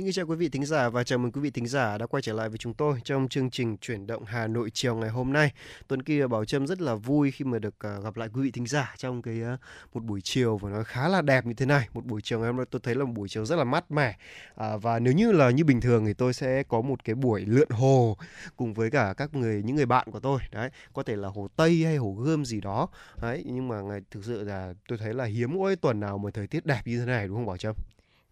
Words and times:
Xin 0.00 0.06
kính 0.06 0.12
chào 0.12 0.26
quý 0.26 0.36
vị 0.36 0.48
thính 0.48 0.64
giả 0.64 0.88
và 0.88 1.04
chào 1.04 1.18
mừng 1.18 1.32
quý 1.32 1.40
vị 1.40 1.50
thính 1.50 1.66
giả 1.66 1.98
đã 1.98 2.06
quay 2.06 2.22
trở 2.22 2.32
lại 2.32 2.48
với 2.48 2.58
chúng 2.58 2.74
tôi 2.74 3.00
trong 3.04 3.28
chương 3.28 3.50
trình 3.50 3.76
chuyển 3.76 4.06
động 4.06 4.24
Hà 4.24 4.46
Nội 4.46 4.70
chiều 4.74 4.96
ngày 4.96 5.10
hôm 5.10 5.32
nay. 5.32 5.52
Tuấn 5.88 6.02
Kỳ 6.02 6.20
và 6.20 6.28
Bảo 6.28 6.44
Trâm 6.44 6.66
rất 6.66 6.80
là 6.80 6.94
vui 6.94 7.30
khi 7.30 7.44
mà 7.44 7.58
được 7.58 7.74
à, 7.78 7.98
gặp 8.04 8.16
lại 8.16 8.28
quý 8.34 8.42
vị 8.42 8.50
thính 8.50 8.66
giả 8.66 8.94
trong 8.96 9.22
cái 9.22 9.42
à, 9.42 9.58
một 9.94 10.04
buổi 10.04 10.20
chiều 10.20 10.56
và 10.56 10.70
nó 10.70 10.82
khá 10.82 11.08
là 11.08 11.22
đẹp 11.22 11.46
như 11.46 11.54
thế 11.54 11.66
này. 11.66 11.88
Một 11.94 12.04
buổi 12.04 12.20
chiều 12.22 12.38
ngày 12.38 12.46
hôm 12.46 12.56
nay 12.56 12.66
tôi 12.70 12.80
thấy 12.84 12.94
là 12.94 13.04
một 13.04 13.12
buổi 13.14 13.28
chiều 13.28 13.44
rất 13.44 13.56
là 13.56 13.64
mát 13.64 13.90
mẻ. 13.90 14.16
à, 14.54 14.76
và 14.76 14.98
nếu 14.98 15.12
như 15.12 15.32
là 15.32 15.50
như 15.50 15.64
bình 15.64 15.80
thường 15.80 16.06
thì 16.06 16.14
tôi 16.14 16.32
sẽ 16.32 16.62
có 16.62 16.80
một 16.80 17.04
cái 17.04 17.14
buổi 17.14 17.44
lượn 17.46 17.70
hồ 17.70 18.16
cùng 18.56 18.74
với 18.74 18.90
cả 18.90 19.14
các 19.16 19.34
người 19.34 19.62
những 19.62 19.76
người 19.76 19.86
bạn 19.86 20.10
của 20.10 20.20
tôi. 20.20 20.40
Đấy, 20.52 20.70
có 20.92 21.02
thể 21.02 21.16
là 21.16 21.28
hồ 21.28 21.48
Tây 21.56 21.84
hay 21.84 21.96
hồ 21.96 22.12
Gươm 22.12 22.44
gì 22.44 22.60
đó. 22.60 22.88
Đấy, 23.22 23.44
nhưng 23.46 23.68
mà 23.68 23.80
ngày 23.80 24.00
thực 24.10 24.24
sự 24.24 24.44
là 24.44 24.74
tôi 24.88 24.98
thấy 24.98 25.14
là 25.14 25.24
hiếm 25.24 25.54
mỗi 25.54 25.76
tuần 25.76 26.00
nào 26.00 26.18
mà 26.18 26.30
thời 26.34 26.46
tiết 26.46 26.66
đẹp 26.66 26.80
như 26.84 26.98
thế 26.98 27.06
này 27.06 27.28
đúng 27.28 27.36
không 27.36 27.46
Bảo 27.46 27.56
Trâm? 27.56 27.74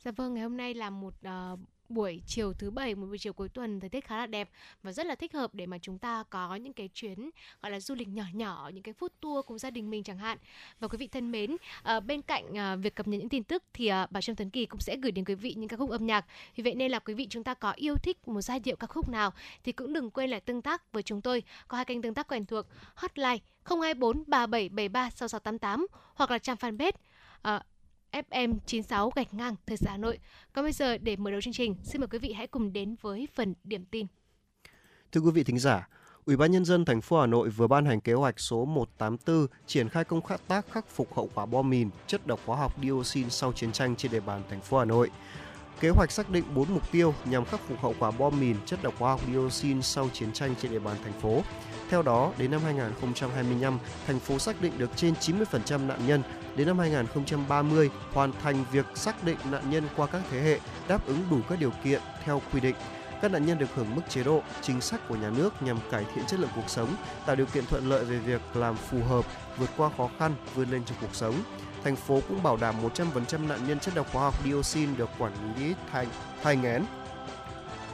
Dạ 0.05 0.11
vâng, 0.11 0.35
ngày 0.35 0.43
hôm 0.43 0.57
nay 0.57 0.75
là 0.75 0.91
một 0.91 1.15
uh, 1.27 1.59
buổi 1.89 2.23
chiều 2.27 2.53
thứ 2.53 2.71
bảy, 2.71 2.95
một 2.95 3.07
buổi 3.07 3.19
chiều 3.19 3.33
cuối 3.33 3.49
tuần 3.49 3.81
thời 3.81 3.91
tiết 3.91 4.05
khá 4.05 4.17
là 4.17 4.27
đẹp 4.27 4.51
và 4.83 4.93
rất 4.93 5.07
là 5.07 5.15
thích 5.15 5.35
hợp 5.35 5.55
để 5.55 5.67
mà 5.67 5.79
chúng 5.79 5.99
ta 5.99 6.25
có 6.31 6.55
những 6.55 6.73
cái 6.73 6.89
chuyến 6.95 7.31
gọi 7.63 7.73
là 7.73 7.81
du 7.81 7.95
lịch 7.95 8.09
nhỏ 8.09 8.25
nhỏ, 8.33 8.71
những 8.75 8.83
cái 8.83 8.95
food 9.01 9.09
tour 9.21 9.47
cùng 9.47 9.59
gia 9.59 9.71
đình 9.71 9.91
mình 9.91 10.03
chẳng 10.03 10.19
hạn. 10.19 10.39
Và 10.81 10.89
quý 10.89 10.99
vị 10.99 11.07
thân 11.07 11.31
mến, 11.31 11.57
uh, 11.97 12.05
bên 12.05 12.23
cạnh 12.23 12.45
uh, 12.51 12.83
việc 12.83 12.95
cập 12.95 13.09
nhật 13.09 13.21
những 13.21 13.29
tin 13.29 13.45
tức 13.45 13.63
thì 13.73 13.91
uh, 13.93 14.11
bà 14.11 14.21
Trâm 14.21 14.37
Tấn 14.37 14.51
Kỳ 14.51 14.67
cũng 14.67 14.81
sẽ 14.81 14.97
gửi 14.97 15.13
đến 15.13 15.25
quý 15.25 15.35
vị 15.35 15.55
những 15.55 15.69
ca 15.69 15.77
khúc 15.77 15.91
âm 15.91 16.07
nhạc. 16.07 16.27
Vì 16.57 16.63
vậy 16.63 16.75
nên 16.75 16.91
là 16.91 16.99
quý 16.99 17.15
vị 17.15 17.27
chúng 17.31 17.45
ta 17.45 17.55
có 17.55 17.73
yêu 17.77 17.95
thích 17.97 18.29
một 18.29 18.41
giai 18.41 18.61
điệu 18.61 18.77
ca 18.77 18.87
khúc 18.87 19.09
nào 19.09 19.33
thì 19.65 19.73
cũng 19.73 19.93
đừng 19.93 20.11
quên 20.11 20.31
là 20.31 20.41
tương 20.41 20.63
tác 20.63 20.93
với 20.93 21.03
chúng 21.03 21.21
tôi. 21.21 21.43
Có 21.69 21.77
hai 21.77 21.85
kênh 21.85 22.03
tương 22.03 22.15
tác 22.15 22.29
quen 22.29 22.47
thuộc 22.47 22.67
hotline 22.95 23.39
024 23.65 24.25
3773 24.27 25.11
6688 25.11 25.87
hoặc 26.15 26.31
là 26.31 26.39
trang 26.39 26.57
fanpage 26.57 26.93
uh, 27.57 27.63
FM 28.13 28.59
96 28.67 29.11
gạch 29.17 29.35
ngang 29.35 29.55
Thời 29.67 29.77
gian 29.77 29.91
Hà 29.91 29.97
Nội. 29.97 30.19
Còn 30.53 30.65
bây 30.65 30.73
giờ 30.73 30.99
để 30.99 31.17
mở 31.17 31.31
đầu 31.31 31.41
chương 31.41 31.53
trình, 31.53 31.75
xin 31.83 32.01
mời 32.01 32.09
quý 32.09 32.19
vị 32.19 32.33
hãy 32.33 32.47
cùng 32.47 32.73
đến 32.73 32.97
với 33.01 33.29
phần 33.35 33.55
điểm 33.65 33.85
tin. 33.91 34.07
Thưa 35.13 35.21
quý 35.21 35.31
vị 35.31 35.45
thính 35.45 35.59
giả, 35.59 35.89
Ủy 36.29 36.37
ban 36.37 36.53
nhân 36.53 36.65
dân 36.65 36.85
thành 36.85 37.01
phố 37.01 37.21
Hà 37.21 37.27
Nội 37.27 37.51
vừa 37.51 37.67
ban 37.67 37.85
hành 37.85 38.01
kế 38.01 38.13
hoạch 38.13 38.41
số 38.41 38.65
184 38.65 39.47
triển 39.67 39.89
khai 39.89 40.05
công 40.05 40.21
tác 40.49 40.67
khắc 40.73 40.89
phục 40.89 41.15
hậu 41.15 41.31
quả 41.35 41.47
bom 41.47 41.71
mìn, 41.71 41.91
chất 42.07 42.27
độc 42.27 42.41
hóa 42.47 42.57
học 42.57 42.83
dioxin 42.83 43.31
sau 43.31 43.53
chiến 43.53 43.73
tranh 43.73 43.97
trên 43.97 44.13
địa 44.13 44.21
bàn 44.21 44.43
thành 44.51 44.61
phố 44.61 44.79
Hà 44.79 44.85
Nội. 44.85 45.11
Kế 45.81 45.89
hoạch 45.89 46.11
xác 46.11 46.31
định 46.31 46.45
4 46.55 46.75
mục 46.75 46.83
tiêu 46.93 47.15
nhằm 47.25 47.45
khắc 47.45 47.61
phục 47.69 47.81
hậu 47.81 47.95
quả 47.99 48.11
bom 48.11 48.41
mìn, 48.41 48.57
chất 48.67 48.83
độc 48.83 48.95
hóa 48.99 49.11
học 49.11 49.21
dioxin 49.33 49.83
sau 49.83 50.09
chiến 50.13 50.33
tranh 50.33 50.55
trên 50.63 50.71
địa 50.71 50.79
bàn 50.79 50.97
thành 51.05 51.21
phố. 51.21 51.43
Theo 51.91 52.03
đó, 52.03 52.33
đến 52.39 52.51
năm 52.51 52.61
2025, 52.65 53.79
thành 54.07 54.19
phố 54.19 54.39
xác 54.39 54.63
định 54.63 54.73
được 54.79 54.91
trên 54.97 55.15
90% 55.15 55.87
nạn 55.87 56.07
nhân 56.07 56.23
đến 56.57 56.67
năm 56.67 56.79
2030 56.79 57.91
hoàn 58.13 58.33
thành 58.43 58.65
việc 58.73 58.87
xác 58.95 59.25
định 59.25 59.37
nạn 59.51 59.71
nhân 59.71 59.85
qua 59.97 60.07
các 60.07 60.23
thế 60.31 60.41
hệ 60.41 60.61
đáp 60.89 61.07
ứng 61.07 61.19
đủ 61.31 61.39
các 61.49 61.61
điều 61.61 61.73
kiện 61.85 62.01
theo 62.25 62.43
quy 62.53 62.61
định. 62.61 62.75
Các 63.23 63.31
nạn 63.31 63.47
nhân 63.47 63.59
được 63.59 63.75
hưởng 63.75 63.95
mức 63.95 64.03
chế 64.09 64.23
độ, 64.25 64.43
chính 64.63 64.81
sách 64.81 65.09
của 65.09 65.17
nhà 65.17 65.31
nước 65.31 65.63
nhằm 65.63 65.79
cải 65.91 66.05
thiện 66.15 66.25
chất 66.27 66.41
lượng 66.41 66.51
cuộc 66.55 66.69
sống, 66.71 66.97
tạo 67.27 67.37
điều 67.37 67.47
kiện 67.47 67.67
thuận 67.67 67.89
lợi 67.89 68.05
về 68.05 68.19
việc 68.19 68.41
làm 68.55 68.77
phù 68.77 69.03
hợp, 69.03 69.25
vượt 69.59 69.71
qua 69.77 69.91
khó 69.97 70.09
khăn, 70.19 70.35
vươn 70.55 70.71
lên 70.71 70.83
trong 70.85 70.99
cuộc 71.01 71.15
sống. 71.15 71.35
Thành 71.85 71.97
phố 71.97 72.21
cũng 72.29 72.43
bảo 72.43 72.57
đảm 72.57 72.75
100% 72.95 73.47
nạn 73.47 73.61
nhân 73.69 73.81
chất 73.81 73.95
độc 73.95 74.13
hóa 74.13 74.23
học 74.23 74.45
dioxin 74.45 74.97
được 74.97 75.11
quản 75.19 75.33
lý 75.59 75.75
thai, 75.93 76.07
thai 76.43 76.57
nghén, 76.57 76.85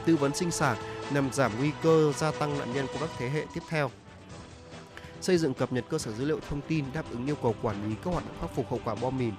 tư 0.05 0.15
vấn 0.15 0.35
sinh 0.35 0.51
sản 0.51 0.77
nhằm 1.13 1.33
giảm 1.33 1.51
nguy 1.57 1.71
cơ 1.83 2.13
gia 2.17 2.31
tăng 2.31 2.59
nạn 2.59 2.73
nhân 2.73 2.85
của 2.93 2.99
các 2.99 3.09
thế 3.17 3.29
hệ 3.29 3.45
tiếp 3.53 3.61
theo 3.69 3.91
xây 5.21 5.37
dựng 5.37 5.53
cập 5.53 5.73
nhật 5.73 5.85
cơ 5.89 5.97
sở 5.97 6.11
dữ 6.11 6.25
liệu 6.25 6.39
thông 6.49 6.61
tin 6.61 6.85
đáp 6.93 7.03
ứng 7.11 7.25
yêu 7.25 7.35
cầu 7.41 7.55
quản 7.61 7.89
lý 7.89 7.95
các 8.03 8.11
hoạt 8.11 8.25
động 8.25 8.35
khắc 8.41 8.55
phục 8.55 8.69
hậu 8.69 8.79
quả 8.85 8.95
bom 8.95 9.17
mìn. 9.17 9.33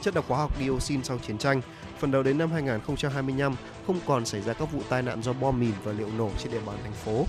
Chất 0.00 0.14
độc 0.14 0.24
hóa 0.28 0.38
học 0.38 0.58
dioxin 0.58 1.04
sau 1.04 1.18
chiến 1.18 1.38
tranh, 1.38 1.60
phần 1.98 2.10
đầu 2.10 2.22
đến 2.22 2.38
năm 2.38 2.50
2025 2.52 3.56
không 3.86 4.00
còn 4.06 4.26
xảy 4.26 4.40
ra 4.40 4.52
các 4.52 4.72
vụ 4.72 4.80
tai 4.88 5.02
nạn 5.02 5.22
do 5.22 5.32
bom 5.32 5.60
mìn 5.60 5.72
và 5.84 5.92
liệu 5.92 6.08
nổ 6.18 6.30
trên 6.38 6.52
địa 6.52 6.60
bàn 6.66 6.76
thành 6.82 6.92
phố. 6.92 7.24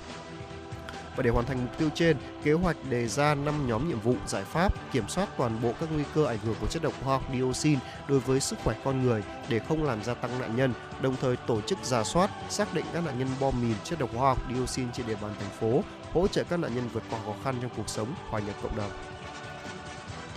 Và 1.20 1.24
để 1.24 1.30
hoàn 1.30 1.46
thành 1.46 1.62
mục 1.66 1.78
tiêu 1.78 1.90
trên, 1.96 2.18
kế 2.44 2.54
hoạch 2.54 2.78
đề 2.90 3.08
ra 3.08 3.36
5 3.36 3.68
nhóm 3.68 3.88
nhiệm 3.88 4.00
vụ 4.00 4.16
giải 4.28 4.44
pháp 4.44 4.92
kiểm 4.92 5.08
soát 5.08 5.30
toàn 5.38 5.62
bộ 5.62 5.74
các 5.80 5.90
nguy 5.94 6.04
cơ 6.16 6.26
ảnh 6.26 6.38
hưởng 6.44 6.56
của 6.62 6.68
chất 6.68 6.84
độc 6.84 6.94
hóa 7.04 7.18
học 7.18 7.24
dioxin 7.34 7.80
đối 8.08 8.20
với 8.20 8.40
sức 8.40 8.60
khỏe 8.64 8.76
con 8.84 9.04
người 9.04 9.24
để 9.50 9.60
không 9.60 9.84
làm 9.84 10.04
gia 10.04 10.14
tăng 10.14 10.40
nạn 10.40 10.56
nhân, 10.56 10.74
đồng 11.02 11.16
thời 11.22 11.36
tổ 11.36 11.62
chức 11.62 11.80
giả 11.84 12.04
soát, 12.04 12.30
xác 12.50 12.74
định 12.74 12.86
các 12.94 13.06
nạn 13.06 13.20
nhân 13.20 13.28
bom 13.40 13.62
mìn 13.62 13.76
chất 13.84 14.00
độc 14.00 14.10
hóa 14.16 14.30
học 14.30 14.38
dioxin 14.54 14.92
trên 14.92 15.08
địa 15.08 15.18
bàn 15.22 15.32
thành 15.40 15.50
phố 15.60 15.84
hỗ 16.14 16.28
trợ 16.28 16.44
các 16.44 16.58
nạn 16.58 16.76
nhân 16.76 16.90
vượt 16.94 17.04
qua 17.10 17.20
khó 17.26 17.34
khăn 17.44 17.56
trong 17.62 17.72
cuộc 17.78 17.90
sống, 17.90 18.14
hòa 18.30 18.40
nhập 18.40 18.56
cộng 18.64 18.78
đồng. 18.78 18.92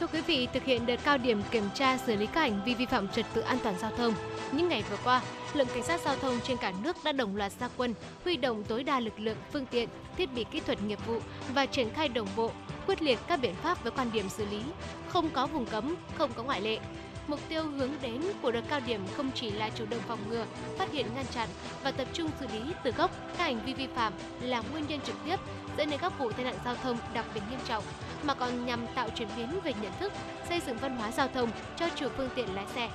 Thưa 0.02 0.08
quý 0.12 0.20
vị, 0.20 0.48
thực 0.52 0.64
hiện 0.64 0.86
đợt 0.86 0.96
cao 1.04 1.18
điểm 1.18 1.42
kiểm 1.50 1.64
tra 1.74 1.98
xử 1.98 2.16
lý 2.16 2.26
các 2.26 2.40
hành 2.40 2.60
vi 2.64 2.74
vi 2.74 2.86
phạm 2.86 3.08
trật 3.08 3.26
tự 3.34 3.40
an 3.40 3.58
toàn 3.62 3.74
giao 3.78 3.90
thông, 3.96 4.14
những 4.52 4.68
ngày 4.68 4.84
vừa 4.90 4.96
qua, 5.04 5.22
lượng 5.54 5.66
cảnh 5.74 5.82
sát 5.82 6.00
giao 6.00 6.16
thông 6.16 6.40
trên 6.40 6.56
cả 6.56 6.72
nước 6.82 6.96
đã 7.04 7.12
đồng 7.12 7.36
loạt 7.36 7.52
ra 7.60 7.68
quân, 7.76 7.94
huy 8.24 8.36
động 8.36 8.64
tối 8.64 8.84
đa 8.84 9.00
lực 9.00 9.20
lượng, 9.20 9.36
phương 9.52 9.66
tiện, 9.66 9.88
thiết 10.16 10.34
bị 10.34 10.44
kỹ 10.50 10.60
thuật 10.60 10.82
nghiệp 10.82 10.98
vụ 11.06 11.18
và 11.54 11.66
triển 11.66 11.90
khai 11.90 12.08
đồng 12.08 12.28
bộ, 12.36 12.50
quyết 12.86 13.02
liệt 13.02 13.18
các 13.28 13.40
biện 13.42 13.54
pháp 13.54 13.82
với 13.82 13.92
quan 13.92 14.12
điểm 14.12 14.28
xử 14.28 14.46
lý, 14.46 14.60
không 15.08 15.30
có 15.30 15.46
vùng 15.46 15.66
cấm, 15.66 15.94
không 16.18 16.30
có 16.36 16.42
ngoại 16.42 16.60
lệ, 16.60 16.78
Mục 17.26 17.40
tiêu 17.48 17.62
hướng 17.62 17.90
đến 18.02 18.22
của 18.42 18.52
đợt 18.52 18.62
cao 18.68 18.80
điểm 18.86 19.00
không 19.16 19.30
chỉ 19.34 19.50
là 19.50 19.70
chủ 19.70 19.84
động 19.90 20.00
phòng 20.08 20.18
ngừa, 20.28 20.44
phát 20.78 20.92
hiện 20.92 21.06
ngăn 21.14 21.24
chặn 21.34 21.48
và 21.82 21.90
tập 21.90 22.08
trung 22.12 22.30
xử 22.40 22.46
lý 22.52 22.60
từ 22.84 22.90
gốc 22.90 23.10
các 23.38 23.44
hành 23.44 23.64
vi 23.64 23.74
vi 23.74 23.86
phạm 23.94 24.12
là 24.40 24.62
nguyên 24.72 24.84
nhân 24.88 25.00
trực 25.00 25.16
tiếp 25.24 25.36
dẫn 25.78 25.90
đến 25.90 26.00
các 26.02 26.18
vụ 26.18 26.32
tai 26.32 26.44
nạn 26.44 26.54
giao 26.64 26.74
thông 26.74 26.96
đặc 27.14 27.26
biệt 27.34 27.40
nghiêm 27.50 27.60
trọng, 27.68 27.84
mà 28.22 28.34
còn 28.34 28.66
nhằm 28.66 28.86
tạo 28.94 29.10
chuyển 29.10 29.28
biến 29.36 29.60
về 29.64 29.72
nhận 29.82 29.92
thức, 30.00 30.12
xây 30.48 30.60
dựng 30.66 30.76
văn 30.76 30.96
hóa 30.96 31.10
giao 31.10 31.28
thông 31.28 31.50
cho 31.76 31.88
chủ 31.96 32.08
phương 32.16 32.30
tiện 32.34 32.54
lái 32.54 32.66
xe. 32.74 32.88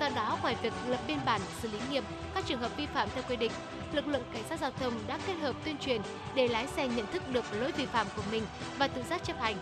Do 0.00 0.08
đó, 0.08 0.38
ngoài 0.42 0.56
việc 0.62 0.72
lập 0.88 1.00
biên 1.06 1.18
bản 1.24 1.40
xử 1.62 1.68
lý 1.68 1.78
nghiêm 1.90 2.04
các 2.34 2.46
trường 2.46 2.60
hợp 2.60 2.76
vi 2.76 2.86
phạm 2.86 3.08
theo 3.14 3.24
quy 3.28 3.36
định, 3.36 3.52
lực 3.92 4.06
lượng 4.06 4.22
cảnh 4.32 4.42
sát 4.48 4.60
giao 4.60 4.70
thông 4.70 4.92
đã 5.06 5.18
kết 5.26 5.34
hợp 5.34 5.56
tuyên 5.64 5.78
truyền 5.78 6.00
để 6.34 6.48
lái 6.48 6.66
xe 6.66 6.88
nhận 6.88 7.06
thức 7.06 7.22
được 7.32 7.44
lỗi 7.60 7.72
vi 7.72 7.86
phạm 7.86 8.06
của 8.16 8.22
mình 8.30 8.42
và 8.78 8.88
tự 8.88 9.02
giác 9.02 9.24
chấp 9.24 9.40
hành. 9.40 9.56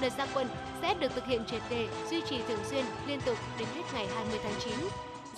Đợt 0.00 0.12
gia 0.18 0.26
quân 0.34 0.48
sẽ 0.82 0.94
được 0.94 1.14
thực 1.14 1.26
hiện 1.26 1.44
triệt 1.44 1.62
đề, 1.70 1.88
duy 2.10 2.20
trì 2.28 2.42
thường 2.48 2.64
xuyên, 2.64 2.84
liên 3.06 3.20
tục 3.20 3.38
đến 3.58 3.68
hết 3.74 3.82
ngày 3.94 4.08
20 4.14 4.38
tháng 4.42 4.60
9. 4.60 4.74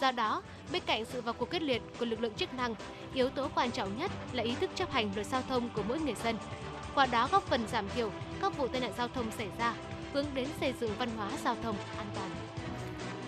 Do 0.00 0.12
đó, 0.12 0.42
bên 0.72 0.82
cạnh 0.86 1.04
sự 1.04 1.20
vào 1.20 1.34
cuộc 1.34 1.50
quyết 1.50 1.62
liệt 1.62 1.82
của 1.98 2.04
lực 2.04 2.20
lượng 2.20 2.34
chức 2.34 2.54
năng, 2.54 2.74
yếu 3.14 3.30
tố 3.30 3.48
quan 3.54 3.70
trọng 3.70 3.98
nhất 3.98 4.10
là 4.32 4.42
ý 4.42 4.54
thức 4.60 4.70
chấp 4.74 4.92
hành 4.92 5.10
luật 5.14 5.26
giao 5.26 5.42
thông 5.48 5.68
của 5.68 5.82
mỗi 5.88 6.00
người 6.00 6.14
dân. 6.24 6.36
Qua 6.94 7.06
đó 7.06 7.28
góp 7.32 7.42
phần 7.42 7.68
giảm 7.72 7.84
thiểu 7.94 8.10
các 8.42 8.56
vụ 8.56 8.68
tai 8.68 8.80
nạn 8.80 8.92
giao 8.98 9.08
thông 9.08 9.26
xảy 9.38 9.48
ra, 9.58 9.74
hướng 10.12 10.26
đến 10.34 10.48
xây 10.60 10.74
dựng 10.80 10.90
văn 10.98 11.08
hóa 11.16 11.28
giao 11.44 11.56
thông 11.62 11.76
an 11.96 12.06
toàn. 12.14 12.30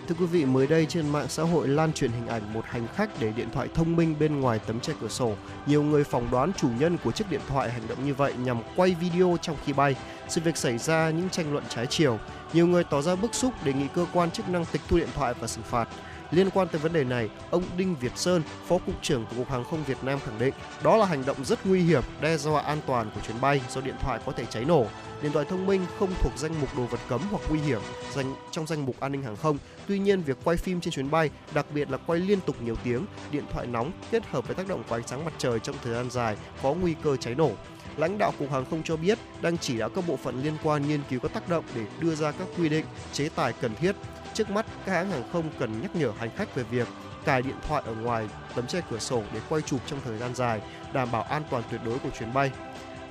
Thưa 0.07 0.15
quý 0.19 0.25
vị, 0.25 0.45
mới 0.45 0.67
đây 0.67 0.85
trên 0.85 1.09
mạng 1.09 1.25
xã 1.29 1.43
hội 1.43 1.67
lan 1.67 1.93
truyền 1.93 2.11
hình 2.11 2.27
ảnh 2.27 2.53
một 2.53 2.65
hành 2.65 2.87
khách 2.95 3.09
để 3.19 3.31
điện 3.35 3.47
thoại 3.53 3.67
thông 3.73 3.95
minh 3.95 4.15
bên 4.19 4.39
ngoài 4.39 4.59
tấm 4.59 4.79
che 4.79 4.93
cửa 5.01 5.07
sổ. 5.07 5.33
Nhiều 5.65 5.83
người 5.83 6.03
phỏng 6.03 6.27
đoán 6.31 6.51
chủ 6.53 6.69
nhân 6.79 6.97
của 7.03 7.11
chiếc 7.11 7.29
điện 7.29 7.41
thoại 7.47 7.71
hành 7.71 7.87
động 7.87 8.05
như 8.05 8.13
vậy 8.13 8.33
nhằm 8.43 8.61
quay 8.75 8.95
video 9.01 9.37
trong 9.41 9.55
khi 9.65 9.73
bay. 9.73 9.95
Sự 10.29 10.41
việc 10.41 10.57
xảy 10.57 10.77
ra 10.77 11.09
những 11.09 11.29
tranh 11.29 11.53
luận 11.53 11.63
trái 11.69 11.85
chiều. 11.85 12.19
Nhiều 12.53 12.67
người 12.67 12.83
tỏ 12.83 13.01
ra 13.01 13.15
bức 13.15 13.35
xúc 13.35 13.53
đề 13.63 13.73
nghị 13.73 13.87
cơ 13.95 14.05
quan 14.13 14.31
chức 14.31 14.49
năng 14.49 14.65
tịch 14.65 14.81
thu 14.87 14.97
điện 14.97 15.09
thoại 15.15 15.33
và 15.39 15.47
xử 15.47 15.61
phạt. 15.61 15.89
Liên 16.35 16.49
quan 16.49 16.67
tới 16.67 16.81
vấn 16.81 16.93
đề 16.93 17.03
này, 17.03 17.29
ông 17.51 17.63
Đinh 17.77 17.95
Việt 17.95 18.11
Sơn, 18.15 18.41
Phó 18.67 18.77
Cục 18.77 18.95
trưởng 19.01 19.25
của 19.25 19.35
Cục 19.35 19.49
Hàng 19.49 19.63
không 19.63 19.83
Việt 19.83 19.97
Nam 20.03 20.19
khẳng 20.25 20.39
định 20.39 20.53
đó 20.83 20.97
là 20.97 21.05
hành 21.05 21.25
động 21.25 21.45
rất 21.45 21.65
nguy 21.65 21.81
hiểm, 21.81 22.03
đe 22.21 22.37
dọa 22.37 22.61
an 22.61 22.77
toàn 22.87 23.11
của 23.15 23.21
chuyến 23.27 23.41
bay 23.41 23.61
do 23.69 23.81
điện 23.81 23.95
thoại 24.01 24.19
có 24.25 24.31
thể 24.31 24.45
cháy 24.45 24.65
nổ. 24.65 24.85
Điện 25.21 25.31
thoại 25.31 25.45
thông 25.49 25.65
minh 25.65 25.81
không 25.99 26.13
thuộc 26.21 26.31
danh 26.37 26.61
mục 26.61 26.77
đồ 26.77 26.83
vật 26.83 26.99
cấm 27.09 27.21
hoặc 27.31 27.41
nguy 27.49 27.59
hiểm 27.59 27.81
dành 28.13 28.35
trong 28.51 28.67
danh 28.67 28.85
mục 28.85 28.99
an 28.99 29.11
ninh 29.11 29.21
hàng 29.21 29.35
không. 29.35 29.57
Tuy 29.87 29.99
nhiên, 29.99 30.21
việc 30.21 30.37
quay 30.43 30.57
phim 30.57 30.81
trên 30.81 30.93
chuyến 30.93 31.11
bay, 31.11 31.29
đặc 31.53 31.65
biệt 31.73 31.91
là 31.91 31.97
quay 31.97 32.19
liên 32.19 32.39
tục 32.41 32.61
nhiều 32.61 32.75
tiếng, 32.83 33.05
điện 33.31 33.43
thoại 33.53 33.67
nóng 33.67 33.91
kết 34.11 34.23
hợp 34.25 34.47
với 34.47 34.55
tác 34.55 34.67
động 34.67 34.83
của 34.89 34.95
ánh 34.95 35.07
sáng 35.07 35.25
mặt 35.25 35.33
trời 35.37 35.59
trong 35.59 35.75
thời 35.83 35.93
gian 35.93 36.09
dài 36.09 36.37
có 36.63 36.73
nguy 36.73 36.95
cơ 37.03 37.17
cháy 37.17 37.35
nổ 37.35 37.51
lãnh 37.97 38.17
đạo 38.17 38.31
cục 38.39 38.51
hàng 38.51 38.65
không 38.69 38.83
cho 38.83 38.97
biết 38.97 39.17
đang 39.41 39.57
chỉ 39.57 39.77
đạo 39.77 39.89
các 39.89 40.03
bộ 40.07 40.17
phận 40.17 40.43
liên 40.43 40.53
quan 40.63 40.87
nghiên 40.87 40.99
cứu 41.09 41.19
các 41.19 41.33
tác 41.33 41.49
động 41.49 41.65
để 41.75 41.81
đưa 41.99 42.15
ra 42.15 42.31
các 42.31 42.47
quy 42.57 42.69
định 42.69 42.85
chế 43.13 43.29
tài 43.35 43.53
cần 43.53 43.75
thiết 43.75 43.95
Trước 44.35 44.49
mắt, 44.49 44.65
các 44.85 44.91
hãng 44.91 45.11
hàng 45.11 45.23
không 45.33 45.49
cần 45.59 45.81
nhắc 45.81 45.95
nhở 45.95 46.11
hành 46.19 46.29
khách 46.35 46.55
về 46.55 46.63
việc 46.63 46.87
cài 47.25 47.41
điện 47.41 47.55
thoại 47.67 47.83
ở 47.85 47.95
ngoài 47.95 48.29
tấm 48.55 48.67
che 48.67 48.81
cửa 48.89 48.99
sổ 48.99 49.23
để 49.33 49.39
quay 49.49 49.61
chụp 49.61 49.79
trong 49.87 49.99
thời 50.05 50.17
gian 50.17 50.35
dài, 50.35 50.61
đảm 50.93 51.11
bảo 51.11 51.23
an 51.23 51.43
toàn 51.49 51.63
tuyệt 51.71 51.81
đối 51.85 51.99
của 51.99 52.09
chuyến 52.19 52.33
bay. 52.33 52.51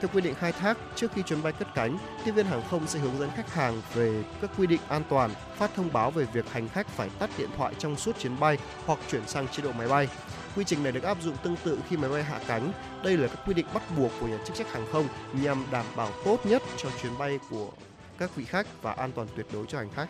Theo 0.00 0.08
quy 0.14 0.20
định 0.20 0.34
khai 0.34 0.52
thác, 0.52 0.78
trước 0.96 1.12
khi 1.14 1.22
chuyến 1.22 1.42
bay 1.42 1.52
cất 1.52 1.68
cánh, 1.74 1.98
tiếp 2.24 2.32
viên 2.32 2.46
hàng 2.46 2.62
không 2.70 2.86
sẽ 2.86 2.98
hướng 2.98 3.18
dẫn 3.18 3.30
khách 3.36 3.54
hàng 3.54 3.82
về 3.94 4.22
các 4.40 4.50
quy 4.58 4.66
định 4.66 4.80
an 4.88 5.02
toàn, 5.08 5.30
phát 5.56 5.70
thông 5.76 5.92
báo 5.92 6.10
về 6.10 6.24
việc 6.32 6.52
hành 6.52 6.68
khách 6.68 6.88
phải 6.88 7.10
tắt 7.18 7.30
điện 7.38 7.50
thoại 7.56 7.74
trong 7.78 7.96
suốt 7.96 8.18
chuyến 8.18 8.40
bay 8.40 8.58
hoặc 8.86 8.98
chuyển 9.10 9.26
sang 9.26 9.48
chế 9.48 9.62
độ 9.62 9.72
máy 9.72 9.88
bay. 9.88 10.08
Quy 10.56 10.64
trình 10.64 10.82
này 10.82 10.92
được 10.92 11.02
áp 11.02 11.22
dụng 11.22 11.36
tương 11.42 11.56
tự 11.56 11.78
khi 11.88 11.96
máy 11.96 12.10
bay 12.10 12.22
hạ 12.22 12.40
cánh. 12.46 12.72
Đây 13.04 13.16
là 13.16 13.28
các 13.28 13.38
quy 13.46 13.54
định 13.54 13.66
bắt 13.74 13.82
buộc 13.96 14.12
của 14.20 14.26
nhà 14.26 14.38
chức 14.46 14.56
trách 14.56 14.72
hàng 14.72 14.86
không 14.92 15.08
nhằm 15.32 15.64
đảm 15.70 15.86
bảo 15.96 16.10
tốt 16.24 16.46
nhất 16.46 16.62
cho 16.76 16.88
chuyến 17.02 17.18
bay 17.18 17.38
của 17.50 17.70
các 18.18 18.36
vị 18.36 18.44
khách 18.44 18.66
và 18.82 18.92
an 18.92 19.12
toàn 19.12 19.28
tuyệt 19.36 19.46
đối 19.52 19.66
cho 19.66 19.78
hành 19.78 19.90
khách. 19.96 20.08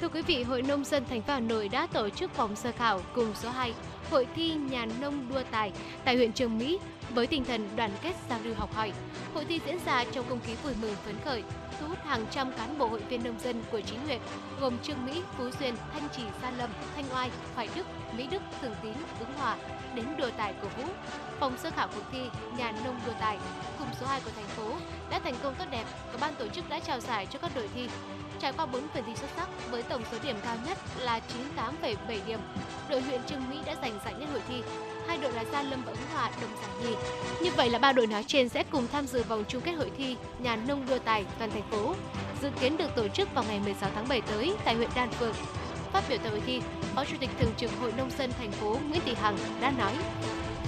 Thưa 0.00 0.08
quý 0.08 0.22
vị, 0.22 0.42
Hội 0.42 0.62
Nông 0.62 0.84
dân 0.84 1.04
thành 1.04 1.22
phố 1.22 1.32
Hà 1.32 1.40
Nội 1.40 1.68
đã 1.68 1.86
tổ 1.86 2.08
chức 2.08 2.36
vòng 2.36 2.56
sơ 2.56 2.72
khảo 2.72 3.00
cùng 3.14 3.34
số 3.34 3.50
2 3.50 3.74
hội 4.10 4.26
thi 4.34 4.54
nhà 4.54 4.86
nông 5.00 5.28
đua 5.28 5.42
tài 5.50 5.72
tại 6.04 6.16
huyện 6.16 6.32
Trường 6.32 6.58
Mỹ 6.58 6.78
với 7.10 7.26
tinh 7.26 7.44
thần 7.44 7.68
đoàn 7.76 7.90
kết 8.02 8.14
giao 8.30 8.38
lưu 8.44 8.54
học 8.54 8.74
hỏi. 8.74 8.92
Hội 9.34 9.44
thi 9.44 9.60
diễn 9.66 9.78
ra 9.86 10.04
trong 10.04 10.24
không 10.28 10.40
khí 10.40 10.54
vui 10.62 10.72
mừng 10.80 10.94
phấn 11.04 11.14
khởi, 11.24 11.42
thu 11.80 11.86
hút 11.88 11.98
hàng 12.04 12.26
trăm 12.30 12.52
cán 12.52 12.78
bộ 12.78 12.86
hội 12.86 13.00
viên 13.00 13.24
nông 13.24 13.40
dân 13.40 13.62
của 13.70 13.80
chín 13.80 14.00
huyện 14.06 14.20
gồm 14.60 14.78
Trương 14.82 15.06
Mỹ, 15.06 15.22
Phú 15.38 15.50
Xuyên, 15.58 15.74
Thanh 15.92 16.08
Trì, 16.16 16.22
Gia 16.42 16.50
Lâm, 16.50 16.70
Thanh 16.96 17.04
Oai, 17.14 17.30
Hoài 17.54 17.68
Đức, 17.74 17.86
Mỹ 18.16 18.26
Đức, 18.30 18.42
Thường 18.62 18.74
Tín, 18.82 18.92
Ứng 19.20 19.32
Hòa 19.38 19.56
đến 19.94 20.04
đua 20.18 20.30
tài 20.36 20.54
cổ 20.62 20.68
vũ. 20.76 20.88
Phòng 21.40 21.58
sơ 21.58 21.70
khảo 21.70 21.88
cuộc 21.94 22.04
thi 22.12 22.20
nhà 22.58 22.72
nông 22.84 23.00
đua 23.06 23.12
tài 23.20 23.38
cùng 23.78 23.88
số 24.00 24.06
2 24.06 24.20
của 24.24 24.30
thành 24.36 24.48
phố 24.48 24.72
đã 25.10 25.18
thành 25.18 25.34
công 25.42 25.54
tốt 25.54 25.64
đẹp 25.70 25.84
và 26.12 26.18
ban 26.20 26.34
tổ 26.34 26.48
chức 26.48 26.68
đã 26.68 26.80
trao 26.80 27.00
giải 27.00 27.26
cho 27.26 27.38
các 27.38 27.50
đội 27.54 27.68
thi. 27.74 27.88
Trải 28.40 28.52
qua 28.52 28.66
4 28.66 28.82
phần 28.94 29.04
thi 29.06 29.12
xuất 29.16 29.30
sắc 29.36 29.48
với 29.70 29.82
tổng 29.82 30.02
số 30.12 30.18
điểm 30.22 30.36
cao 30.44 30.56
nhất 30.66 30.78
là 30.98 31.20
98,7 31.56 32.18
điểm, 32.26 32.40
đội 32.88 33.00
huyện 33.00 33.20
Trương 33.24 33.50
Mỹ 33.50 33.58
đã 33.66 33.74
giành 33.82 33.98
giải 34.04 34.14
nhất 34.14 34.28
hội 34.32 34.42
thi 34.48 34.62
hai 35.08 35.18
đội 35.18 35.32
là 35.32 35.44
Gia 35.52 35.62
Lâm 35.62 35.82
và 35.82 35.92
Ứng 35.92 36.00
Hòa 36.12 36.30
đồng 36.40 36.50
giải 36.62 36.70
nhì. 36.82 36.96
Như 37.42 37.50
vậy 37.56 37.70
là 37.70 37.78
ba 37.78 37.92
đội 37.92 38.06
nói 38.06 38.24
trên 38.26 38.48
sẽ 38.48 38.62
cùng 38.62 38.86
tham 38.92 39.06
dự 39.06 39.22
vòng 39.22 39.44
chung 39.48 39.62
kết 39.62 39.72
hội 39.72 39.90
thi 39.98 40.16
nhà 40.38 40.56
nông 40.56 40.86
đua 40.86 40.98
tài 40.98 41.24
toàn 41.38 41.50
thành 41.50 41.70
phố, 41.70 41.94
dự 42.42 42.50
kiến 42.60 42.76
được 42.76 42.94
tổ 42.96 43.08
chức 43.08 43.34
vào 43.34 43.44
ngày 43.48 43.60
16 43.60 43.90
tháng 43.94 44.08
7 44.08 44.20
tới 44.20 44.54
tại 44.64 44.74
huyện 44.74 44.90
Đan 44.94 45.10
Phượng. 45.10 45.34
Phát 45.92 46.02
biểu 46.08 46.18
tại 46.18 46.30
hội 46.30 46.42
thi, 46.46 46.60
Phó 46.94 47.04
Chủ 47.04 47.16
tịch 47.20 47.30
Thường 47.40 47.52
trực 47.56 47.70
Hội 47.80 47.92
Nông 47.96 48.10
dân 48.18 48.32
thành 48.38 48.52
phố 48.52 48.78
Nguyễn 48.88 49.00
Thị 49.04 49.14
Hằng 49.14 49.36
đã 49.60 49.70
nói: 49.70 49.92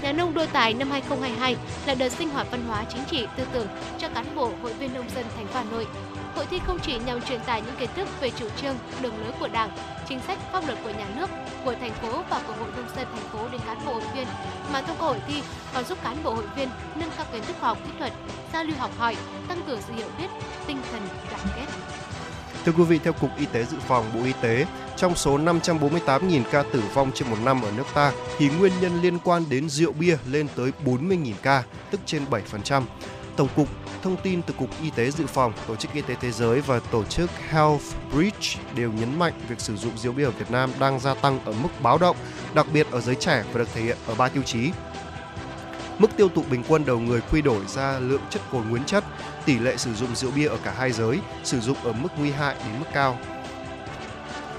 Nhà 0.02 0.12
nông 0.12 0.34
đua 0.34 0.46
tài 0.52 0.74
năm 0.74 0.90
2022 0.90 1.56
là 1.86 1.94
đợt 1.94 2.08
sinh 2.08 2.28
hoạt 2.28 2.46
văn 2.50 2.64
hóa 2.68 2.84
chính 2.88 3.04
trị 3.10 3.26
tư 3.36 3.44
tưởng 3.52 3.66
cho 3.98 4.08
cán 4.08 4.34
bộ 4.34 4.50
hội 4.62 4.72
viên 4.72 4.94
nông 4.94 5.10
dân 5.14 5.24
thành 5.36 5.46
phố 5.46 5.58
Hà 5.58 5.64
Nội. 5.70 5.86
Hội 6.36 6.46
thi 6.50 6.60
không 6.66 6.78
chỉ 6.82 6.98
nhằm 7.06 7.20
truyền 7.20 7.40
tải 7.40 7.62
những 7.62 7.76
kiến 7.78 7.90
thức 7.96 8.08
về 8.20 8.30
chủ 8.30 8.48
trương, 8.56 8.76
đường 9.02 9.20
lối 9.22 9.32
của 9.40 9.48
Đảng, 9.48 9.70
chính 10.08 10.20
sách 10.20 10.38
pháp 10.52 10.66
luật 10.66 10.78
của 10.84 10.90
nhà 10.90 11.06
nước, 11.16 11.30
của 11.64 11.74
thành 11.80 11.92
phố 12.02 12.22
và 12.30 12.40
của 12.46 12.52
hội 12.52 12.68
nông 12.76 12.88
dân 12.96 13.06
thành 13.12 13.28
phố 13.32 13.48
đến 13.52 13.60
cán 13.66 13.78
bộ 13.86 13.92
hội 13.92 14.02
viên, 14.14 14.26
mà 14.72 14.82
thông 14.82 14.96
qua 14.98 15.08
hội 15.08 15.20
thi 15.28 15.42
còn 15.74 15.84
giúp 15.84 15.98
cán 16.04 16.16
bộ 16.24 16.34
hội 16.34 16.44
viên 16.56 16.68
nâng 16.94 17.10
cao 17.16 17.26
kiến 17.32 17.42
thức 17.42 17.56
khoa 17.60 17.68
học 17.68 17.78
kỹ 17.84 17.90
thuật, 17.98 18.12
giao 18.52 18.64
lưu 18.64 18.76
học 18.78 18.90
hỏi, 18.98 19.16
tăng 19.48 19.62
cường 19.66 19.80
sự 19.86 19.92
hiểu 19.92 20.08
biết, 20.18 20.26
tinh 20.66 20.78
thần 20.92 21.02
đoàn 21.30 21.40
kết. 21.56 21.66
Thưa 22.64 22.72
quý 22.72 22.84
vị, 22.84 22.98
theo 22.98 23.12
Cục 23.12 23.30
Y 23.38 23.46
tế 23.46 23.64
Dự 23.64 23.76
phòng 23.88 24.04
Bộ 24.14 24.20
Y 24.24 24.32
tế, 24.40 24.66
trong 24.96 25.14
số 25.14 25.38
548.000 25.38 26.42
ca 26.50 26.62
tử 26.62 26.82
vong 26.94 27.10
trên 27.14 27.30
một 27.30 27.36
năm 27.44 27.62
ở 27.62 27.70
nước 27.76 27.86
ta 27.94 28.12
thì 28.38 28.48
nguyên 28.48 28.72
nhân 28.80 29.00
liên 29.02 29.18
quan 29.18 29.44
đến 29.50 29.68
rượu 29.68 29.92
bia 29.92 30.16
lên 30.26 30.48
tới 30.56 30.72
40.000 30.84 31.32
ca, 31.42 31.62
tức 31.90 32.00
trên 32.06 32.22
7%. 32.30 32.82
Tổng 33.36 33.48
cục 33.56 33.68
thông 34.06 34.16
tin 34.16 34.42
từ 34.42 34.54
Cục 34.58 34.70
Y 34.82 34.90
tế 34.90 35.10
Dự 35.10 35.26
phòng, 35.26 35.52
Tổ 35.66 35.76
chức 35.76 35.92
Y 35.92 36.00
tế 36.00 36.14
Thế 36.20 36.30
giới 36.32 36.60
và 36.60 36.80
Tổ 36.80 37.04
chức 37.04 37.30
Health 37.48 37.82
Bridge 38.12 38.62
đều 38.74 38.92
nhấn 38.92 39.18
mạnh 39.18 39.32
việc 39.48 39.60
sử 39.60 39.76
dụng 39.76 39.98
rượu 39.98 40.12
bia 40.12 40.24
ở 40.24 40.30
Việt 40.30 40.50
Nam 40.50 40.70
đang 40.78 41.00
gia 41.00 41.14
tăng 41.14 41.40
ở 41.44 41.52
mức 41.52 41.68
báo 41.82 41.98
động, 41.98 42.16
đặc 42.54 42.66
biệt 42.72 42.86
ở 42.90 43.00
giới 43.00 43.14
trẻ 43.14 43.44
và 43.52 43.58
được 43.58 43.68
thể 43.74 43.80
hiện 43.80 43.96
ở 44.06 44.14
ba 44.14 44.28
tiêu 44.28 44.42
chí. 44.42 44.70
Mức 45.98 46.10
tiêu 46.16 46.28
thụ 46.34 46.42
bình 46.50 46.62
quân 46.68 46.84
đầu 46.84 46.98
người 46.98 47.20
quy 47.20 47.42
đổi 47.42 47.66
ra 47.66 47.98
lượng 47.98 48.22
chất 48.30 48.42
cồn 48.52 48.68
nguyên 48.68 48.84
chất, 48.84 49.04
tỷ 49.44 49.58
lệ 49.58 49.76
sử 49.76 49.94
dụng 49.94 50.16
rượu 50.16 50.30
bia 50.36 50.46
ở 50.46 50.56
cả 50.64 50.74
hai 50.78 50.92
giới, 50.92 51.20
sử 51.44 51.60
dụng 51.60 51.76
ở 51.84 51.92
mức 51.92 52.08
nguy 52.18 52.30
hại 52.30 52.54
đến 52.58 52.80
mức 52.80 52.86
cao. 52.92 53.18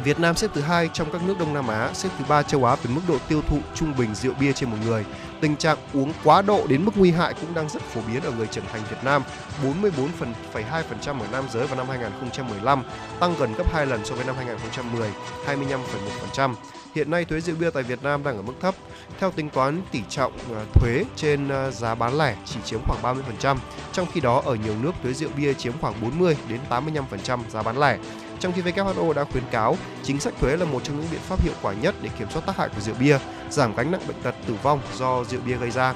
Việt 0.03 0.19
Nam 0.19 0.35
xếp 0.35 0.51
thứ 0.53 0.61
hai 0.61 0.89
trong 0.93 1.11
các 1.11 1.21
nước 1.23 1.35
Đông 1.39 1.53
Nam 1.53 1.67
Á, 1.67 1.89
xếp 1.93 2.09
thứ 2.17 2.25
ba 2.29 2.43
châu 2.43 2.65
Á 2.65 2.75
về 2.75 2.95
mức 2.95 3.01
độ 3.07 3.17
tiêu 3.27 3.41
thụ 3.41 3.59
trung 3.75 3.93
bình 3.97 4.15
rượu 4.15 4.33
bia 4.39 4.53
trên 4.53 4.69
một 4.69 4.77
người. 4.85 5.05
Tình 5.41 5.55
trạng 5.55 5.77
uống 5.93 6.13
quá 6.23 6.41
độ 6.41 6.67
đến 6.67 6.85
mức 6.85 6.91
nguy 6.95 7.11
hại 7.11 7.33
cũng 7.41 7.53
đang 7.53 7.69
rất 7.69 7.81
phổ 7.81 8.01
biến 8.07 8.23
ở 8.23 8.31
người 8.31 8.47
trưởng 8.47 8.65
thành 8.71 8.81
Việt 8.89 8.97
Nam, 9.03 9.23
44,2% 9.63 11.19
ở 11.19 11.27
nam 11.31 11.45
giới 11.53 11.67
vào 11.67 11.77
năm 11.77 11.87
2015, 11.89 12.83
tăng 13.19 13.33
gần 13.39 13.53
gấp 13.57 13.73
2 13.73 13.85
lần 13.85 14.05
so 14.05 14.15
với 14.15 14.25
năm 14.25 14.35
2010, 14.37 15.09
25,1%. 15.45 16.55
Hiện 16.95 17.11
nay 17.11 17.25
thuế 17.25 17.39
rượu 17.39 17.55
bia 17.59 17.69
tại 17.69 17.83
Việt 17.83 18.03
Nam 18.03 18.23
đang 18.23 18.35
ở 18.35 18.41
mức 18.41 18.53
thấp. 18.61 18.75
Theo 19.19 19.31
tính 19.31 19.49
toán 19.49 19.81
tỷ 19.91 20.01
trọng 20.09 20.33
à, 20.55 20.65
thuế 20.73 21.03
trên 21.15 21.49
à, 21.49 21.71
giá 21.71 21.95
bán 21.95 22.17
lẻ 22.17 22.35
chỉ 22.45 22.59
chiếm 22.65 22.79
khoảng 22.83 23.17
30%, 23.39 23.57
trong 23.91 24.07
khi 24.13 24.19
đó 24.19 24.41
ở 24.45 24.55
nhiều 24.55 24.73
nước 24.81 24.91
thuế 25.03 25.13
rượu 25.13 25.29
bia 25.37 25.53
chiếm 25.53 25.73
khoảng 25.81 25.93
40 26.01 26.37
đến 26.49 26.59
85% 26.69 27.39
giá 27.49 27.63
bán 27.63 27.79
lẻ. 27.79 27.97
Trong 28.39 28.53
khi 28.53 28.61
WHO 28.61 29.13
đã 29.13 29.23
khuyến 29.23 29.43
cáo 29.51 29.77
chính 30.03 30.19
sách 30.19 30.33
thuế 30.41 30.57
là 30.57 30.65
một 30.65 30.83
trong 30.83 30.99
những 30.99 31.07
biện 31.11 31.21
pháp 31.21 31.41
hiệu 31.41 31.53
quả 31.61 31.73
nhất 31.73 31.95
để 32.01 32.09
kiểm 32.19 32.29
soát 32.29 32.45
tác 32.45 32.57
hại 32.57 32.69
của 32.69 32.81
rượu 32.81 32.95
bia, 32.99 33.19
giảm 33.49 33.75
gánh 33.75 33.91
nặng 33.91 34.01
bệnh 34.07 34.21
tật 34.23 34.35
tử 34.47 34.55
vong 34.63 34.79
do 34.95 35.23
rượu 35.23 35.41
bia 35.45 35.57
gây 35.57 35.71
ra. 35.71 35.95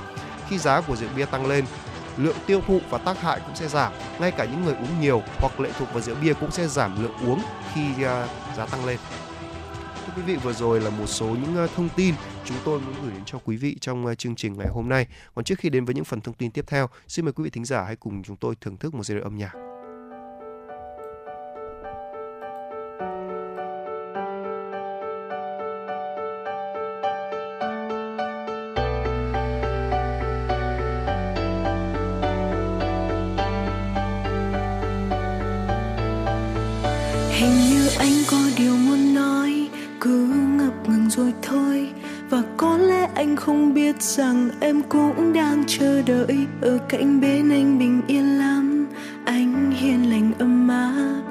Khi 0.49 0.57
giá 0.57 0.81
của 0.81 0.95
rượu 0.95 1.09
bia 1.15 1.25
tăng 1.25 1.45
lên, 1.45 1.65
lượng 2.17 2.35
tiêu 2.45 2.61
thụ 2.67 2.79
và 2.89 2.97
tác 2.97 3.21
hại 3.21 3.39
cũng 3.45 3.55
sẽ 3.55 3.67
giảm. 3.67 3.93
Ngay 4.19 4.31
cả 4.31 4.45
những 4.45 4.65
người 4.65 4.73
uống 4.73 5.01
nhiều 5.01 5.21
hoặc 5.37 5.59
lệ 5.59 5.69
thuộc 5.79 5.93
vào 5.93 6.01
rượu 6.01 6.15
bia 6.21 6.33
cũng 6.33 6.51
sẽ 6.51 6.67
giảm 6.67 7.03
lượng 7.03 7.15
uống 7.27 7.41
khi 7.73 8.03
à, 8.03 8.27
giá 8.57 8.65
tăng 8.65 8.85
lên. 8.85 8.97
Thưa 10.05 10.13
quý 10.15 10.21
vị, 10.21 10.35
vừa 10.35 10.53
rồi 10.53 10.81
là 10.81 10.89
một 10.89 11.07
số 11.07 11.25
những 11.25 11.57
à, 11.57 11.67
thông 11.75 11.89
tin 11.95 12.15
chúng 12.45 12.57
tôi 12.65 12.79
muốn 12.79 12.95
gửi 13.03 13.11
đến 13.11 13.21
cho 13.25 13.39
quý 13.45 13.57
vị 13.57 13.77
trong 13.81 14.05
à, 14.05 14.15
chương 14.15 14.35
trình 14.35 14.57
ngày 14.57 14.67
hôm 14.67 14.89
nay. 14.89 15.07
Còn 15.35 15.45
trước 15.45 15.59
khi 15.59 15.69
đến 15.69 15.85
với 15.85 15.95
những 15.95 16.05
phần 16.05 16.21
thông 16.21 16.35
tin 16.35 16.51
tiếp 16.51 16.65
theo, 16.67 16.89
xin 17.07 17.25
mời 17.25 17.33
quý 17.33 17.43
vị 17.43 17.49
thính 17.49 17.65
giả 17.65 17.83
hãy 17.83 17.95
cùng 17.95 18.23
chúng 18.23 18.35
tôi 18.35 18.55
thưởng 18.61 18.77
thức 18.77 18.93
một 18.93 19.03
giai 19.03 19.15
đoạn 19.15 19.23
âm 19.23 19.37
nhạc. 19.37 19.70
Rằng 44.01 44.49
em 44.59 44.81
cũng 44.89 45.33
đang 45.33 45.63
chờ 45.67 46.01
đợi. 46.01 46.37
Ở 46.61 46.77
cạnh 46.89 47.21
bên 47.21 47.49
anh 47.49 47.79
bình 47.79 48.01
yên 48.07 48.39
lắm, 48.39 48.87
anh 49.25 49.71
hiền 49.71 50.09
lành 50.09 50.31
ấm 50.39 50.67
áp. 50.67 51.21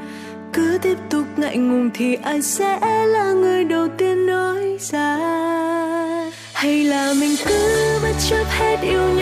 Cứ 0.52 0.78
tiếp 0.82 0.98
tục 1.10 1.26
ngại 1.36 1.56
ngùng 1.56 1.90
thì 1.94 2.14
ai 2.14 2.42
sẽ 2.42 2.78
là 3.06 3.32
người 3.32 3.64
đầu 3.64 3.88
tiên 3.98 4.26
nói 4.26 4.78
ra. 4.80 5.16
Hay 6.54 6.84
là 6.84 7.14
mình 7.20 7.36
cứ 7.46 7.98
bất 8.02 8.12
chấp 8.30 8.44
hết 8.48 8.76
yêu 8.82 9.02
nhau 9.02 9.19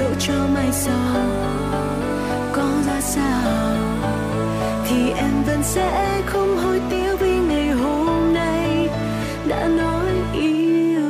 dẫu 0.00 0.10
cho 0.18 0.46
mai 0.54 0.68
sau 0.72 1.26
có 2.52 2.68
ra 2.86 3.00
sao, 3.00 3.76
thì 4.88 5.10
em 5.10 5.42
vẫn 5.46 5.62
sẽ 5.62 6.22
không 6.26 6.56
hối 6.56 6.80
tiếc 6.90 7.16
vì 7.20 7.38
ngày 7.38 7.68
hôm 7.68 8.34
nay 8.34 8.88
đã 9.48 9.68
nói 9.68 10.12
yêu. 10.32 11.00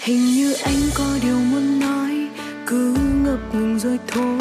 Hình 0.00 0.26
như 0.34 0.54
anh 0.64 0.80
có 0.94 1.04
điều 1.22 1.38
muốn 1.38 1.80
nói, 1.80 2.28
cứ 2.66 2.96
ngập 3.24 3.54
ngừng 3.54 3.78
rồi 3.78 3.98
thôi. 4.08 4.40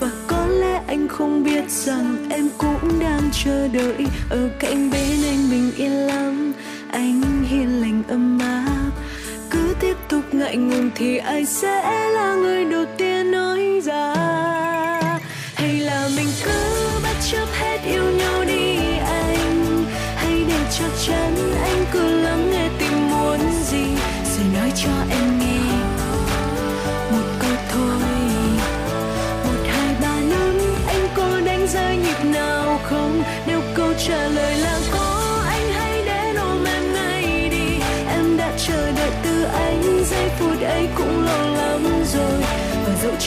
Và 0.00 0.10
có 0.26 0.46
lẽ 0.46 0.82
anh 0.86 1.08
không 1.08 1.44
biết 1.44 1.70
rằng 1.70 2.26
em 2.30 2.48
cũng 2.58 3.00
đang 3.00 3.30
chờ 3.44 3.68
đợi. 3.68 4.06
Ở 4.30 4.50
cạnh 4.58 4.90
bên 4.90 5.22
anh 5.22 5.50
bình 5.50 5.72
yên 5.76 5.92
lắm, 5.92 6.52
anh 6.92 7.44
hiền 7.48 7.80
lành, 7.80 8.02
ấm 8.08 8.38
áp 8.38 8.69
tục 10.50 10.60
ngại 10.60 10.90
thì 10.94 11.18
ai 11.18 11.44
sẽ 11.44 12.10
là 12.10 12.34
người 12.34 12.64
đầu 12.64 12.84
tiên 12.98 12.99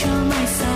và 0.02 0.46
dẫu 0.60 0.73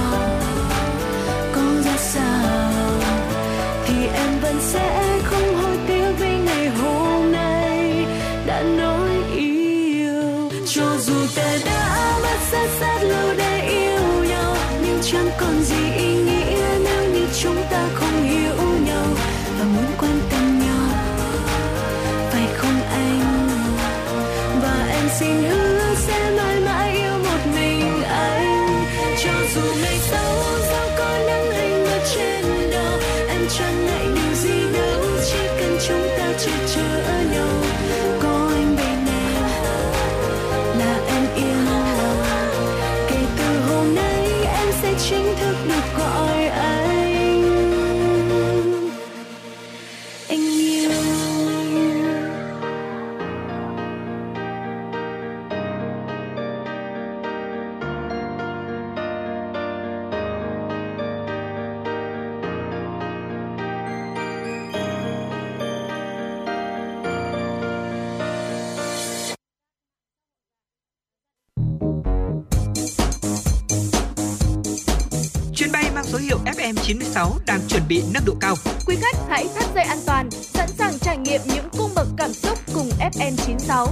chuẩn 77.77 77.87
bị 77.87 78.03
nâng 78.13 78.25
độ 78.25 78.33
cao. 78.41 78.55
Quý 78.87 78.95
khách 78.95 79.17
hãy 79.29 79.47
thắt 79.55 79.65
dây 79.75 79.83
an 79.83 79.97
toàn, 80.05 80.31
sẵn 80.31 80.67
sàng 80.67 80.93
trải 81.01 81.17
nghiệm 81.17 81.41
những 81.45 81.65
cung 81.77 81.91
bậc 81.95 82.07
cảm 82.17 82.33
xúc 82.33 82.59
cùng 82.73 82.89
FN96. 82.99 83.87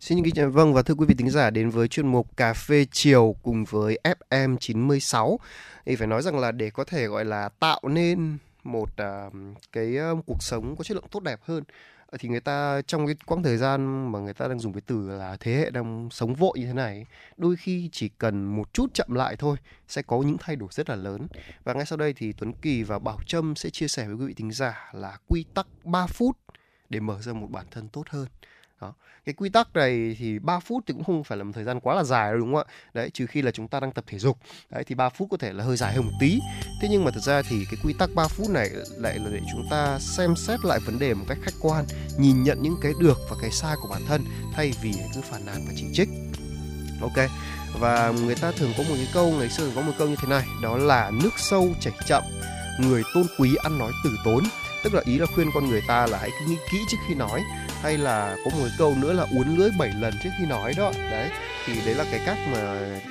Xin 0.00 0.24
kính 0.24 0.34
chào 0.34 0.50
vâng 0.50 0.74
và 0.74 0.82
thưa 0.82 0.94
quý 0.94 1.06
vị 1.08 1.14
thính 1.18 1.30
giả 1.30 1.50
đến 1.50 1.70
với 1.70 1.88
chuyên 1.88 2.06
mục 2.06 2.36
Cà 2.36 2.52
phê 2.52 2.86
chiều 2.92 3.36
cùng 3.42 3.64
với 3.64 3.98
FM 4.30 4.56
96. 4.56 5.38
Thì 5.86 5.96
phải 5.96 6.06
nói 6.06 6.22
rằng 6.22 6.38
là 6.38 6.52
để 6.52 6.70
có 6.70 6.84
thể 6.84 7.06
gọi 7.06 7.24
là 7.24 7.48
tạo 7.48 7.80
nên 7.88 8.38
một 8.64 8.88
uh, 9.02 9.32
cái 9.72 9.96
uh, 10.12 10.26
cuộc 10.26 10.42
sống 10.42 10.76
có 10.76 10.84
chất 10.84 10.94
lượng 10.94 11.08
tốt 11.10 11.22
đẹp 11.22 11.40
hơn 11.42 11.64
thì 12.18 12.28
người 12.28 12.40
ta 12.40 12.82
trong 12.86 13.06
cái 13.06 13.16
quãng 13.26 13.42
thời 13.42 13.56
gian 13.56 14.12
mà 14.12 14.18
người 14.18 14.34
ta 14.34 14.48
đang 14.48 14.58
dùng 14.58 14.72
cái 14.72 14.82
từ 14.86 15.08
là 15.08 15.36
thế 15.40 15.54
hệ 15.54 15.70
đang 15.70 16.08
sống 16.10 16.34
vội 16.34 16.58
như 16.58 16.66
thế 16.66 16.72
này 16.72 17.06
đôi 17.36 17.56
khi 17.56 17.88
chỉ 17.92 18.08
cần 18.08 18.44
một 18.44 18.72
chút 18.72 18.94
chậm 18.94 19.14
lại 19.14 19.36
thôi 19.36 19.56
sẽ 19.88 20.02
có 20.02 20.18
những 20.18 20.36
thay 20.40 20.56
đổi 20.56 20.68
rất 20.72 20.88
là 20.88 20.96
lớn. 20.96 21.26
Và 21.64 21.74
ngay 21.74 21.86
sau 21.86 21.96
đây 21.96 22.12
thì 22.12 22.32
Tuấn 22.32 22.52
Kỳ 22.52 22.82
và 22.82 22.98
Bảo 22.98 23.18
Trâm 23.26 23.56
sẽ 23.56 23.70
chia 23.70 23.88
sẻ 23.88 24.06
với 24.06 24.14
quý 24.16 24.26
vị 24.26 24.34
thính 24.34 24.52
giả 24.52 24.90
là 24.92 25.18
quy 25.28 25.44
tắc 25.54 25.66
3 25.84 26.06
phút 26.06 26.36
để 26.88 27.00
mở 27.00 27.22
ra 27.22 27.32
một 27.32 27.50
bản 27.50 27.66
thân 27.70 27.88
tốt 27.88 28.08
hơn 28.08 28.26
đó. 28.80 28.94
Cái 29.24 29.32
quy 29.32 29.48
tắc 29.48 29.74
này 29.74 30.16
thì 30.18 30.38
3 30.38 30.60
phút 30.60 30.84
thì 30.86 30.94
cũng 30.94 31.04
không 31.04 31.24
phải 31.24 31.38
là 31.38 31.44
một 31.44 31.52
thời 31.54 31.64
gian 31.64 31.80
quá 31.80 31.94
là 31.94 32.04
dài 32.04 32.30
đâu 32.30 32.38
đúng 32.38 32.54
không 32.54 32.66
ạ? 32.68 32.72
Đấy, 32.94 33.10
trừ 33.10 33.26
khi 33.26 33.42
là 33.42 33.50
chúng 33.50 33.68
ta 33.68 33.80
đang 33.80 33.92
tập 33.92 34.04
thể 34.06 34.18
dục. 34.18 34.38
Đấy 34.70 34.84
thì 34.84 34.94
3 34.94 35.08
phút 35.08 35.28
có 35.30 35.36
thể 35.36 35.52
là 35.52 35.64
hơi 35.64 35.76
dài 35.76 35.92
hơn 35.92 36.04
một 36.04 36.12
tí. 36.20 36.40
Thế 36.82 36.88
nhưng 36.90 37.04
mà 37.04 37.10
thực 37.10 37.20
ra 37.20 37.42
thì 37.42 37.64
cái 37.64 37.80
quy 37.84 37.94
tắc 37.98 38.10
3 38.14 38.28
phút 38.28 38.50
này 38.50 38.70
lại 38.96 39.18
là 39.18 39.30
để 39.32 39.40
chúng 39.52 39.66
ta 39.70 39.98
xem 39.98 40.36
xét 40.36 40.64
lại 40.64 40.78
vấn 40.86 40.98
đề 40.98 41.14
một 41.14 41.24
cách 41.28 41.38
khách 41.42 41.54
quan, 41.60 41.84
nhìn 42.18 42.42
nhận 42.42 42.62
những 42.62 42.76
cái 42.82 42.92
được 43.00 43.18
và 43.30 43.36
cái 43.42 43.50
sai 43.50 43.76
của 43.82 43.88
bản 43.88 44.02
thân 44.08 44.24
thay 44.54 44.72
vì 44.82 44.92
cứ 45.14 45.20
phản 45.20 45.46
nàn 45.46 45.64
và 45.66 45.72
chỉ 45.76 45.86
trích. 45.92 46.08
Ok. 47.00 47.28
Và 47.80 48.10
người 48.10 48.34
ta 48.34 48.52
thường 48.52 48.72
có 48.78 48.82
một 48.82 48.94
cái 48.94 49.08
câu 49.14 49.30
ngày 49.30 49.48
xưa 49.48 49.70
có 49.74 49.82
một 49.82 49.92
câu 49.98 50.08
như 50.08 50.16
thế 50.16 50.28
này, 50.28 50.46
đó 50.62 50.76
là 50.76 51.10
nước 51.22 51.30
sâu 51.36 51.68
chảy 51.80 51.92
chậm, 52.06 52.22
người 52.80 53.02
tôn 53.14 53.26
quý 53.38 53.56
ăn 53.62 53.78
nói 53.78 53.92
từ 54.04 54.10
tốn. 54.24 54.44
Tức 54.84 54.94
là 54.94 55.02
ý 55.04 55.18
là 55.18 55.26
khuyên 55.34 55.50
con 55.54 55.68
người 55.68 55.82
ta 55.88 56.06
là 56.06 56.18
hãy 56.18 56.30
nghĩ 56.48 56.56
kỹ 56.70 56.78
trước 56.90 56.96
khi 57.08 57.14
nói 57.14 57.42
hay 57.82 57.98
là 57.98 58.36
có 58.44 58.50
một 58.50 58.68
câu 58.78 58.94
nữa 59.00 59.12
là 59.12 59.26
uốn 59.36 59.56
lưỡi 59.56 59.70
7 59.78 59.90
lần 60.00 60.14
trước 60.22 60.30
khi 60.38 60.46
nói 60.46 60.74
đó. 60.76 60.92
Đấy, 61.10 61.28
thì 61.66 61.72
đấy 61.86 61.94
là 61.94 62.04
cái 62.10 62.20
cách 62.26 62.38
mà, 62.52 62.58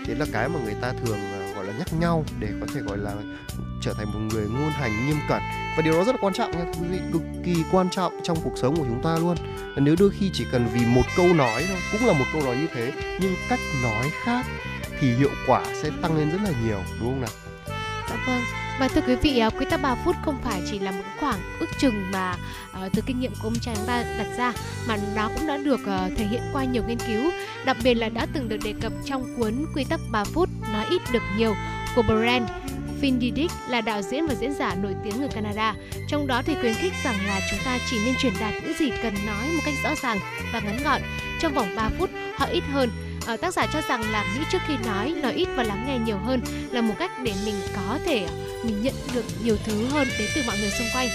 đấy 0.08 0.16
là 0.20 0.26
cái 0.34 0.50
mà 0.50 0.60
người 0.64 0.76
ta 0.82 0.94
thường 0.94 1.20
à, 1.20 1.54
gọi 1.56 1.66
là 1.66 1.74
nhắc 1.78 1.94
nhau 2.00 2.26
để 2.40 2.48
có 2.62 2.68
thể, 2.74 2.82
gọi 2.82 2.98
là, 2.98 3.14
trở 3.82 3.94
thành 3.94 4.12
một 4.14 4.20
người 4.20 4.48
ngôn 4.48 4.70
hành 4.70 5.08
nghiêm 5.08 5.18
cẩn. 5.30 5.42
Và 5.78 5.82
điều 5.84 5.94
đó 5.94 6.04
rất 6.04 6.12
là 6.12 6.18
quan 6.22 6.34
trọng 6.34 6.52
nha 6.52 6.66
quý 6.82 6.88
vị, 6.92 7.00
cực 7.14 7.22
kỳ 7.46 7.56
quan 7.72 7.90
trọng 7.90 8.14
trong 8.24 8.38
cuộc 8.44 8.54
sống 8.56 8.76
của 8.76 8.86
chúng 8.86 9.04
ta 9.04 9.18
luôn. 9.18 9.38
Nếu 9.76 9.96
đôi 10.00 10.10
khi 10.20 10.30
chỉ 10.34 10.46
cần 10.52 10.68
vì 10.74 10.86
một 10.86 11.04
câu 11.18 11.34
nói 11.34 11.66
thôi, 11.68 11.78
cũng 11.92 12.08
là 12.08 12.14
một 12.14 12.26
câu 12.34 12.42
nói 12.42 12.58
như 12.58 12.68
thế, 12.74 12.92
nhưng 13.20 13.36
cách 13.50 13.60
nói 13.84 14.12
khác 14.24 14.46
thì 15.00 15.16
hiệu 15.16 15.32
quả 15.48 15.66
sẽ 15.84 15.90
tăng 16.02 16.18
lên 16.18 16.30
rất 16.30 16.40
là 16.44 16.52
nhiều, 16.66 16.80
đúng 17.00 17.10
không 17.10 17.22
nào? 17.22 17.30
Dạ 18.10 18.16
vâng. 18.28 18.67
Và 18.80 18.88
thưa 18.88 19.02
quý 19.08 19.16
vị, 19.16 19.40
à, 19.40 19.50
quy 19.50 19.66
tắc 19.70 19.82
3 19.82 19.96
phút 19.96 20.16
không 20.26 20.38
phải 20.44 20.62
chỉ 20.72 20.80
là 20.80 20.92
một 20.92 21.04
khoảng 21.20 21.40
ước 21.60 21.66
chừng 21.80 22.12
mà 22.12 22.36
uh, 22.86 22.92
từ 22.94 23.02
kinh 23.06 23.20
nghiệm 23.20 23.32
của 23.32 23.48
ông 23.48 23.60
cha 23.62 23.72
chúng 23.76 23.86
ta 23.88 24.04
đặt 24.18 24.28
ra 24.38 24.54
mà 24.88 24.98
nó 25.16 25.30
cũng 25.36 25.48
đã 25.48 25.58
được 25.58 25.80
uh, 25.80 26.18
thể 26.18 26.26
hiện 26.26 26.42
qua 26.54 26.64
nhiều 26.64 26.84
nghiên 26.88 26.98
cứu, 27.08 27.32
đặc 27.66 27.78
biệt 27.84 27.94
là 27.94 28.10
đã 28.10 28.28
từng 28.34 28.50
được 28.50 28.58
đề 28.64 28.74
cập 28.82 28.94
trong 29.06 29.36
cuốn 29.38 29.66
Quy 29.76 29.84
tắc 29.84 30.00
3 30.12 30.24
phút 30.24 30.50
nói 30.74 30.86
ít 30.90 31.02
được 31.14 31.24
nhiều 31.38 31.56
của 31.96 32.02
Brand 32.02 32.50
Findidic 33.02 33.50
là 33.70 33.82
đạo 33.82 34.02
diễn 34.02 34.28
và 34.28 34.34
diễn 34.34 34.54
giả 34.54 34.76
nổi 34.76 34.96
tiếng 35.04 35.22
ở 35.22 35.28
Canada. 35.34 35.76
Trong 36.08 36.28
đó 36.28 36.42
thì 36.46 36.56
khuyến 36.62 36.74
khích 36.74 36.94
rằng 37.04 37.16
là 37.28 37.40
chúng 37.52 37.60
ta 37.66 37.78
chỉ 37.90 37.98
nên 38.06 38.16
truyền 38.16 38.34
đạt 38.40 38.54
những 38.64 38.74
gì 38.80 38.90
cần 39.04 39.14
nói 39.26 39.48
một 39.56 39.62
cách 39.66 39.74
rõ 39.84 39.90
ràng 40.04 40.20
và 40.54 40.60
ngắn 40.60 40.78
gọn 40.84 41.02
trong 41.40 41.54
vòng 41.54 41.76
3 41.76 41.90
phút 42.00 42.10
hoặc 42.38 42.50
ít 42.50 42.64
hơn 42.72 42.90
Ờ, 43.28 43.38
tác 43.38 43.54
giả 43.54 43.68
cho 43.74 43.82
rằng 43.90 44.12
là 44.12 44.24
nghĩ 44.24 44.46
trước 44.52 44.62
khi 44.68 44.74
nói 44.86 45.14
nói 45.24 45.34
ít 45.34 45.48
và 45.56 45.64
lắng 45.64 45.84
nghe 45.88 46.00
nhiều 46.00 46.18
hơn 46.18 46.42
là 46.72 46.82
một 46.82 46.94
cách 47.00 47.12
để 47.24 47.34
mình 47.46 47.56
có 47.76 48.00
thể 48.06 48.24
ờ, 48.24 48.32
mình 48.64 48.82
nhận 48.84 48.94
được 49.14 49.26
nhiều 49.44 49.58
thứ 49.66 49.86
hơn 49.86 50.08
đến 50.20 50.30
từ 50.36 50.42
mọi 50.48 50.58
người 50.60 50.72
xung 50.80 50.88
quanh. 50.94 51.08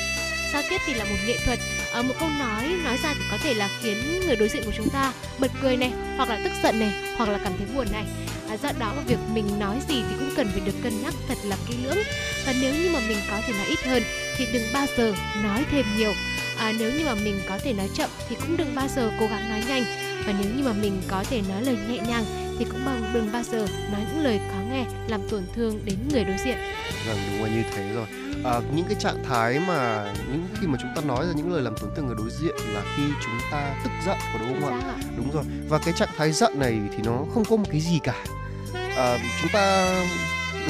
Giao 0.52 0.62
tiếp 0.70 0.80
thì 0.86 0.94
là 0.94 1.04
một 1.04 1.16
nghệ 1.26 1.38
thuật. 1.44 1.58
Ở 1.92 2.02
một 2.02 2.14
câu 2.20 2.28
nói 2.38 2.68
nói 2.84 2.96
ra 3.02 3.14
thì 3.14 3.24
có 3.30 3.38
thể 3.42 3.54
là 3.54 3.68
khiến 3.82 4.20
người 4.26 4.36
đối 4.36 4.48
diện 4.48 4.62
của 4.64 4.72
chúng 4.76 4.88
ta 4.88 5.12
bật 5.38 5.50
cười 5.62 5.76
này 5.76 5.92
hoặc 6.16 6.28
là 6.28 6.40
tức 6.44 6.52
giận 6.62 6.80
này 6.80 6.92
hoặc 7.16 7.28
là 7.28 7.38
cảm 7.44 7.52
thấy 7.58 7.66
buồn 7.74 7.86
này. 7.92 8.04
À, 8.48 8.56
do 8.62 8.68
đó 8.78 8.92
mà 8.96 9.02
việc 9.06 9.18
mình 9.34 9.58
nói 9.58 9.76
gì 9.88 10.02
thì 10.08 10.14
cũng 10.18 10.30
cần 10.36 10.48
phải 10.52 10.60
được 10.60 10.74
cân 10.82 11.02
nhắc 11.02 11.14
thật 11.28 11.38
là 11.44 11.56
kỹ 11.68 11.74
lưỡng. 11.84 11.98
Và 12.46 12.52
nếu 12.60 12.74
như 12.74 12.90
mà 12.92 13.00
mình 13.08 13.18
có 13.30 13.40
thể 13.46 13.52
nói 13.52 13.66
ít 13.66 13.78
hơn 13.84 14.02
thì 14.36 14.46
đừng 14.52 14.62
bao 14.72 14.86
giờ 14.96 15.14
nói 15.42 15.64
thêm 15.70 15.84
nhiều. 15.96 16.12
À, 16.58 16.72
nếu 16.78 16.92
như 16.92 17.04
mà 17.04 17.14
mình 17.14 17.40
có 17.48 17.58
thể 17.58 17.72
nói 17.72 17.88
chậm 17.94 18.10
thì 18.28 18.36
cũng 18.40 18.56
đừng 18.56 18.74
bao 18.74 18.88
giờ 18.96 19.10
cố 19.20 19.26
gắng 19.26 19.50
nói 19.50 19.62
nhanh 19.68 20.11
và 20.26 20.32
nếu 20.42 20.54
như 20.56 20.62
mà 20.64 20.72
mình 20.72 21.02
có 21.08 21.24
thể 21.30 21.42
nói 21.48 21.62
lời 21.62 21.76
nhẹ 21.88 21.98
nhàng 21.98 22.24
thì 22.58 22.64
cũng 22.64 22.84
bằng 22.86 23.10
đừng 23.14 23.32
bao 23.32 23.42
giờ 23.42 23.66
nói 23.92 24.00
những 24.08 24.24
lời 24.24 24.40
khó 24.50 24.60
nghe 24.70 24.84
làm 25.08 25.28
tổn 25.28 25.42
thương 25.56 25.80
đến 25.84 25.96
người 26.12 26.24
đối 26.24 26.36
diện. 26.44 26.56
Vâng 27.06 27.18
đúng 27.30 27.42
là 27.42 27.48
như 27.48 27.62
thế 27.74 27.92
rồi. 27.94 28.06
À, 28.44 28.60
những 28.74 28.86
cái 28.88 28.96
trạng 29.00 29.24
thái 29.28 29.60
mà 29.60 30.12
những 30.32 30.46
khi 30.60 30.66
mà 30.66 30.78
chúng 30.82 30.90
ta 30.96 31.02
nói 31.08 31.26
ra 31.26 31.32
những 31.36 31.52
lời 31.52 31.62
làm 31.62 31.76
tổn 31.76 31.90
thương 31.96 32.06
người 32.06 32.16
đối 32.18 32.30
diện 32.30 32.56
là 32.74 32.82
khi 32.96 33.02
chúng 33.24 33.38
ta 33.50 33.74
tức 33.84 33.90
giận 34.06 34.16
có 34.32 34.38
đúng 34.38 34.62
không 34.62 34.80
ạ? 34.80 34.94
Đúng 35.16 35.30
rồi. 35.30 35.44
Và 35.68 35.78
cái 35.78 35.94
trạng 35.96 36.08
thái 36.16 36.32
giận 36.32 36.58
này 36.58 36.78
thì 36.90 36.98
nó 37.04 37.18
không 37.34 37.44
có 37.44 37.56
một 37.56 37.66
cái 37.70 37.80
gì 37.80 37.98
cả. 38.02 38.24
À, 38.96 39.18
chúng 39.42 39.50
ta 39.52 39.94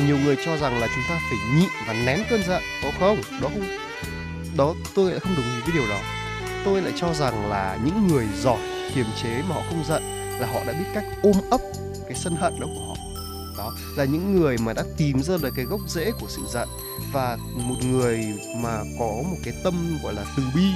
nhiều 0.07 0.19
người 0.19 0.37
cho 0.45 0.57
rằng 0.57 0.79
là 0.81 0.87
chúng 0.87 1.05
ta 1.09 1.21
phải 1.29 1.39
nhịn 1.57 1.69
và 1.87 1.93
nén 1.93 2.23
cơn 2.31 2.43
giận 2.43 2.63
có 2.83 2.91
không? 2.99 3.17
Đó 3.41 3.49
không? 3.49 3.79
Đó 4.57 4.75
tôi 4.95 5.11
lại 5.11 5.21
không 5.21 5.35
đồng 5.37 5.55
ý 5.55 5.61
với 5.61 5.75
điều 5.75 5.89
đó. 5.89 5.99
Tôi 6.65 6.83
lại 6.83 6.93
cho 6.97 7.15
rằng 7.15 7.51
là 7.51 7.79
những 7.85 8.09
người 8.09 8.27
giỏi 8.43 8.59
kiềm 8.95 9.07
chế 9.23 9.43
mà 9.49 9.55
họ 9.55 9.63
không 9.69 9.85
giận 9.89 10.03
là 10.41 10.47
họ 10.47 10.61
đã 10.67 10.73
biết 10.73 10.85
cách 10.95 11.05
ôm 11.23 11.37
ấp 11.51 11.61
cái 12.05 12.15
sân 12.15 12.37
hận 12.37 12.61
đó 12.61 12.67
của 12.75 12.87
họ. 12.89 12.95
Đó 13.59 13.73
là 13.97 14.05
những 14.05 14.37
người 14.37 14.57
mà 14.59 14.73
đã 14.73 14.85
tìm 14.97 15.23
ra 15.23 15.37
được 15.43 15.51
cái 15.57 15.65
gốc 15.65 15.81
rễ 15.89 16.13
của 16.21 16.27
sự 16.29 16.43
giận 16.53 16.69
và 17.13 17.39
một 17.55 17.77
người 17.85 18.25
mà 18.57 18.79
có 18.99 19.07
một 19.07 19.37
cái 19.45 19.55
tâm 19.65 19.99
gọi 20.03 20.15
là 20.15 20.25
từ 20.37 20.43
bi 20.55 20.67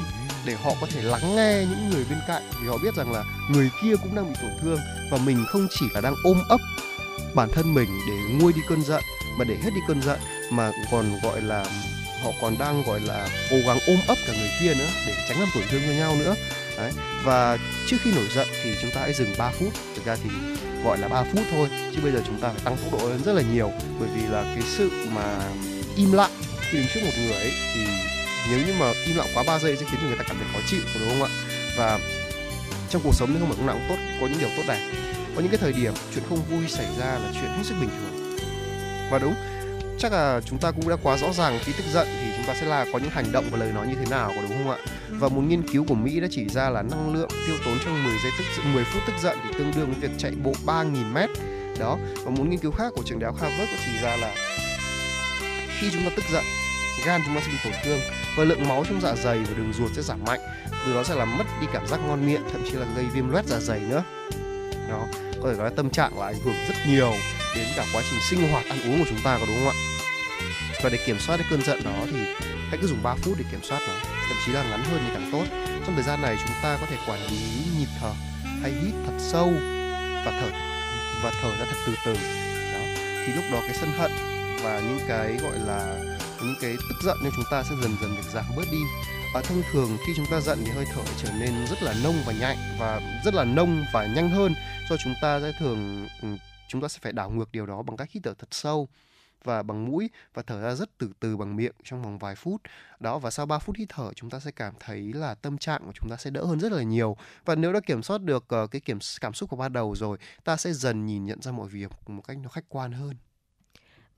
để 0.44 0.54
họ 0.54 0.72
có 0.80 0.86
thể 0.94 1.02
lắng 1.02 1.36
nghe 1.36 1.64
những 1.70 1.90
người 1.90 2.04
bên 2.10 2.18
cạnh. 2.28 2.42
Vì 2.62 2.68
họ 2.68 2.78
biết 2.82 2.94
rằng 2.96 3.12
là 3.12 3.24
người 3.50 3.70
kia 3.82 3.96
cũng 4.02 4.14
đang 4.14 4.28
bị 4.28 4.38
tổn 4.42 4.50
thương 4.62 4.78
và 5.10 5.18
mình 5.18 5.44
không 5.48 5.66
chỉ 5.70 5.86
là 5.94 6.00
đang 6.00 6.14
ôm 6.24 6.42
ấp 6.48 6.60
bản 7.34 7.48
thân 7.52 7.74
mình 7.74 7.88
để 8.08 8.14
nguôi 8.40 8.52
đi 8.52 8.60
cơn 8.68 8.82
giận, 8.82 9.02
mà 9.38 9.44
để 9.44 9.56
hết 9.62 9.70
đi 9.74 9.80
cơn 9.88 10.02
giận 10.02 10.20
mà 10.50 10.72
còn 10.90 11.20
gọi 11.22 11.42
là, 11.42 11.66
họ 12.22 12.30
còn 12.40 12.58
đang 12.58 12.82
gọi 12.82 13.00
là 13.00 13.28
cố 13.50 13.56
gắng 13.66 13.78
ôm 13.86 13.98
ấp 14.08 14.18
cả 14.26 14.32
người 14.38 14.50
kia 14.60 14.74
nữa 14.74 14.88
để 15.06 15.14
tránh 15.28 15.40
làm 15.40 15.48
tổn 15.54 15.62
thương 15.70 15.82
cho 15.86 15.92
nhau 15.92 16.16
nữa. 16.16 16.34
Đấy. 16.76 16.92
và 17.24 17.58
trước 17.86 17.96
khi 18.02 18.12
nổi 18.12 18.24
giận 18.34 18.46
thì 18.62 18.76
chúng 18.82 18.90
ta 18.90 19.00
hãy 19.00 19.12
dừng 19.12 19.34
3 19.38 19.50
phút. 19.50 19.68
Thực 19.94 20.04
ra 20.04 20.16
thì 20.24 20.30
gọi 20.84 20.98
là 20.98 21.08
3 21.08 21.22
phút 21.22 21.42
thôi, 21.50 21.68
chứ 21.94 22.00
bây 22.02 22.12
giờ 22.12 22.20
chúng 22.26 22.40
ta 22.40 22.48
phải 22.48 22.60
tăng 22.64 22.76
tốc 22.76 23.00
độ 23.00 23.08
lên 23.08 23.22
rất 23.24 23.32
là 23.32 23.42
nhiều. 23.52 23.72
Bởi 24.00 24.08
vì 24.16 24.22
là 24.26 24.42
cái 24.42 24.62
sự 24.62 24.90
mà 25.14 25.38
im 25.96 26.12
lặng 26.12 26.30
khi 26.70 26.78
đứng 26.78 26.86
trước 26.94 27.00
một 27.04 27.10
người 27.16 27.32
ấy, 27.32 27.52
thì 27.74 27.80
nếu 28.50 28.58
như 28.66 28.72
mà 28.80 28.92
im 29.06 29.16
lặng 29.16 29.28
quá 29.34 29.44
3 29.46 29.58
giây 29.58 29.76
sẽ 29.76 29.86
khiến 29.90 30.00
cho 30.02 30.06
người 30.08 30.18
ta 30.18 30.24
cảm 30.28 30.36
thấy 30.36 30.46
khó 30.52 30.58
chịu 30.66 30.80
đúng 31.00 31.08
không 31.08 31.22
ạ? 31.22 31.30
Và 31.76 31.98
trong 32.90 33.02
cuộc 33.04 33.14
sống 33.14 33.28
thì 33.32 33.40
không 33.40 33.48
phải 33.48 33.58
lúc 33.58 33.66
nào 33.66 33.76
cũng 33.76 33.88
tốt, 33.88 34.02
có 34.20 34.26
những 34.26 34.38
điều 34.38 34.48
tốt 34.56 34.62
đẹp. 34.68 34.92
Có 35.34 35.40
những 35.42 35.50
cái 35.50 35.58
thời 35.58 35.72
điểm 35.72 35.92
chuyện 36.14 36.24
không 36.28 36.42
vui 36.50 36.68
xảy 36.68 36.86
ra 36.98 37.06
là 37.06 37.30
chuyện 37.32 37.50
hết 37.56 37.62
sức 37.64 37.74
bình 37.80 37.90
thường. 37.90 38.36
Và 39.10 39.18
đúng 39.18 39.34
chắc 39.98 40.12
là 40.12 40.40
chúng 40.44 40.58
ta 40.58 40.70
cũng 40.70 40.88
đã 40.88 40.96
quá 41.02 41.18
rõ 41.18 41.32
ràng 41.32 41.58
khi 41.64 41.72
tức 41.72 41.84
giận 41.92 42.08
thì 42.20 42.32
chúng 42.36 42.46
ta 42.46 42.54
sẽ 42.60 42.66
là 42.66 42.86
có 42.92 42.98
những 42.98 43.10
hành 43.10 43.32
động 43.32 43.44
và 43.50 43.58
lời 43.58 43.72
nói 43.72 43.86
như 43.86 43.94
thế 43.94 44.06
nào 44.10 44.32
có 44.36 44.42
đúng 44.42 44.50
không 44.50 44.70
ạ? 44.70 44.78
Và 45.10 45.28
một 45.28 45.40
nghiên 45.40 45.68
cứu 45.68 45.84
của 45.88 45.94
Mỹ 45.94 46.20
đã 46.20 46.28
chỉ 46.30 46.48
ra 46.48 46.70
là 46.70 46.82
năng 46.82 47.14
lượng 47.14 47.28
tiêu 47.46 47.56
tốn 47.64 47.78
trong 47.84 48.04
10 48.04 48.12
giây 48.22 48.32
tức 48.38 48.62
10 48.74 48.84
phút 48.84 49.02
tức 49.06 49.12
giận 49.22 49.38
thì 49.44 49.58
tương 49.58 49.72
đương 49.76 49.86
với 49.86 50.00
việc 50.00 50.18
chạy 50.18 50.32
bộ 50.44 50.52
3.000 50.66 51.12
mét. 51.12 51.30
Đó. 51.78 51.98
Và 52.24 52.30
một 52.30 52.44
nghiên 52.48 52.58
cứu 52.58 52.72
khác 52.72 52.92
của 52.96 53.02
trường 53.04 53.18
đại 53.18 53.30
học 53.32 53.40
Harvard 53.40 53.72
có 53.72 53.78
chỉ 53.86 54.02
ra 54.02 54.16
là 54.16 54.34
khi 55.80 55.90
chúng 55.92 56.04
ta 56.04 56.10
tức 56.16 56.24
giận 56.32 56.44
gan 57.04 57.20
chúng 57.26 57.34
ta 57.34 57.40
sẽ 57.40 57.52
bị 57.52 57.58
tổn 57.64 57.72
thương 57.84 58.00
và 58.36 58.44
lượng 58.44 58.68
máu 58.68 58.84
trong 58.88 59.00
dạ 59.00 59.14
dày 59.14 59.38
và 59.38 59.54
đường 59.56 59.72
ruột 59.72 59.90
sẽ 59.94 60.02
giảm 60.02 60.24
mạnh 60.24 60.40
từ 60.86 60.94
đó 60.94 61.04
sẽ 61.04 61.14
làm 61.14 61.38
mất 61.38 61.44
đi 61.60 61.66
cảm 61.72 61.86
giác 61.86 62.00
ngon 62.06 62.26
miệng 62.26 62.42
thậm 62.52 62.62
chí 62.64 62.72
là 62.72 62.86
gây 62.96 63.04
viêm 63.04 63.30
loét 63.30 63.46
dạ 63.46 63.60
dày 63.60 63.80
nữa 63.80 64.04
đó 64.88 65.06
có 65.42 65.50
thể 65.50 65.58
nói 65.58 65.70
tâm 65.76 65.90
trạng 65.90 66.18
là 66.18 66.26
ảnh 66.26 66.40
hưởng 66.44 66.54
rất 66.68 66.74
nhiều 66.88 67.12
đến 67.56 67.68
cả 67.76 67.84
quá 67.92 68.02
trình 68.10 68.20
sinh 68.30 68.50
hoạt, 68.50 68.64
ăn 68.66 68.78
uống 68.82 68.98
của 68.98 69.06
chúng 69.08 69.22
ta 69.24 69.38
có 69.40 69.46
đúng 69.46 69.56
không 69.56 69.68
ạ? 69.68 69.76
Và 70.82 70.90
để 70.90 70.98
kiểm 71.06 71.18
soát 71.18 71.36
cái 71.36 71.46
cơn 71.50 71.62
giận 71.62 71.84
đó 71.84 72.06
thì 72.12 72.18
hãy 72.68 72.78
cứ 72.80 72.86
dùng 72.86 73.02
3 73.02 73.14
phút 73.14 73.34
để 73.38 73.44
kiểm 73.50 73.60
soát 73.62 73.80
nó, 73.88 73.94
thậm 74.28 74.36
chí 74.46 74.52
là 74.52 74.62
ngắn 74.62 74.84
hơn 74.84 75.00
thì 75.06 75.10
càng 75.14 75.28
tốt. 75.32 75.44
Trong 75.86 75.94
thời 75.94 76.04
gian 76.04 76.22
này 76.22 76.36
chúng 76.38 76.56
ta 76.62 76.78
có 76.80 76.86
thể 76.86 76.96
quản 77.08 77.20
lý 77.30 77.38
nhịp 77.78 77.88
thở, 78.00 78.12
hay 78.62 78.70
hít 78.70 78.94
thật 79.06 79.16
sâu 79.18 79.52
và 80.24 80.40
thở 80.40 80.50
và 81.22 81.32
thở 81.42 81.50
ra 81.58 81.64
thật 81.70 81.78
từ 81.86 81.94
từ. 82.04 82.14
Đó, 82.72 82.80
thì 83.26 83.32
lúc 83.32 83.44
đó 83.52 83.60
cái 83.60 83.76
sân 83.80 83.92
hận 83.98 84.10
và 84.62 84.80
những 84.80 85.00
cái 85.08 85.36
gọi 85.42 85.58
là 85.66 85.98
những 86.42 86.54
cái 86.60 86.76
tức 86.88 86.96
giận 87.04 87.16
nên 87.22 87.32
chúng 87.36 87.44
ta 87.50 87.62
sẽ 87.62 87.74
dần 87.82 87.96
dần 88.00 88.16
được 88.16 88.30
giảm 88.34 88.44
bớt 88.56 88.64
đi. 88.72 88.78
Và 89.34 89.42
thông 89.42 89.62
thường 89.72 89.96
khi 90.06 90.12
chúng 90.16 90.26
ta 90.30 90.40
giận 90.40 90.62
thì 90.64 90.70
hơi 90.70 90.84
thở 90.94 91.02
trở 91.22 91.28
nên 91.40 91.66
rất 91.70 91.82
là 91.82 91.94
nông 92.04 92.22
và 92.26 92.32
nhạy 92.32 92.56
và 92.78 93.00
rất 93.24 93.34
là 93.34 93.44
nông 93.44 93.84
và 93.92 94.06
nhanh 94.06 94.30
hơn, 94.30 94.54
do 94.90 94.96
chúng 95.04 95.14
ta 95.22 95.40
sẽ 95.40 95.52
thường 95.58 96.08
ừ, 96.22 96.28
chúng 96.68 96.82
ta 96.82 96.88
sẽ 96.88 96.98
phải 97.02 97.12
đảo 97.12 97.30
ngược 97.30 97.52
điều 97.52 97.66
đó 97.66 97.82
bằng 97.82 97.96
cách 97.96 98.10
hít 98.10 98.22
thở 98.22 98.34
thật 98.34 98.48
sâu 98.50 98.88
và 99.44 99.62
bằng 99.62 99.84
mũi 99.84 100.10
và 100.34 100.42
thở 100.42 100.60
ra 100.62 100.74
rất 100.74 100.98
từ 100.98 101.10
từ 101.20 101.36
bằng 101.36 101.56
miệng 101.56 101.72
trong 101.84 102.02
vòng 102.02 102.18
vài 102.18 102.34
phút. 102.34 102.62
Đó 103.00 103.18
và 103.18 103.30
sau 103.30 103.46
3 103.46 103.58
phút 103.58 103.76
hít 103.76 103.88
thở 103.88 104.12
chúng 104.16 104.30
ta 104.30 104.40
sẽ 104.40 104.50
cảm 104.50 104.74
thấy 104.80 105.12
là 105.12 105.34
tâm 105.34 105.58
trạng 105.58 105.82
của 105.86 105.92
chúng 105.92 106.10
ta 106.10 106.16
sẽ 106.16 106.30
đỡ 106.30 106.44
hơn 106.44 106.60
rất 106.60 106.72
là 106.72 106.82
nhiều. 106.82 107.16
Và 107.44 107.54
nếu 107.54 107.72
đã 107.72 107.80
kiểm 107.80 108.02
soát 108.02 108.22
được 108.22 108.44
uh, 108.62 108.70
cái 108.70 108.80
kiểm 108.80 108.98
cảm 109.20 109.34
xúc 109.34 109.50
của 109.50 109.56
ban 109.56 109.72
đầu 109.72 109.94
rồi, 109.94 110.18
ta 110.44 110.56
sẽ 110.56 110.72
dần 110.72 111.06
nhìn 111.06 111.24
nhận 111.24 111.42
ra 111.42 111.52
mọi 111.52 111.68
việc 111.68 111.90
một 112.06 112.22
cách 112.28 112.38
nó 112.42 112.48
khách 112.48 112.64
quan 112.68 112.92
hơn. 112.92 113.16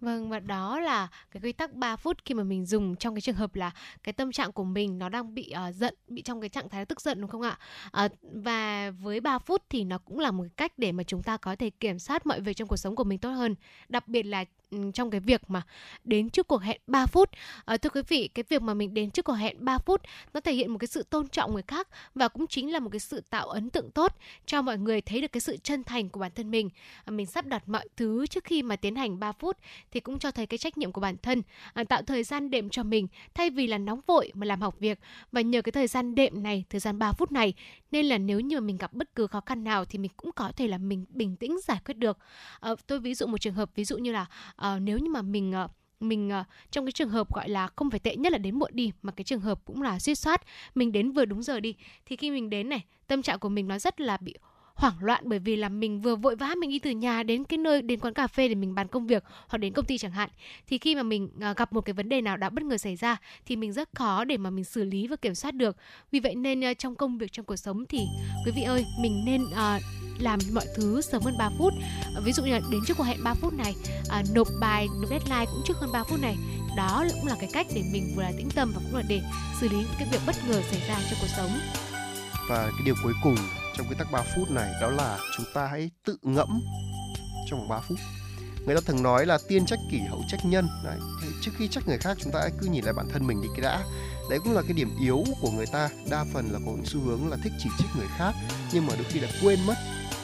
Vâng 0.01 0.29
và 0.31 0.41
đó 0.41 0.81
là 0.81 1.09
cái 1.31 1.41
quy 1.41 1.53
tắc 1.53 1.73
3 1.73 1.97
phút 1.97 2.25
khi 2.25 2.35
mà 2.35 2.43
mình 2.43 2.67
dùng 2.67 2.97
trong 2.97 3.15
cái 3.15 3.21
trường 3.21 3.35
hợp 3.35 3.55
là 3.55 3.71
cái 4.03 4.13
tâm 4.13 4.33
trạng 4.33 4.53
của 4.53 4.65
mình 4.65 4.99
nó 4.99 5.09
đang 5.09 5.35
bị 5.35 5.53
uh, 5.69 5.75
giận, 5.75 5.95
bị 6.09 6.23
trong 6.23 6.41
cái 6.41 6.49
trạng 6.49 6.69
thái 6.69 6.87
tức 6.87 7.01
giận 7.01 7.21
đúng 7.21 7.31
không 7.31 7.43
ạ? 7.43 7.59
Uh, 8.05 8.13
và 8.23 8.91
với 8.91 9.21
3 9.21 9.39
phút 9.39 9.63
thì 9.69 9.85
nó 9.85 9.99
cũng 9.99 10.19
là 10.19 10.31
một 10.31 10.45
cách 10.57 10.73
để 10.77 10.93
mà 10.93 11.03
chúng 11.03 11.23
ta 11.23 11.37
có 11.37 11.57
thể 11.57 11.71
kiểm 11.71 11.99
soát 11.99 12.27
mọi 12.27 12.41
việc 12.41 12.57
trong 12.57 12.69
cuộc 12.69 12.77
sống 12.77 12.97
của 12.97 13.05
mình 13.05 13.19
tốt 13.19 13.31
hơn. 13.31 13.55
Đặc 13.89 14.09
biệt 14.09 14.23
là 14.23 14.45
trong 14.95 15.11
cái 15.11 15.21
việc 15.21 15.43
mà 15.49 15.63
đến 16.05 16.31
trước 16.31 16.49
cuộc 16.49 16.63
hẹn 16.63 16.81
3 16.87 17.07
phút. 17.07 17.31
À, 17.65 17.77
thưa 17.77 17.91
quý 17.91 18.03
vị, 18.09 18.29
cái 18.35 18.45
việc 18.49 18.63
mà 18.63 18.75
mình 18.75 18.95
đến 18.95 19.11
trước 19.11 19.25
cuộc 19.25 19.33
hẹn 19.33 19.57
3 19.65 19.79
phút 19.79 20.03
nó 20.35 20.41
thể 20.41 20.53
hiện 20.53 20.71
một 20.71 20.79
cái 20.79 20.89
sự 20.89 21.03
tôn 21.03 21.29
trọng 21.29 21.53
người 21.53 21.63
khác 21.63 21.89
và 22.15 22.29
cũng 22.29 22.47
chính 22.47 22.73
là 22.73 22.79
một 22.79 22.89
cái 22.93 23.01
sự 23.01 23.23
tạo 23.31 23.49
ấn 23.49 23.71
tượng 23.71 23.91
tốt 23.91 24.17
cho 24.47 24.63
mọi 24.63 24.79
người 24.79 25.01
thấy 25.01 25.21
được 25.21 25.33
cái 25.33 25.41
sự 25.41 25.57
chân 25.57 25.85
thành 25.85 26.09
của 26.09 26.21
bản 26.21 26.33
thân 26.35 26.51
mình. 26.51 26.71
À, 27.05 27.11
mình 27.11 27.27
sắp 27.27 27.47
đặt 27.47 27.69
mọi 27.69 27.89
thứ 27.97 28.27
trước 28.27 28.45
khi 28.45 28.63
mà 28.63 28.77
tiến 28.77 28.97
hành 28.97 29.19
3 29.19 29.33
phút 29.33 29.57
thì 29.91 30.01
cũng 30.01 30.19
cho 30.19 30.31
thấy 30.31 30.47
cái 30.47 30.59
trách 30.59 30.79
nhiệm 30.79 30.93
của 30.93 31.01
bản 31.01 31.17
thân 31.23 31.43
à, 31.73 31.85
tạo 31.85 32.03
thời 32.03 32.25
gian 32.25 32.51
đệm 32.51 32.71
cho 32.71 32.83
mình 32.83 33.07
thay 33.35 33.51
vì 33.51 33.67
là 33.67 33.79
nóng 33.79 34.01
vội 34.07 34.33
mà 34.35 34.47
làm 34.47 34.61
học 34.61 34.77
việc 34.79 34.99
và 35.33 35.41
nhờ 35.41 35.63
cái 35.63 35.73
thời 35.73 35.87
gian 35.87 36.15
đệm 36.15 36.43
này, 36.43 36.65
thời 36.71 36.81
gian 36.81 36.99
3 36.99 37.13
phút 37.13 37.33
này 37.33 37.55
nên 37.91 38.07
là 38.07 38.19
nếu 38.19 38.41
như 38.41 38.61
mình 38.61 38.77
gặp 38.77 38.93
bất 38.93 39.15
cứ 39.15 39.27
khó 39.27 39.41
khăn 39.41 39.65
nào 39.65 39.85
thì 39.85 39.99
mình 39.99 40.11
cũng 40.17 40.33
có 40.33 40.53
thể 40.57 40.69
là 40.69 40.79
mình 40.79 41.05
bình 41.09 41.37
tĩnh 41.37 41.57
giải 41.65 41.79
quyết 41.85 41.95
được. 41.95 42.19
À, 42.61 42.71
tôi 42.87 43.01
ví 43.01 43.15
dụ 43.15 43.27
một 43.27 43.39
trường 43.39 43.55
hợp 43.55 43.71
ví 43.75 43.85
dụ 43.85 43.99
như 43.99 44.13
là 44.13 44.27
uh, 44.63 44.83
nếu 44.83 44.99
như 44.99 45.11
mà 45.11 45.23
mình 45.23 45.55
uh, 45.65 45.71
mình 46.01 46.31
uh, 46.41 46.47
trong 46.71 46.87
cái 46.87 46.93
trường 46.93 47.09
hợp 47.09 47.35
gọi 47.35 47.49
là 47.49 47.69
không 47.77 47.91
phải 47.91 48.01
tệ 48.01 48.17
nhất 48.17 48.33
là 48.33 48.39
đến 48.39 48.59
muộn 48.59 48.71
đi 48.75 48.93
mà 49.03 49.13
cái 49.13 49.25
trường 49.25 49.41
hợp 49.41 49.61
cũng 49.65 49.83
là 49.83 49.99
suy 49.99 50.15
soát 50.15 50.43
mình 50.75 50.93
đến 50.93 51.13
vừa 51.13 51.25
đúng 51.25 51.43
giờ 51.43 51.61
đi 51.61 51.75
thì 52.07 52.17
khi 52.17 52.31
mình 52.31 52.51
đến 52.51 52.69
này 52.69 52.85
tâm 53.07 53.23
trạng 53.23 53.39
của 53.39 53.49
mình 53.49 53.69
nó 53.69 53.79
rất 53.79 54.01
là 54.01 54.17
bị 54.17 54.35
hoảng 54.79 54.95
loạn 55.01 55.23
bởi 55.27 55.39
vì 55.39 55.57
là 55.57 55.69
mình 55.69 56.01
vừa 56.01 56.17
vội 56.17 56.37
vã 56.37 56.55
mình 56.61 56.71
đi 56.71 56.79
từ 56.79 56.91
nhà 56.91 57.23
đến 57.23 57.45
cái 57.45 57.59
nơi 57.59 57.83
đến 57.83 58.01
quán 58.01 58.15
cà 58.15 58.27
phê 58.27 58.49
để 58.49 58.55
mình 58.55 58.75
bàn 58.75 58.89
công 58.89 59.07
việc 59.07 59.25
hoặc 59.49 59.59
đến 59.59 59.73
công 59.73 59.85
ty 59.85 59.99
chẳng 59.99 60.11
hạn. 60.11 60.31
Thì 60.67 60.79
khi 60.79 60.95
mà 60.95 61.03
mình 61.03 61.29
à, 61.41 61.55
gặp 61.57 61.73
một 61.73 61.81
cái 61.81 61.93
vấn 61.93 62.09
đề 62.09 62.21
nào 62.21 62.37
đã 62.37 62.51
bất 62.51 62.65
ngờ 62.65 62.79
xảy 62.79 62.97
ra 62.97 63.17
thì 63.47 63.57
mình 63.57 63.73
rất 63.73 63.89
khó 63.95 64.25
để 64.25 64.37
mà 64.37 64.51
mình 64.51 64.65
xử 64.65 64.85
lý 64.85 65.07
và 65.07 65.17
kiểm 65.17 65.35
soát 65.35 65.55
được. 65.55 65.77
Vì 66.13 66.21
vậy 66.21 66.35
nên 66.35 66.65
à, 66.65 66.75
trong 66.75 66.95
công 66.95 67.19
việc 67.19 67.33
trong 67.33 67.47
cuộc 67.47 67.57
sống 67.57 67.85
thì 67.87 67.99
quý 68.47 68.53
vị 68.57 68.63
ơi 68.63 68.85
mình 69.01 69.23
nên 69.27 69.43
uh, 69.43 69.83
làm 70.19 70.39
mọi 70.53 70.67
thứ 70.77 71.01
sớm 71.01 71.23
hơn 71.23 71.35
3 71.39 71.51
phút. 71.59 71.73
Ví 72.25 72.33
dụ 72.33 72.43
như 72.45 72.53
là 72.53 72.61
đến 72.71 72.81
trước 72.87 72.95
cuộc 72.97 73.05
hẹn 73.05 73.25
3 73.25 73.35
phút 73.35 73.53
này 73.53 73.75
à, 74.09 74.23
nộp 74.35 74.49
bài 74.61 74.87
nộp 75.01 75.11
deadline 75.11 75.47
cũng 75.47 75.63
trước 75.67 75.77
hơn 75.77 75.91
3 75.93 76.05
phút 76.05 76.21
này. 76.21 76.37
Đó 76.77 77.05
cũng 77.15 77.27
là 77.27 77.37
cái 77.41 77.51
cách 77.53 77.67
để 77.75 77.83
mình 77.93 78.13
vừa 78.17 78.23
là 78.23 78.33
tĩnh 78.37 78.49
tâm 78.55 78.73
và 78.75 78.81
cũng 78.85 78.97
là 78.97 79.03
để 79.09 79.21
xử 79.61 79.69
lý 79.69 79.77
những 79.77 79.97
cái 79.99 80.09
việc 80.13 80.21
bất 80.27 80.37
ngờ 80.49 80.63
xảy 80.71 80.81
ra 80.89 80.99
trong 81.11 81.19
cuộc 81.21 81.31
sống. 81.37 81.51
Và 82.49 82.71
cái 82.71 82.83
điều 82.85 82.95
cuối 83.03 83.13
cùng 83.23 83.37
trong 83.79 83.87
quy 83.89 83.95
tắc 83.99 84.13
3 84.13 84.23
phút 84.35 84.51
này, 84.51 84.73
đó 84.81 84.91
là 84.91 85.19
chúng 85.37 85.47
ta 85.55 85.67
hãy 85.67 85.91
tự 86.05 86.17
ngẫm 86.23 86.61
trong 87.51 87.59
vòng 87.59 87.69
3 87.69 87.81
phút. 87.81 87.99
Người 88.67 88.75
ta 88.75 88.81
thường 88.87 89.03
nói 89.03 89.27
là 89.27 89.39
tiên 89.49 89.67
trách 89.67 89.79
kỷ, 89.91 89.99
hậu 89.99 90.23
trách 90.29 90.45
nhân. 90.45 90.69
Đấy 90.85 90.99
thì 91.23 91.29
trước 91.43 91.51
khi 91.59 91.69
trách 91.69 91.89
người 91.89 91.99
khác, 91.99 92.17
chúng 92.21 92.33
ta 92.33 92.41
hãy 92.41 92.51
cứ 92.61 92.67
nhìn 92.67 92.85
lại 92.85 92.95
bản 92.95 93.09
thân 93.13 93.27
mình 93.27 93.43
đi 93.43 93.49
cái 93.55 93.61
đã. 93.61 93.85
Đấy 94.31 94.39
cũng 94.45 94.53
là 94.53 94.63
cái 94.63 94.73
điểm 94.73 94.97
yếu 95.01 95.25
của 95.41 95.51
người 95.51 95.67
ta. 95.67 95.89
Đa 96.11 96.25
phần 96.33 96.49
là 96.53 96.59
có 96.67 96.73
xu 96.85 97.01
hướng 97.01 97.29
là 97.29 97.37
thích 97.45 97.53
chỉ 97.59 97.69
trích 97.79 97.89
người 97.97 98.07
khác, 98.17 98.35
nhưng 98.73 98.87
mà 98.87 98.95
đôi 98.95 99.05
khi 99.05 99.21
là 99.21 99.29
quên 99.43 99.67
mất 99.67 99.77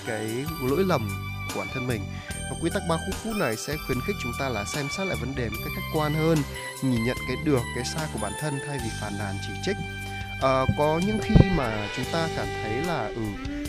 cái 0.06 0.44
lỗi 0.62 0.84
lầm 0.84 1.08
của 1.54 1.60
bản 1.60 1.68
thân 1.74 1.86
mình. 1.86 2.02
Và 2.28 2.56
quy 2.62 2.70
tắc 2.74 2.82
3 2.88 2.96
phút 3.22 3.36
này 3.36 3.56
sẽ 3.56 3.76
khuyến 3.86 4.00
khích 4.06 4.16
chúng 4.22 4.32
ta 4.40 4.48
là 4.48 4.64
xem 4.64 4.88
xét 4.98 5.06
lại 5.06 5.16
vấn 5.20 5.34
đề 5.34 5.48
một 5.48 5.56
cách 5.64 5.72
khách 5.76 5.98
quan 5.98 6.14
hơn, 6.14 6.38
nhìn 6.82 7.04
nhận 7.04 7.16
cái 7.28 7.36
được, 7.44 7.62
cái 7.74 7.84
sai 7.84 8.08
của 8.12 8.18
bản 8.22 8.32
thân 8.40 8.58
thay 8.66 8.78
vì 8.78 8.90
phàn 9.00 9.18
nàn 9.18 9.34
chỉ 9.46 9.52
trích 9.64 9.76
à, 10.44 10.66
có 10.78 11.00
những 11.07 11.18
khi 11.22 11.35
mà 11.57 11.88
chúng 11.96 12.04
ta 12.12 12.28
cảm 12.37 12.46
thấy 12.62 12.72
là 12.72 13.07
ừ 13.07 13.22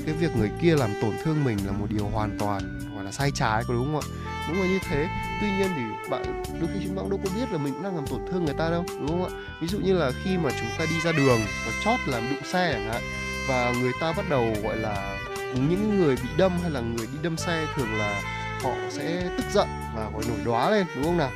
cái 0.06 0.16
việc 0.16 0.36
người 0.36 0.52
kia 0.62 0.76
làm 0.76 0.90
tổn 1.02 1.12
thương 1.24 1.44
mình 1.44 1.58
là 1.66 1.72
một 1.72 1.86
điều 1.90 2.06
hoàn 2.06 2.38
toàn 2.40 2.80
gọi 2.96 3.04
là 3.04 3.12
sai 3.12 3.32
trái 3.36 3.64
có 3.68 3.74
đúng 3.74 3.86
không 3.86 4.02
ạ? 4.02 4.08
Đúng 4.48 4.62
là 4.62 4.68
như 4.68 4.80
thế. 4.90 5.08
Tuy 5.42 5.48
nhiên 5.48 5.70
thì 5.76 6.10
bạn 6.10 6.44
đôi 6.60 6.70
khi 6.74 6.80
chúng 6.86 6.96
ta 6.96 7.02
cũng 7.02 7.10
đâu 7.10 7.20
có 7.24 7.30
biết 7.36 7.52
là 7.52 7.58
mình 7.58 7.74
cũng 7.74 7.84
đang 7.84 7.96
làm 7.96 8.08
tổn 8.08 8.20
thương 8.32 8.46
người 8.46 8.54
ta 8.58 8.70
đâu 8.70 8.86
đúng 9.00 9.08
không 9.08 9.24
ạ? 9.26 9.32
Ví 9.62 9.68
dụ 9.68 9.80
như 9.80 9.94
là 9.94 10.12
khi 10.24 10.38
mà 10.38 10.50
chúng 10.60 10.70
ta 10.78 10.86
đi 10.90 11.00
ra 11.04 11.12
đường 11.12 11.40
và 11.66 11.72
chót 11.84 12.00
làm 12.08 12.30
đụng 12.30 12.44
xe 12.44 12.74
chẳng 12.74 12.94
hạn 12.94 13.02
và 13.48 13.74
người 13.82 13.92
ta 14.02 14.14
bắt 14.18 14.30
đầu 14.30 14.54
gọi 14.64 14.78
là 14.78 15.18
những 15.54 16.00
người 16.00 16.16
bị 16.16 16.30
đâm 16.38 16.52
hay 16.62 16.72
là 16.72 16.80
người 16.80 17.08
đi 17.08 17.18
đâm 17.22 17.38
xe 17.38 17.66
thường 17.76 17.98
là 17.98 18.22
họ 18.64 18.72
sẽ 18.90 19.30
tức 19.38 19.46
giận 19.54 19.68
và 19.96 20.10
gọi 20.14 20.24
nổi 20.28 20.38
đóa 20.46 20.70
lên 20.72 20.88
đúng 20.96 21.04
không 21.04 21.18
nào? 21.18 21.32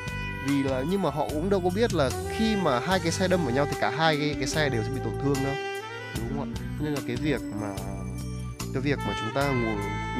Vì 0.49 0.63
là 0.63 0.83
nhưng 0.89 1.01
mà 1.01 1.09
họ 1.09 1.27
cũng 1.29 1.49
đâu 1.49 1.61
có 1.63 1.69
biết 1.69 1.93
là 1.93 2.09
khi 2.37 2.55
mà 2.55 2.79
hai 2.79 2.99
cái 2.99 3.11
xe 3.11 3.27
đâm 3.27 3.43
vào 3.43 3.55
nhau 3.55 3.65
thì 3.71 3.77
cả 3.81 3.89
hai 3.89 4.17
cái, 4.17 4.35
cái 4.39 4.47
xe 4.47 4.69
đều 4.69 4.83
sẽ 4.83 4.89
bị 4.89 4.99
tổn 5.03 5.13
thương 5.23 5.43
đâu. 5.43 5.55
Đúng 6.29 6.39
không 6.39 6.53
ạ? 6.55 6.59
Nên 6.79 6.93
là 6.93 7.01
cái 7.07 7.15
việc 7.15 7.41
mà 7.61 7.73
cái 8.73 8.81
việc 8.81 8.99
mà 9.07 9.15
chúng 9.19 9.35
ta 9.35 9.51
ngồi 9.51 9.75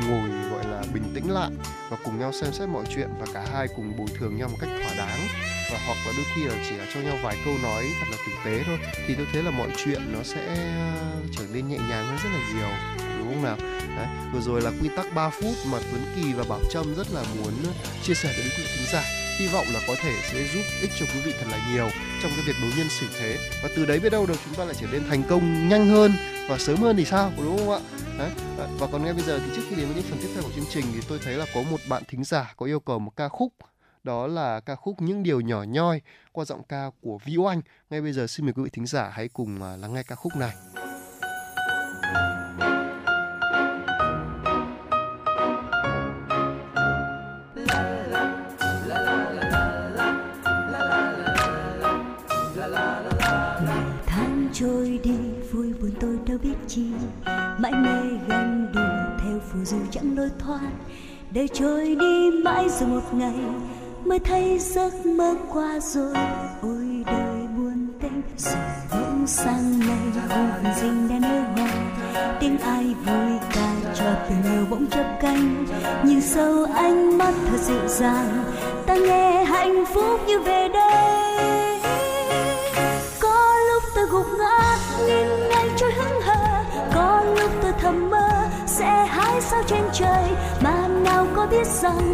ngồi 0.09 0.49
gọi 0.51 0.63
là 0.71 0.83
bình 0.93 1.03
tĩnh 1.15 1.31
lại 1.31 1.49
và 1.89 1.97
cùng 2.03 2.19
nhau 2.19 2.31
xem 2.31 2.53
xét 2.53 2.69
mọi 2.69 2.85
chuyện 2.95 3.09
và 3.19 3.25
cả 3.33 3.45
hai 3.53 3.67
cùng 3.75 3.97
bồi 3.97 4.07
thường 4.19 4.37
nhau 4.37 4.49
một 4.49 4.57
cách 4.61 4.69
thỏa 4.83 4.95
đáng 4.97 5.19
và 5.71 5.79
hoặc 5.85 5.97
là 6.05 6.13
đôi 6.17 6.25
khi 6.35 6.43
là 6.43 6.55
chỉ 6.69 6.75
là 6.75 6.85
cho 6.93 6.99
nhau 6.99 7.17
vài 7.23 7.37
câu 7.45 7.53
nói 7.63 7.85
thật 7.99 8.05
là 8.11 8.17
tử 8.27 8.31
tế 8.45 8.63
thôi 8.65 8.77
thì 9.07 9.15
tôi 9.15 9.25
thấy 9.33 9.43
là 9.43 9.51
mọi 9.51 9.69
chuyện 9.77 10.13
nó 10.13 10.23
sẽ 10.23 10.45
ờ, 10.79 11.21
trở 11.31 11.43
nên 11.53 11.67
nhẹ 11.67 11.77
nhàng 11.77 12.07
hơn 12.07 12.17
rất 12.23 12.29
là 12.33 12.53
nhiều 12.53 12.99
đúng 13.19 13.33
không 13.33 13.43
nào? 13.43 13.57
Đấy, 13.95 14.07
vừa 14.33 14.41
rồi 14.41 14.61
là 14.61 14.71
quy 14.81 14.89
tắc 14.95 15.13
3 15.13 15.29
phút 15.29 15.55
mà 15.71 15.79
Tuấn 15.91 16.01
Kỳ 16.15 16.33
và 16.33 16.43
Bảo 16.49 16.59
Trâm 16.69 16.95
rất 16.95 17.07
là 17.13 17.23
muốn 17.37 17.53
ờ, 17.65 17.71
chia 18.03 18.13
sẻ 18.13 18.33
đến 18.37 18.45
quý 18.45 18.63
vị 18.63 18.69
thính 18.77 18.87
giả. 18.93 19.03
Hy 19.39 19.47
vọng 19.47 19.65
là 19.73 19.79
có 19.87 19.95
thể 20.01 20.13
sẽ 20.31 20.47
giúp 20.53 20.61
ích 20.81 20.91
cho 20.99 21.05
quý 21.05 21.21
vị 21.25 21.33
thật 21.39 21.47
là 21.51 21.71
nhiều 21.73 21.89
trong 22.21 22.31
cái 22.35 22.45
việc 22.45 22.55
đối 22.61 22.71
nhân 22.77 22.87
xử 22.89 23.07
thế. 23.19 23.37
Và 23.63 23.69
từ 23.75 23.85
đấy 23.85 23.99
biết 23.99 24.09
đâu 24.09 24.25
được 24.25 24.35
chúng 24.45 24.55
ta 24.55 24.65
lại 24.65 24.75
trở 24.81 24.87
nên 24.91 25.03
thành 25.09 25.23
công 25.29 25.69
nhanh 25.69 25.87
hơn 25.87 26.11
và 26.49 26.57
sớm 26.57 26.77
hơn 26.77 26.97
thì 26.97 27.05
sao 27.05 27.31
đúng 27.37 27.57
không 27.57 27.71
ạ? 27.71 27.79
Đấy 28.17 28.31
ờ, 28.57 28.67
và 28.79 28.87
còn 28.91 29.03
ngay 29.03 29.13
bây 29.13 29.23
giờ 29.23 29.39
thì 29.39 29.51
trước 29.55 29.61
khi 29.69 29.75
đến 29.75 29.85
với 29.85 29.95
những 29.95 30.05
phần 30.09 30.19
tiếp 30.21 30.27
theo 30.33 30.43
của 30.43 30.51
chương 30.55 30.65
trình 30.69 30.85
thì 30.93 30.99
tôi 31.09 31.19
thấy 31.23 31.33
là 31.33 31.45
có 31.55 31.61
một 31.61 31.79
bạn 31.89 32.03
thính 32.07 32.23
giả 32.23 32.53
có 32.57 32.65
yêu 32.65 32.79
cầu 32.79 32.99
một 32.99 33.11
ca 33.15 33.27
khúc 33.27 33.53
đó 34.03 34.27
là 34.27 34.59
ca 34.59 34.75
khúc 34.75 35.01
những 35.01 35.23
điều 35.23 35.41
nhỏ 35.41 35.63
nhoi 35.63 36.01
qua 36.31 36.45
giọng 36.45 36.63
ca 36.63 36.89
của 37.01 37.19
Vĩ 37.25 37.37
Oanh. 37.37 37.61
Ngay 37.89 38.01
bây 38.01 38.13
giờ 38.13 38.27
xin 38.27 38.45
mời 38.45 38.53
quý 38.53 38.63
vị 38.63 38.69
thính 38.73 38.85
giả 38.87 39.09
hãy 39.13 39.27
cùng 39.27 39.63
à, 39.63 39.77
lắng 39.77 39.93
nghe 39.93 40.03
ca 40.03 40.15
khúc 40.15 40.35
này. 40.35 40.51
Chi. 56.67 56.85
Mãi 57.59 57.71
mê 57.71 58.17
ganh 58.27 58.71
đùa 58.73 59.21
theo 59.23 59.39
phù 59.39 59.65
du 59.65 59.77
chẳng 59.91 60.17
lối 60.17 60.29
thoát. 60.39 60.71
Để 61.31 61.47
trôi 61.53 61.95
đi 61.95 62.31
mãi 62.43 62.69
rồi 62.69 62.89
một 62.89 63.13
ngày 63.13 63.35
mới 64.09 64.19
thấy 64.19 64.59
giấc 64.59 65.05
mơ 65.05 65.35
qua 65.53 65.79
rồi. 65.79 66.13
Ôi 66.61 67.03
đời 67.05 67.47
buồn 67.57 67.87
tênh 68.01 68.21
rồi 68.37 68.55
bỗng 68.91 69.27
sang 69.27 69.79
nay 69.79 70.23
hồn 70.29 70.73
rình 70.81 71.09
đã 71.09 71.15
nở 71.29 71.41
hoa. 71.55 71.69
Tiếng 72.39 72.57
ai 72.59 72.83
vui 72.83 73.39
ca 73.53 73.73
cho 73.95 74.05
tình 74.29 74.53
yêu 74.53 74.65
bỗng 74.69 74.87
chớp 74.87 75.17
cánh. 75.21 75.65
Nhìn 76.03 76.21
sâu 76.21 76.65
ánh 76.75 77.17
mắt 77.17 77.33
thật 77.51 77.57
dịu 77.61 77.87
dàng, 77.87 78.43
ta 78.85 78.95
nghe 78.95 79.43
hạnh 79.43 79.85
phúc 79.93 80.19
như 80.27 80.39
về 80.39 80.67
đây. 80.73 81.79
Có 83.19 83.55
lúc 83.71 83.83
ta 83.95 84.01
gục 84.11 84.25
ngã, 84.39 84.77
nhìn 85.05 85.27
ngay 85.49 85.69
trôi 85.77 85.91
hững 85.91 86.21
hờ. 86.21 86.63
Có 86.95 87.23
lúc 87.39 87.51
tôi 87.61 87.71
thầm 87.81 88.09
mơ, 88.09 88.29
sẽ 88.65 89.05
hái 89.05 89.41
sao 89.41 89.63
trên 89.67 89.83
trời. 89.93 90.23
Mà 90.61 90.87
nào 90.87 91.27
có 91.35 91.47
biết 91.51 91.67
rằng 91.67 92.13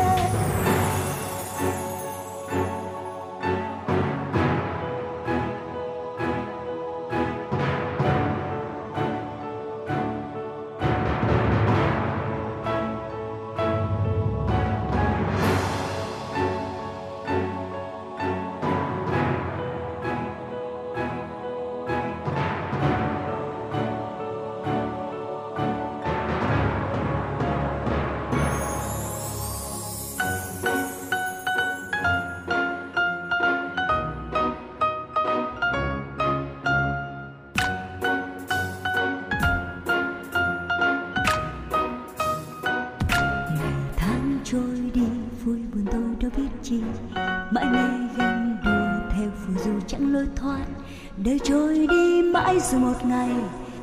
Đời 51.17 51.39
trôi 51.43 51.87
đi 51.89 52.21
mãi 52.21 52.59
rồi 52.59 52.81
một 52.81 53.05
ngày 53.05 53.29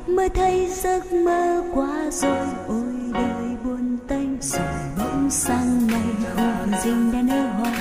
mới 0.07 0.29
thấy 0.29 0.67
giấc 0.71 1.13
mơ 1.13 1.63
qua 1.73 2.09
rồi. 2.11 2.47
Ôi 2.67 2.93
đời 3.13 3.55
buồn 3.63 3.97
tênh 4.07 4.41
rồi 4.41 4.67
bỗng 4.97 5.29
sang 5.29 5.87
ngày 5.87 6.01
khu 6.35 6.43
vườn 6.59 6.79
dinh 6.83 7.11
đã 7.11 7.21
nở 7.21 7.49
hoa. 7.59 7.71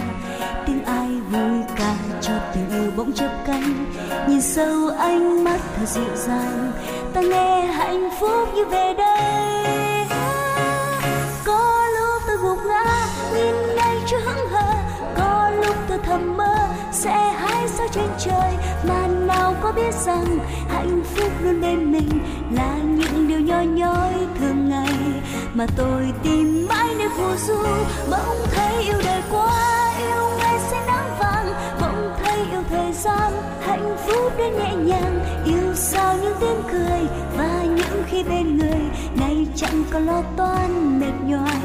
Tiếng 0.66 0.84
ai 0.84 1.08
vui 1.08 1.62
ca 1.76 1.96
cho 2.20 2.32
tình 2.54 2.82
yêu 2.82 2.90
bỗng 2.96 3.12
chớp 3.12 3.42
cánh. 3.46 3.86
Nhìn 4.28 4.40
sâu 4.40 4.88
ánh 4.88 5.44
mắt 5.44 5.60
thật 5.76 5.86
dịu 5.88 6.16
dàng, 6.16 6.72
ta 7.14 7.20
nghe 7.20 7.66
hạnh 7.66 8.08
phúc 8.20 8.48
như 8.54 8.64
về 8.64 8.94
đây. 8.98 9.47
Trên 17.92 18.08
trời. 18.18 18.52
Mà 18.88 19.06
nào 19.06 19.54
có 19.60 19.72
biết 19.72 19.94
rằng 19.94 20.38
hạnh 20.68 21.02
phúc 21.14 21.32
luôn 21.42 21.60
bên 21.60 21.92
mình 21.92 22.08
là 22.52 22.76
những 22.84 23.28
điều 23.28 23.40
nhỏ 23.40 23.60
nhói 23.60 24.12
thường 24.40 24.68
ngày. 24.68 24.94
Mà 25.54 25.66
tôi 25.76 26.02
tìm 26.22 26.66
mãi 26.68 26.94
nơi 26.98 27.08
phù 27.16 27.36
du, 27.46 27.62
bỗng 28.10 28.36
thấy 28.54 28.82
yêu 28.82 28.98
đời 29.04 29.22
quá 29.30 29.94
yêu 29.98 30.30
ngày 30.38 30.58
sẽ 30.70 30.86
nắng 30.86 31.16
vàng. 31.18 31.46
Bỗng 31.80 32.12
thấy 32.24 32.36
yêu 32.50 32.62
thời 32.70 32.92
gian, 32.92 33.32
hạnh 33.60 33.96
phúc 34.06 34.32
đến 34.38 34.52
nhẹ 34.58 34.74
nhàng. 34.74 35.20
Yêu 35.44 35.74
sao 35.74 36.16
những 36.22 36.34
tiếng 36.40 36.62
cười 36.72 37.00
và 37.36 37.62
những 37.64 38.04
khi 38.06 38.22
bên 38.22 38.58
người 38.58 38.80
nay 39.20 39.46
chẳng 39.56 39.84
còn 39.90 40.06
lo 40.06 40.22
toan 40.36 41.00
mệt 41.00 41.12
nhoài. 41.26 41.60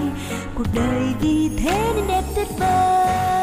Cuộc 0.56 0.68
đời 0.74 1.04
vì 1.22 1.50
thế 1.64 1.92
nên 1.96 2.08
đẹp 2.08 2.24
tuyệt 2.36 2.48
vời. 2.60 3.43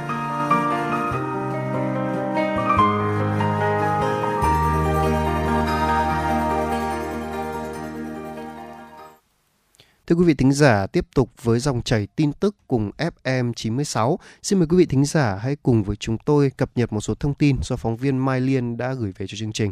Thưa 10.11 10.15
quý 10.15 10.25
vị 10.25 10.33
thính 10.33 10.53
giả, 10.53 10.87
tiếp 10.87 11.05
tục 11.15 11.29
với 11.43 11.59
dòng 11.59 11.81
chảy 11.81 12.07
tin 12.15 12.33
tức 12.33 12.55
cùng 12.67 12.91
FM 13.23 13.53
96. 13.53 14.19
Xin 14.43 14.59
mời 14.59 14.67
quý 14.67 14.77
vị 14.77 14.85
thính 14.85 15.05
giả 15.05 15.35
hãy 15.35 15.55
cùng 15.63 15.83
với 15.83 15.95
chúng 15.95 16.17
tôi 16.17 16.51
cập 16.57 16.71
nhật 16.75 16.93
một 16.93 17.01
số 17.01 17.13
thông 17.15 17.33
tin 17.33 17.57
do 17.63 17.75
phóng 17.75 17.97
viên 17.97 18.17
Mai 18.17 18.41
Liên 18.41 18.77
đã 18.77 18.93
gửi 18.93 19.13
về 19.17 19.27
cho 19.27 19.37
chương 19.37 19.51
trình. 19.51 19.71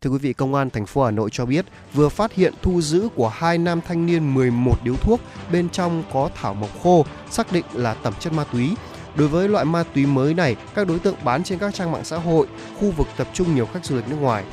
Thưa 0.00 0.10
quý 0.10 0.18
vị, 0.18 0.32
Công 0.32 0.54
an 0.54 0.70
thành 0.70 0.86
phố 0.86 1.04
Hà 1.04 1.10
Nội 1.10 1.30
cho 1.32 1.46
biết 1.46 1.66
vừa 1.94 2.08
phát 2.08 2.32
hiện 2.32 2.54
thu 2.62 2.80
giữ 2.80 3.08
của 3.14 3.28
hai 3.28 3.58
nam 3.58 3.80
thanh 3.86 4.06
niên 4.06 4.34
11 4.34 4.76
điếu 4.84 4.96
thuốc, 4.96 5.20
bên 5.52 5.70
trong 5.70 6.04
có 6.12 6.30
thảo 6.34 6.54
mộc 6.54 6.82
khô, 6.82 7.06
xác 7.30 7.52
định 7.52 7.64
là 7.72 7.94
tẩm 7.94 8.14
chất 8.20 8.32
ma 8.32 8.44
túy. 8.52 8.74
Đối 9.16 9.28
với 9.28 9.48
loại 9.48 9.64
ma 9.64 9.84
túy 9.94 10.06
mới 10.06 10.34
này, 10.34 10.56
các 10.74 10.88
đối 10.88 10.98
tượng 10.98 11.16
bán 11.24 11.44
trên 11.44 11.58
các 11.58 11.74
trang 11.74 11.92
mạng 11.92 12.04
xã 12.04 12.18
hội, 12.18 12.46
khu 12.80 12.90
vực 12.90 13.06
tập 13.16 13.28
trung 13.32 13.54
nhiều 13.54 13.66
khách 13.66 13.84
du 13.84 13.96
lịch 13.96 14.08
nước 14.08 14.16
ngoài. 14.20 14.44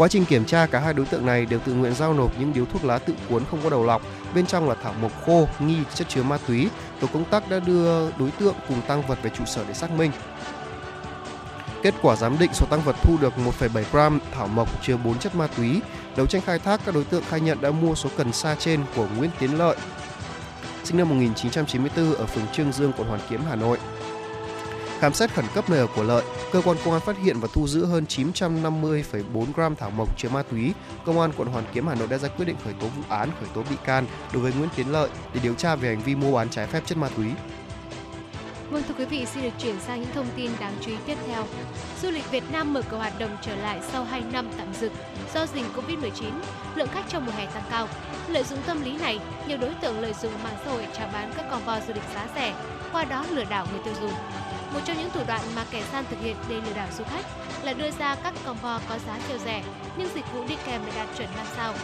Quá 0.00 0.08
trình 0.08 0.24
kiểm 0.24 0.44
tra, 0.44 0.66
cả 0.66 0.80
hai 0.80 0.94
đối 0.94 1.06
tượng 1.06 1.26
này 1.26 1.46
đều 1.46 1.60
tự 1.60 1.72
nguyện 1.72 1.94
giao 1.94 2.14
nộp 2.14 2.38
những 2.38 2.52
điếu 2.52 2.64
thuốc 2.66 2.84
lá 2.84 2.98
tự 2.98 3.14
cuốn 3.28 3.44
không 3.50 3.60
có 3.62 3.70
đầu 3.70 3.84
lọc, 3.84 4.02
bên 4.34 4.46
trong 4.46 4.68
là 4.68 4.74
thảo 4.82 4.94
mộc 5.00 5.12
khô 5.26 5.48
nghi 5.58 5.76
chất 5.94 6.08
chứa 6.08 6.22
ma 6.22 6.38
túy. 6.46 6.68
Tổ 7.00 7.06
công 7.12 7.24
tác 7.24 7.50
đã 7.50 7.60
đưa 7.60 8.10
đối 8.10 8.30
tượng 8.30 8.54
cùng 8.68 8.80
tăng 8.88 9.02
vật 9.02 9.18
về 9.22 9.30
trụ 9.30 9.44
sở 9.44 9.64
để 9.68 9.74
xác 9.74 9.90
minh. 9.90 10.10
Kết 11.82 11.94
quả 12.02 12.16
giám 12.16 12.38
định 12.38 12.50
số 12.54 12.66
tăng 12.70 12.80
vật 12.80 12.96
thu 13.02 13.16
được 13.20 13.32
1,7 13.60 13.82
gram 13.92 14.18
thảo 14.34 14.46
mộc 14.46 14.82
chứa 14.82 14.96
4 14.96 15.18
chất 15.18 15.34
ma 15.34 15.46
túy. 15.56 15.80
Đấu 16.16 16.26
tranh 16.26 16.42
khai 16.42 16.58
thác, 16.58 16.80
các 16.86 16.94
đối 16.94 17.04
tượng 17.04 17.24
khai 17.28 17.40
nhận 17.40 17.60
đã 17.60 17.70
mua 17.70 17.94
số 17.94 18.10
cần 18.16 18.32
sa 18.32 18.56
trên 18.58 18.80
của 18.96 19.06
Nguyễn 19.16 19.30
Tiến 19.38 19.58
Lợi, 19.58 19.76
sinh 20.84 20.96
năm 20.96 21.08
1994 21.08 22.14
ở 22.14 22.26
phường 22.26 22.46
Trương 22.52 22.72
Dương, 22.72 22.92
quận 22.96 23.08
Hoàn 23.08 23.20
Kiếm, 23.30 23.40
Hà 23.48 23.56
Nội. 23.56 23.78
Khám 25.00 25.14
xét 25.14 25.34
khẩn 25.34 25.44
cấp 25.54 25.70
nơi 25.70 25.78
ở 25.78 25.86
của 25.86 26.02
Lợi, 26.02 26.24
cơ 26.52 26.62
quan 26.64 26.76
công 26.84 26.94
an 26.94 27.00
phát 27.00 27.18
hiện 27.18 27.40
và 27.40 27.48
thu 27.52 27.68
giữ 27.68 27.84
hơn 27.84 28.04
950,4 28.08 29.46
gram 29.54 29.76
thảo 29.76 29.90
mộc 29.90 30.18
chứa 30.18 30.28
ma 30.28 30.42
túy. 30.42 30.72
Công 31.04 31.20
an 31.20 31.32
quận 31.36 31.48
Hoàn 31.48 31.64
Kiếm 31.72 31.86
Hà 31.86 31.94
Nội 31.94 32.08
đã 32.08 32.18
ra 32.18 32.28
quyết 32.28 32.44
định 32.44 32.56
khởi 32.64 32.72
tố 32.80 32.86
vụ 32.86 33.02
án, 33.08 33.30
khởi 33.40 33.48
tố 33.54 33.62
bị 33.70 33.76
can 33.84 34.06
đối 34.32 34.42
với 34.42 34.52
Nguyễn 34.52 34.68
Tiến 34.76 34.92
Lợi 34.92 35.08
để 35.34 35.40
điều 35.42 35.54
tra 35.54 35.76
về 35.76 35.88
hành 35.88 36.00
vi 36.04 36.14
mua 36.14 36.32
bán 36.32 36.48
trái 36.48 36.66
phép 36.66 36.82
chất 36.86 36.98
ma 36.98 37.08
túy. 37.16 37.26
Vâng 38.70 38.82
thưa 38.88 38.94
quý 38.98 39.04
vị, 39.04 39.26
xin 39.26 39.42
được 39.42 39.50
chuyển 39.58 39.80
sang 39.80 40.00
những 40.00 40.10
thông 40.14 40.26
tin 40.36 40.50
đáng 40.60 40.72
chú 40.80 40.90
ý 40.90 40.96
tiếp 41.06 41.16
theo. 41.26 41.44
Du 42.02 42.10
lịch 42.10 42.30
Việt 42.30 42.44
Nam 42.52 42.72
mở 42.72 42.82
cửa 42.90 42.96
hoạt 42.96 43.18
động 43.18 43.36
trở 43.42 43.56
lại 43.56 43.80
sau 43.92 44.04
2 44.04 44.22
năm 44.32 44.48
tạm 44.58 44.74
dừng 44.80 44.92
do 45.34 45.46
dịch 45.46 45.64
Covid-19, 45.76 46.30
lượng 46.74 46.88
khách 46.92 47.08
trong 47.08 47.26
mùa 47.26 47.32
hè 47.32 47.46
tăng 47.46 47.64
cao. 47.70 47.88
Lợi 48.28 48.44
dụng 48.44 48.58
tâm 48.66 48.82
lý 48.82 48.98
này, 48.98 49.18
nhiều 49.48 49.58
đối 49.58 49.74
tượng 49.74 50.00
lợi 50.00 50.12
dụng 50.22 50.32
mạng 50.44 50.56
xã 50.64 50.70
hội 50.70 50.86
chào 50.98 51.10
bán 51.12 51.32
các 51.36 51.44
con 51.50 51.80
du 51.86 51.94
lịch 51.94 52.14
giá 52.14 52.28
rẻ, 52.34 52.54
qua 52.92 53.04
đó 53.04 53.24
lừa 53.30 53.44
đảo 53.44 53.66
người 53.72 53.80
tiêu 53.84 53.94
dùng. 54.00 54.12
Một 54.72 54.80
trong 54.84 54.98
những 54.98 55.10
thủ 55.10 55.20
đoạn 55.26 55.40
mà 55.56 55.64
kẻ 55.70 55.82
gian 55.92 56.04
thực 56.10 56.20
hiện 56.20 56.36
để 56.48 56.54
lừa 56.54 56.72
đảo 56.74 56.88
du 56.98 57.04
khách 57.04 57.24
là 57.62 57.72
đưa 57.72 57.90
ra 57.90 58.14
các 58.14 58.34
combo 58.44 58.80
có 58.88 58.98
giá 59.06 59.18
siêu 59.28 59.38
rẻ 59.44 59.62
nhưng 59.96 60.08
dịch 60.14 60.24
vụ 60.34 60.44
đi 60.48 60.54
kèm 60.66 60.82
lại 60.82 60.92
đạt 60.96 61.08
chuẩn 61.18 61.28
5 61.36 61.46
sao. 61.56 61.74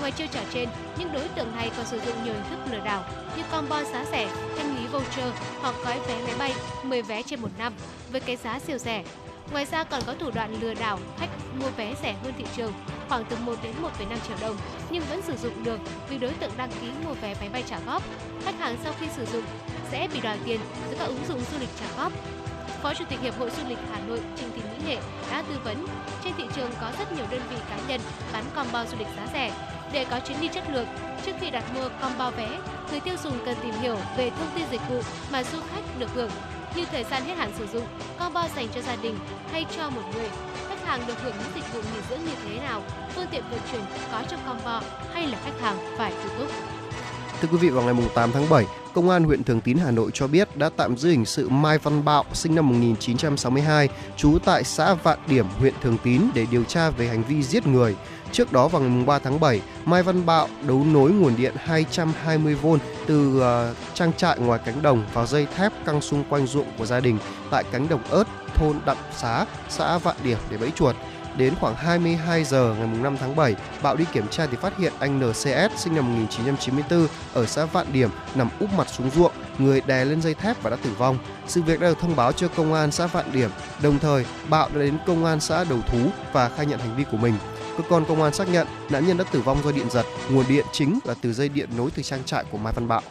Ngoài 0.00 0.12
chiêu 0.12 0.26
trò 0.32 0.40
trên, 0.52 0.68
những 0.98 1.12
đối 1.12 1.28
tượng 1.28 1.56
này 1.56 1.70
còn 1.76 1.86
sử 1.86 2.00
dụng 2.00 2.24
nhiều 2.24 2.34
hình 2.34 2.44
thức 2.50 2.58
lừa 2.72 2.84
đảo 2.84 3.04
như 3.36 3.42
combo 3.50 3.82
giá 3.82 4.04
rẻ, 4.12 4.30
thanh 4.56 4.76
lý 4.76 4.86
voucher 4.86 5.34
hoặc 5.60 5.74
gói 5.84 6.00
vé 6.08 6.22
máy 6.24 6.34
bay 6.38 6.54
10 6.82 7.02
vé 7.02 7.22
trên 7.22 7.40
một 7.40 7.50
năm 7.58 7.72
với 8.12 8.20
cái 8.20 8.36
giá 8.36 8.58
siêu 8.58 8.78
rẻ. 8.78 9.04
Ngoài 9.52 9.66
ra 9.66 9.84
còn 9.84 10.02
có 10.06 10.14
thủ 10.14 10.30
đoạn 10.30 10.54
lừa 10.60 10.74
đảo 10.74 10.98
khách 11.18 11.28
mua 11.60 11.68
vé 11.76 11.94
rẻ 12.02 12.16
hơn 12.22 12.32
thị 12.38 12.44
trường 12.56 12.72
khoảng 13.08 13.24
từ 13.24 13.36
1 13.36 13.54
đến 13.62 13.72
1,5 13.82 14.16
triệu 14.28 14.36
đồng 14.40 14.56
nhưng 14.90 15.02
vẫn 15.10 15.22
sử 15.22 15.36
dụng 15.36 15.64
được 15.64 15.80
vì 16.08 16.18
đối 16.18 16.32
tượng 16.32 16.50
đăng 16.56 16.70
ký 16.80 16.86
mua 17.04 17.12
vé 17.12 17.34
máy 17.40 17.48
bay 17.52 17.64
trả 17.66 17.78
góp. 17.86 18.02
Khách 18.44 18.58
hàng 18.58 18.76
sau 18.84 18.92
khi 19.00 19.06
sử 19.16 19.26
dụng 19.26 19.42
sẽ 19.90 20.08
bị 20.14 20.20
đòi 20.20 20.38
tiền 20.44 20.60
từ 20.90 20.96
các 20.98 21.04
ứng 21.04 21.24
dụng 21.28 21.40
du 21.52 21.58
lịch 21.58 21.68
trả 21.80 21.86
góp. 21.96 22.12
Phó 22.82 22.94
Chủ 22.94 23.04
tịch 23.08 23.20
Hiệp 23.20 23.38
hội 23.38 23.50
Du 23.50 23.68
lịch 23.68 23.78
Hà 23.92 24.00
Nội 24.00 24.20
trịnh 24.36 24.50
Thị 24.54 24.62
Mỹ 24.64 24.76
Nghệ 24.86 24.96
đã 25.30 25.42
tư 25.42 25.54
vấn 25.64 25.86
trên 26.24 26.32
thị 26.38 26.44
trường 26.54 26.70
có 26.80 26.90
rất 26.98 27.12
nhiều 27.12 27.24
đơn 27.30 27.40
vị 27.50 27.56
cá 27.70 27.76
nhân 27.88 28.00
bán 28.32 28.44
combo 28.54 28.84
du 28.84 28.98
lịch 28.98 29.08
giá 29.16 29.26
rẻ. 29.32 29.52
Để 29.92 30.06
có 30.10 30.20
chuyến 30.20 30.40
đi 30.40 30.48
chất 30.48 30.64
lượng, 30.70 30.86
trước 31.26 31.32
khi 31.40 31.50
đặt 31.50 31.64
mua 31.74 31.88
combo 32.00 32.30
vé, 32.30 32.48
người 32.90 33.00
tiêu 33.00 33.14
dùng 33.24 33.38
cần 33.46 33.56
tìm 33.62 33.74
hiểu 33.74 33.96
về 34.16 34.30
thông 34.30 34.50
tin 34.54 34.64
dịch 34.70 34.88
vụ 34.88 35.00
mà 35.32 35.42
du 35.42 35.58
khách 35.74 35.98
được 35.98 36.10
hưởng 36.14 36.30
như 36.76 36.84
thời 36.84 37.04
gian 37.04 37.24
hết 37.24 37.34
hạn 37.34 37.52
sử 37.58 37.66
dụng, 37.66 37.86
combo 38.18 38.48
dành 38.56 38.66
cho 38.74 38.80
gia 38.80 38.96
đình 38.96 39.18
hay 39.52 39.66
cho 39.76 39.90
một 39.90 40.02
người. 40.14 40.28
Khách 40.68 40.84
hàng 40.86 41.00
được 41.06 41.22
hưởng 41.22 41.34
những 41.38 41.52
dịch 41.54 41.74
vụ 41.74 41.80
nghỉ 41.80 42.00
dưỡng 42.10 42.24
như 42.24 42.32
thế 42.44 42.58
nào, 42.60 42.82
phương 43.14 43.26
tiện 43.30 43.42
vận 43.50 43.60
chuyển 43.72 43.82
có 44.12 44.22
trong 44.28 44.40
combo 44.46 44.82
hay 45.14 45.26
là 45.26 45.38
khách 45.44 45.60
hàng 45.60 45.76
phải 45.98 46.12
tự 46.24 46.30
túc. 46.38 46.81
Thưa 47.42 47.48
quý 47.52 47.58
vị, 47.58 47.70
vào 47.70 47.84
ngày 47.84 47.94
8 48.14 48.32
tháng 48.32 48.48
7, 48.48 48.66
Công 48.94 49.10
an 49.10 49.24
huyện 49.24 49.44
Thường 49.44 49.60
Tín 49.60 49.76
Hà 49.76 49.90
Nội 49.90 50.10
cho 50.14 50.26
biết 50.26 50.56
đã 50.56 50.70
tạm 50.76 50.96
giữ 50.96 51.10
hình 51.10 51.24
sự 51.24 51.48
Mai 51.48 51.78
Văn 51.78 52.04
Bạo 52.04 52.24
sinh 52.32 52.54
năm 52.54 52.68
1962, 52.68 53.88
trú 54.16 54.38
tại 54.44 54.64
xã 54.64 54.94
Vạn 54.94 55.18
Điểm, 55.26 55.46
huyện 55.58 55.74
Thường 55.82 55.96
Tín 56.02 56.22
để 56.34 56.46
điều 56.50 56.64
tra 56.64 56.90
về 56.90 57.08
hành 57.08 57.22
vi 57.28 57.42
giết 57.42 57.66
người. 57.66 57.96
Trước 58.32 58.52
đó 58.52 58.68
vào 58.68 58.82
ngày 58.82 59.04
3 59.06 59.18
tháng 59.18 59.40
7, 59.40 59.60
Mai 59.84 60.02
Văn 60.02 60.26
Bạo 60.26 60.48
đấu 60.66 60.84
nối 60.92 61.10
nguồn 61.10 61.36
điện 61.36 61.54
220V 61.66 62.78
từ 63.06 63.36
uh, 63.36 63.76
trang 63.94 64.12
trại 64.12 64.38
ngoài 64.38 64.60
cánh 64.64 64.82
đồng 64.82 65.04
vào 65.12 65.26
dây 65.26 65.46
thép 65.56 65.72
căng 65.86 66.00
xung 66.00 66.24
quanh 66.28 66.46
ruộng 66.46 66.66
của 66.78 66.86
gia 66.86 67.00
đình 67.00 67.18
tại 67.50 67.64
cánh 67.72 67.88
đồng 67.88 68.02
ớt 68.10 68.24
thôn 68.54 68.76
Đặng 68.86 68.96
Xá, 69.16 69.46
xã 69.68 69.98
Vạn 69.98 70.16
Điểm 70.24 70.38
để 70.50 70.56
bẫy 70.56 70.70
chuột. 70.70 70.96
Đến 71.36 71.54
khoảng 71.60 71.74
22 71.74 72.44
giờ 72.44 72.74
ngày 72.78 72.88
5 73.02 73.16
tháng 73.16 73.36
7, 73.36 73.54
Bạo 73.82 73.96
đi 73.96 74.04
kiểm 74.12 74.28
tra 74.28 74.46
thì 74.46 74.56
phát 74.56 74.78
hiện 74.78 74.92
anh 74.98 75.20
NCS 75.20 75.76
sinh 75.76 75.94
năm 75.94 76.12
1994 76.12 77.06
ở 77.34 77.46
xã 77.46 77.64
Vạn 77.64 77.86
Điểm 77.92 78.10
nằm 78.34 78.48
úp 78.60 78.72
mặt 78.72 78.88
xuống 78.88 79.10
ruộng, 79.10 79.32
người 79.58 79.80
đè 79.86 80.04
lên 80.04 80.22
dây 80.22 80.34
thép 80.34 80.62
và 80.62 80.70
đã 80.70 80.76
tử 80.76 80.90
vong. 80.98 81.18
Sự 81.46 81.62
việc 81.62 81.80
đã 81.80 81.88
được 81.88 81.98
thông 82.00 82.16
báo 82.16 82.32
cho 82.32 82.48
công 82.48 82.74
an 82.74 82.90
xã 82.90 83.06
Vạn 83.06 83.32
Điểm. 83.32 83.50
Đồng 83.82 83.98
thời, 83.98 84.24
Bạo 84.48 84.68
đã 84.68 84.80
đến 84.80 84.98
công 85.06 85.24
an 85.24 85.40
xã 85.40 85.64
đầu 85.64 85.78
thú 85.88 85.98
và 86.32 86.48
khai 86.48 86.66
nhận 86.66 86.78
hành 86.78 86.96
vi 86.96 87.04
của 87.10 87.16
mình. 87.16 87.34
Cơ 87.76 87.84
quan 87.88 88.04
công 88.04 88.22
an 88.22 88.34
xác 88.34 88.48
nhận 88.48 88.66
nạn 88.90 89.06
nhân 89.06 89.16
đã 89.16 89.24
tử 89.32 89.40
vong 89.40 89.58
do 89.64 89.72
điện 89.72 89.90
giật, 89.90 90.06
nguồn 90.30 90.44
điện 90.48 90.66
chính 90.72 90.98
là 91.04 91.14
từ 91.20 91.32
dây 91.32 91.48
điện 91.48 91.68
nối 91.76 91.90
từ 91.90 92.02
trang 92.02 92.24
trại 92.24 92.44
của 92.50 92.58
Mai 92.58 92.72
Văn 92.76 92.88
Bạo. 92.88 93.02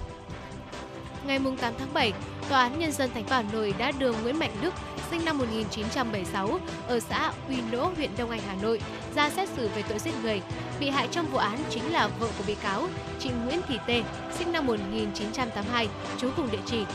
Ngày 1.26 1.40
8 1.62 1.74
tháng 1.80 1.94
7, 1.94 2.14
Tòa 2.50 2.62
án 2.62 2.80
Nhân 2.80 2.92
dân 2.92 3.10
thành 3.14 3.24
phố 3.24 3.36
Hà 3.36 3.42
Nội 3.42 3.74
đã 3.78 3.92
đưa 3.92 4.14
Nguyễn 4.14 4.40
Mạnh 4.40 4.52
Đức, 4.62 4.74
sinh 5.12 5.26
năm 5.26 5.38
1976, 5.38 6.60
ở 6.88 7.00
xã 7.00 7.32
Uy 7.50 7.56
Nỗ, 7.72 7.92
huyện 7.96 8.10
Đông 8.18 8.30
Anh, 8.30 8.42
Hà 8.48 8.56
Nội, 8.62 8.82
ra 9.16 9.30
xét 9.30 9.50
xử 9.50 9.70
về 9.76 9.84
tội 9.90 10.00
giết 10.00 10.14
người. 10.24 10.42
Bị 10.80 10.90
hại 10.90 11.08
trong 11.12 11.26
vụ 11.26 11.38
án 11.38 11.58
chính 11.70 11.92
là 11.92 12.08
vợ 12.08 12.28
của 12.38 12.44
bị 12.48 12.56
cáo, 12.56 12.88
chị 13.20 13.30
Nguyễn 13.46 13.62
Thị 13.68 13.80
Tê, 13.88 14.04
sinh 14.38 14.52
năm 14.52 14.66
1982, 14.66 15.88
trú 16.18 16.30
cùng 16.38 16.52
địa 16.52 16.62
chỉ 16.66 16.86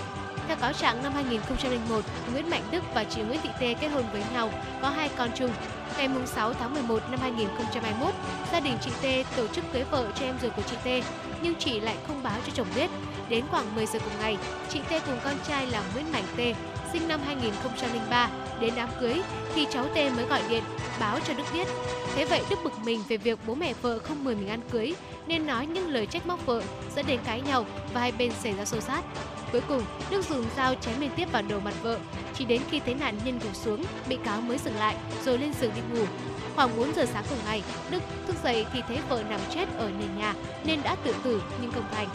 theo 0.49 0.57
cáo 0.57 0.73
trạng 0.73 1.03
năm 1.03 1.13
2001, 1.13 2.05
Nguyễn 2.33 2.51
Mạnh 2.51 2.63
Đức 2.71 2.83
và 2.95 3.05
chị 3.05 3.23
Nguyễn 3.23 3.41
Thị 3.43 3.51
Tê 3.61 3.75
kết 3.75 3.89
hôn 3.89 4.05
với 4.13 4.23
nhau, 4.33 4.51
có 4.83 4.91
hai 4.91 5.11
con 5.17 5.31
chung. 5.37 5.51
Ngày 5.97 6.09
6 6.27 6.55
tháng 6.55 6.75
11 6.75 7.03
năm 7.11 7.21
2021, 7.21 8.15
gia 8.53 8.61
đình 8.61 8.79
chị 8.81 8.91
Tê 9.03 9.25
tổ 9.37 9.47
chức 9.47 9.65
cưới 9.73 9.85
vợ 9.91 10.07
cho 10.15 10.27
em 10.27 10.35
ruột 10.43 10.57
của 10.57 10.63
chị 10.71 10.77
Tê, 10.85 11.03
nhưng 11.43 11.55
chị 11.55 11.81
lại 11.81 11.97
không 12.07 12.23
báo 12.23 12.39
cho 12.47 12.53
chồng 12.55 12.67
biết. 12.77 12.91
Đến 13.29 13.45
khoảng 13.51 13.75
10 13.75 13.87
giờ 13.87 13.99
cùng 13.99 14.19
ngày, 14.21 14.37
chị 14.69 14.81
Tê 14.89 15.01
cùng 15.07 15.19
con 15.25 15.35
trai 15.49 15.67
là 15.67 15.83
Nguyễn 15.95 16.13
Mạnh 16.13 16.25
Tê, 16.37 16.55
sinh 16.93 17.09
năm 17.09 17.21
2003, 17.27 18.31
đến 18.61 18.73
đám 18.77 18.89
cưới 19.01 19.21
thì 19.55 19.67
cháu 19.71 19.87
Tê 19.95 20.11
mới 20.11 20.25
gọi 20.25 20.43
điện 20.49 20.63
báo 21.01 21.19
cho 21.21 21.35
Đức 21.35 21.45
biết. 21.53 21.69
Thế 22.15 22.25
vậy 22.25 22.43
Đức 22.51 22.59
bực 22.65 22.79
mình 22.85 23.03
về 23.09 23.17
việc 23.17 23.39
bố 23.47 23.55
mẹ 23.55 23.75
vợ 23.83 23.99
không 23.99 24.25
mời 24.25 24.35
mình 24.35 24.49
ăn 24.49 24.61
cưới 24.71 24.95
nên 25.27 25.47
nói 25.47 25.67
những 25.67 25.89
lời 25.89 26.07
trách 26.07 26.27
móc 26.27 26.47
vợ 26.47 26.63
dẫn 26.97 27.07
đến 27.07 27.21
cãi 27.25 27.41
nhau 27.41 27.67
và 27.95 28.01
hai 28.01 28.13
bên 28.13 28.33
xảy 28.43 28.53
ra 28.53 28.65
xô 28.65 28.81
xát. 28.81 29.05
Cuối 29.53 29.61
cùng, 29.69 29.83
Đức 30.11 30.29
dùng 30.29 30.45
dao 30.57 30.75
chém 30.75 31.01
liên 31.01 31.11
tiếp 31.17 31.33
vào 31.33 31.43
đầu 31.43 31.61
mặt 31.61 31.75
vợ. 31.83 31.99
Chỉ 32.35 32.45
đến 32.45 32.63
khi 32.71 32.81
thấy 32.81 32.95
nạn 32.95 33.19
nhân 33.25 33.39
gục 33.43 33.57
xuống, 33.57 33.85
bị 34.09 34.19
cáo 34.25 34.41
mới 34.41 34.59
dừng 34.59 34.77
lại 34.77 34.97
rồi 35.25 35.39
lên 35.39 35.53
giường 35.61 35.73
đi 35.75 35.99
ngủ. 35.99 36.05
Khoảng 36.57 36.77
4 36.77 36.95
giờ 36.95 37.07
sáng 37.13 37.25
cùng 37.29 37.39
ngày, 37.45 37.63
Đức 37.91 38.03
thức 38.27 38.37
dậy 38.45 38.67
thì 38.73 38.81
thấy 38.89 38.99
vợ 39.09 39.23
nằm 39.31 39.41
chết 39.55 39.69
ở 39.79 39.91
nền 39.99 40.19
nhà 40.19 40.35
nên 40.65 40.83
đã 40.83 40.97
tự 41.05 41.15
tử 41.23 41.43
nhưng 41.63 41.73
không 41.73 41.85
thành. 41.93 42.09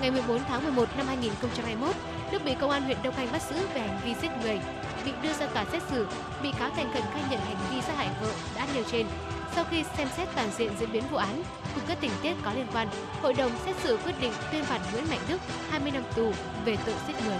Ngày 0.00 0.10
14 0.10 0.40
tháng 0.48 0.62
11 0.62 0.88
năm 0.96 1.06
2021, 1.06 1.94
Đức 2.34 2.44
bị 2.44 2.54
công 2.60 2.70
an 2.70 2.82
huyện 2.82 2.96
Đông 3.02 3.14
Anh 3.14 3.32
bắt 3.32 3.42
giữ 3.50 3.56
về 3.74 3.80
hành 3.80 4.00
vi 4.04 4.14
giết 4.22 4.28
người. 4.42 4.60
Bị 5.04 5.12
đưa 5.22 5.32
ra 5.32 5.46
tòa 5.46 5.64
xét 5.72 5.82
xử, 5.90 6.06
bị 6.42 6.52
cáo 6.58 6.70
thành 6.70 6.92
khẩn 6.92 7.02
khai 7.12 7.22
nhận 7.30 7.40
hành 7.40 7.56
vi 7.70 7.80
sát 7.80 7.96
hại 7.96 8.10
vợ 8.20 8.30
đã 8.56 8.66
nêu 8.74 8.84
trên. 8.90 9.06
Sau 9.54 9.64
khi 9.70 9.84
xem 9.96 10.08
xét 10.16 10.28
toàn 10.34 10.50
diện 10.58 10.72
diễn 10.80 10.92
biến 10.92 11.02
vụ 11.10 11.16
án 11.16 11.42
cùng 11.74 11.84
các 11.88 11.98
tình 12.00 12.10
tiết 12.22 12.34
có 12.44 12.52
liên 12.54 12.66
quan, 12.72 12.88
hội 13.22 13.34
đồng 13.34 13.50
xét 13.64 13.76
xử 13.76 13.98
quyết 14.04 14.14
định 14.20 14.32
tuyên 14.52 14.64
phạt 14.64 14.80
Nguyễn 14.92 15.04
Mạnh 15.10 15.18
Đức 15.28 15.40
20 15.70 15.90
năm 15.90 16.02
tù 16.16 16.32
về 16.64 16.76
tội 16.86 16.94
giết 17.06 17.14
người. 17.26 17.38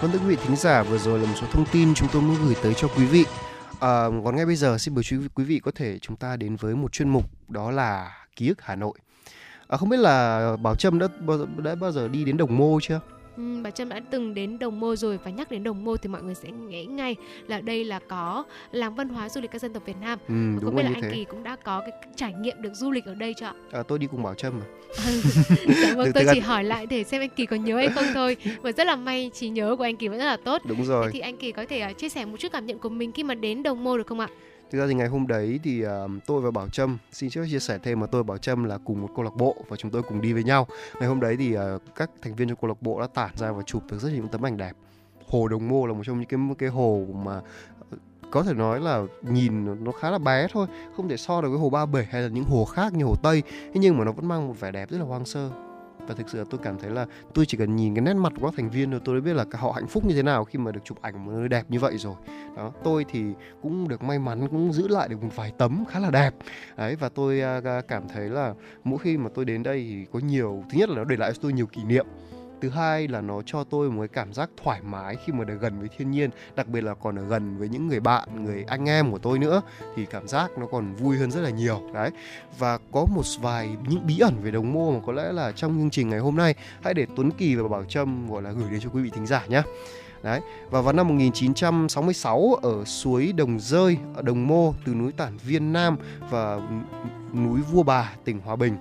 Vâng 0.00 0.10
thưa 0.12 0.18
quý 0.18 0.26
vị 0.26 0.36
thính 0.46 0.56
giả, 0.56 0.82
vừa 0.82 0.98
rồi 0.98 1.18
là 1.18 1.26
một 1.26 1.34
số 1.40 1.46
thông 1.52 1.66
tin 1.72 1.94
chúng 1.94 2.08
tôi 2.12 2.22
muốn 2.22 2.36
gửi 2.44 2.54
tới 2.62 2.74
cho 2.74 2.88
quý 2.96 3.06
vị. 3.06 3.24
À, 3.80 4.04
còn 4.24 4.36
ngay 4.36 4.46
bây 4.46 4.56
giờ 4.56 4.78
xin 4.78 4.94
mời 4.94 5.04
quý 5.34 5.44
vị 5.44 5.60
có 5.64 5.70
thể 5.74 5.98
chúng 5.98 6.16
ta 6.16 6.36
đến 6.36 6.56
với 6.56 6.74
một 6.74 6.92
chuyên 6.92 7.08
mục 7.08 7.24
đó 7.48 7.70
là 7.70 8.10
ký 8.36 8.48
ức 8.48 8.62
Hà 8.62 8.76
Nội. 8.76 8.98
À, 9.68 9.76
không 9.76 9.88
biết 9.88 10.00
là 10.00 10.56
Bảo 10.62 10.74
Trâm 10.74 10.98
đã 10.98 11.08
đã 11.56 11.74
bao 11.74 11.92
giờ 11.92 12.08
đi 12.08 12.24
đến 12.24 12.36
Đồng 12.36 12.56
Mô 12.56 12.80
chưa? 12.82 13.00
Ừ, 13.36 13.42
bà 13.62 13.70
Trâm 13.70 13.88
đã 13.88 14.00
từng 14.10 14.34
đến 14.34 14.58
Đồng 14.58 14.80
Mô 14.80 14.96
rồi 14.96 15.18
và 15.24 15.30
nhắc 15.30 15.50
đến 15.50 15.62
Đồng 15.62 15.84
Mô 15.84 15.96
thì 15.96 16.08
mọi 16.08 16.22
người 16.22 16.34
sẽ 16.34 16.50
nghĩ 16.50 16.84
ngay 16.84 17.16
là 17.46 17.60
đây 17.60 17.84
là 17.84 17.98
có 18.08 18.44
làng 18.72 18.94
văn 18.94 19.08
hóa 19.08 19.28
du 19.28 19.40
lịch 19.40 19.50
các 19.50 19.62
dân 19.62 19.72
tộc 19.72 19.82
Việt 19.86 19.96
Nam. 20.00 20.18
Ừ, 20.28 20.34
đúng 20.34 20.64
không 20.64 20.76
biết 20.76 20.82
là 20.82 20.90
anh 20.94 21.02
thế. 21.02 21.10
Kỳ 21.12 21.24
cũng 21.24 21.42
đã 21.42 21.56
có 21.56 21.80
cái 21.80 21.90
trải 22.16 22.32
nghiệm 22.32 22.62
được 22.62 22.74
du 22.74 22.90
lịch 22.90 23.04
ở 23.04 23.14
đây 23.14 23.34
chưa 23.34 23.46
ạ? 23.46 23.54
À, 23.72 23.82
tôi 23.82 23.98
đi 23.98 24.06
cùng 24.06 24.22
Bảo 24.22 24.34
Trâm 24.34 24.60
mà. 24.60 24.66
dạ 25.82 25.94
vâng, 25.96 26.10
tôi 26.14 26.24
chỉ 26.32 26.40
hỏi 26.40 26.64
lại 26.64 26.86
để 26.86 27.04
xem 27.04 27.20
anh 27.20 27.30
Kỳ 27.36 27.46
có 27.46 27.56
nhớ 27.56 27.76
hay 27.76 27.88
không 27.88 28.04
thôi. 28.14 28.36
Và 28.62 28.72
rất 28.72 28.86
là 28.86 28.96
may 28.96 29.30
trí 29.34 29.48
nhớ 29.48 29.76
của 29.76 29.84
anh 29.84 29.96
Kỳ 29.96 30.08
vẫn 30.08 30.18
rất 30.18 30.24
là 30.24 30.36
tốt. 30.36 30.62
Đúng 30.64 30.78
Thế 30.78 30.84
rồi. 30.84 31.10
thì 31.12 31.20
anh 31.20 31.36
Kỳ 31.36 31.52
có 31.52 31.64
thể 31.68 31.86
uh, 31.90 31.98
chia 31.98 32.08
sẻ 32.08 32.24
một 32.24 32.36
chút 32.40 32.52
cảm 32.52 32.66
nhận 32.66 32.78
của 32.78 32.88
mình 32.88 33.12
khi 33.12 33.22
mà 33.22 33.34
đến 33.34 33.62
Đồng 33.62 33.84
Mô 33.84 33.98
được 33.98 34.06
không 34.06 34.20
ạ? 34.20 34.28
Thực 34.70 34.78
ra 34.78 34.86
thì 34.86 34.94
ngày 34.94 35.08
hôm 35.08 35.26
đấy 35.26 35.60
thì 35.62 35.86
uh, 35.86 35.90
tôi 36.26 36.40
và 36.40 36.50
Bảo 36.50 36.68
Trâm 36.68 36.98
xin 37.12 37.30
trước 37.30 37.46
chia 37.50 37.58
sẻ 37.58 37.78
thêm 37.82 38.00
mà 38.00 38.06
tôi 38.06 38.22
và 38.22 38.26
Bảo 38.26 38.38
Trâm 38.38 38.64
là 38.64 38.78
cùng 38.84 39.02
một 39.02 39.08
câu 39.16 39.24
lạc 39.24 39.36
bộ 39.36 39.56
và 39.68 39.76
chúng 39.76 39.90
tôi 39.90 40.02
cùng 40.02 40.20
đi 40.20 40.32
với 40.32 40.44
nhau. 40.44 40.66
Ngày 41.00 41.08
hôm 41.08 41.20
đấy 41.20 41.36
thì 41.36 41.56
uh, 41.56 41.82
các 41.96 42.10
thành 42.22 42.34
viên 42.34 42.48
trong 42.48 42.58
câu 42.60 42.68
lạc 42.68 42.82
bộ 42.82 43.00
đã 43.00 43.06
tản 43.06 43.30
ra 43.36 43.52
và 43.52 43.62
chụp 43.62 43.82
được 43.90 44.00
rất 44.00 44.08
nhiều 44.08 44.22
những 44.22 44.28
tấm 44.28 44.46
ảnh 44.46 44.56
đẹp. 44.56 44.72
Hồ 45.28 45.48
Đồng 45.48 45.68
Mô 45.68 45.86
là 45.86 45.92
một 45.92 46.02
trong 46.04 46.20
những 46.20 46.28
cái 46.28 46.40
cái 46.58 46.68
hồ 46.68 47.06
mà 47.24 47.40
ờ, 47.90 47.98
có 48.30 48.42
thể 48.42 48.54
nói 48.54 48.80
là 48.80 49.02
nhìn 49.22 49.84
nó 49.84 49.92
khá 49.92 50.10
là 50.10 50.18
bé 50.18 50.46
thôi, 50.52 50.66
không 50.96 51.08
thể 51.08 51.16
so 51.16 51.40
được 51.40 51.48
với 51.48 51.58
hồ 51.58 51.70
Ba 51.70 51.86
Bể 51.86 52.06
hay 52.10 52.22
là 52.22 52.28
những 52.28 52.44
hồ 52.44 52.64
khác 52.64 52.92
như 52.92 53.04
hồ 53.04 53.14
Tây. 53.22 53.42
Thế 53.48 53.80
nhưng 53.80 53.98
mà 53.98 54.04
nó 54.04 54.12
vẫn 54.12 54.28
mang 54.28 54.48
một 54.48 54.60
vẻ 54.60 54.70
đẹp 54.70 54.90
rất 54.90 54.98
là 54.98 55.04
hoang 55.04 55.24
sơ. 55.24 55.50
Và 56.06 56.14
thực 56.14 56.28
sự 56.28 56.38
là 56.38 56.44
tôi 56.50 56.60
cảm 56.62 56.78
thấy 56.78 56.90
là 56.90 57.06
tôi 57.34 57.46
chỉ 57.46 57.56
cần 57.56 57.76
nhìn 57.76 57.94
cái 57.94 58.02
nét 58.02 58.14
mặt 58.14 58.32
của 58.40 58.46
các 58.46 58.54
thành 58.56 58.70
viên 58.70 58.90
thôi, 58.90 59.00
tôi 59.04 59.14
đã 59.14 59.20
biết 59.20 59.34
là 59.34 59.44
họ 59.52 59.72
hạnh 59.72 59.86
phúc 59.86 60.04
như 60.04 60.14
thế 60.14 60.22
nào 60.22 60.44
khi 60.44 60.58
mà 60.58 60.72
được 60.72 60.80
chụp 60.84 61.02
ảnh 61.02 61.14
ở 61.14 61.18
một 61.18 61.32
nơi 61.32 61.48
đẹp 61.48 61.64
như 61.68 61.80
vậy 61.80 61.98
rồi. 61.98 62.14
Đó, 62.56 62.72
tôi 62.84 63.04
thì 63.10 63.24
cũng 63.62 63.88
được 63.88 64.02
may 64.02 64.18
mắn, 64.18 64.48
cũng 64.48 64.72
giữ 64.72 64.88
lại 64.88 65.08
được 65.08 65.22
một 65.22 65.36
vài 65.36 65.52
tấm 65.58 65.84
khá 65.88 65.98
là 65.98 66.10
đẹp. 66.10 66.34
Đấy, 66.76 66.96
và 66.96 67.08
tôi 67.08 67.40
à, 67.40 67.60
cảm 67.88 68.08
thấy 68.08 68.28
là 68.28 68.54
mỗi 68.84 68.98
khi 68.98 69.16
mà 69.16 69.30
tôi 69.34 69.44
đến 69.44 69.62
đây 69.62 69.86
thì 69.90 70.06
có 70.12 70.18
nhiều, 70.18 70.64
thứ 70.70 70.78
nhất 70.78 70.88
là 70.88 70.96
nó 70.96 71.04
để 71.04 71.16
lại 71.16 71.32
cho 71.32 71.38
tôi 71.42 71.52
nhiều 71.52 71.66
kỷ 71.66 71.84
niệm 71.84 72.06
thứ 72.60 72.68
hai 72.68 73.08
là 73.08 73.20
nó 73.20 73.42
cho 73.46 73.64
tôi 73.64 73.90
một 73.90 74.00
cái 74.00 74.08
cảm 74.08 74.32
giác 74.32 74.50
thoải 74.62 74.80
mái 74.82 75.16
khi 75.24 75.32
mà 75.32 75.44
được 75.44 75.56
gần 75.60 75.78
với 75.78 75.88
thiên 75.96 76.10
nhiên 76.10 76.30
đặc 76.56 76.68
biệt 76.68 76.80
là 76.80 76.94
còn 76.94 77.18
ở 77.18 77.24
gần 77.24 77.58
với 77.58 77.68
những 77.68 77.88
người 77.88 78.00
bạn 78.00 78.44
người 78.44 78.64
anh 78.68 78.88
em 78.88 79.12
của 79.12 79.18
tôi 79.18 79.38
nữa 79.38 79.62
thì 79.96 80.06
cảm 80.06 80.28
giác 80.28 80.50
nó 80.58 80.66
còn 80.66 80.94
vui 80.94 81.16
hơn 81.16 81.30
rất 81.30 81.40
là 81.40 81.50
nhiều. 81.50 81.82
Đấy. 81.94 82.10
Và 82.58 82.78
có 82.92 83.06
một 83.14 83.22
vài 83.40 83.70
những 83.88 84.06
bí 84.06 84.18
ẩn 84.18 84.34
về 84.42 84.50
đồng 84.50 84.72
mô 84.72 84.92
mà 84.92 85.00
có 85.06 85.12
lẽ 85.12 85.32
là 85.32 85.52
trong 85.52 85.78
chương 85.78 85.90
trình 85.90 86.08
ngày 86.08 86.18
hôm 86.18 86.36
nay 86.36 86.54
hãy 86.82 86.94
để 86.94 87.06
Tuấn 87.16 87.30
Kỳ 87.30 87.54
và 87.54 87.68
Bảo 87.68 87.84
Trâm 87.84 88.30
gọi 88.30 88.42
là 88.42 88.50
gửi 88.52 88.70
đến 88.70 88.80
cho 88.80 88.90
quý 88.90 89.02
vị 89.02 89.10
thính 89.10 89.26
giả 89.26 89.46
nhé. 89.48 89.62
Đấy, 90.22 90.40
và 90.70 90.80
vào 90.80 90.92
năm 90.92 91.08
1966 91.08 92.54
ở 92.62 92.84
suối 92.84 93.32
Đồng 93.32 93.60
Rơi, 93.60 93.96
ở 94.14 94.22
Đồng 94.22 94.46
Mô, 94.46 94.74
từ 94.84 94.94
núi 94.94 95.12
Tản 95.12 95.36
Viên 95.36 95.72
Nam 95.72 95.96
và 96.30 96.60
núi 97.34 97.60
Vua 97.72 97.82
Bà, 97.82 98.12
tỉnh 98.24 98.40
Hòa 98.40 98.56
Bình, 98.56 98.76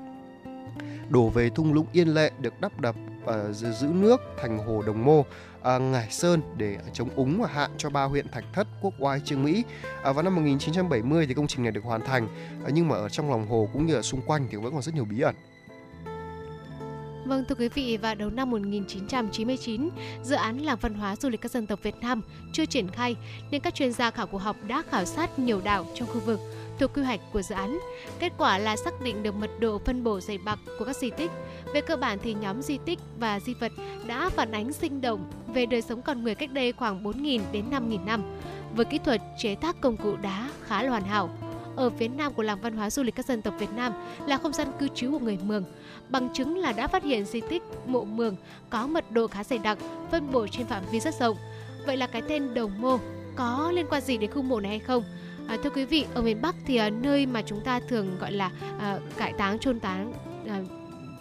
đổ 1.09 1.29
về 1.29 1.49
thung 1.49 1.73
lũng 1.73 1.85
Yên 1.91 2.07
Lệ 2.07 2.31
được 2.39 2.61
đắp 2.61 2.79
đập 2.79 2.95
Ờ, 3.25 3.43
và 3.43 3.51
giữ 3.51 3.87
nước 3.87 4.21
thành 4.37 4.57
hồ 4.57 4.81
Đồng 4.81 5.05
Mô, 5.05 5.25
à, 5.63 5.77
Ngải 5.77 6.07
Sơn 6.09 6.41
để 6.57 6.77
chống 6.93 7.09
úng 7.15 7.41
và 7.41 7.47
hạn 7.47 7.71
cho 7.77 7.89
ba 7.89 8.03
huyện 8.03 8.31
Thạch 8.31 8.45
Thất, 8.53 8.67
Quốc 8.81 8.93
Oai, 8.99 9.19
Trương 9.19 9.43
Mỹ. 9.43 9.63
À, 10.03 10.11
vào 10.11 10.23
năm 10.23 10.35
1970 10.35 11.25
thì 11.27 11.33
công 11.33 11.47
trình 11.47 11.63
này 11.63 11.71
được 11.71 11.83
hoàn 11.83 12.01
thành, 12.01 12.27
à, 12.65 12.69
nhưng 12.73 12.87
mà 12.87 12.95
ở 12.95 13.09
trong 13.09 13.29
lòng 13.29 13.47
hồ 13.47 13.69
cũng 13.73 13.85
như 13.85 13.95
ở 13.95 14.01
xung 14.01 14.21
quanh 14.21 14.47
thì 14.51 14.57
vẫn 14.57 14.73
còn 14.73 14.81
rất 14.81 14.95
nhiều 14.95 15.05
bí 15.05 15.21
ẩn. 15.21 15.35
Vâng 17.25 17.45
thưa 17.49 17.55
quý 17.55 17.69
vị, 17.69 17.97
vào 17.97 18.15
đầu 18.15 18.29
năm 18.29 18.51
1999, 18.51 19.89
dự 20.23 20.35
án 20.35 20.57
làng 20.57 20.77
văn 20.81 20.93
hóa 20.93 21.15
du 21.15 21.29
lịch 21.29 21.41
các 21.41 21.51
dân 21.51 21.67
tộc 21.67 21.79
Việt 21.83 21.95
Nam 22.01 22.21
chưa 22.53 22.65
triển 22.65 22.91
khai 22.91 23.15
nên 23.51 23.61
các 23.61 23.75
chuyên 23.75 23.93
gia 23.93 24.11
khảo 24.11 24.27
cổ 24.27 24.37
học 24.37 24.55
đã 24.67 24.83
khảo 24.89 25.05
sát 25.05 25.39
nhiều 25.39 25.61
đảo 25.63 25.85
trong 25.95 26.07
khu 26.07 26.19
vực 26.19 26.39
thuộc 26.79 26.93
quy 26.93 27.01
hoạch 27.01 27.19
của 27.33 27.41
dự 27.41 27.55
án. 27.55 27.79
Kết 28.19 28.33
quả 28.37 28.57
là 28.57 28.75
xác 28.75 29.01
định 29.01 29.23
được 29.23 29.35
mật 29.35 29.49
độ 29.59 29.81
phân 29.85 30.03
bổ 30.03 30.19
dày 30.19 30.39
đặc 30.45 30.59
của 30.79 30.85
các 30.85 30.95
di 30.95 31.09
tích. 31.09 31.31
Về 31.73 31.81
cơ 31.81 31.95
bản 31.95 32.19
thì 32.23 32.33
nhóm 32.33 32.61
di 32.61 32.77
tích 32.85 32.99
và 33.19 33.39
di 33.39 33.53
vật 33.53 33.71
đã 34.07 34.29
phản 34.29 34.51
ánh 34.51 34.73
sinh 34.73 35.01
động 35.01 35.31
về 35.53 35.65
đời 35.65 35.81
sống 35.81 36.01
con 36.01 36.23
người 36.23 36.35
cách 36.35 36.51
đây 36.51 36.71
khoảng 36.71 37.03
4.000 37.03 37.41
đến 37.51 37.65
5.000 37.71 38.05
năm 38.05 38.23
với 38.75 38.85
kỹ 38.85 38.99
thuật 39.05 39.21
chế 39.37 39.55
tác 39.55 39.81
công 39.81 39.97
cụ 39.97 40.15
đá 40.21 40.49
khá 40.63 40.83
là 40.83 40.89
hoàn 40.89 41.03
hảo. 41.03 41.29
Ở 41.75 41.89
phía 41.89 42.07
nam 42.07 42.33
của 42.33 42.43
làng 42.43 42.61
văn 42.61 42.77
hóa 42.77 42.89
du 42.89 43.03
lịch 43.03 43.15
các 43.15 43.25
dân 43.25 43.41
tộc 43.41 43.53
Việt 43.59 43.71
Nam 43.75 43.93
là 44.27 44.37
không 44.37 44.53
gian 44.53 44.67
cư 44.79 44.87
trú 44.95 45.11
của 45.11 45.19
người 45.19 45.37
Mường. 45.43 45.63
Bằng 46.09 46.29
chứng 46.33 46.57
là 46.57 46.71
đã 46.71 46.87
phát 46.87 47.03
hiện 47.03 47.25
di 47.25 47.41
tích 47.41 47.63
mộ 47.85 48.03
Mường 48.03 48.35
có 48.69 48.87
mật 48.87 49.11
độ 49.11 49.27
khá 49.27 49.43
dày 49.43 49.59
đặc, 49.59 49.77
phân 50.11 50.31
bổ 50.31 50.47
trên 50.47 50.65
phạm 50.65 50.83
vi 50.91 50.99
rất 50.99 51.15
rộng. 51.19 51.37
Vậy 51.85 51.97
là 51.97 52.07
cái 52.07 52.21
tên 52.21 52.53
Đồng 52.53 52.81
Mô 52.81 52.97
có 53.35 53.71
liên 53.73 53.85
quan 53.89 54.01
gì 54.01 54.17
đến 54.17 54.31
khu 54.31 54.41
mộ 54.41 54.59
này 54.59 54.69
hay 54.69 54.79
không? 54.79 55.03
À, 55.47 55.57
thưa 55.63 55.69
quý 55.69 55.85
vị, 55.85 56.05
ở 56.13 56.21
miền 56.21 56.41
Bắc 56.41 56.55
thì 56.65 56.75
à, 56.75 56.89
nơi 56.89 57.25
mà 57.25 57.41
chúng 57.41 57.61
ta 57.61 57.79
thường 57.89 58.17
gọi 58.19 58.31
là 58.31 58.51
à, 58.79 58.99
cải 59.17 59.33
táng 59.37 59.59
chôn 59.59 59.79
táng 59.79 60.13
à, 60.47 60.61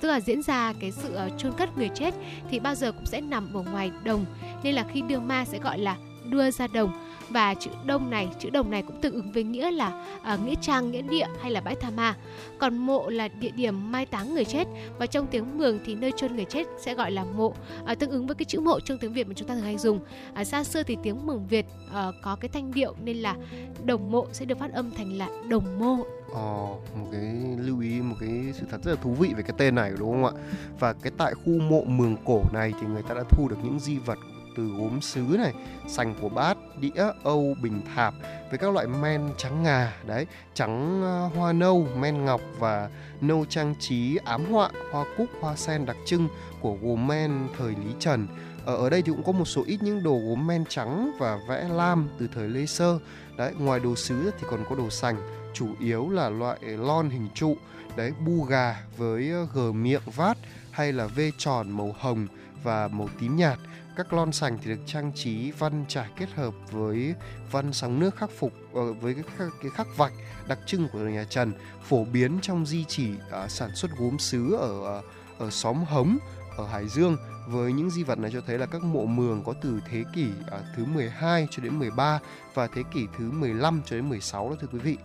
tức 0.04 0.08
là 0.08 0.20
diễn 0.20 0.42
ra 0.42 0.72
cái 0.80 0.92
sự 0.92 1.16
uh, 1.26 1.38
chôn 1.38 1.52
cất 1.52 1.78
người 1.78 1.90
chết 1.94 2.14
thì 2.50 2.58
bao 2.58 2.74
giờ 2.74 2.92
cũng 2.92 3.06
sẽ 3.06 3.20
nằm 3.20 3.54
ở 3.54 3.62
ngoài 3.62 3.90
đồng 4.04 4.24
nên 4.62 4.74
là 4.74 4.84
khi 4.92 5.02
đưa 5.02 5.18
ma 5.18 5.44
sẽ 5.44 5.58
gọi 5.58 5.78
là 5.78 5.96
đưa 6.30 6.50
ra 6.50 6.66
đồng 6.66 7.13
và 7.34 7.54
chữ 7.54 7.70
đông 7.86 8.10
này 8.10 8.28
chữ 8.38 8.50
đồng 8.50 8.70
này 8.70 8.82
cũng 8.82 9.00
tương 9.00 9.14
ứng 9.14 9.32
với 9.32 9.44
nghĩa 9.44 9.70
là 9.70 10.04
à, 10.22 10.36
nghĩa 10.36 10.54
trang 10.60 10.90
nghĩa 10.90 11.02
địa 11.02 11.26
hay 11.40 11.50
là 11.50 11.60
bãi 11.60 11.74
tha 11.74 11.90
ma. 11.90 12.16
Còn 12.58 12.78
mộ 12.78 13.08
là 13.08 13.28
địa 13.28 13.50
điểm 13.50 13.92
mai 13.92 14.06
táng 14.06 14.34
người 14.34 14.44
chết. 14.44 14.68
Và 14.98 15.06
trong 15.06 15.26
tiếng 15.26 15.58
mường 15.58 15.78
thì 15.86 15.94
nơi 15.94 16.12
chôn 16.16 16.36
người 16.36 16.44
chết 16.44 16.66
sẽ 16.78 16.94
gọi 16.94 17.10
là 17.10 17.24
mộ 17.24 17.54
à, 17.84 17.94
tương 17.94 18.10
ứng 18.10 18.26
với 18.26 18.34
cái 18.34 18.44
chữ 18.44 18.60
mộ 18.60 18.80
trong 18.80 18.98
tiếng 18.98 19.12
việt 19.12 19.28
mà 19.28 19.34
chúng 19.36 19.48
ta 19.48 19.54
thường 19.54 19.64
hay 19.64 19.78
dùng. 19.78 20.00
À, 20.34 20.44
xa 20.44 20.64
xưa 20.64 20.82
thì 20.82 20.96
tiếng 21.02 21.26
mường 21.26 21.46
việt 21.46 21.66
à, 21.94 22.06
có 22.22 22.36
cái 22.36 22.48
thanh 22.48 22.74
điệu 22.74 22.94
nên 23.04 23.16
là 23.16 23.36
đồng 23.84 24.10
mộ 24.10 24.26
sẽ 24.32 24.44
được 24.44 24.58
phát 24.58 24.72
âm 24.72 24.90
thành 24.90 25.18
là 25.18 25.28
đồng 25.48 25.78
mô 25.78 25.96
Ồ, 26.34 26.80
ờ, 26.94 26.98
một 27.00 27.08
cái 27.12 27.34
lưu 27.58 27.80
ý 27.80 28.00
một 28.00 28.16
cái 28.20 28.30
sự 28.52 28.66
thật 28.70 28.78
rất 28.84 28.92
là 28.92 29.02
thú 29.02 29.10
vị 29.12 29.34
về 29.36 29.42
cái 29.42 29.54
tên 29.58 29.74
này 29.74 29.92
đúng 29.98 30.12
không 30.12 30.24
ạ? 30.24 30.42
Và 30.78 30.92
cái 30.92 31.12
tại 31.18 31.34
khu 31.34 31.58
mộ 31.58 31.84
Mường 31.84 32.16
Cổ 32.24 32.42
này 32.52 32.72
thì 32.80 32.86
người 32.86 33.02
ta 33.02 33.14
đã 33.14 33.22
thu 33.30 33.48
được 33.48 33.56
những 33.64 33.78
di 33.80 33.98
vật 33.98 34.18
từ 34.56 34.66
gốm 34.66 35.00
sứ 35.00 35.20
này, 35.38 35.52
sành 35.88 36.14
của 36.20 36.28
bát, 36.28 36.56
đĩa, 36.80 37.12
âu, 37.24 37.56
bình 37.62 37.80
thạp 37.94 38.14
với 38.50 38.58
các 38.58 38.72
loại 38.72 38.86
men 38.86 39.30
trắng 39.36 39.62
ngà 39.62 39.92
đấy, 40.06 40.26
trắng 40.54 41.02
ờ, 41.02 41.26
hoa 41.26 41.52
nâu, 41.52 41.86
men 41.96 42.24
ngọc 42.24 42.40
và 42.58 42.88
nâu 43.20 43.44
trang 43.48 43.74
trí 43.80 44.16
ám 44.24 44.52
họa, 44.52 44.70
hoa 44.92 45.04
cúc, 45.16 45.26
hoa 45.40 45.56
sen 45.56 45.86
đặc 45.86 45.96
trưng 46.06 46.28
của 46.60 46.76
gốm 46.82 47.06
men 47.06 47.48
thời 47.58 47.70
Lý 47.70 47.94
Trần. 47.98 48.26
Ở, 48.64 48.76
ở 48.76 48.90
đây 48.90 49.02
thì 49.02 49.12
cũng 49.12 49.22
có 49.24 49.32
một 49.32 49.44
số 49.44 49.62
ít 49.66 49.82
những 49.82 50.02
đồ 50.02 50.20
gốm 50.28 50.46
men 50.46 50.64
trắng 50.68 51.10
và 51.18 51.38
vẽ 51.48 51.68
lam 51.68 52.08
từ 52.18 52.28
thời 52.34 52.48
Lê 52.48 52.66
Sơ. 52.66 52.98
Đấy, 53.36 53.52
ngoài 53.58 53.80
đồ 53.80 53.96
sứ 53.96 54.30
thì 54.38 54.46
còn 54.50 54.64
có 54.70 54.76
đồ 54.76 54.90
sành, 54.90 55.16
chủ 55.54 55.68
yếu 55.80 56.10
là 56.10 56.28
loại 56.28 56.58
lon 56.60 57.10
hình 57.10 57.28
trụ, 57.34 57.56
đấy 57.96 58.12
bu 58.26 58.42
gà 58.42 58.82
với 58.96 59.30
ờ, 59.30 59.46
gờ 59.54 59.72
miệng 59.72 60.02
vát 60.16 60.36
hay 60.70 60.92
là 60.92 61.06
vê 61.06 61.30
tròn 61.38 61.70
màu 61.70 61.94
hồng 61.98 62.26
và 62.62 62.88
màu 62.88 63.08
tím 63.20 63.36
nhạt 63.36 63.58
các 63.96 64.12
lon 64.12 64.32
sành 64.32 64.58
thì 64.62 64.70
được 64.70 64.80
trang 64.86 65.12
trí 65.14 65.50
văn 65.50 65.84
trải 65.88 66.08
kết 66.16 66.28
hợp 66.34 66.54
với 66.70 67.14
văn 67.50 67.72
sóng 67.72 68.00
nước 68.00 68.16
khắc 68.16 68.30
phục 68.30 68.52
ờ, 68.74 68.92
với 68.92 69.14
cái, 69.14 69.48
cái 69.62 69.70
khắc 69.74 69.86
vạch 69.96 70.12
đặc 70.48 70.58
trưng 70.66 70.88
của 70.92 70.98
nhà 70.98 71.24
Trần 71.24 71.52
phổ 71.82 72.04
biến 72.04 72.38
trong 72.42 72.66
di 72.66 72.84
chỉ 72.84 73.10
uh, 73.10 73.50
sản 73.50 73.70
xuất 73.74 73.90
gốm 73.98 74.18
sứ 74.18 74.54
ở 74.54 74.98
uh, 74.98 75.04
ở 75.38 75.50
xóm 75.50 75.84
Hống 75.84 76.18
ở 76.56 76.66
Hải 76.66 76.88
Dương 76.88 77.16
với 77.48 77.72
những 77.72 77.90
di 77.90 78.02
vật 78.02 78.18
này 78.18 78.30
cho 78.34 78.40
thấy 78.46 78.58
là 78.58 78.66
các 78.66 78.82
mộ 78.82 79.06
mường 79.06 79.42
có 79.44 79.54
từ 79.62 79.80
thế 79.90 80.04
kỷ 80.14 80.26
à, 80.50 80.58
thứ 80.76 80.84
12 80.84 81.48
cho 81.50 81.62
đến 81.62 81.78
13 81.78 82.20
và 82.54 82.66
thế 82.66 82.82
kỷ 82.94 83.06
thứ 83.18 83.30
15 83.30 83.82
cho 83.86 83.96
đến 83.96 84.08
16 84.08 84.50
đó 84.50 84.56
thưa 84.60 84.68
quý 84.72 84.78
vị. 84.78 84.96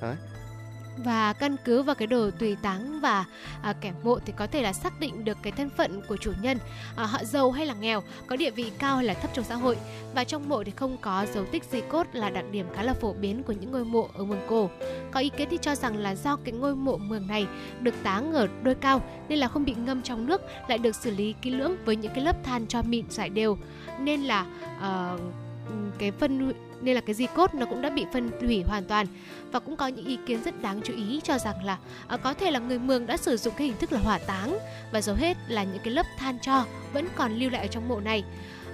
Đấy 0.00 0.16
và 0.96 1.32
căn 1.32 1.56
cứ 1.64 1.82
vào 1.82 1.94
cái 1.94 2.06
đồ 2.06 2.30
tùy 2.30 2.56
táng 2.62 3.00
và 3.00 3.24
à, 3.62 3.72
kẻ 3.80 3.92
mộ 4.04 4.18
thì 4.18 4.32
có 4.36 4.46
thể 4.46 4.62
là 4.62 4.72
xác 4.72 5.00
định 5.00 5.24
được 5.24 5.38
cái 5.42 5.52
thân 5.52 5.70
phận 5.76 6.00
của 6.08 6.16
chủ 6.16 6.32
nhân 6.40 6.58
à, 6.96 7.04
họ 7.04 7.24
giàu 7.24 7.50
hay 7.50 7.66
là 7.66 7.74
nghèo 7.74 8.02
có 8.26 8.36
địa 8.36 8.50
vị 8.50 8.72
cao 8.78 8.96
hay 8.96 9.04
là 9.04 9.14
thấp 9.14 9.30
trong 9.34 9.44
xã 9.44 9.54
hội. 9.54 9.76
Và 10.14 10.24
trong 10.24 10.48
mộ 10.48 10.64
thì 10.64 10.72
không 10.76 10.96
có 11.00 11.26
dấu 11.34 11.44
tích 11.44 11.64
di 11.70 11.80
cốt 11.80 12.06
là 12.12 12.30
đặc 12.30 12.44
điểm 12.50 12.66
khá 12.74 12.82
là 12.82 12.94
phổ 12.94 13.12
biến 13.12 13.42
của 13.42 13.52
những 13.52 13.72
ngôi 13.72 13.84
mộ 13.84 14.08
ở 14.14 14.24
mường 14.24 14.46
cổ 14.48 14.70
có 15.10 15.20
ý 15.20 15.28
kiến 15.28 15.48
thì 15.50 15.58
cho 15.60 15.74
rằng 15.74 15.96
là 15.96 16.14
do 16.14 16.36
cái 16.36 16.52
ngôi 16.52 16.76
mộ 16.76 16.96
mường 16.96 17.26
này 17.26 17.46
được 17.80 17.94
táng 18.02 18.32
ở 18.32 18.48
đôi 18.62 18.74
cao 18.74 19.02
nên 19.28 19.38
là 19.38 19.48
không 19.48 19.64
bị 19.64 19.74
ngâm 19.74 20.02
trong 20.02 20.26
nước 20.26 20.42
lại 20.68 20.78
được 20.78 20.96
xử 20.96 21.10
lý 21.10 21.34
kỹ 21.42 21.50
lưỡng 21.50 21.76
với 21.84 21.96
những 21.96 22.12
cái 22.14 22.24
lớp 22.24 22.44
than 22.44 22.66
cho 22.66 22.82
mịn 22.82 23.10
giải 23.10 23.28
đều. 23.28 23.58
Nên 24.00 24.20
là 24.20 24.46
uh, 24.78 25.20
cái 25.98 26.10
phân 26.10 26.52
nên 26.80 26.94
là 26.94 27.00
cái 27.00 27.14
di 27.14 27.26
cốt 27.26 27.54
nó 27.54 27.66
cũng 27.66 27.82
đã 27.82 27.90
bị 27.90 28.06
phân 28.12 28.30
hủy 28.40 28.62
hoàn 28.66 28.84
toàn 28.84 29.06
và 29.52 29.60
cũng 29.60 29.76
có 29.76 29.86
những 29.86 30.06
ý 30.06 30.18
kiến 30.26 30.42
rất 30.44 30.62
đáng 30.62 30.80
chú 30.84 30.94
ý 30.94 31.20
cho 31.24 31.38
rằng 31.38 31.64
là 31.64 31.78
à, 32.08 32.16
có 32.16 32.34
thể 32.34 32.50
là 32.50 32.58
người 32.58 32.78
Mường 32.78 33.06
đã 33.06 33.16
sử 33.16 33.36
dụng 33.36 33.54
cái 33.56 33.66
hình 33.66 33.76
thức 33.76 33.92
là 33.92 33.98
hỏa 33.98 34.18
táng 34.18 34.58
và 34.92 35.00
dầu 35.00 35.16
hết 35.16 35.36
là 35.48 35.64
những 35.64 35.82
cái 35.84 35.94
lớp 35.94 36.06
than 36.18 36.38
cho 36.42 36.64
vẫn 36.92 37.08
còn 37.16 37.32
lưu 37.32 37.50
lại 37.50 37.62
ở 37.62 37.66
trong 37.66 37.88
mộ 37.88 38.00
này. 38.00 38.24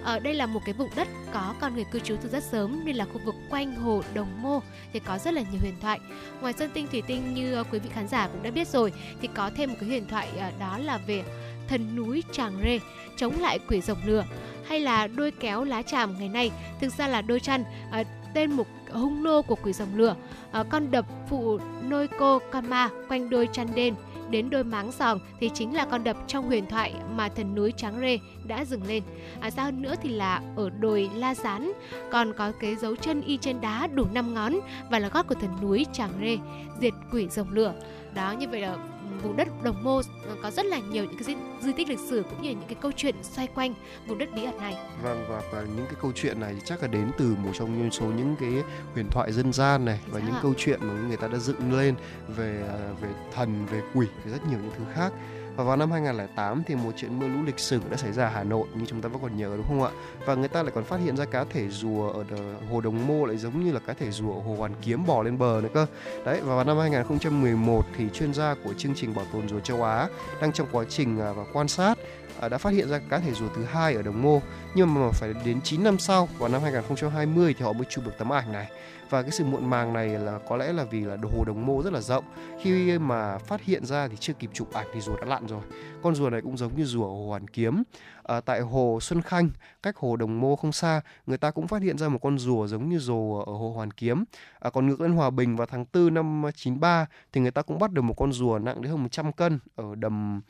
Ở 0.05 0.19
đây 0.19 0.35
là 0.35 0.47
một 0.47 0.61
cái 0.65 0.73
vùng 0.73 0.89
đất 0.97 1.09
có 1.33 1.55
con 1.61 1.75
người 1.75 1.85
cư 1.85 1.99
trú 1.99 2.17
từ 2.23 2.29
rất 2.29 2.45
sớm 2.45 2.85
nên 2.85 2.97
là 2.97 3.05
khu 3.05 3.21
vực 3.25 3.35
quanh 3.51 3.75
hồ 3.75 4.03
Đồng 4.15 4.43
Mô 4.43 4.61
thì 4.93 5.01
có 5.01 5.19
rất 5.19 5.35
là 5.35 5.41
nhiều 5.41 5.61
huyền 5.61 5.75
thoại. 5.81 6.01
Ngoài 6.41 6.53
sơn 6.59 6.71
tinh 6.75 6.87
thủy 6.91 7.03
tinh 7.07 7.35
như 7.35 7.55
ờ, 7.55 7.65
quý 7.73 7.79
vị 7.79 7.91
khán 7.95 8.09
giả 8.09 8.29
cũng 8.29 8.43
đã 8.43 8.51
biết 8.51 8.69
rồi 8.69 8.93
thì 9.21 9.29
có 9.35 9.51
thêm 9.57 9.71
một 9.71 9.77
cái 9.81 9.89
huyền 9.89 10.09
thoại 10.09 10.29
ờ, 10.39 10.51
đó 10.61 10.79
là 10.79 10.99
về 10.99 11.25
thần 11.73 11.97
núi 11.97 12.23
Tràng 12.33 12.53
Rê 12.63 12.81
chống 13.17 13.41
lại 13.41 13.59
quỷ 13.69 13.81
rồng 13.81 13.99
lửa 14.05 14.25
hay 14.67 14.81
là 14.81 15.07
đôi 15.07 15.31
kéo 15.31 15.65
lá 15.65 15.83
tràm 15.83 16.19
ngày 16.19 16.29
nay 16.29 16.51
thực 16.81 16.93
ra 16.93 17.09
là 17.09 17.23
đôi 17.23 17.41
chăn 17.41 17.65
à, 17.65 17.71
ờ, 17.91 18.03
tên 18.35 18.53
một 18.53 18.67
hung 18.91 19.23
nô 19.23 19.43
của 19.43 19.55
quỷ 19.63 19.73
rồng 19.73 19.97
lửa 19.97 20.17
à, 20.19 20.19
ờ, 20.53 20.65
con 20.71 20.91
đập 20.91 21.07
phụ 21.29 21.59
nôi 21.89 22.09
cô 22.19 22.39
con 22.51 22.71
ma 22.71 22.89
quanh 23.09 23.31
đôi 23.31 23.49
chăn 23.53 23.69
đen 23.75 23.95
đến 24.31 24.51
đôi 24.51 24.65
máng 24.65 24.91
giòn 24.99 25.19
thì 25.41 25.51
chính 25.55 25.75
là 25.75 25.85
con 25.85 26.05
đập 26.05 26.17
trong 26.27 26.47
huyền 26.47 26.67
thoại 26.67 26.95
mà 27.15 27.29
thần 27.29 27.55
núi 27.55 27.73
Tráng 27.77 28.01
Rê 28.01 28.19
đã 28.45 28.65
dừng 28.65 28.87
lên. 28.87 29.03
À, 29.41 29.51
xa 29.51 29.63
hơn 29.63 29.83
nữa 29.83 29.95
thì 30.03 30.09
là 30.09 30.43
ở 30.57 30.71
đồi 30.71 31.11
La 31.15 31.35
Gián 31.35 31.73
còn 32.11 32.33
có 32.33 32.53
cái 32.61 32.77
dấu 32.77 32.97
chân 32.97 33.23
y 33.23 33.37
trên 33.37 33.61
đá 33.61 33.87
đủ 33.87 34.07
5 34.13 34.35
ngón 34.35 34.53
và 34.91 34.99
là 34.99 35.09
gót 35.09 35.27
của 35.29 35.35
thần 35.35 35.51
núi 35.63 35.87
Tràng 35.93 36.13
Rê 36.21 36.39
diệt 36.81 36.93
quỷ 37.13 37.29
rồng 37.29 37.53
lửa. 37.53 37.75
Đó 38.15 38.33
như 38.33 38.49
vậy 38.49 38.61
là 38.61 38.77
vùng 39.23 39.37
đất 39.37 39.49
Đồng 39.63 39.85
Mô 39.85 40.01
có 40.43 40.51
rất 40.51 40.67
là 40.67 40.79
nhiều 40.79 41.05
những 41.05 41.17
cái 41.17 41.25
di, 41.25 41.35
di 41.61 41.73
tích 41.73 41.89
lịch 41.89 41.99
sử 41.99 42.23
cũng 42.31 42.43
như 42.43 42.51
những 42.51 42.67
cái 42.67 42.77
câu 42.81 42.93
chuyện 42.97 43.15
xoay 43.23 43.47
quanh 43.47 43.75
vùng 44.07 44.19
đất 44.19 44.29
bí 44.35 44.45
ẩn 44.45 44.57
này. 44.57 44.77
Vâng 45.03 45.25
và, 45.29 45.43
và 45.53 45.63
những 45.77 45.87
cái 45.87 45.95
câu 46.03 46.13
chuyện 46.15 46.41
này 46.41 46.57
chắc 46.65 46.83
là 46.83 46.89
đến 46.89 47.11
từ 47.19 47.35
một 47.45 47.51
trong 47.55 47.91
số 47.91 48.07
những 48.07 48.37
cái 48.41 48.51
huyền 48.95 49.07
thoại 49.11 49.33
dân 49.33 49.53
gian 49.53 49.85
này 49.85 50.01
và 50.11 50.21
những 50.21 50.35
câu 50.43 50.55
chuyện 50.57 50.81
mà 50.83 50.95
người 51.09 51.17
ta 51.17 51.29
đã 51.29 51.39
dựng 51.39 51.79
lên 51.79 51.95
về 52.29 52.63
ờ, 52.69 52.95
về 53.01 53.09
thần, 53.35 53.67
về 53.67 53.83
quỷ, 53.95 54.07
về 54.25 54.33
rất 54.33 54.47
nhiều 54.49 54.59
những 54.63 54.73
thứ 54.79 54.85
khác 54.95 55.13
và 55.57 55.65
vào 55.65 55.77
năm 55.77 55.91
2008 55.91 56.63
thì 56.67 56.75
một 56.75 56.93
trận 56.97 57.19
mưa 57.19 57.29
lũ 57.29 57.39
lịch 57.47 57.59
sử 57.59 57.81
đã 57.91 57.97
xảy 57.97 58.13
ra 58.13 58.25
ở 58.25 58.31
Hà 58.31 58.45
Nội, 58.45 58.67
như 58.75 58.85
chúng 58.87 59.03
ta 59.03 59.09
vẫn 59.09 59.23
còn 59.23 59.37
nhớ, 59.37 59.53
đúng 59.57 59.67
không 59.69 59.83
ạ? 59.83 59.91
Và 60.27 60.35
người 60.35 60.49
ta 60.49 60.63
lại 60.63 60.73
còn 60.75 60.85
phát 60.85 61.01
hiện 61.01 61.17
ra 61.17 61.25
cá 61.25 61.45
thể 61.45 61.69
rùa 61.69 62.09
ở 62.09 62.25
hồ 62.71 62.81
Đồng 62.81 63.07
Mô 63.07 63.27
lại 63.27 63.37
giống 63.37 63.65
như 63.65 63.73
là 63.73 63.81
cá 63.87 63.93
thể 63.93 64.11
rùa 64.11 64.35
ở 64.35 64.41
hồ 64.41 64.55
Hoàn 64.59 64.73
Kiếm 64.83 65.07
bò 65.07 65.23
lên 65.23 65.39
bờ 65.39 65.61
nữa 65.63 65.69
cơ. 65.75 65.87
Đấy, 66.25 66.41
và 66.45 66.55
vào 66.55 66.65
năm 66.65 66.79
2011 66.79 67.85
thì 67.97 68.05
chuyên 68.13 68.35
gia 68.35 68.55
của 68.65 68.75
chương 68.75 68.95
trình 68.95 69.15
bảo 69.15 69.25
tồn 69.33 69.49
rùa 69.49 69.61
châu 69.61 69.83
Á 69.85 70.09
đang 70.41 70.53
trong 70.53 70.69
quá 70.73 70.85
trình 70.89 71.21
à, 71.21 71.33
và 71.33 71.45
quan 71.53 71.69
sát 71.69 71.99
À, 72.41 72.49
đã 72.49 72.59
phát 72.59 72.71
hiện 72.71 72.89
ra 72.89 73.01
cá 73.11 73.19
thể 73.19 73.33
rùa 73.33 73.49
thứ 73.57 73.65
hai 73.65 73.95
ở 73.95 74.03
Đồng 74.03 74.23
Mô 74.23 74.41
nhưng 74.75 74.95
mà 74.95 75.11
phải 75.13 75.35
đến 75.45 75.61
9 75.61 75.85
năm 75.85 75.99
sau 75.99 76.29
vào 76.39 76.49
năm 76.49 76.63
2020 76.63 77.55
thì 77.59 77.65
họ 77.65 77.73
mới 77.73 77.85
chụp 77.91 78.05
được 78.05 78.13
tấm 78.19 78.33
ảnh 78.33 78.53
này. 78.53 78.71
Và 79.13 79.23
cái 79.23 79.31
sự 79.31 79.45
muộn 79.45 79.71
màng 79.71 79.93
này 79.93 80.09
là 80.09 80.39
có 80.49 80.57
lẽ 80.57 80.73
là 80.73 80.85
vì 80.85 81.01
là 81.01 81.17
hồ 81.37 81.45
đồng 81.45 81.67
mô 81.67 81.83
rất 81.83 81.93
là 81.93 82.01
rộng. 82.01 82.25
Khi 82.61 82.99
mà 82.99 83.39
phát 83.39 83.63
hiện 83.63 83.85
ra 83.85 84.09
thì 84.09 84.17
chưa 84.21 84.33
kịp 84.33 84.51
chụp 84.53 84.73
ảnh 84.73 84.87
thì 84.95 85.01
rùa 85.01 85.17
đã 85.17 85.25
lặn 85.25 85.47
rồi. 85.47 85.63
Con 86.03 86.15
rùa 86.15 86.31
này 86.31 86.41
cũng 86.41 86.57
giống 86.57 86.77
như 86.77 86.85
rùa 86.85 87.07
hồ 87.07 87.27
hoàn 87.29 87.49
kiếm. 87.49 87.83
À, 88.23 88.41
tại 88.41 88.61
hồ 88.61 88.99
xuân 89.01 89.23
khanh 89.23 89.51
cách 89.83 89.97
hồ 89.97 90.17
đồng 90.17 90.41
mô 90.41 90.57
không 90.57 90.73
xa 90.73 91.01
người 91.27 91.39
ta 91.39 91.51
cũng 91.51 91.69
phát 91.69 91.83
hiện 91.83 91.99
ra 91.99 92.09
một 92.09 92.19
con 92.23 92.39
rùa 92.39 92.67
giống 92.67 92.89
như 92.89 92.99
rùa 92.99 93.43
ở 93.43 93.53
hồ 93.53 93.73
hoàn 93.77 93.91
kiếm. 93.91 94.25
À, 94.61 94.71
còn 94.71 94.87
ngược 94.87 95.01
lên 95.01 95.13
hòa 95.13 95.31
bình 95.31 95.57
vào 95.57 95.67
tháng 95.67 95.85
4 95.93 96.15
năm 96.15 96.43
93 96.57 97.07
thì 97.33 97.41
người 97.41 97.51
ta 97.51 97.63
cũng 97.63 97.79
bắt 97.79 97.93
được 97.93 98.03
một 98.03 98.15
con 98.17 98.33
rùa 98.33 98.59
nặng 98.59 98.83
đến 98.83 98.91
hơn 98.91 99.03
100 99.03 99.33
cân 99.33 99.59
ở 99.77 99.95
đầm 99.95 100.41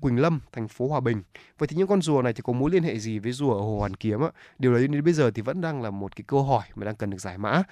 Quỳnh 0.00 0.20
Lâm, 0.20 0.40
thành 0.52 0.68
phố 0.68 0.88
Hòa 0.88 1.00
Bình. 1.00 1.22
Vậy 1.58 1.66
thì 1.66 1.76
những 1.76 1.86
con 1.86 2.02
rùa 2.02 2.22
này 2.22 2.32
thì 2.32 2.40
có 2.44 2.52
mối 2.52 2.70
liên 2.70 2.82
hệ 2.82 2.98
gì 2.98 3.18
với 3.18 3.32
rùa 3.32 3.54
ở 3.54 3.60
Hồ 3.60 3.78
Hoàn 3.78 3.94
Kiếm 3.94 4.20
ạ? 4.20 4.30
Điều 4.58 4.72
đấy 4.72 4.88
đến 4.88 5.04
bây 5.04 5.12
giờ 5.12 5.30
thì 5.30 5.42
vẫn 5.42 5.60
đang 5.60 5.82
là 5.82 5.90
một 5.90 6.16
cái 6.16 6.24
câu 6.26 6.42
hỏi 6.42 6.62
mà 6.74 6.84
đang 6.84 6.96
cần 6.96 7.10
được 7.10 7.20
giải 7.20 7.38
mã. 7.38 7.62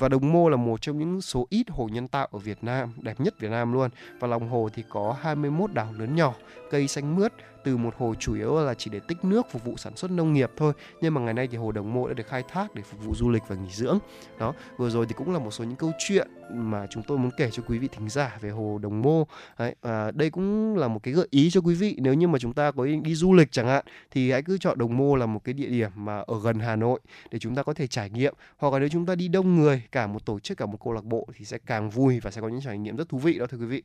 Và 0.00 0.08
Đồng 0.08 0.32
Mô 0.32 0.48
là 0.48 0.56
một 0.56 0.82
trong 0.82 0.98
những 0.98 1.20
số 1.20 1.46
ít 1.50 1.70
hồ 1.70 1.88
nhân 1.92 2.08
tạo 2.08 2.28
ở 2.32 2.38
Việt 2.38 2.64
Nam, 2.64 2.92
đẹp 3.00 3.20
nhất 3.20 3.40
Việt 3.40 3.50
Nam 3.50 3.72
luôn. 3.72 3.90
Và 4.20 4.28
lòng 4.28 4.48
hồ 4.48 4.68
thì 4.74 4.82
có 4.88 5.16
21 5.20 5.72
đảo 5.72 5.92
lớn 5.98 6.16
nhỏ, 6.16 6.34
cây 6.70 6.88
xanh 6.88 7.16
mướt, 7.16 7.32
từ 7.64 7.76
một 7.76 7.94
hồ 7.96 8.14
chủ 8.18 8.34
yếu 8.34 8.60
là 8.60 8.74
chỉ 8.74 8.90
để 8.90 9.00
tích 9.08 9.24
nước 9.24 9.46
phục 9.50 9.64
vụ 9.64 9.76
sản 9.76 9.96
xuất 9.96 10.10
nông 10.10 10.32
nghiệp 10.32 10.50
thôi. 10.56 10.72
Nhưng 11.00 11.14
mà 11.14 11.20
ngày 11.20 11.34
nay 11.34 11.48
thì 11.50 11.56
hồ 11.56 11.72
Đồng 11.72 11.94
Mô 11.94 12.08
đã 12.08 12.14
được 12.14 12.26
khai 12.26 12.42
thác 12.48 12.74
để 12.74 12.82
phục 12.82 13.04
vụ 13.04 13.14
du 13.14 13.30
lịch 13.30 13.42
và 13.48 13.56
nghỉ 13.56 13.70
dưỡng. 13.70 13.98
Đó 14.38 14.54
vừa 14.76 14.90
rồi 14.90 15.06
thì 15.06 15.14
cũng 15.16 15.32
là 15.32 15.38
một 15.38 15.50
số 15.50 15.64
những 15.64 15.76
câu 15.76 15.92
chuyện 15.98 16.28
mà 16.54 16.86
chúng 16.90 17.02
tôi 17.02 17.18
muốn 17.18 17.30
kể 17.36 17.50
cho 17.50 17.62
quý 17.66 17.78
vị 17.78 17.88
thính 17.92 18.08
giả 18.08 18.38
về 18.40 18.50
hồ 18.50 18.78
Đồng 18.82 19.02
Mô. 19.02 19.26
Đấy, 19.58 19.74
à, 19.82 20.10
đây 20.10 20.30
cũng 20.30 20.76
là 20.76 20.88
một 20.88 21.02
cái 21.02 21.14
gợi 21.14 21.26
ý 21.30 21.50
cho 21.50 21.60
quý 21.60 21.74
vị. 21.74 21.96
Nếu 21.98 22.14
như 22.14 22.28
mà 22.28 22.38
chúng 22.38 22.52
ta 22.52 22.70
có 22.70 22.86
đi 23.02 23.14
du 23.14 23.32
lịch 23.32 23.52
chẳng 23.52 23.66
hạn 23.66 23.84
thì 24.10 24.30
hãy 24.30 24.42
cứ 24.42 24.58
chọn 24.58 24.78
Đồng 24.78 24.96
Mô 24.96 25.16
là 25.16 25.26
một 25.26 25.44
cái 25.44 25.52
địa 25.52 25.68
điểm 25.68 25.90
mà 25.94 26.18
ở 26.18 26.40
gần 26.42 26.58
Hà 26.58 26.76
Nội 26.76 27.00
để 27.30 27.38
chúng 27.38 27.54
ta 27.54 27.62
có 27.62 27.74
thể 27.74 27.86
trải 27.86 28.10
nghiệm. 28.10 28.34
Hoặc 28.56 28.72
là 28.72 28.78
nếu 28.78 28.88
chúng 28.88 29.06
ta 29.06 29.14
đi 29.14 29.28
đông 29.28 29.56
người 29.56 29.82
cả 29.92 30.06
một 30.06 30.26
tổ 30.26 30.40
chức 30.40 30.58
cả 30.58 30.66
một 30.66 30.78
câu 30.84 30.92
lạc 30.92 31.04
bộ 31.04 31.28
thì 31.36 31.44
sẽ 31.44 31.58
càng 31.66 31.90
vui 31.90 32.20
và 32.20 32.30
sẽ 32.30 32.40
có 32.40 32.48
những 32.48 32.60
trải 32.60 32.78
nghiệm 32.78 32.96
rất 32.96 33.08
thú 33.08 33.18
vị 33.18 33.38
đó 33.38 33.46
thưa 33.46 33.58
quý 33.58 33.66
vị. 33.66 33.82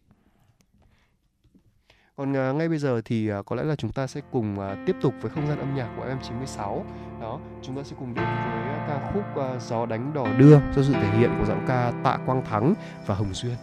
Còn 2.16 2.32
uh, 2.32 2.56
ngay 2.56 2.70
bây 2.70 2.78
giờ 2.78 3.02
thì 3.06 3.32
uh, 3.32 3.46
có 3.46 3.56
lẽ 3.56 3.64
là 3.64 3.76
chúng 3.76 3.92
ta 3.92 4.08
sẽ 4.08 4.22
cùng 4.32 4.56
uh, 4.60 4.78
tiếp 4.86 4.96
tục 5.02 5.14
với 5.22 5.32
không 5.32 5.48
gian 5.48 5.60
âm 5.60 5.76
nhạc 5.76 5.90
của 5.98 6.06
FM96 6.06 6.84
đó 7.22 7.40
chúng 7.62 7.76
ta 7.76 7.84
sẽ 7.84 7.96
cùng 8.00 8.14
đến 8.14 8.26
với 8.26 8.76
uh, 8.76 8.88
ca 8.88 9.12
khúc 9.14 9.24
uh, 9.56 9.62
gió 9.62 9.86
đánh 9.86 10.14
đỏ 10.14 10.28
đưa 10.38 10.60
do 10.60 10.84
sự 10.84 10.94
thể 10.94 11.18
hiện 11.18 11.30
của 11.40 11.46
giọng 11.46 11.66
ca 11.68 11.92
Tạ 12.04 12.18
Quang 12.26 12.46
Thắng 12.46 12.74
và 13.06 13.16
Hồng 13.16 13.34
Duyên. 13.34 13.56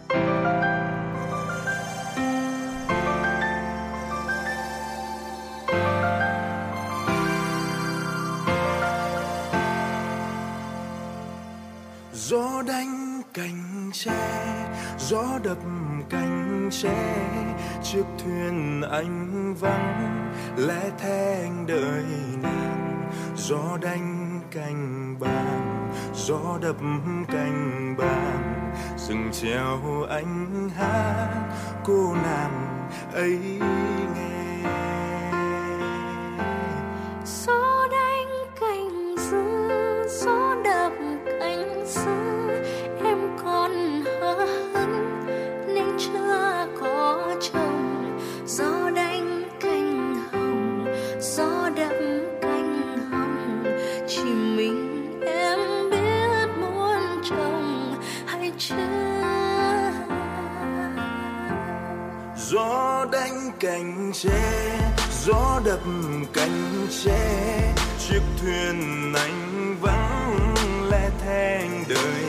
Gió 12.33 12.61
đánh 12.67 13.21
cành 13.33 13.89
tre 13.93 14.11
gió 14.97 15.39
đập 15.43 15.57
cành 16.09 16.69
tre 16.71 17.25
chiếc 17.83 18.03
thuyền 18.17 18.81
anh 18.91 19.53
vắng 19.59 20.33
lẽ 20.57 20.89
thế 20.99 21.41
anh 21.43 21.65
đợi 21.67 22.03
nàng. 22.41 23.11
Gió 23.35 23.77
đánh 23.81 24.39
cành 24.51 25.15
bàn 25.19 25.91
gió 26.15 26.57
đập 26.61 26.75
cành 27.27 27.95
bàn 27.97 28.73
rừng 28.97 29.29
treo 29.31 30.03
anh 30.09 30.69
hát 30.75 31.29
cô 31.85 32.15
nàng 32.15 32.87
ấy 33.13 33.39
nghe. 34.15 34.69
Gió 37.25 37.87
đánh 37.91 38.27
cành 38.59 39.15
rừng, 39.17 39.69
gió 40.09 40.55
đập 40.63 40.93
cành 66.33 66.87
tre 67.03 67.73
chiếc 67.99 68.21
thuyền 68.41 69.13
anh 69.13 69.75
vắng. 69.81 70.22
wonder. 71.85 72.22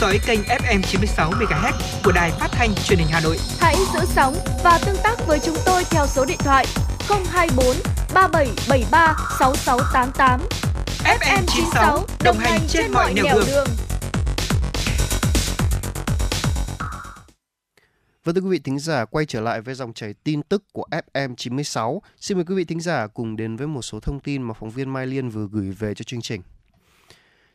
Dõi 0.00 0.18
kênh 0.26 0.40
FM 0.40 0.82
96 0.82 1.30
MHz 1.30 1.72
của 2.04 2.12
đài 2.12 2.30
phát 2.30 2.48
thanh 2.52 2.74
truyền 2.84 2.98
hình 2.98 3.08
Hà 3.10 3.20
Nội. 3.20 3.36
Hãy 3.58 3.76
giữ 3.94 4.00
sóng 4.04 4.34
và 4.64 4.78
tương 4.86 4.96
tác 5.02 5.26
với 5.26 5.38
chúng 5.38 5.56
tôi 5.66 5.84
theo 5.90 6.06
số 6.06 6.24
điện 6.24 6.38
thoại 6.38 6.66
024 7.08 7.76
3773 8.14 9.16
6688. 9.38 10.40
FM 11.04 11.44
96 11.46 12.06
đồng 12.24 12.38
hành 12.38 12.60
trên, 12.60 12.82
trên 12.82 12.92
mọi 12.92 13.14
nẻo 13.14 13.24
đường. 13.34 13.44
đường. 13.46 13.66
Vâng 18.24 18.34
thưa 18.34 18.40
quý 18.40 18.50
vị 18.50 18.58
thính 18.58 18.78
giả, 18.78 19.04
quay 19.04 19.26
trở 19.26 19.40
lại 19.40 19.60
với 19.60 19.74
dòng 19.74 19.92
chảy 19.92 20.14
tin 20.24 20.42
tức 20.42 20.64
của 20.72 20.86
FM 21.12 21.34
96. 21.34 22.02
Xin 22.20 22.38
mời 22.38 22.44
quý 22.44 22.54
vị 22.54 22.64
thính 22.64 22.80
giả 22.80 23.06
cùng 23.06 23.36
đến 23.36 23.56
với 23.56 23.66
một 23.66 23.82
số 23.82 24.00
thông 24.00 24.20
tin 24.20 24.42
mà 24.42 24.54
phóng 24.54 24.70
viên 24.70 24.92
Mai 24.92 25.06
Liên 25.06 25.28
vừa 25.28 25.46
gửi 25.52 25.70
về 25.70 25.94
cho 25.94 26.02
chương 26.02 26.22
trình. 26.22 26.42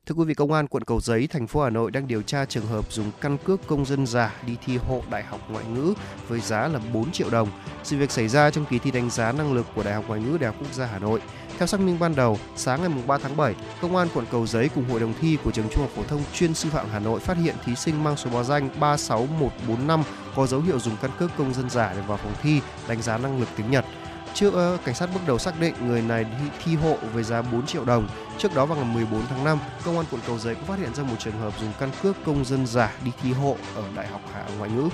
Thưa 0.08 0.16
quý 0.16 0.26
vị, 0.26 0.34
Công 0.34 0.52
an 0.52 0.68
quận 0.68 0.84
Cầu 0.84 1.02
Giấy, 1.02 1.28
thành 1.28 1.48
phố 1.48 1.64
Hà 1.64 1.70
Nội 1.70 1.92
đang 1.92 2.08
điều 2.08 2.22
tra 2.22 2.46
trường 2.46 2.66
hợp 2.66 2.92
dùng 2.92 3.12
căn 3.22 3.38
cước 3.38 3.68
công 3.68 3.86
dân 3.86 4.06
giả 4.06 4.34
đi 4.48 4.58
thi 4.66 4.78
hộ 4.78 5.02
Đại 5.10 5.24
học 5.24 5.42
Ngoại 5.50 5.66
ngữ 5.66 5.94
với 6.28 6.40
giá 6.40 6.68
là 6.68 6.80
4 6.94 7.12
triệu 7.12 7.30
đồng. 7.30 7.50
Sự 7.84 7.98
việc 7.98 8.12
xảy 8.12 8.28
ra 8.28 8.50
trong 8.50 8.66
kỳ 8.66 8.80
thi 8.80 8.92
đánh 8.92 9.10
giá 9.10 9.32
năng 9.32 9.54
lực 9.54 9.66
của 9.76 9.84
Đại 9.84 9.94
học 9.94 10.06
Ngoại 10.08 10.22
ngữ 10.22 10.38
Đại 10.38 10.48
học 10.48 10.56
Quốc 10.60 10.74
gia 10.74 10.86
Hà 10.86 11.00
Nội. 11.00 11.22
Theo 11.58 11.68
xác 11.68 11.80
minh 11.80 12.00
ban 12.00 12.16
đầu, 12.16 12.40
sáng 12.56 12.82
ngày 12.82 13.04
3 13.08 13.18
tháng 13.18 13.38
7, 13.38 13.56
Công 13.82 13.96
an 13.96 14.08
quận 14.14 14.26
Cầu 14.32 14.48
Giấy 14.48 14.70
cùng 14.76 14.90
hội 14.90 15.00
đồng 15.00 15.14
thi 15.22 15.38
của 15.44 15.52
trường 15.52 15.70
Trung 15.70 15.82
học 15.82 15.92
phổ 15.96 16.04
thông 16.04 16.22
chuyên 16.34 16.54
sư 16.54 16.70
phạm 16.70 16.90
Hà 16.92 17.00
Nội 17.00 17.20
phát 17.20 17.38
hiện 17.38 17.56
thí 17.66 17.76
sinh 17.76 18.04
mang 18.04 18.18
số 18.18 18.30
báo 18.30 18.44
danh 18.44 18.70
36145 18.80 20.04
có 20.36 20.48
dấu 20.48 20.62
hiệu 20.62 20.80
dùng 20.80 20.96
căn 21.02 21.12
cước 21.20 21.32
công 21.38 21.54
dân 21.54 21.70
giả 21.70 21.94
để 21.96 22.02
vào 22.08 22.18
phòng 22.18 22.34
thi 22.42 22.62
đánh 22.88 23.02
giá 23.02 23.18
năng 23.18 23.40
lực 23.40 23.48
tiếng 23.58 23.72
Nhật. 23.72 23.86
Trước 24.36 24.54
ờ, 24.54 24.78
cảnh 24.86 24.96
sát 24.96 25.10
bước 25.14 25.20
đầu 25.28 25.40
xác 25.40 25.60
định 25.60 25.74
người 25.88 26.02
này 26.02 26.24
thi, 26.24 26.46
thi 26.64 26.76
hộ 26.76 26.98
với 27.14 27.24
giá 27.24 27.42
4 27.42 27.66
triệu 27.66 27.86
đồng. 27.86 28.08
Trước 28.38 28.56
đó 28.56 28.66
vào 28.66 28.78
ngày 28.78 28.96
14 28.96 29.22
tháng 29.30 29.44
5, 29.44 29.60
công 29.86 29.98
an 29.98 30.06
quận 30.12 30.22
Cầu 30.28 30.38
Giấy 30.38 30.56
cũng 30.56 30.66
phát 30.66 30.80
hiện 30.80 30.94
ra 30.94 31.04
một 31.04 31.16
trường 31.20 31.40
hợp 31.40 31.54
dùng 31.60 31.72
căn 31.80 31.90
cước 32.04 32.16
công 32.26 32.46
dân 32.46 32.68
giả 32.68 32.94
đi 33.06 33.12
thi 33.22 33.32
hộ 33.32 33.58
ở 33.76 33.84
Đại 33.96 34.08
học 34.08 34.22
Hạ 34.34 34.44
Ngoại 34.58 34.70
ngữ. 34.70 34.90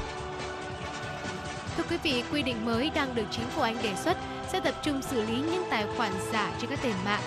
Thưa 1.77 1.83
quý 1.89 1.97
vị, 2.03 2.23
quy 2.31 2.41
định 2.41 2.65
mới 2.65 2.91
đang 2.95 3.15
được 3.15 3.25
chính 3.31 3.45
phủ 3.55 3.61
Anh 3.61 3.77
đề 3.83 3.95
xuất 3.95 4.17
sẽ 4.51 4.59
tập 4.59 4.75
trung 4.83 5.01
xử 5.01 5.21
lý 5.21 5.35
những 5.35 5.63
tài 5.69 5.85
khoản 5.97 6.11
giả 6.31 6.51
trên 6.61 6.69
các 6.69 6.79
nền 6.83 6.95
mạng 7.05 7.21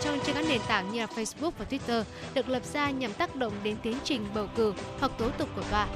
trong 0.00 0.18
trên 0.24 0.34
các 0.34 0.44
nền 0.48 0.60
tảng 0.68 0.92
như 0.92 1.00
là 1.00 1.06
Facebook 1.06 1.50
và 1.58 1.66
Twitter 1.70 2.02
được 2.34 2.48
lập 2.48 2.64
ra 2.72 2.90
nhằm 2.90 3.12
tác 3.12 3.36
động 3.36 3.52
đến 3.62 3.76
tiến 3.82 3.96
trình 4.04 4.26
bầu 4.34 4.46
cử 4.56 4.74
hoặc 5.00 5.12
tố 5.18 5.28
tụng 5.30 5.48
của 5.56 5.62
tòa. 5.70 5.86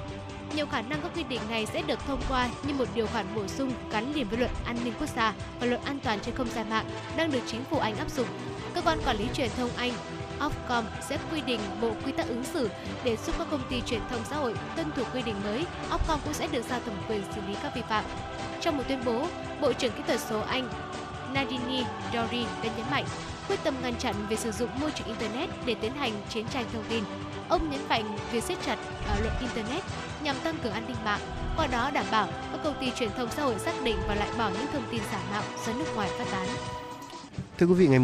Nhiều 0.57 0.67
khả 0.67 0.83
năng 0.83 1.01
các 1.03 1.11
quy 1.15 1.23
định 1.23 1.41
này 1.51 1.67
sẽ 1.67 1.83
được 1.83 1.99
thông 2.07 2.21
qua 2.29 2.49
như 2.63 2.75
một 2.75 2.85
điều 2.95 3.07
khoản 3.07 3.27
bổ 3.35 3.47
sung 3.47 3.73
gắn 3.91 4.13
liền 4.15 4.29
với 4.29 4.39
luật 4.39 4.51
an 4.65 4.77
ninh 4.85 4.93
quốc 5.01 5.09
gia 5.17 5.35
và 5.61 5.67
luật 5.67 5.85
an 5.85 5.99
toàn 6.05 6.21
trên 6.21 6.35
không 6.35 6.49
gian 6.49 6.71
mạng 6.71 6.87
đang 7.17 7.33
được 7.33 7.41
chính 7.47 7.65
phủ 7.65 7.79
Anh 7.79 7.97
áp 7.97 8.11
dụng. 8.11 8.27
Cơ 8.75 8.81
quan 8.83 8.99
quản 9.05 9.17
lý 9.17 9.29
truyền 9.35 9.51
thông 9.57 9.71
Anh 9.77 9.93
Ofcom 10.39 10.83
sẽ 11.09 11.19
quy 11.33 11.41
định 11.41 11.61
bộ 11.81 11.91
quy 12.05 12.13
tắc 12.13 12.29
ứng 12.29 12.45
xử 12.45 12.71
để 13.05 13.17
giúp 13.17 13.35
các 13.39 13.47
công 13.51 13.63
ty 13.71 13.81
truyền 13.81 14.01
thông 14.11 14.25
xã 14.25 14.37
hội 14.37 14.55
tuân 14.77 14.93
thủ 14.97 15.03
quy 15.15 15.23
định 15.23 15.37
mới. 15.45 15.67
Ofcom 15.91 16.19
cũng 16.25 16.35
sẽ 16.35 16.47
được 16.53 16.65
giao 16.69 16.81
thẩm 16.81 16.95
quyền 17.09 17.23
xử 17.35 17.41
lý 17.49 17.55
các 17.63 17.75
vi 17.75 17.83
phạm. 17.89 18.05
Trong 18.61 18.77
một 18.77 18.83
tuyên 18.89 19.01
bố, 19.05 19.27
Bộ 19.61 19.73
trưởng 19.73 19.93
Kỹ 19.93 20.03
thuật 20.07 20.21
số 20.21 20.41
Anh 20.41 20.69
Nadine 21.35 21.85
Dorry 22.13 22.45
đã 22.63 22.71
nhấn 22.77 22.91
mạnh 22.91 23.05
quyết 23.49 23.61
tâm 23.65 23.75
ngăn 23.83 23.95
chặn 23.97 24.15
việc 24.29 24.39
sử 24.39 24.53
dụng 24.53 24.71
môi 24.81 24.91
trường 24.91 25.07
Internet 25.07 25.51
để 25.67 25.75
tiến 25.75 25.95
hành 25.95 26.13
chiến 26.29 26.47
tranh 26.49 26.65
thông 26.73 26.85
tin. 26.89 27.05
Ông 27.49 27.71
nhấn 27.71 27.81
mạnh 27.89 28.17
việc 28.33 28.45
siết 28.45 28.59
chặt 28.67 28.79
à, 29.09 29.17
luật 29.23 29.33
Internet 29.41 29.83
nhằm 30.25 30.37
tăng 30.45 30.55
cường 30.63 30.73
an 30.73 30.85
ninh 30.89 30.97
mạng, 31.05 31.21
qua 31.57 31.67
đó 31.67 31.91
đảm 31.91 32.07
bảo 32.11 32.29
các 32.53 32.61
công 32.65 32.75
ty 32.81 32.91
truyền 32.91 33.11
thông 33.17 33.29
xã 33.37 33.43
hội 33.43 33.55
xác 33.59 33.73
định 33.85 33.97
và 34.09 34.15
loại 34.15 34.29
bỏ 34.39 34.51
những 34.51 34.67
thông 34.73 34.83
tin 34.91 35.01
giả 35.13 35.19
mạo 35.31 35.43
do 35.67 35.73
nước 35.73 35.87
ngoài 35.95 36.11
phát 36.19 36.25
tán. 36.33 36.47
Thưa 37.59 37.67
quý 37.67 37.75
vị, 37.75 37.87
ngày 37.87 38.01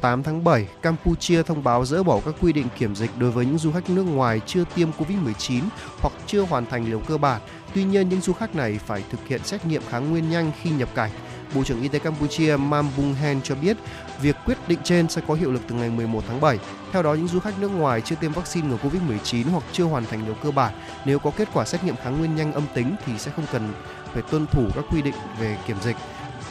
8 0.00 0.22
tháng 0.22 0.44
7, 0.44 0.68
Campuchia 0.82 1.42
thông 1.42 1.64
báo 1.64 1.84
dỡ 1.84 2.02
bỏ 2.02 2.20
các 2.24 2.34
quy 2.40 2.52
định 2.52 2.66
kiểm 2.78 2.94
dịch 2.94 3.10
đối 3.18 3.30
với 3.30 3.46
những 3.46 3.58
du 3.58 3.72
khách 3.72 3.90
nước 3.90 4.02
ngoài 4.02 4.40
chưa 4.46 4.64
tiêm 4.74 4.88
Covid-19 4.98 5.62
hoặc 6.00 6.12
chưa 6.26 6.40
hoàn 6.40 6.66
thành 6.66 6.86
liều 6.86 7.00
cơ 7.00 7.18
bản. 7.18 7.40
Tuy 7.74 7.84
nhiên, 7.84 8.08
những 8.08 8.20
du 8.20 8.32
khách 8.32 8.54
này 8.54 8.78
phải 8.86 9.04
thực 9.10 9.28
hiện 9.28 9.40
xét 9.44 9.66
nghiệm 9.66 9.82
kháng 9.88 10.10
nguyên 10.10 10.30
nhanh 10.30 10.52
khi 10.62 10.70
nhập 10.70 10.88
cảnh. 10.94 11.10
Bộ 11.54 11.64
trưởng 11.64 11.82
Y 11.82 11.88
tế 11.88 11.98
Campuchia 11.98 12.56
Mam 12.56 12.88
Bung 12.96 13.14
Hen 13.14 13.40
cho 13.42 13.54
biết 13.54 13.76
việc 14.20 14.36
quyết 14.44 14.58
định 14.68 14.78
trên 14.84 15.08
sẽ 15.08 15.22
có 15.28 15.34
hiệu 15.34 15.52
lực 15.52 15.62
từ 15.68 15.74
ngày 15.74 15.90
11 15.90 16.24
tháng 16.28 16.40
7. 16.40 16.58
Theo 16.92 17.02
đó, 17.02 17.14
những 17.14 17.28
du 17.28 17.40
khách 17.40 17.58
nước 17.58 17.68
ngoài 17.68 18.00
chưa 18.00 18.16
tiêm 18.20 18.32
vaccine 18.32 18.68
ngừa 18.68 18.76
Covid-19 18.82 19.50
hoặc 19.50 19.64
chưa 19.72 19.84
hoàn 19.84 20.06
thành 20.06 20.24
liều 20.24 20.34
cơ 20.34 20.50
bản, 20.50 20.72
nếu 21.04 21.18
có 21.18 21.30
kết 21.36 21.48
quả 21.52 21.64
xét 21.64 21.84
nghiệm 21.84 21.96
kháng 21.96 22.18
nguyên 22.18 22.36
nhanh 22.36 22.52
âm 22.52 22.64
tính 22.74 22.96
thì 23.06 23.18
sẽ 23.18 23.30
không 23.36 23.46
cần 23.52 23.72
phải 24.12 24.22
tuân 24.22 24.46
thủ 24.46 24.68
các 24.74 24.84
quy 24.90 25.02
định 25.02 25.14
về 25.40 25.58
kiểm 25.66 25.76
dịch. 25.82 25.96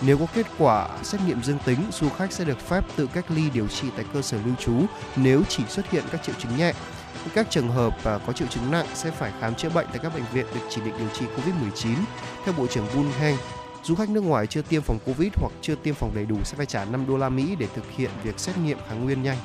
Nếu 0.01 0.17
có 0.17 0.25
kết 0.33 0.45
quả 0.57 0.89
xét 1.03 1.21
nghiệm 1.27 1.43
dương 1.43 1.59
tính, 1.65 1.79
du 1.91 2.09
khách 2.09 2.31
sẽ 2.31 2.43
được 2.43 2.59
phép 2.59 2.83
tự 2.95 3.07
cách 3.07 3.25
ly 3.29 3.49
điều 3.53 3.67
trị 3.67 3.87
tại 3.95 4.05
cơ 4.13 4.21
sở 4.21 4.37
lưu 4.45 4.55
trú 4.55 4.73
nếu 5.15 5.41
chỉ 5.49 5.63
xuất 5.69 5.91
hiện 5.91 6.03
các 6.11 6.23
triệu 6.23 6.35
chứng 6.37 6.57
nhẹ. 6.57 6.73
Các 7.33 7.47
trường 7.49 7.69
hợp 7.69 7.97
à, 8.03 8.19
có 8.27 8.33
triệu 8.33 8.47
chứng 8.47 8.71
nặng 8.71 8.85
sẽ 8.93 9.11
phải 9.11 9.31
khám 9.39 9.55
chữa 9.55 9.69
bệnh 9.69 9.87
tại 9.87 9.99
các 10.03 10.13
bệnh 10.13 10.23
viện 10.33 10.45
được 10.53 10.61
chỉ 10.69 10.81
định 10.85 10.93
điều 10.99 11.09
trị 11.09 11.25
COVID-19. 11.25 11.95
Theo 12.45 12.53
Bộ 12.57 12.67
trưởng 12.67 12.87
Bun 12.95 13.05
Heng, 13.19 13.37
du 13.85 13.95
khách 13.95 14.09
nước 14.09 14.21
ngoài 14.21 14.47
chưa 14.47 14.61
tiêm 14.61 14.81
phòng 14.81 14.99
Covid 15.05 15.29
hoặc 15.35 15.51
chưa 15.61 15.75
tiêm 15.75 15.95
phòng 15.95 16.11
đầy 16.15 16.25
đủ 16.25 16.37
sẽ 16.43 16.57
phải 16.57 16.65
trả 16.65 16.85
5 16.85 17.05
đô 17.07 17.17
la 17.17 17.29
Mỹ 17.29 17.55
để 17.59 17.67
thực 17.75 17.91
hiện 17.91 18.11
việc 18.23 18.39
xét 18.39 18.57
nghiệm 18.57 18.77
kháng 18.87 19.05
nguyên 19.05 19.23
nhanh. 19.23 19.37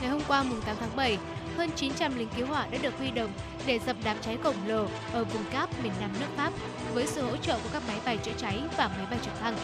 Ngày 0.00 0.10
hôm 0.10 0.20
qua 0.28 0.42
mùng 0.42 0.60
8 0.60 0.76
tháng 0.80 0.96
7, 0.96 1.18
hơn 1.56 1.70
900 1.76 2.18
lính 2.18 2.28
cứu 2.36 2.46
hỏa 2.46 2.66
đã 2.66 2.78
được 2.82 2.98
huy 2.98 3.10
động 3.10 3.30
để 3.66 3.78
dập 3.86 3.96
đám 4.04 4.16
cháy 4.20 4.38
khổng 4.42 4.56
lồ 4.66 4.86
ở 5.12 5.24
vùng 5.24 5.44
Cáp 5.52 5.82
miền 5.82 5.92
Nam 6.00 6.10
nước 6.20 6.26
Pháp 6.36 6.52
với 6.94 7.06
sự 7.06 7.22
hỗ 7.22 7.36
trợ 7.36 7.58
của 7.64 7.68
các 7.72 7.82
máy 7.88 7.96
bay 8.04 8.18
chữa 8.22 8.32
cháy 8.36 8.62
và 8.76 8.88
máy 8.88 9.06
bay 9.10 9.18
trực 9.24 9.40
thăng. 9.40 9.56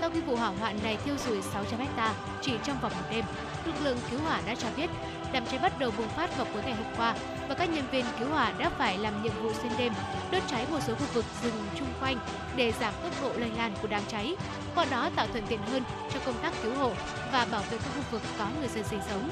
Sau 0.00 0.10
khi 0.10 0.20
vụ 0.20 0.36
hỏa 0.36 0.48
hoạn 0.48 0.78
này 0.82 0.98
thiêu 1.04 1.14
rụi 1.26 1.42
600 1.42 1.80
hecta 1.80 2.14
chỉ 2.42 2.52
trong 2.64 2.80
vòng 2.80 2.92
một 2.96 3.06
đêm, 3.10 3.24
lực 3.66 3.74
lượng 3.82 3.98
cứu 4.10 4.20
hỏa 4.20 4.40
đã 4.46 4.54
cho 4.54 4.68
biết 4.76 4.90
đám 5.32 5.46
cháy 5.46 5.58
bắt 5.62 5.78
đầu 5.78 5.90
bùng 5.98 6.08
phát 6.08 6.36
vào 6.36 6.46
cuối 6.52 6.62
ngày 6.62 6.74
hôm 6.74 6.86
qua 6.96 7.14
và 7.48 7.54
các 7.54 7.70
nhân 7.70 7.84
viên 7.90 8.04
cứu 8.18 8.28
hỏa 8.28 8.52
đã 8.58 8.70
phải 8.70 8.98
làm 8.98 9.22
nhiệm 9.22 9.42
vụ 9.42 9.52
xuyên 9.52 9.72
đêm 9.78 9.92
đốt 10.32 10.42
cháy 10.46 10.66
một 10.70 10.78
số 10.86 10.94
khu 10.94 11.06
vực 11.14 11.24
rừng 11.42 11.66
chung 11.78 11.88
quanh 12.00 12.16
để 12.56 12.72
giảm 12.80 12.94
tốc 13.02 13.12
độ 13.22 13.30
lây 13.36 13.50
lan 13.56 13.72
của 13.82 13.88
đám 13.88 14.02
cháy, 14.08 14.36
qua 14.74 14.84
đó 14.90 15.10
tạo 15.16 15.26
thuận 15.26 15.46
tiện 15.46 15.60
hơn 15.62 15.82
cho 16.12 16.20
công 16.26 16.38
tác 16.42 16.52
cứu 16.62 16.74
hộ 16.74 16.92
và 17.32 17.46
bảo 17.50 17.62
vệ 17.70 17.78
các 17.78 17.90
khu 17.96 18.02
vực 18.10 18.22
có 18.38 18.46
người 18.60 18.68
dân 18.68 18.84
sinh 18.84 19.00
sống. 19.10 19.30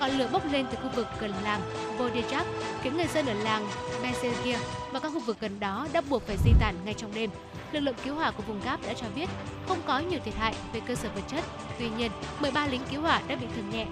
Ngọn 0.00 0.10
lửa 0.10 0.28
bốc 0.32 0.42
lên 0.52 0.66
từ 0.70 0.78
khu 0.82 0.88
vực 0.96 1.06
gần 1.20 1.32
làng 1.44 1.60
Bodejak 1.98 2.44
khiến 2.82 2.96
người 2.96 3.06
dân 3.06 3.26
ở 3.26 3.34
làng 3.34 3.68
Besekia 4.02 4.58
và 4.92 5.00
các 5.00 5.12
khu 5.12 5.20
vực 5.20 5.36
gần 5.40 5.60
đó 5.60 5.86
đã 5.92 6.00
buộc 6.00 6.22
phải 6.26 6.36
di 6.44 6.50
tản 6.60 6.74
ngay 6.84 6.94
trong 6.94 7.14
đêm. 7.14 7.30
Lực 7.72 7.80
lượng 7.80 7.94
cứu 8.04 8.14
hỏa 8.14 8.30
của 8.30 8.42
vùng 8.42 8.60
Gap 8.64 8.80
đã 8.86 8.94
cho 8.94 9.06
biết 9.16 9.28
không 9.68 9.78
có 9.86 9.98
nhiều 9.98 10.20
thiệt 10.24 10.34
hại 10.34 10.54
về 10.72 10.80
cơ 10.86 10.94
sở 10.94 11.08
vật 11.14 11.22
chất. 11.28 11.44
Tuy 11.78 11.88
nhiên, 11.98 12.10
13 12.40 12.66
lính 12.66 12.82
cứu 12.90 13.00
hỏa 13.00 13.20
đã 13.28 13.36
bị 13.36 13.46
thương 13.56 13.70
nhẹ. 13.70 13.86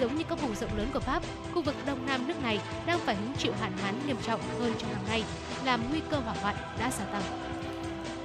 Giống 0.00 0.16
như 0.16 0.24
các 0.28 0.42
vùng 0.42 0.54
rộng 0.54 0.76
lớn 0.76 0.90
của 0.94 1.00
Pháp, 1.00 1.22
khu 1.54 1.62
vực 1.62 1.74
đông 1.86 2.06
nam 2.06 2.28
nước 2.28 2.42
này 2.42 2.60
đang 2.86 2.98
phải 2.98 3.14
hứng 3.14 3.32
chịu 3.38 3.52
hạn 3.60 3.72
hán 3.82 3.94
nghiêm 4.06 4.16
trọng 4.22 4.40
hơn 4.58 4.72
trong 4.78 4.92
năm 4.92 5.02
nay, 5.08 5.24
làm 5.64 5.80
nguy 5.90 6.00
cơ 6.10 6.16
hỏa 6.16 6.34
hoạn 6.42 6.56
đã 6.78 6.90
gia 6.90 7.04
tăng. 7.04 7.49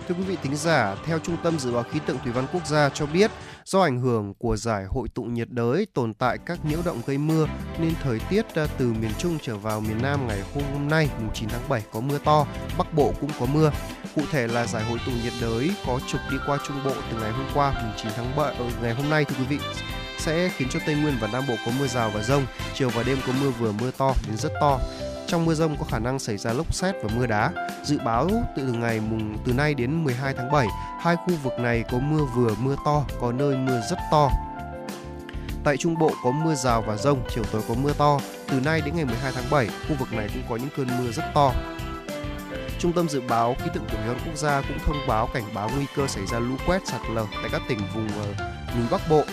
Thưa 0.08 0.16
quý 0.16 0.24
vị 0.24 0.38
thính 0.44 0.56
giả, 0.56 0.96
theo 1.06 1.20
Trung 1.20 1.38
tâm 1.44 1.60
Dự 1.60 1.72
báo 1.72 1.84
Khí 1.84 2.00
tượng 2.06 2.18
Thủy 2.24 2.32
văn 2.32 2.46
Quốc 2.54 2.66
gia 2.68 2.90
cho 2.90 3.06
biết, 3.06 3.32
do 3.66 3.82
ảnh 3.82 4.00
hưởng 4.00 4.34
của 4.34 4.58
giải 4.58 4.86
hội 4.90 5.08
tụ 5.14 5.24
nhiệt 5.24 5.48
đới 5.50 5.88
tồn 5.94 6.14
tại 6.14 6.38
các 6.46 6.66
nhiễu 6.66 6.80
động 6.86 7.02
gây 7.06 7.18
mưa 7.18 7.48
nên 7.80 7.94
thời 8.04 8.20
tiết 8.30 8.56
à, 8.56 8.68
từ 8.78 8.94
miền 8.94 9.12
Trung 9.18 9.38
trở 9.42 9.58
vào 9.58 9.80
miền 9.80 10.02
Nam 10.02 10.28
ngày 10.28 10.42
hôm 10.54 10.88
nay, 10.90 11.10
mùng 11.20 11.34
9 11.34 11.50
tháng 11.50 11.70
7 11.70 11.84
có 11.92 12.00
mưa 12.00 12.18
to, 12.18 12.46
Bắc 12.78 12.94
Bộ 12.94 13.14
cũng 13.22 13.30
có 13.40 13.46
mưa. 13.46 13.72
Cụ 14.16 14.22
thể 14.32 14.48
là 14.48 14.68
giải 14.68 14.84
hội 14.84 15.00
tụ 15.06 15.12
nhiệt 15.24 15.34
đới 15.42 15.72
có 15.88 16.00
trục 16.08 16.22
đi 16.32 16.38
qua 16.48 16.58
Trung 16.68 16.78
Bộ 16.86 16.94
từ 17.12 17.18
ngày 17.20 17.32
hôm 17.32 17.46
qua, 17.54 17.74
mùng 17.84 17.94
9 17.98 18.12
tháng 18.16 18.36
7, 18.36 18.56
ờ, 18.58 18.66
ngày 18.82 18.94
hôm 18.94 19.10
nay 19.10 19.26
thưa 19.26 19.36
quý 19.40 19.46
vị 19.50 19.60
sẽ 20.20 20.50
khiến 20.58 20.68
cho 20.72 20.80
Tây 20.86 20.96
Nguyên 20.96 21.14
và 21.22 21.28
Nam 21.34 21.44
Bộ 21.48 21.56
có 21.66 21.72
mưa 21.80 21.88
rào 21.88 22.12
và 22.14 22.24
rông, 22.24 22.46
chiều 22.74 22.90
và 22.90 23.04
đêm 23.04 23.18
có 23.28 23.34
mưa 23.42 23.50
vừa 23.50 23.72
mưa 23.72 23.92
to 23.98 24.14
đến 24.28 24.38
rất 24.38 24.52
to. 24.62 24.80
Trong 25.28 25.46
mưa 25.46 25.54
rông 25.54 25.78
có 25.78 25.86
khả 25.86 26.00
năng 26.00 26.20
xảy 26.20 26.38
ra 26.38 26.54
lốc 26.54 26.74
xét 26.74 26.96
và 27.04 27.10
mưa 27.16 27.26
đá. 27.26 27.52
Dự 27.84 27.98
báo 28.06 28.30
từ 28.56 28.64
ngày 28.64 29.00
mùng 29.00 29.38
từ 29.46 29.54
nay 29.54 29.74
đến 29.74 30.04
12 30.04 30.34
tháng 30.38 30.52
7, 30.52 30.68
hai 31.00 31.16
khu 31.16 31.34
vực 31.44 31.54
này 31.60 31.84
có 31.92 32.00
mưa 32.00 32.26
vừa 32.36 32.56
mưa 32.60 32.76
to, 32.86 33.06
có 33.22 33.32
nơi 33.32 33.58
mưa 33.58 33.82
rất 33.90 33.98
to. 34.12 34.30
Tại 35.64 35.78
Trung 35.78 35.98
Bộ 36.00 36.12
có 36.24 36.32
mưa 36.32 36.56
rào 36.56 36.82
và 36.82 36.98
rông, 36.98 37.20
chiều 37.36 37.44
tối 37.52 37.62
có 37.68 37.74
mưa 37.74 37.94
to. 37.98 38.20
Từ 38.48 38.60
nay 38.60 38.82
đến 38.86 38.96
ngày 38.96 39.06
12 39.06 39.32
tháng 39.36 39.50
7, 39.52 39.68
khu 39.68 39.96
vực 40.00 40.14
này 40.14 40.30
cũng 40.34 40.44
có 40.50 40.56
những 40.56 40.70
cơn 40.78 40.88
mưa 40.88 41.12
rất 41.12 41.24
to. 41.34 41.54
Trung 42.80 42.94
tâm 42.94 43.10
Dự 43.10 43.22
báo 43.30 43.56
Khí 43.60 43.70
tượng 43.74 43.88
Thủy 43.90 44.00
văn 44.08 44.18
Quốc 44.26 44.38
gia 44.38 44.62
cũng 44.62 44.80
thông 44.86 45.08
báo 45.08 45.30
cảnh 45.34 45.44
báo 45.54 45.70
nguy 45.76 45.86
cơ 45.96 46.08
xảy 46.08 46.26
ra 46.26 46.40
lũ 46.40 46.56
quét 46.68 46.88
sạt 46.88 47.02
lở 47.14 47.26
tại 47.42 47.50
các 47.52 47.62
tỉnh 47.70 47.80
vùng 47.96 48.08
ờ, 48.08 48.52
núi 48.78 48.86
Bắc 48.92 49.02
Bộ, 49.10 49.24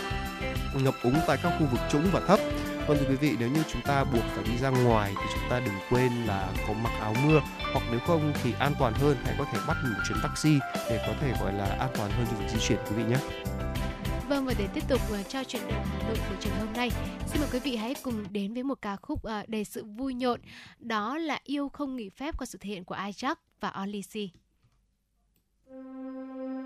ngập 0.74 0.94
úng 1.02 1.16
tại 1.26 1.38
các 1.42 1.52
khu 1.58 1.66
vực 1.66 1.80
trũng 1.90 2.08
và 2.12 2.20
thấp 2.20 2.40
Vâng 2.86 2.98
thưa 3.00 3.06
quý 3.08 3.16
vị, 3.16 3.36
nếu 3.38 3.50
như 3.50 3.62
chúng 3.72 3.82
ta 3.82 4.04
buộc 4.04 4.22
phải 4.22 4.44
đi 4.44 4.58
ra 4.58 4.70
ngoài 4.70 5.14
thì 5.16 5.26
chúng 5.34 5.50
ta 5.50 5.60
đừng 5.60 5.74
quên 5.90 6.12
là 6.26 6.52
có 6.68 6.72
mặc 6.72 6.92
áo 7.00 7.14
mưa 7.26 7.40
hoặc 7.72 7.84
nếu 7.90 8.00
không 8.00 8.32
thì 8.42 8.52
an 8.58 8.72
toàn 8.78 8.94
hơn 8.94 9.16
hãy 9.24 9.34
có 9.38 9.44
thể 9.52 9.58
bắt 9.68 9.76
một 9.84 10.02
chuyến 10.08 10.18
taxi 10.22 10.58
để 10.90 11.04
có 11.06 11.14
thể 11.20 11.32
gọi 11.40 11.52
là 11.52 11.64
an 11.64 11.90
toàn 11.94 12.10
hơn 12.10 12.26
cho 12.30 12.36
việc 12.36 12.46
di 12.48 12.58
chuyển 12.60 12.78
quý 12.90 12.96
vị 12.96 13.04
nhé. 13.04 13.16
Vâng 14.28 14.44
và 14.46 14.54
để 14.58 14.68
tiếp 14.74 14.82
tục 14.88 15.00
ờ, 15.10 15.20
uh, 15.20 15.28
cho 15.28 15.44
chuyện 15.44 15.62
động 15.68 15.84
Hà 15.84 16.08
Nội 16.08 16.16
của 16.28 16.34
trường 16.40 16.52
hôm 16.58 16.72
nay, 16.72 16.90
xin 17.26 17.40
mời 17.40 17.48
quý 17.52 17.58
vị 17.58 17.76
hãy 17.76 17.94
cùng 18.02 18.24
đến 18.30 18.54
với 18.54 18.62
một 18.62 18.78
ca 18.82 18.96
khúc 18.96 19.18
uh, 19.26 19.48
đầy 19.48 19.64
sự 19.64 19.84
vui 19.84 20.14
nhộn, 20.14 20.40
đó 20.78 21.18
là 21.18 21.38
Yêu 21.44 21.68
không 21.68 21.96
nghỉ 21.96 22.08
phép 22.08 22.38
qua 22.38 22.46
sự 22.46 22.58
thể 22.60 22.68
hiện 22.68 22.84
của 22.84 22.94
Ajax 22.94 23.34
và 23.60 23.72
Olisi. 23.82 24.30
bao 25.70 26.61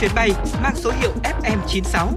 chuyến 0.00 0.10
bay 0.14 0.30
mang 0.62 0.76
số 0.76 0.92
hiệu 1.00 1.12
FM96. 1.22 2.08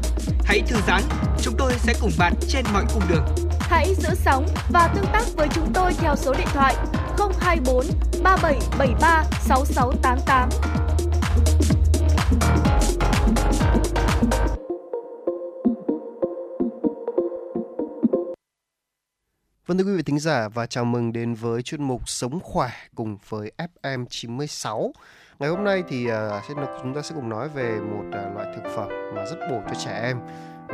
Hãy 0.46 0.62
thư 0.68 0.76
giãn, 0.88 1.02
chúng 1.42 1.56
tôi 1.58 1.74
sẽ 1.78 1.94
cùng 2.02 2.12
bạn 2.20 2.34
trên 2.48 2.66
mọi 2.74 2.86
cung 2.94 3.04
đường. 3.10 3.26
Hãy 3.60 3.96
giữ 3.96 4.10
sóng 4.16 4.48
và 4.70 4.92
tương 4.96 5.06
tác 5.14 5.24
với 5.36 5.48
chúng 5.56 5.74
tôi 5.74 5.94
theo 5.94 6.16
số 6.16 6.34
điện 6.34 6.48
thoại 6.54 6.76
024 7.40 7.86
3773 8.24 9.24
6688. 9.42 10.50
Vâng 19.66 19.78
thưa 19.78 19.84
quý 19.84 19.98
vị 19.98 20.04
thính 20.04 20.20
giả 20.20 20.50
và 20.50 20.66
chào 20.66 20.86
mừng 20.86 21.14
đến 21.14 21.34
với 21.34 21.62
chuyên 21.62 21.84
mục 21.84 22.10
Sống 22.10 22.40
khỏe 22.44 22.70
cùng 22.96 23.18
với 23.30 23.52
FM 23.58 24.06
96. 24.10 24.94
Ngày 25.42 25.50
hôm 25.50 25.64
nay 25.64 25.84
thì 25.88 26.08
uh, 26.12 26.44
chúng 26.82 26.94
ta 26.94 27.02
sẽ 27.02 27.16
cùng 27.16 27.30
nói 27.30 27.50
về 27.50 27.80
một 27.80 28.04
uh, 28.08 28.36
loại 28.36 28.48
thực 28.56 28.76
phẩm 28.76 28.90
mà 29.16 29.26
rất 29.26 29.38
bổ 29.50 29.62
cho 29.68 29.74
trẻ 29.86 30.00
em 30.04 30.18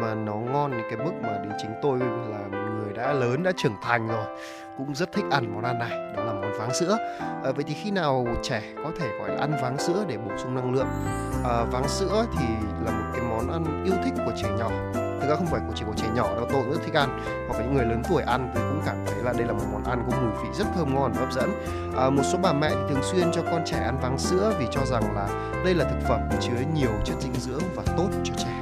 mà 0.02 0.16
nó 0.16 0.36
ngon 0.36 0.72
đến 0.72 0.82
cái 0.90 0.98
mức 1.06 1.12
mà 1.22 1.38
đến 1.44 1.52
chính 1.62 1.72
tôi 1.82 2.00
là 2.00 2.40
một 2.52 2.68
người 2.78 2.94
đã 2.94 3.14
lớn 3.14 3.44
đã 3.44 3.52
trưởng 3.58 3.76
thành 3.82 4.08
rồi 4.08 4.26
cũng 4.78 4.96
rất 4.96 5.12
thích 5.12 5.26
ăn 5.32 5.54
món 5.54 5.64
ăn 5.64 5.80
này 5.80 6.14
đó 6.16 6.24
là 6.24 6.34
món 6.34 6.52
váng 6.60 6.74
sữa. 6.74 6.98
À, 7.20 7.52
vậy 7.56 7.64
thì 7.68 7.74
khi 7.74 7.92
nào 7.92 8.28
trẻ 8.44 8.62
có 8.84 8.92
thể 9.00 9.10
gọi 9.20 9.30
là 9.30 9.38
ăn 9.40 9.58
váng 9.62 9.78
sữa 9.78 10.06
để 10.08 10.18
bổ 10.18 10.38
sung 10.38 10.56
năng 10.56 10.74
lượng? 10.74 10.88
À, 11.44 11.64
váng 11.72 11.88
sữa 11.88 12.26
thì 12.38 12.46
là 12.86 12.92
một 12.92 13.12
cái 13.14 13.22
món 13.22 13.52
ăn 13.52 13.84
yêu 13.86 13.96
thích 14.04 14.24
của 14.26 14.32
trẻ 14.42 14.50
nhỏ 14.60 14.70
thực 15.22 15.30
ra 15.30 15.36
không 15.36 15.46
phải 15.46 15.62
chỉ 15.76 15.84
có 15.88 15.94
trẻ 15.96 16.08
nhỏ 16.16 16.36
đâu 16.36 16.46
tôi 16.50 16.64
cũng 16.64 16.74
rất 16.74 16.80
thích 16.86 16.94
ăn. 16.94 17.20
Hoặc 17.48 17.60
là 17.60 17.66
những 17.66 17.76
người 17.76 17.86
lớn 17.86 18.02
tuổi 18.10 18.24
ăn 18.24 18.52
thì 18.56 18.62
cũng 18.70 18.82
cảm 18.86 18.96
thấy 19.06 19.24
là 19.24 19.34
đây 19.34 19.48
là 19.48 19.54
một 19.54 19.64
món 19.74 19.84
ăn 19.84 20.04
có 20.12 20.18
mùi 20.18 20.32
vị 20.44 20.50
rất 20.54 20.66
thơm 20.76 20.96
ngon 20.96 21.12
và 21.14 21.20
hấp 21.20 21.34
dẫn. 21.34 21.52
À, 21.98 22.10
một 22.10 22.24
số 22.32 22.38
bà 22.42 22.54
mẹ 22.54 22.70
thì 22.70 22.82
thường 22.90 23.04
xuyên 23.04 23.32
cho 23.32 23.42
con 23.52 23.62
trẻ 23.66 23.78
ăn 23.78 24.00
váng 24.02 24.18
sữa 24.18 24.54
vì 24.60 24.66
cho 24.72 24.86
rằng 24.86 25.16
là 25.16 25.28
đây 25.66 25.74
là 25.74 25.86
thực 25.86 26.08
phẩm 26.08 26.20
chứa 26.42 26.64
nhiều 26.74 26.92
chất 27.06 27.16
dinh 27.20 27.34
dưỡng 27.34 27.64
và 27.76 27.84
tốt 27.98 28.10
cho 28.24 28.34
trẻ. 28.38 28.62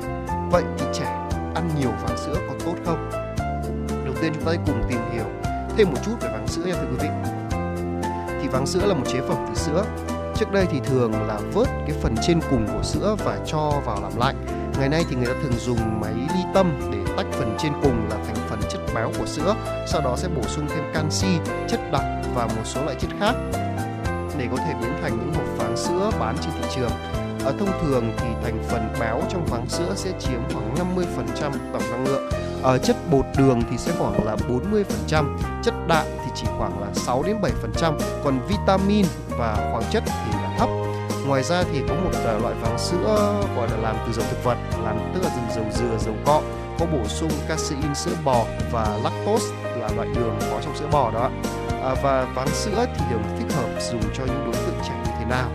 Vậy 0.51 0.63
thì 0.77 0.85
trẻ 0.93 1.29
ăn 1.55 1.69
nhiều 1.79 1.91
váng 1.91 2.17
sữa 2.17 2.35
có 2.47 2.53
tốt 2.65 2.75
không? 2.85 3.09
Đầu 4.05 4.13
tiên 4.21 4.33
chúng 4.35 4.45
ta 4.45 4.51
cùng 4.65 4.83
tìm 4.89 4.99
hiểu 5.13 5.25
thêm 5.77 5.87
một 5.91 5.97
chút 6.05 6.15
về 6.21 6.29
váng 6.29 6.47
sữa 6.47 6.61
nha 6.65 6.73
thưa 6.73 6.87
quý 6.91 6.97
vị. 6.99 7.09
Thì 8.41 8.47
váng 8.47 8.65
sữa 8.65 8.85
là 8.85 8.93
một 8.93 9.05
chế 9.07 9.19
phẩm 9.27 9.45
từ 9.49 9.55
sữa. 9.55 9.83
Trước 10.35 10.51
đây 10.51 10.65
thì 10.71 10.79
thường 10.79 11.11
là 11.27 11.39
vớt 11.53 11.67
cái 11.67 11.95
phần 12.01 12.15
trên 12.27 12.39
cùng 12.49 12.67
của 12.73 12.83
sữa 12.83 13.15
và 13.25 13.37
cho 13.45 13.71
vào 13.85 14.01
làm 14.01 14.11
lạnh 14.17 14.35
ngày 14.79 14.89
nay 14.89 15.05
thì 15.09 15.15
người 15.15 15.25
ta 15.25 15.33
thường 15.41 15.59
dùng 15.59 15.99
máy 16.01 16.13
ly 16.13 16.41
tâm 16.53 16.91
để 16.91 17.13
tách 17.17 17.25
phần 17.31 17.57
trên 17.59 17.73
cùng 17.83 18.09
là 18.09 18.15
thành 18.25 18.35
phần 18.49 18.59
chất 18.69 18.79
béo 18.95 19.11
của 19.19 19.25
sữa. 19.25 19.55
Sau 19.87 20.01
đó 20.01 20.15
sẽ 20.17 20.27
bổ 20.27 20.41
sung 20.41 20.67
thêm 20.69 20.83
canxi 20.93 21.37
chất 21.67 21.79
đặc 21.91 22.03
và 22.35 22.45
một 22.45 22.63
số 22.63 22.83
loại 22.83 22.95
chất 22.99 23.09
khác 23.19 23.33
để 24.37 24.47
có 24.51 24.57
thể 24.57 24.73
biến 24.81 24.91
thành 25.01 25.17
những 25.17 25.33
hộp 25.33 25.57
váng 25.57 25.77
sữa 25.77 26.11
bán 26.19 26.35
trên 26.41 26.53
thị 26.61 26.69
trường. 26.75 26.91
Ở 27.45 27.53
thông 27.59 27.71
thường 27.81 28.11
thì 28.17 28.27
thành 28.43 28.63
phần 28.69 28.93
béo 28.99 29.21
trong 29.29 29.45
váng 29.45 29.69
sữa 29.69 29.93
sẽ 29.95 30.11
chiếm 30.19 30.39
khoảng 30.53 30.75
50% 30.95 31.51
tổng 31.73 31.91
năng 31.91 32.05
lượng. 32.05 32.29
Ở 32.63 32.77
chất 32.77 32.95
bột 33.11 33.25
đường 33.37 33.61
thì 33.69 33.77
sẽ 33.77 33.91
khoảng 33.97 34.25
là 34.25 34.35
40%, 34.35 35.37
chất 35.63 35.73
đạm 35.87 36.05
thì 36.25 36.31
chỉ 36.35 36.47
khoảng 36.57 36.81
là 36.81 36.87
6 36.93 37.23
đến 37.23 37.37
7%, 37.81 37.99
còn 38.23 38.39
vitamin 38.47 39.05
và 39.29 39.69
khoáng 39.71 39.83
chất 39.91 40.03
thì 40.05 40.31
là. 40.33 40.44
Ngoài 41.27 41.43
ra 41.43 41.63
thì 41.71 41.81
có 41.89 41.95
một 41.95 42.11
à, 42.25 42.33
loại 42.41 42.55
váng 42.61 42.79
sữa 42.79 43.35
gọi 43.55 43.69
là 43.69 43.77
làm 43.77 43.95
từ 44.07 44.13
dầu 44.13 44.25
thực 44.29 44.43
vật, 44.43 44.57
làm 44.83 45.11
tức 45.13 45.23
là 45.23 45.29
từ 45.35 45.55
dầu 45.55 45.65
dừa, 45.71 45.97
dầu 46.05 46.15
cọ, 46.25 46.41
có 46.79 46.85
bổ 46.85 47.07
sung 47.07 47.31
casein 47.47 47.95
sữa 47.95 48.15
bò 48.23 48.45
và 48.71 48.99
lactose 49.03 49.45
là 49.79 49.89
loại 49.95 50.07
đường 50.15 50.37
có 50.51 50.61
trong 50.63 50.75
sữa 50.75 50.87
bò 50.91 51.11
đó. 51.11 51.29
À, 51.83 51.95
và 52.03 52.27
váng 52.35 52.47
sữa 52.47 52.85
thì 52.95 53.05
được 53.11 53.19
thích 53.39 53.55
hợp 53.55 53.69
dùng 53.91 54.01
cho 54.13 54.25
những 54.25 54.51
đối 54.51 54.53
tượng 54.53 54.79
trẻ 54.83 54.93
như 55.05 55.11
thế 55.19 55.25
nào? 55.25 55.49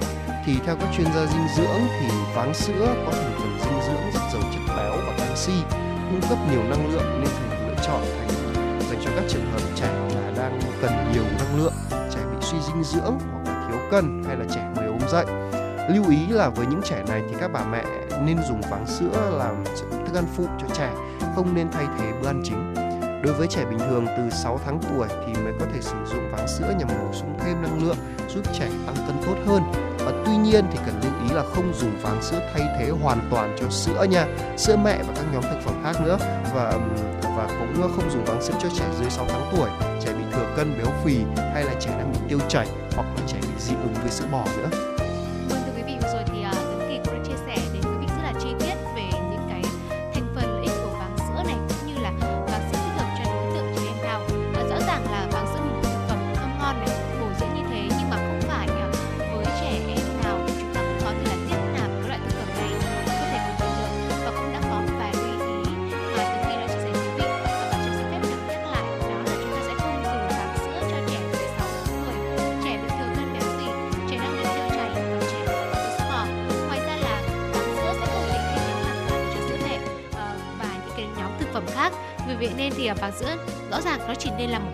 Thì 0.46 0.56
theo 0.66 0.76
các 0.80 0.88
chuyên 0.96 1.06
gia 1.06 1.26
dinh 1.26 1.46
dưỡng 1.56 1.80
thì 2.00 2.06
váng 2.34 2.54
sữa 2.54 2.94
có 3.06 3.12
thành 3.12 3.32
phần 3.38 3.58
dinh 3.64 3.80
dưỡng 3.82 4.10
rất 4.14 4.20
giàu 4.32 4.42
chất 4.52 4.74
béo 4.76 4.92
và 5.06 5.12
canxi 5.18 5.52
cung 6.10 6.20
cấp 6.28 6.38
nhiều 6.50 6.62
năng 6.62 6.92
lượng 6.92 7.20
nên 7.20 7.28
thường 7.28 7.68
lựa 7.68 7.74
chọn 7.86 8.00
thành 8.18 8.28
dành 8.90 9.00
cho 9.04 9.10
các 9.16 9.24
trường 9.28 9.52
hợp 9.52 9.60
trẻ 9.76 9.88
là 10.14 10.32
đang 10.36 10.60
cần 10.82 10.92
nhiều 11.12 11.24
năng 11.38 11.62
lượng 11.62 11.72
trẻ 11.90 12.20
bị 12.30 12.36
suy 12.40 12.58
dinh 12.60 12.84
dưỡng 12.84 13.18
hoặc 13.32 13.44
là 13.46 13.68
thiếu 13.68 13.80
cân 13.90 14.22
hay 14.26 14.36
là 14.36 14.44
trẻ 14.54 14.68
mới 14.76 14.86
ốm 14.86 14.98
dậy 15.08 15.49
lưu 15.94 16.10
ý 16.10 16.26
là 16.26 16.48
với 16.48 16.66
những 16.66 16.80
trẻ 16.84 17.02
này 17.08 17.22
thì 17.30 17.36
các 17.40 17.48
bà 17.48 17.64
mẹ 17.64 17.84
nên 18.24 18.36
dùng 18.48 18.60
váng 18.70 18.86
sữa 18.86 19.36
làm 19.38 19.64
thức 19.90 20.14
ăn 20.14 20.24
phụ 20.36 20.46
cho 20.60 20.66
trẻ 20.74 20.92
không 21.36 21.54
nên 21.54 21.70
thay 21.70 21.86
thế 21.98 22.12
bữa 22.22 22.28
ăn 22.28 22.42
chính 22.44 22.74
Đối 23.24 23.34
với 23.34 23.46
trẻ 23.46 23.64
bình 23.70 23.78
thường 23.78 24.06
từ 24.16 24.30
6 24.30 24.60
tháng 24.64 24.80
tuổi 24.88 25.08
thì 25.08 25.42
mới 25.42 25.52
có 25.60 25.66
thể 25.74 25.80
sử 25.80 25.96
dụng 26.06 26.30
váng 26.32 26.48
sữa 26.48 26.74
nhằm 26.78 26.88
bổ 26.88 27.12
sung 27.12 27.38
thêm 27.40 27.62
năng 27.62 27.82
lượng 27.84 27.96
giúp 28.28 28.42
trẻ 28.52 28.68
tăng 28.86 28.96
cân 29.06 29.16
tốt 29.26 29.34
hơn. 29.46 29.62
Và 29.98 30.12
tuy 30.26 30.36
nhiên 30.36 30.64
thì 30.72 30.78
cần 30.86 31.00
lưu 31.02 31.12
ý 31.28 31.34
là 31.34 31.42
không 31.54 31.72
dùng 31.74 31.98
váng 32.02 32.22
sữa 32.22 32.40
thay 32.54 32.62
thế 32.78 32.90
hoàn 33.02 33.28
toàn 33.30 33.56
cho 33.60 33.70
sữa 33.70 34.06
nha, 34.10 34.26
sữa 34.56 34.76
mẹ 34.84 35.02
và 35.02 35.14
các 35.16 35.24
nhóm 35.32 35.42
thực 35.42 35.60
phẩm 35.64 35.74
khác 35.84 36.00
nữa 36.04 36.18
và 36.54 36.72
và 37.36 37.46
cũng 37.48 37.92
không 37.96 38.10
dùng 38.10 38.24
váng 38.24 38.42
sữa 38.42 38.54
cho 38.62 38.68
trẻ 38.78 38.84
dưới 39.00 39.10
6 39.10 39.26
tháng 39.28 39.52
tuổi, 39.56 39.70
trẻ 40.00 40.12
bị 40.12 40.24
thừa 40.32 40.54
cân 40.56 40.78
béo 40.78 40.92
phì 41.04 41.16
hay 41.54 41.64
là 41.64 41.74
trẻ 41.80 41.90
đang 41.98 42.12
bị 42.12 42.18
tiêu 42.28 42.38
chảy 42.48 42.66
hoặc 42.96 43.06
là 43.16 43.22
trẻ 43.26 43.38
bị 43.42 43.54
dị 43.58 43.74
ứng 43.74 43.94
với 43.94 44.10
sữa 44.10 44.26
bò 44.32 44.44
nữa. 44.56 44.89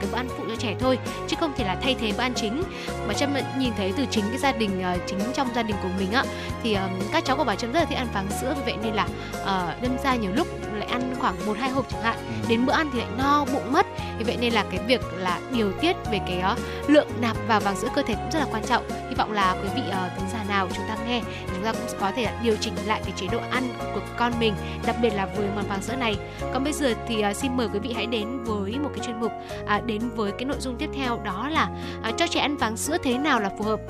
Cái 0.07 0.13
bữa 0.13 0.19
ăn 0.19 0.29
phụ 0.39 0.45
cho 0.49 0.57
trẻ 0.57 0.75
thôi 0.81 0.99
chứ 1.29 1.37
không 1.41 1.53
thể 1.57 1.65
là 1.65 1.77
thay 1.83 1.95
thế 2.01 2.13
bữa 2.17 2.23
ăn 2.23 2.35
chính. 2.35 2.63
Mà 3.09 3.15
trâm 3.15 3.35
nhìn 3.59 3.73
thấy 3.77 3.93
từ 3.97 4.07
chính 4.11 4.25
cái 4.29 4.39
gia 4.39 4.53
đình 4.53 4.83
uh, 4.95 5.01
chính 5.07 5.19
trong 5.35 5.49
gia 5.55 5.63
đình 5.63 5.77
của 5.83 5.89
mình 5.99 6.13
á 6.13 6.25
thì 6.63 6.75
um, 6.75 6.91
các 7.13 7.25
cháu 7.25 7.37
của 7.37 7.45
bà 7.45 7.57
trâm 7.57 7.73
rất 7.73 7.81
là 7.81 7.87
thích 7.87 7.99
ăn 7.99 8.09
váng 8.15 8.29
sữa. 8.41 8.55
Vì 8.57 8.63
vậy 8.73 8.75
nên 8.83 8.95
là 8.95 9.05
uh, 9.43 9.83
đâm 9.83 9.99
ra 10.05 10.15
nhiều 10.15 10.31
lúc 10.35 10.47
lại 10.75 10.89
ăn 10.89 11.15
khoảng 11.19 11.47
một 11.47 11.57
hai 11.59 11.71
hộp 11.71 11.87
chẳng 11.91 12.03
hạn. 12.03 12.17
Ừ. 12.17 12.49
đến 12.49 12.67
bữa 12.67 12.73
ăn 12.73 12.91
thì 12.93 12.99
lại 12.99 13.09
no 13.19 13.45
bụng 13.45 13.73
mất. 13.73 13.87
Vì 14.19 14.25
vậy 14.25 14.37
nên 14.41 14.53
là 14.53 14.65
cái 14.71 14.81
việc 14.87 15.01
là 15.19 15.41
điều 15.53 15.73
tiết 15.73 15.97
về 16.11 16.21
cái 16.27 16.43
lượng 16.87 17.09
nạp 17.21 17.37
vào 17.49 17.61
vàng 17.61 17.77
sữa 17.77 17.89
cơ 17.95 18.03
thể 18.03 18.15
cũng 18.15 18.31
rất 18.33 18.39
là 18.39 18.47
quan 18.53 18.65
trọng. 18.65 18.89
Hy 19.09 19.15
vọng 19.15 19.33
là 19.33 19.57
quý 19.63 19.69
vị 19.75 19.83
uh, 19.89 20.19
thính 20.19 20.29
giả 20.33 20.45
nào 20.49 20.69
chúng 20.77 20.85
ta 20.89 20.97
nghe 21.07 21.23
ra 21.67 21.73
cũng 21.73 22.01
có 22.01 22.13
thể 22.17 22.29
điều 22.43 22.57
chỉnh 22.61 22.75
lại 22.87 23.01
cái 23.05 23.13
chế 23.17 23.27
độ 23.33 23.39
ăn 23.51 23.69
của 23.95 24.01
con 24.19 24.33
mình, 24.41 24.55
đặc 24.87 24.97
biệt 25.03 25.11
là 25.11 25.27
với 25.27 25.49
món 25.57 25.65
vàng 25.69 25.83
sữa 25.83 25.97
này. 25.97 26.17
Còn 26.53 26.65
bây 26.65 26.73
giờ 26.73 26.95
thì 27.09 27.21
à, 27.21 27.35
xin 27.35 27.57
mời 27.57 27.69
quý 27.73 27.79
vị 27.79 27.93
hãy 27.93 28.07
đến 28.07 28.45
với 28.45 28.79
một 28.79 28.91
cái 28.95 29.07
chuyên 29.07 29.21
mục 29.21 29.33
à, 29.67 29.81
đến 29.87 30.09
với 30.17 30.33
cái 30.33 30.45
nội 30.45 30.57
dung 30.61 30.77
tiếp 30.77 30.91
theo, 30.95 31.21
đó 31.25 31.49
là 31.49 31.69
à, 32.03 32.13
cho 32.17 32.27
trẻ 32.27 32.41
ăn 32.41 32.57
vàng 32.57 32.77
sữa 32.77 32.97
thế 33.03 33.19
nào 33.19 33.41
là 33.41 33.51
phù 33.59 33.65
hợp. 33.65 33.81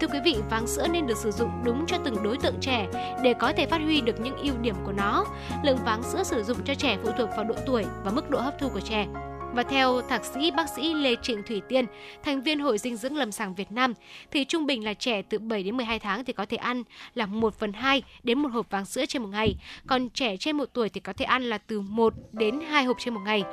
Thưa 0.00 0.06
quý 0.06 0.18
vị 0.24 0.36
vàng 0.50 0.66
sữa 0.66 0.86
nên 0.90 1.06
được 1.06 1.16
sử 1.16 1.30
dụng 1.30 1.50
đúng 1.64 1.86
cho 1.86 1.96
từng 2.04 2.22
đối 2.22 2.36
tượng 2.38 2.60
trẻ 2.60 2.86
để 3.22 3.34
có 3.34 3.52
thể 3.56 3.66
phát 3.66 3.80
huy 3.80 4.00
được 4.00 4.20
những 4.20 4.36
ưu 4.36 4.54
điểm 4.60 4.74
của 4.84 4.92
nó. 4.92 5.24
Lượng 5.64 5.78
vàng 5.84 6.02
sữa 6.02 6.22
sử 6.24 6.42
dụng 6.42 6.58
cho 6.64 6.74
trẻ 6.74 6.96
phụ 7.02 7.10
thuộc 7.18 7.28
vào 7.36 7.44
độ 7.44 7.54
tuổi 7.66 7.84
và 8.04 8.10
mức 8.10 8.30
độ 8.30 8.40
hấp 8.40 8.58
thu 8.58 8.68
của 8.68 8.80
trẻ 8.80 9.06
và 9.54 9.62
theo 9.62 10.00
thạc 10.08 10.24
sĩ 10.24 10.50
bác 10.50 10.68
sĩ 10.68 10.94
Lê 10.94 11.16
Trịnh 11.22 11.42
Thủy 11.42 11.62
Tiên, 11.68 11.86
thành 12.22 12.42
viên 12.42 12.60
Hội 12.60 12.78
Dinh 12.78 12.96
dưỡng 12.96 13.16
Lâm 13.16 13.32
sàng 13.32 13.54
Việt 13.54 13.72
Nam, 13.72 13.94
thì 14.30 14.44
trung 14.44 14.66
bình 14.66 14.84
là 14.84 14.94
trẻ 14.94 15.22
từ 15.22 15.38
7 15.38 15.62
đến 15.62 15.76
12 15.76 15.98
tháng 15.98 16.24
thì 16.24 16.32
có 16.32 16.46
thể 16.46 16.56
ăn 16.56 16.82
là 17.14 17.26
1 17.26 17.54
phần 17.58 17.72
2 17.72 18.02
đến 18.22 18.38
một 18.38 18.48
hộp 18.48 18.70
váng 18.70 18.84
sữa 18.84 19.06
trên 19.06 19.22
một 19.22 19.28
ngày. 19.28 19.56
Còn 19.86 20.08
trẻ 20.10 20.36
trên 20.36 20.56
1 20.56 20.64
tuổi 20.72 20.88
thì 20.88 21.00
có 21.00 21.12
thể 21.12 21.24
ăn 21.24 21.42
là 21.42 21.58
từ 21.58 21.80
1 21.80 22.14
đến 22.32 22.60
2 22.60 22.84
hộp 22.84 22.96
trên 23.00 23.14
một 23.14 23.20
ngày 23.24 23.44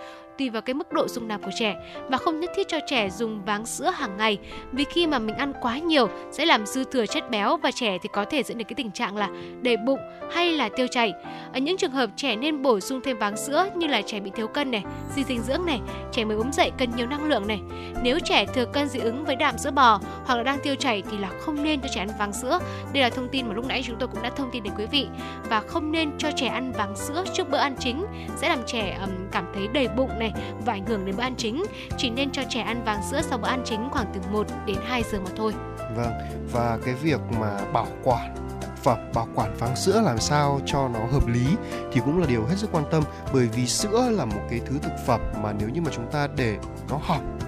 tùy 0.41 0.49
vào 0.49 0.61
cái 0.61 0.73
mức 0.73 0.91
độ 0.91 1.07
dung 1.07 1.27
nạp 1.27 1.41
của 1.41 1.51
trẻ 1.55 1.75
và 2.09 2.17
không 2.17 2.39
nhất 2.39 2.51
thiết 2.55 2.67
cho 2.67 2.79
trẻ 2.87 3.09
dùng 3.09 3.45
váng 3.45 3.65
sữa 3.65 3.93
hàng 3.95 4.17
ngày 4.17 4.37
vì 4.71 4.83
khi 4.83 5.07
mà 5.07 5.19
mình 5.19 5.35
ăn 5.35 5.53
quá 5.61 5.77
nhiều 5.77 6.07
sẽ 6.31 6.45
làm 6.45 6.65
dư 6.65 6.83
thừa 6.83 7.05
chất 7.05 7.29
béo 7.29 7.57
và 7.57 7.71
trẻ 7.71 7.97
thì 8.01 8.09
có 8.13 8.25
thể 8.25 8.43
dẫn 8.43 8.57
đến 8.57 8.67
cái 8.67 8.75
tình 8.75 8.91
trạng 8.91 9.17
là 9.17 9.29
đầy 9.61 9.77
bụng 9.77 9.99
hay 10.31 10.51
là 10.51 10.69
tiêu 10.69 10.87
chảy. 10.87 11.13
Ở 11.53 11.59
những 11.59 11.77
trường 11.77 11.91
hợp 11.91 12.09
trẻ 12.15 12.35
nên 12.35 12.61
bổ 12.61 12.79
sung 12.79 13.01
thêm 13.03 13.17
váng 13.17 13.37
sữa 13.37 13.65
như 13.75 13.87
là 13.87 14.01
trẻ 14.01 14.19
bị 14.19 14.31
thiếu 14.35 14.47
cân 14.47 14.71
này, 14.71 14.83
suy 15.15 15.23
dinh 15.23 15.41
dưỡng 15.41 15.65
này, 15.65 15.79
trẻ 16.11 16.25
mới 16.25 16.37
ốm 16.37 16.51
dậy 16.53 16.71
cần 16.77 16.89
nhiều 16.95 17.07
năng 17.07 17.29
lượng 17.29 17.47
này. 17.47 17.59
Nếu 18.03 18.19
trẻ 18.19 18.45
thừa 18.45 18.65
cân 18.65 18.87
dị 18.87 18.99
ứng 18.99 19.25
với 19.25 19.35
đạm 19.35 19.57
sữa 19.57 19.71
bò 19.71 19.99
hoặc 20.25 20.35
là 20.35 20.43
đang 20.43 20.59
tiêu 20.63 20.75
chảy 20.75 21.03
thì 21.11 21.17
là 21.17 21.29
không 21.39 21.63
nên 21.63 21.81
cho 21.81 21.89
trẻ 21.93 22.01
ăn 22.01 22.09
váng 22.19 22.33
sữa. 22.33 22.59
Đây 22.93 23.03
là 23.03 23.09
thông 23.09 23.27
tin 23.27 23.47
mà 23.47 23.53
lúc 23.53 23.65
nãy 23.67 23.83
chúng 23.85 23.95
tôi 23.99 24.07
cũng 24.07 24.23
đã 24.23 24.29
thông 24.29 24.49
tin 24.51 24.63
đến 24.63 24.73
quý 24.77 24.85
vị 24.85 25.07
và 25.49 25.61
không 25.67 25.91
nên 25.91 26.11
cho 26.17 26.31
trẻ 26.35 26.47
ăn 26.47 26.71
váng 26.71 26.95
sữa 26.95 27.23
trước 27.33 27.49
bữa 27.51 27.57
ăn 27.57 27.75
chính 27.79 28.05
sẽ 28.35 28.49
làm 28.49 28.59
trẻ 28.65 28.97
um, 29.01 29.09
cảm 29.31 29.45
thấy 29.53 29.67
đầy 29.67 29.87
bụng 29.87 30.19
này 30.19 30.30
và 30.65 30.73
ảnh 30.73 30.85
hưởng 30.85 31.05
đến 31.05 31.15
bữa 31.17 31.23
ăn 31.23 31.35
chính. 31.37 31.63
Chỉ 31.97 32.09
nên 32.09 32.31
cho 32.31 32.41
trẻ 32.49 32.61
ăn 32.61 32.83
vàng 32.83 33.01
sữa 33.11 33.21
sau 33.29 33.37
bữa 33.37 33.47
ăn 33.47 33.61
chính 33.65 33.89
khoảng 33.91 34.05
từ 34.13 34.21
1 34.31 34.47
đến 34.65 34.77
2 34.85 35.03
giờ 35.11 35.19
mà 35.19 35.29
thôi. 35.35 35.53
Vâng, 35.95 36.13
và 36.51 36.79
cái 36.85 36.93
việc 36.93 37.19
mà 37.39 37.57
bảo 37.73 37.87
quản 38.03 38.35
phẩm 38.83 38.97
bảo 39.13 39.27
quản 39.35 39.55
váng 39.57 39.75
sữa 39.75 40.01
làm 40.05 40.17
sao 40.17 40.59
cho 40.65 40.87
nó 40.87 40.99
hợp 41.11 41.27
lý 41.27 41.45
thì 41.91 42.01
cũng 42.05 42.19
là 42.19 42.25
điều 42.27 42.45
hết 42.45 42.55
sức 42.57 42.69
quan 42.71 42.83
tâm 42.91 43.03
bởi 43.33 43.47
vì 43.53 43.67
sữa 43.67 44.09
là 44.11 44.25
một 44.25 44.41
cái 44.49 44.61
thứ 44.65 44.75
thực 44.81 44.93
phẩm 45.05 45.21
mà 45.43 45.53
nếu 45.59 45.69
như 45.69 45.81
mà 45.81 45.91
chúng 45.95 46.11
ta 46.11 46.27
để 46.35 46.57
nó 46.89 46.99
hỏng 47.01 47.39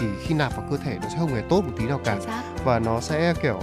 thì 0.00 0.06
khi 0.22 0.34
nạp 0.34 0.56
vào 0.56 0.66
cơ 0.70 0.76
thể 0.76 0.98
nó 1.02 1.08
sẽ 1.08 1.16
không 1.18 1.34
hề 1.34 1.42
tốt 1.48 1.62
một 1.64 1.72
tí 1.78 1.84
nào 1.84 2.00
cả 2.04 2.18
và 2.64 2.78
nó 2.78 3.00
sẽ 3.00 3.34
kiểu 3.42 3.60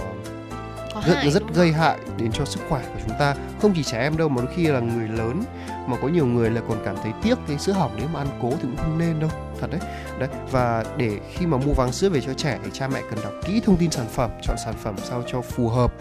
rất 1.06 1.14
hại, 1.14 1.30
rất 1.30 1.42
gây 1.54 1.72
hại 1.72 1.98
đến 2.18 2.32
cho 2.32 2.44
sức 2.44 2.60
khỏe 2.68 2.82
của 2.84 3.00
chúng 3.06 3.18
ta. 3.18 3.34
Không 3.62 3.72
chỉ 3.76 3.82
trẻ 3.82 3.98
em 3.98 4.16
đâu 4.16 4.28
mà 4.28 4.42
đôi 4.42 4.54
khi 4.56 4.66
là 4.66 4.80
người 4.80 5.08
lớn 5.08 5.42
mà 5.86 5.96
có 6.02 6.08
nhiều 6.08 6.26
người 6.26 6.50
là 6.50 6.60
còn 6.68 6.78
cảm 6.84 6.96
thấy 7.02 7.12
tiếc 7.22 7.38
cái 7.48 7.58
sữa 7.58 7.72
hỏng 7.72 7.92
nếu 7.96 8.08
mà 8.12 8.20
ăn 8.20 8.28
cố 8.42 8.50
thì 8.50 8.62
cũng 8.62 8.76
không 8.76 8.98
nên 8.98 9.20
đâu. 9.20 9.30
Thật 9.60 9.70
đấy. 9.70 9.80
Đấy 10.18 10.28
và 10.50 10.84
để 10.96 11.20
khi 11.32 11.46
mà 11.46 11.56
mua 11.56 11.72
vàng 11.72 11.92
sữa 11.92 12.08
về 12.08 12.20
cho 12.20 12.34
trẻ 12.34 12.58
thì 12.64 12.70
cha 12.72 12.88
mẹ 12.88 13.02
cần 13.10 13.18
đọc 13.22 13.32
kỹ 13.46 13.60
thông 13.66 13.76
tin 13.76 13.90
sản 13.90 14.06
phẩm 14.12 14.30
chọn 14.42 14.56
sản 14.64 14.74
phẩm 14.82 14.94
sao 15.04 15.22
cho 15.26 15.40
phù 15.40 15.68
hợp 15.68 15.92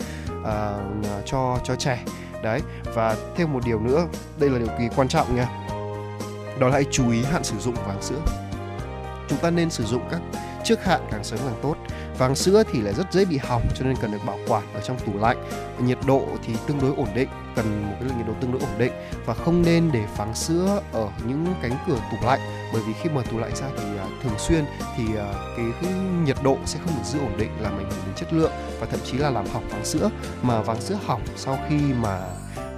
uh, 0.41 0.45
cho 1.25 1.59
cho 1.63 1.75
trẻ. 1.75 2.03
Đấy 2.43 2.61
và 2.93 3.15
thêm 3.35 3.53
một 3.53 3.65
điều 3.65 3.79
nữa 3.79 4.07
đây 4.39 4.49
là 4.49 4.59
điều 4.59 4.67
kỳ 4.79 4.83
quan 4.95 5.07
trọng 5.07 5.35
nha. 5.35 5.47
Đó 6.59 6.67
là 6.67 6.73
hãy 6.73 6.85
chú 6.91 7.11
ý 7.11 7.23
hạn 7.23 7.43
sử 7.43 7.59
dụng 7.59 7.75
vàng 7.87 8.01
sữa. 8.01 8.21
Chúng 9.29 9.39
ta 9.39 9.49
nên 9.49 9.69
sử 9.69 9.83
dụng 9.83 10.01
các 10.11 10.21
trước 10.63 10.85
hạn 10.85 11.01
càng 11.11 11.23
sớm 11.23 11.39
càng 11.39 11.59
tốt 11.61 11.75
vàng 12.17 12.35
sữa 12.35 12.63
thì 12.71 12.81
lại 12.81 12.93
rất 12.93 13.13
dễ 13.13 13.25
bị 13.25 13.37
hỏng 13.37 13.61
cho 13.75 13.85
nên 13.85 13.95
cần 14.01 14.11
được 14.11 14.25
bảo 14.25 14.37
quản 14.47 14.63
ở 14.73 14.81
trong 14.81 14.99
tủ 14.99 15.19
lạnh. 15.19 15.37
Nhiệt 15.79 15.97
độ 16.07 16.27
thì 16.45 16.53
tương 16.67 16.81
đối 16.81 16.95
ổn 16.95 17.07
định 17.15 17.29
cần 17.55 17.89
một 17.89 17.95
cái 17.99 18.09
nhiệt 18.17 18.27
độ 18.27 18.33
tương 18.41 18.51
đối 18.51 18.61
ổn 18.61 18.77
định 18.77 18.91
và 19.25 19.33
không 19.33 19.61
nên 19.61 19.91
để 19.91 20.05
vàng 20.17 20.35
sữa 20.35 20.81
ở 20.91 21.09
những 21.27 21.45
cánh 21.61 21.77
cửa 21.87 21.97
tủ 22.11 22.27
lạnh. 22.27 22.39
Bởi 22.73 22.81
vì 22.87 22.93
khi 22.93 23.09
mở 23.09 23.23
tủ 23.31 23.37
lạnh 23.39 23.55
ra 23.55 23.67
thì 23.77 23.83
uh, 23.83 24.23
thường 24.23 24.39
xuyên 24.39 24.65
thì 24.97 25.03
uh, 25.03 25.35
cái, 25.57 25.65
cái 25.81 25.93
nhiệt 26.25 26.37
độ 26.43 26.57
sẽ 26.65 26.79
không 26.85 26.95
được 26.95 27.03
giữ 27.05 27.19
ổn 27.19 27.37
định 27.37 27.51
làm 27.59 27.77
ảnh 27.77 27.89
hưởng 27.91 28.05
đến 28.05 28.15
chất 28.15 28.33
lượng 28.33 28.51
và 28.79 28.87
thậm 28.91 28.99
chí 29.03 29.17
là 29.17 29.29
làm 29.29 29.45
hỏng 29.47 29.67
vàng 29.69 29.85
sữa. 29.85 30.09
Mà 30.41 30.61
vàng 30.61 30.81
sữa 30.81 30.97
hỏng 31.05 31.21
sau 31.35 31.57
khi 31.69 31.77
mà 31.77 32.19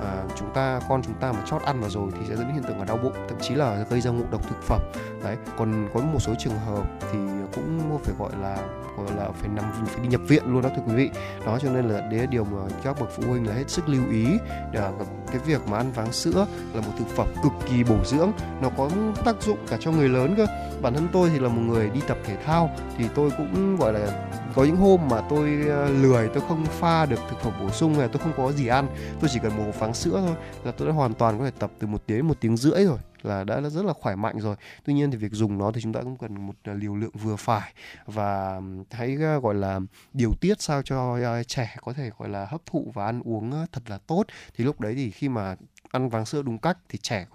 à, 0.02 0.24
chúng 0.36 0.54
ta 0.54 0.80
con 0.90 1.04
chúng 1.04 1.14
ta 1.14 1.32
mà 1.32 1.40
chót 1.46 1.62
ăn 1.62 1.82
vào 1.82 1.90
rồi 1.90 2.12
thì 2.12 2.26
sẽ 2.30 2.36
dẫn 2.36 2.46
đến 2.46 2.54
hiện 2.54 2.64
tượng 2.64 2.80
là 2.80 2.86
đau 2.86 2.98
bụng 2.98 3.14
thậm 3.30 3.38
chí 3.42 3.56
là 3.56 3.86
gây 3.90 4.02
ra 4.02 4.12
ngộ 4.12 4.24
độc 4.32 4.50
thực 4.50 4.64
phẩm. 4.64 4.82
Đấy 5.24 5.38
còn 5.58 5.90
có 5.94 6.00
một 6.00 6.20
số 6.20 6.34
trường 6.40 6.60
hợp 6.60 6.84
thì 7.12 7.18
cũng 7.56 8.00
phải 8.04 8.16
gọi 8.20 8.32
là 8.42 8.58
là 9.04 9.30
phải 9.32 9.50
nằm 9.50 9.66
phải 9.86 10.04
đi 10.04 10.08
nhập 10.10 10.22
viện 10.28 10.44
luôn 10.46 10.62
đó 10.62 10.70
thưa 10.76 10.82
quý 10.88 10.94
vị. 10.96 11.10
Đó 11.46 11.60
cho 11.62 11.70
nên 11.70 11.90
là 11.90 12.02
đấy 12.02 12.20
là 12.20 12.26
điều 12.26 12.44
mà 12.44 12.58
các 12.84 13.00
bậc 13.00 13.10
phụ 13.16 13.24
huynh 13.28 13.48
là 13.48 13.54
hết 13.54 13.70
sức 13.70 13.90
lưu 13.90 14.04
ý. 14.12 14.26
Để 14.72 14.92
cái 15.28 15.40
việc 15.46 15.62
mà 15.68 15.78
ăn 15.78 15.92
váng 15.92 16.12
sữa 16.12 16.46
là 16.74 16.82
một 16.82 16.92
thực 17.00 17.08
phẩm 17.08 17.28
cực 17.44 17.52
kỳ 17.70 17.84
bổ 17.84 17.98
dưỡng, 18.06 18.32
nó 18.62 18.70
có 18.78 18.90
tác 19.26 19.42
dụng 19.42 19.58
cả 19.70 19.78
cho 19.80 19.92
người 19.92 20.10
lớn 20.10 20.34
cơ. 20.38 20.46
Bản 20.82 20.94
thân 20.94 21.08
tôi 21.12 21.30
thì 21.30 21.40
là 21.40 21.50
một 21.50 21.62
người 21.62 21.90
đi 21.90 22.00
tập 22.08 22.18
thể 22.26 22.38
thao 22.46 22.70
thì 22.98 23.06
tôi 23.16 23.30
cũng, 23.38 23.76
gọi 23.76 23.94
là, 23.94 24.30
có 24.56 24.64
những 24.64 24.76
hôm 24.76 25.00
mà 25.10 25.22
tôi 25.30 25.58
ờ, 25.70 25.90
lười, 25.90 26.28
tôi 26.28 26.44
không 26.48 26.66
pha 26.66 27.06
được 27.06 27.20
thực 27.30 27.40
phẩm 27.40 27.54
bổ 27.62 27.70
sung 27.70 27.98
này 27.98 28.10
tôi 28.12 28.22
không 28.24 28.34
có 28.38 28.52
gì 28.52 28.68
ăn, 28.68 28.88
tôi 29.20 29.30
chỉ 29.34 29.40
cần 29.44 29.58
một 29.58 29.80
váng 29.80 29.94
sữa 29.94 30.24
thôi 30.26 30.36
là 30.64 30.72
tôi 30.78 30.88
đã 30.88 30.94
hoàn 30.94 31.14
toàn 31.14 31.40
có 31.40 31.46
thể 31.46 31.52
tập 31.60 31.72
từ 31.80 31.88
một 31.88 32.02
tiếng 32.06 32.28
một 32.28 32.38
tiếng 32.40 32.58
rưỡi 32.58 32.86
rồi 32.86 32.98
là 33.24 33.44
đã 33.44 33.62
rất 33.62 33.86
là 33.86 33.94
khỏe 33.94 34.16
mạnh 34.16 34.40
rồi 34.40 34.56
tuy 34.86 34.94
nhiên 34.94 35.12
thì 35.12 35.18
việc 35.18 35.32
dùng 35.32 35.58
nó 35.58 35.72
thì 35.72 35.82
chúng 35.82 35.94
ta 35.94 36.02
cũng 36.02 36.18
cần 36.18 36.46
một 36.48 36.54
à, 36.64 36.74
liều 36.74 36.96
lượng 36.96 37.12
vừa 37.14 37.36
phải 37.36 37.74
và 38.06 38.62
hãy 38.92 39.18
à, 39.22 39.38
gọi 39.38 39.56
là 39.56 39.80
điều 40.14 40.34
tiết 40.42 40.62
sao 40.62 40.82
cho 40.82 41.18
à, 41.24 41.44
trẻ 41.44 41.76
có 41.82 41.94
thể 41.94 42.10
gọi 42.18 42.30
là 42.30 42.46
hấp 42.46 42.66
thụ 42.66 42.92
và 42.94 43.06
ăn 43.06 43.22
uống 43.26 43.66
thật 43.72 43.82
là 43.88 43.98
tốt 44.08 44.24
thì 44.56 44.64
lúc 44.64 44.80
đấy 44.80 44.94
thì 44.96 45.12
khi 45.12 45.30
mà 45.30 45.56
ăn 45.92 46.10
vàng 46.10 46.26
sữa 46.26 46.42
đúng 46.42 46.58
cách 46.58 46.78
thì 46.90 47.00
trẻ 47.02 47.26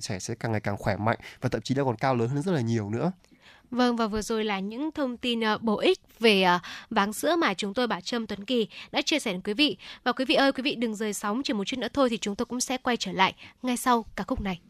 trẻ 0.00 0.18
sẽ 0.18 0.34
càng 0.34 0.52
ngày 0.52 0.60
càng 0.60 0.76
khỏe 0.76 0.96
mạnh 0.96 1.18
và 1.40 1.48
thậm 1.48 1.62
chí 1.62 1.74
đã 1.74 1.84
còn 1.84 1.96
cao 1.96 2.14
lớn 2.14 2.28
hơn 2.28 2.42
rất 2.42 2.52
là 2.52 2.60
nhiều 2.60 2.90
nữa 2.90 3.12
Vâng 3.72 3.96
và 3.96 4.06
vừa 4.06 4.22
rồi 4.22 4.44
là 4.44 4.60
những 4.60 4.90
thông 4.92 5.16
tin 5.16 5.40
uh, 5.54 5.62
bổ 5.62 5.76
ích 5.76 6.00
về 6.20 6.44
uh, 6.56 6.60
váng 6.90 7.12
sữa 7.12 7.36
mà 7.36 7.54
chúng 7.54 7.74
tôi 7.74 7.86
bà 7.86 8.00
Trâm 8.00 8.26
Tuấn 8.26 8.44
Kỳ 8.44 8.68
đã 8.90 9.02
chia 9.02 9.18
sẻ 9.18 9.32
đến 9.32 9.40
quý 9.44 9.54
vị. 9.54 9.76
Và 10.04 10.12
quý 10.12 10.24
vị 10.24 10.34
ơi, 10.34 10.52
quý 10.52 10.62
vị 10.62 10.74
đừng 10.74 10.94
rời 10.94 11.12
sóng 11.12 11.42
chỉ 11.42 11.52
một 11.52 11.64
chút 11.64 11.78
nữa 11.78 11.88
thôi 11.92 12.08
thì 12.10 12.18
chúng 12.18 12.36
tôi 12.36 12.46
cũng 12.46 12.60
sẽ 12.60 12.76
quay 12.76 12.96
trở 12.96 13.12
lại 13.12 13.34
ngay 13.62 13.76
sau 13.76 14.04
ca 14.16 14.24
khúc 14.24 14.40
này. 14.40 14.60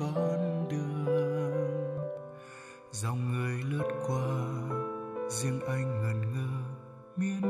Con 0.00 0.68
đường. 0.70 1.06
Dòng 2.92 3.32
người 3.32 3.62
lướt 3.70 3.88
qua 4.06 4.20
riêng 5.28 5.60
anh 5.66 6.02
ngẩn 6.02 6.32
ngơ 6.32 6.48
miên 7.16 7.49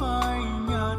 phai 0.00 0.40
nhạt 0.68 0.98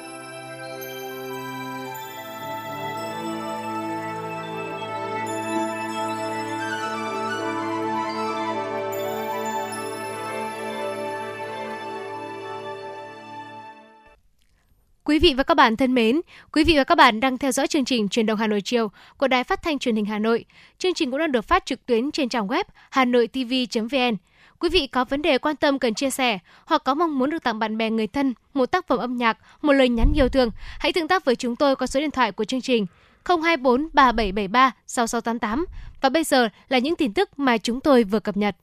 Quý 15.11 15.19
vị 15.19 15.33
và 15.33 15.43
các 15.43 15.53
bạn 15.53 15.77
thân 15.77 15.93
mến, 15.93 16.21
quý 16.51 16.63
vị 16.63 16.77
và 16.77 16.83
các 16.83 16.95
bạn 16.95 17.19
đang 17.19 17.37
theo 17.37 17.51
dõi 17.51 17.67
chương 17.67 17.85
trình 17.85 18.09
Truyền 18.09 18.25
động 18.25 18.37
Hà 18.37 18.47
Nội 18.47 18.61
chiều 18.61 18.91
của 19.17 19.27
Đài 19.27 19.43
Phát 19.43 19.61
thanh 19.61 19.79
Truyền 19.79 19.95
hình 19.95 20.05
Hà 20.05 20.19
Nội. 20.19 20.45
Chương 20.77 20.93
trình 20.93 21.11
cũng 21.11 21.19
đang 21.19 21.31
được 21.31 21.41
phát 21.41 21.65
trực 21.65 21.85
tuyến 21.85 22.11
trên 22.11 22.29
trang 22.29 22.47
web 22.47 22.63
hanoitv.vn. 22.89 24.17
Quý 24.59 24.69
vị 24.69 24.87
có 24.87 25.05
vấn 25.05 25.21
đề 25.21 25.37
quan 25.37 25.55
tâm 25.55 25.79
cần 25.79 25.93
chia 25.93 26.09
sẻ 26.09 26.39
hoặc 26.65 26.81
có 26.85 26.93
mong 26.93 27.19
muốn 27.19 27.29
được 27.29 27.43
tặng 27.43 27.59
bạn 27.59 27.77
bè 27.77 27.89
người 27.89 28.07
thân 28.07 28.33
một 28.53 28.65
tác 28.65 28.87
phẩm 28.87 28.99
âm 28.99 29.17
nhạc, 29.17 29.37
một 29.61 29.73
lời 29.73 29.89
nhắn 29.89 30.11
yêu 30.15 30.29
thương, 30.29 30.49
hãy 30.79 30.93
tương 30.93 31.07
tác 31.07 31.25
với 31.25 31.35
chúng 31.35 31.55
tôi 31.55 31.75
qua 31.75 31.87
số 31.87 31.99
điện 31.99 32.11
thoại 32.11 32.31
của 32.31 32.43
chương 32.43 32.61
trình 32.61 32.85
024 33.25 33.89
3773 33.93 34.71
6688. 34.87 35.65
Và 36.01 36.09
bây 36.09 36.23
giờ 36.23 36.49
là 36.69 36.77
những 36.77 36.95
tin 36.95 37.13
tức 37.13 37.39
mà 37.39 37.57
chúng 37.57 37.81
tôi 37.81 38.03
vừa 38.03 38.19
cập 38.19 38.37
nhật. 38.37 38.55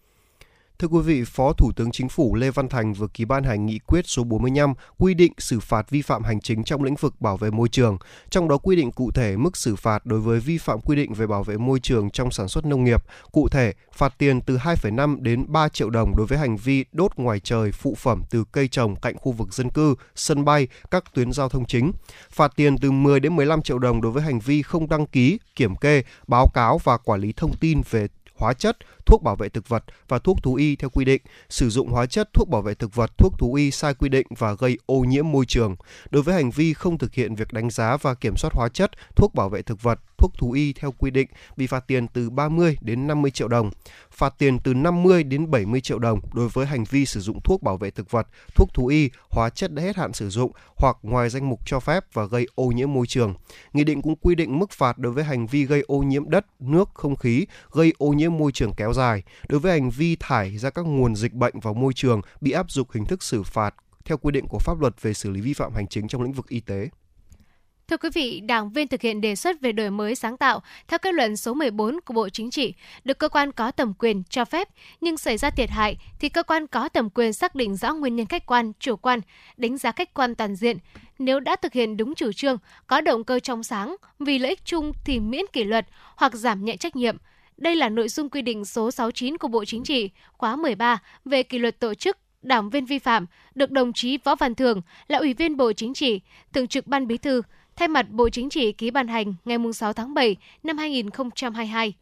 Thưa 0.83 0.89
quý 0.89 1.01
vị, 1.01 1.25
Phó 1.27 1.53
Thủ 1.53 1.73
tướng 1.77 1.91
Chính 1.91 2.09
phủ 2.09 2.35
Lê 2.35 2.51
Văn 2.51 2.69
Thành 2.69 2.93
vừa 2.93 3.07
ký 3.07 3.25
ban 3.25 3.45
hành 3.45 3.67
nghị 3.67 3.79
quyết 3.79 4.07
số 4.07 4.25
45 4.25 4.75
quy 4.99 5.15
định 5.15 5.33
xử 5.39 5.61
phạt 5.61 5.91
vi 5.91 6.03
phạm 6.03 6.25
hành 6.25 6.41
chính 6.41 6.65
trong 6.65 6.83
lĩnh 6.83 6.95
vực 6.95 7.21
bảo 7.21 7.37
vệ 7.37 7.51
môi 7.51 7.69
trường, 7.69 7.99
trong 8.31 8.49
đó 8.49 8.59
quy 8.59 8.77
định 8.77 8.93
cụ 8.93 9.11
thể 9.11 9.37
mức 9.37 9.57
xử 9.57 9.77
phạt 9.77 10.07
đối 10.07 10.21
với 10.21 10.41
vi 10.41 10.59
phạm 10.59 10.81
quy 10.81 10.97
định 10.97 11.15
về 11.15 11.27
bảo 11.27 11.43
vệ 11.43 11.57
môi 11.57 11.81
trường 11.81 12.11
trong 12.11 12.31
sản 12.31 12.49
xuất 12.49 12.65
nông 12.65 12.85
nghiệp. 12.85 13.03
Cụ 13.33 13.49
thể, 13.49 13.73
phạt 13.93 14.15
tiền 14.19 14.41
từ 14.41 14.57
2,5 14.57 15.23
đến 15.23 15.45
3 15.49 15.69
triệu 15.69 15.91
đồng 15.91 16.13
đối 16.17 16.27
với 16.27 16.39
hành 16.39 16.57
vi 16.57 16.85
đốt 16.93 17.13
ngoài 17.17 17.41
trời 17.41 17.73
phụ 17.73 17.95
phẩm 17.95 18.23
từ 18.31 18.45
cây 18.53 18.69
trồng 18.69 18.97
cạnh 18.97 19.17
khu 19.19 19.33
vực 19.33 19.55
dân 19.55 19.71
cư, 19.71 19.95
sân 20.15 20.45
bay, 20.45 20.69
các 20.91 21.05
tuyến 21.15 21.33
giao 21.33 21.49
thông 21.49 21.67
chính. 21.67 21.93
Phạt 22.31 22.53
tiền 22.57 22.79
từ 22.79 22.91
10 22.91 23.21
đến 23.21 23.37
15 23.37 23.63
triệu 23.63 23.79
đồng 23.79 24.01
đối 24.01 24.13
với 24.13 24.23
hành 24.23 24.39
vi 24.39 24.63
không 24.63 24.89
đăng 24.89 25.07
ký, 25.07 25.39
kiểm 25.57 25.77
kê, 25.77 26.03
báo 26.27 26.47
cáo 26.55 26.79
và 26.85 26.97
quản 26.97 27.21
lý 27.21 27.33
thông 27.33 27.57
tin 27.57 27.81
về 27.91 28.09
hóa 28.39 28.53
chất, 28.53 28.77
thuốc 29.09 29.23
bảo 29.23 29.37
vệ 29.37 29.49
thực 29.49 29.69
vật 29.69 29.85
và 30.09 30.19
thuốc 30.19 30.43
thú 30.43 30.55
y 30.55 30.77
theo 30.77 30.91
quy 30.91 31.05
định, 31.05 31.23
sử 31.49 31.71
dụng 31.71 31.89
hóa 31.89 32.07
chất, 32.07 32.33
thuốc 32.33 32.49
bảo 32.49 32.63
vệ 32.63 32.75
thực 32.75 32.95
vật, 32.95 33.19
thuốc 33.19 33.39
thú 33.39 33.55
y 33.55 33.71
sai 33.71 33.95
quy 33.95 34.09
định 34.09 34.27
và 34.39 34.55
gây 34.55 34.79
ô 34.87 35.01
nhiễm 35.01 35.33
môi 35.33 35.47
trường. 35.47 35.77
Đối 36.11 36.23
với 36.23 36.35
hành 36.35 36.51
vi 36.51 36.75
không 36.75 36.99
thực 36.99 37.15
hiện 37.15 37.35
việc 37.35 37.53
đánh 37.53 37.71
giá 37.71 37.97
và 37.97 38.15
kiểm 38.15 38.37
soát 38.37 38.51
hóa 38.55 38.69
chất, 38.69 38.91
thuốc 39.17 39.35
bảo 39.35 39.49
vệ 39.49 39.63
thực 39.63 39.83
vật, 39.83 39.99
thuốc 40.19 40.39
thú 40.39 40.53
y 40.53 40.73
theo 40.73 40.93
quy 40.93 41.11
định 41.11 41.29
bị 41.57 41.67
phạt 41.67 41.87
tiền 41.87 42.09
từ 42.09 42.31
30 42.31 42.77
đến 42.81 43.07
50 43.07 43.31
triệu 43.31 43.49
đồng. 43.49 43.71
Phạt 44.11 44.35
tiền 44.39 44.59
từ 44.59 44.75
50 44.75 45.23
đến 45.23 45.51
70 45.51 45.81
triệu 45.81 45.99
đồng 45.99 46.21
đối 46.35 46.49
với 46.49 46.67
hành 46.67 46.85
vi 46.85 47.07
sử 47.07 47.21
dụng 47.21 47.41
thuốc 47.45 47.63
bảo 47.63 47.77
vệ 47.77 47.91
thực 47.91 48.11
vật, 48.11 48.27
thuốc 48.55 48.75
thú 48.75 48.87
y, 48.87 49.11
hóa 49.31 49.51
chất 49.51 49.73
đã 49.75 49.83
hết 49.83 49.97
hạn 49.97 50.13
sử 50.13 50.31
dụng 50.31 50.53
hoặc 50.77 50.97
ngoài 51.03 51.29
danh 51.29 51.49
mục 51.49 51.61
cho 51.67 51.81
phép 51.81 52.05
và 52.13 52.25
gây 52.25 52.47
ô 52.55 52.65
nhiễm 52.65 52.93
môi 52.93 53.07
trường. 53.07 53.35
Nghị 53.73 53.85
định 53.85 54.03
cũng 54.03 54.17
quy 54.17 54.35
định 54.35 54.59
mức 54.59 54.71
phạt 54.71 54.99
đối 54.99 55.13
với 55.13 55.25
hành 55.25 55.47
vi 55.47 55.65
gây 55.65 55.85
ô 55.87 55.99
nhiễm 55.99 56.31
đất, 56.31 56.47
nước, 56.61 56.89
không 56.95 57.17
khí, 57.17 57.47
gây 57.73 57.93
ô 57.99 58.09
nhiễm 58.09 58.39
môi 58.39 58.53
trường 58.53 58.73
kéo 58.77 58.93
dài. 58.99 59.23
Đối 59.49 59.61
với 59.61 59.73
hành 59.73 59.91
vi 59.91 60.17
thải 60.21 60.59
ra 60.59 60.71
các 60.71 60.83
nguồn 60.83 61.17
dịch 61.17 61.33
bệnh 61.33 61.61
vào 61.61 61.75
môi 61.75 61.93
trường 61.93 62.21
bị 62.41 62.51
áp 62.51 62.71
dụng 62.71 62.89
hình 62.93 63.07
thức 63.07 63.23
xử 63.23 63.43
phạt 63.43 63.75
theo 64.05 64.19
quy 64.19 64.33
định 64.33 64.47
của 64.49 64.59
pháp 64.59 64.81
luật 64.81 65.03
về 65.03 65.15
xử 65.15 65.31
lý 65.31 65.41
vi 65.41 65.53
phạm 65.53 65.75
hành 65.75 65.87
chính 65.87 66.09
trong 66.09 66.23
lĩnh 66.23 66.33
vực 66.33 66.49
y 66.49 66.61
tế. 66.61 66.89
Thưa 67.89 67.97
quý 67.97 68.09
vị, 68.15 68.41
đảng 68.41 68.71
viên 68.71 68.89
thực 68.89 69.01
hiện 69.01 69.21
đề 69.21 69.37
xuất 69.37 69.61
về 69.61 69.73
đổi 69.73 69.91
mới 69.91 70.15
sáng 70.15 70.37
tạo 70.37 70.63
theo 70.89 70.99
kết 70.99 71.15
luận 71.15 71.37
số 71.37 71.55
14 71.55 72.01
của 72.01 72.15
Bộ 72.15 72.29
Chính 72.29 72.51
trị 72.51 72.75
được 73.05 73.19
cơ 73.19 73.29
quan 73.29 73.53
có 73.53 73.71
thẩm 73.71 73.95
quyền 73.99 74.23
cho 74.31 74.45
phép, 74.45 74.69
nhưng 75.01 75.17
xảy 75.17 75.39
ra 75.39 75.51
thiệt 75.51 75.71
hại 75.71 75.97
thì 76.21 76.29
cơ 76.29 76.43
quan 76.43 76.67
có 76.67 76.89
thẩm 76.89 77.11
quyền 77.11 77.33
xác 77.33 77.55
định 77.55 77.77
rõ 77.77 77.95
nguyên 77.95 78.17
nhân 78.17 78.27
khách 78.27 78.47
quan, 78.47 78.73
chủ 78.81 78.97
quan, 78.97 79.21
đánh 79.57 79.79
giá 79.79 79.93
khách 79.93 80.15
quan 80.15 80.35
toàn 80.35 80.57
diện. 80.57 80.79
Nếu 81.19 81.41
đã 81.41 81.57
thực 81.57 81.73
hiện 81.73 81.97
đúng 81.97 82.15
chủ 82.15 82.33
trương, 82.33 82.59
có 82.87 83.01
động 83.01 83.25
cơ 83.25 83.41
trong 83.41 83.63
sáng, 83.63 83.97
vì 84.19 84.39
lợi 84.39 84.51
ích 84.51 84.65
chung 84.65 84.93
thì 85.05 85.21
miễn 85.21 85.45
kỷ 85.53 85.65
luật 85.65 85.87
hoặc 86.17 86.35
giảm 86.35 86.65
nhẹ 86.65 86.77
trách 86.77 86.97
nhiệm. 86.97 87.17
Đây 87.59 87.77
là 87.77 87.89
nội 87.89 88.09
dung 88.09 88.31
quy 88.31 88.43
định 88.43 88.65
số 88.65 88.91
69 88.91 89.39
của 89.39 89.49
Bộ 89.49 89.65
Chính 89.65 89.85
trị, 89.85 90.11
khóa 90.33 90.57
13 90.57 90.99
về 91.25 91.43
kỷ 91.43 91.59
luật 91.59 91.81
tổ 91.81 91.95
chức 91.95 92.19
đảng 92.43 92.71
viên 92.71 92.85
vi 92.85 92.99
phạm, 92.99 93.27
được 93.55 93.71
đồng 93.71 93.93
chí 93.93 94.19
Võ 94.25 94.35
Văn 94.35 94.55
Thường 94.55 94.81
là 95.09 95.19
Ủy 95.19 95.35
viên 95.35 95.57
Bộ 95.57 95.73
Chính 95.73 95.95
trị, 95.95 96.21
Thường 96.53 96.67
trực 96.67 96.87
Ban 96.87 97.07
Bí 97.07 97.17
thư, 97.19 97.43
thay 97.77 97.89
mặt 97.89 98.11
Bộ 98.11 98.29
Chính 98.29 98.51
trị 98.51 98.73
ký 98.73 98.91
ban 98.91 99.09
hành 99.09 99.35
ngày 99.45 99.59
6 99.75 99.93
tháng 99.93 100.15
7 100.15 100.37
năm 100.63 100.79
2022. 100.79 101.95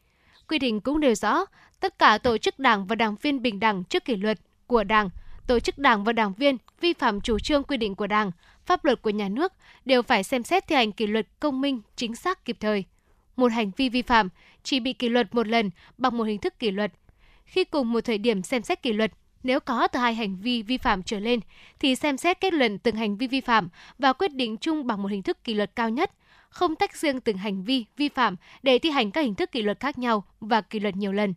Quy 0.48 0.58
định 0.58 0.80
cũng 0.80 1.00
nêu 1.00 1.14
rõ, 1.14 1.44
tất 1.80 1.98
cả 1.98 2.18
tổ 2.18 2.38
chức 2.38 2.58
đảng 2.58 2.86
và 2.86 2.94
đảng 2.94 3.16
viên 3.22 3.42
bình 3.42 3.60
đẳng 3.60 3.84
trước 3.84 4.04
kỷ 4.04 4.16
luật 4.16 4.38
của 4.66 4.84
đảng, 4.84 5.10
tổ 5.46 5.60
chức 5.60 5.78
đảng 5.78 6.04
và 6.04 6.12
đảng 6.12 6.32
viên 6.32 6.56
vi 6.80 6.92
phạm 6.92 7.20
chủ 7.20 7.38
trương 7.38 7.62
quy 7.62 7.76
định 7.76 7.94
của 7.94 8.06
đảng, 8.06 8.30
pháp 8.66 8.84
luật 8.84 9.02
của 9.02 9.10
nhà 9.10 9.28
nước 9.28 9.52
đều 9.84 10.02
phải 10.02 10.24
xem 10.24 10.42
xét 10.42 10.66
thi 10.66 10.76
hành 10.76 10.92
kỷ 10.92 11.06
luật 11.06 11.26
công 11.40 11.60
minh, 11.60 11.80
chính 11.96 12.16
xác 12.16 12.44
kịp 12.44 12.56
thời. 12.60 12.84
Một 13.36 13.52
hành 13.52 13.70
vi 13.76 13.88
vi 13.88 14.02
phạm 14.02 14.28
chỉ 14.62 14.80
bị 14.80 14.92
kỷ 14.92 15.08
luật 15.08 15.34
một 15.34 15.48
lần 15.48 15.70
bằng 15.98 16.18
một 16.18 16.24
hình 16.24 16.38
thức 16.38 16.58
kỷ 16.58 16.70
luật. 16.70 16.92
Khi 17.44 17.64
cùng 17.64 17.92
một 17.92 18.00
thời 18.00 18.18
điểm 18.18 18.42
xem 18.42 18.62
xét 18.62 18.82
kỷ 18.82 18.92
luật, 18.92 19.12
nếu 19.42 19.60
có 19.60 19.88
từ 19.88 20.00
hai 20.00 20.14
hành 20.14 20.36
vi 20.36 20.62
vi 20.62 20.78
phạm 20.78 21.02
trở 21.02 21.20
lên, 21.20 21.40
thì 21.80 21.94
xem 21.94 22.16
xét 22.16 22.40
kết 22.40 22.52
luận 22.52 22.78
từng 22.78 22.96
hành 22.96 23.16
vi 23.16 23.26
vi 23.26 23.40
phạm 23.40 23.68
và 23.98 24.12
quyết 24.12 24.34
định 24.34 24.56
chung 24.56 24.86
bằng 24.86 25.02
một 25.02 25.10
hình 25.10 25.22
thức 25.22 25.44
kỷ 25.44 25.54
luật 25.54 25.76
cao 25.76 25.90
nhất, 25.90 26.10
không 26.48 26.76
tách 26.76 26.96
riêng 26.96 27.20
từng 27.20 27.36
hành 27.36 27.64
vi 27.64 27.84
vi 27.96 28.08
phạm 28.08 28.36
để 28.62 28.78
thi 28.78 28.90
hành 28.90 29.10
các 29.10 29.20
hình 29.20 29.34
thức 29.34 29.52
kỷ 29.52 29.62
luật 29.62 29.80
khác 29.80 29.98
nhau 29.98 30.24
và 30.40 30.60
kỷ 30.60 30.80
luật 30.80 30.96
nhiều 30.96 31.12
lần. 31.12 31.34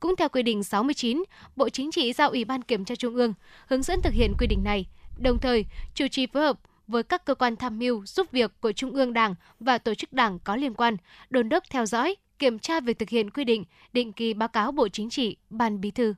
Cũng 0.00 0.16
theo 0.16 0.28
quy 0.28 0.42
định 0.42 0.64
69, 0.64 1.24
Bộ 1.56 1.68
Chính 1.68 1.90
trị 1.90 2.12
giao 2.12 2.28
Ủy 2.28 2.44
ban 2.44 2.62
Kiểm 2.62 2.84
tra 2.84 2.94
Trung 2.94 3.14
ương 3.14 3.34
hướng 3.66 3.82
dẫn 3.82 4.00
thực 4.02 4.12
hiện 4.12 4.32
quy 4.38 4.46
định 4.46 4.64
này, 4.64 4.86
đồng 5.18 5.38
thời 5.38 5.64
chủ 5.94 6.08
trì 6.08 6.26
phối 6.26 6.42
hợp 6.42 6.58
với 6.88 7.02
các 7.02 7.24
cơ 7.24 7.34
quan 7.34 7.56
tham 7.56 7.78
mưu 7.78 8.06
giúp 8.06 8.26
việc 8.32 8.60
của 8.60 8.72
Trung 8.72 8.92
ương 8.92 9.12
Đảng 9.12 9.34
và 9.60 9.78
tổ 9.78 9.94
chức 9.94 10.12
đảng 10.12 10.38
có 10.38 10.56
liên 10.56 10.74
quan, 10.74 10.96
đôn 11.30 11.48
đốc 11.48 11.64
theo 11.70 11.86
dõi, 11.86 12.16
kiểm 12.38 12.58
tra 12.58 12.80
việc 12.80 12.98
thực 12.98 13.08
hiện 13.08 13.30
quy 13.30 13.44
định, 13.44 13.64
định 13.92 14.12
kỳ 14.12 14.34
báo 14.34 14.48
cáo 14.48 14.72
Bộ 14.72 14.88
Chính 14.88 15.10
trị, 15.10 15.36
Ban 15.50 15.80
Bí 15.80 15.90
thư. 15.90 16.14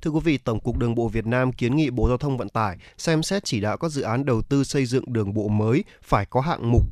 Thưa 0.00 0.10
quý 0.10 0.20
vị, 0.24 0.38
Tổng 0.38 0.60
cục 0.60 0.78
Đường 0.78 0.94
bộ 0.94 1.08
Việt 1.08 1.26
Nam 1.26 1.52
kiến 1.52 1.76
nghị 1.76 1.90
Bộ 1.90 2.08
Giao 2.08 2.18
thông 2.18 2.36
Vận 2.36 2.48
tải 2.48 2.76
xem 2.98 3.22
xét 3.22 3.44
chỉ 3.44 3.60
đạo 3.60 3.76
các 3.76 3.90
dự 3.90 4.02
án 4.02 4.24
đầu 4.24 4.42
tư 4.42 4.64
xây 4.64 4.86
dựng 4.86 5.12
đường 5.12 5.34
bộ 5.34 5.48
mới 5.48 5.84
phải 6.02 6.26
có 6.26 6.40
hạng 6.40 6.72
mục 6.72 6.82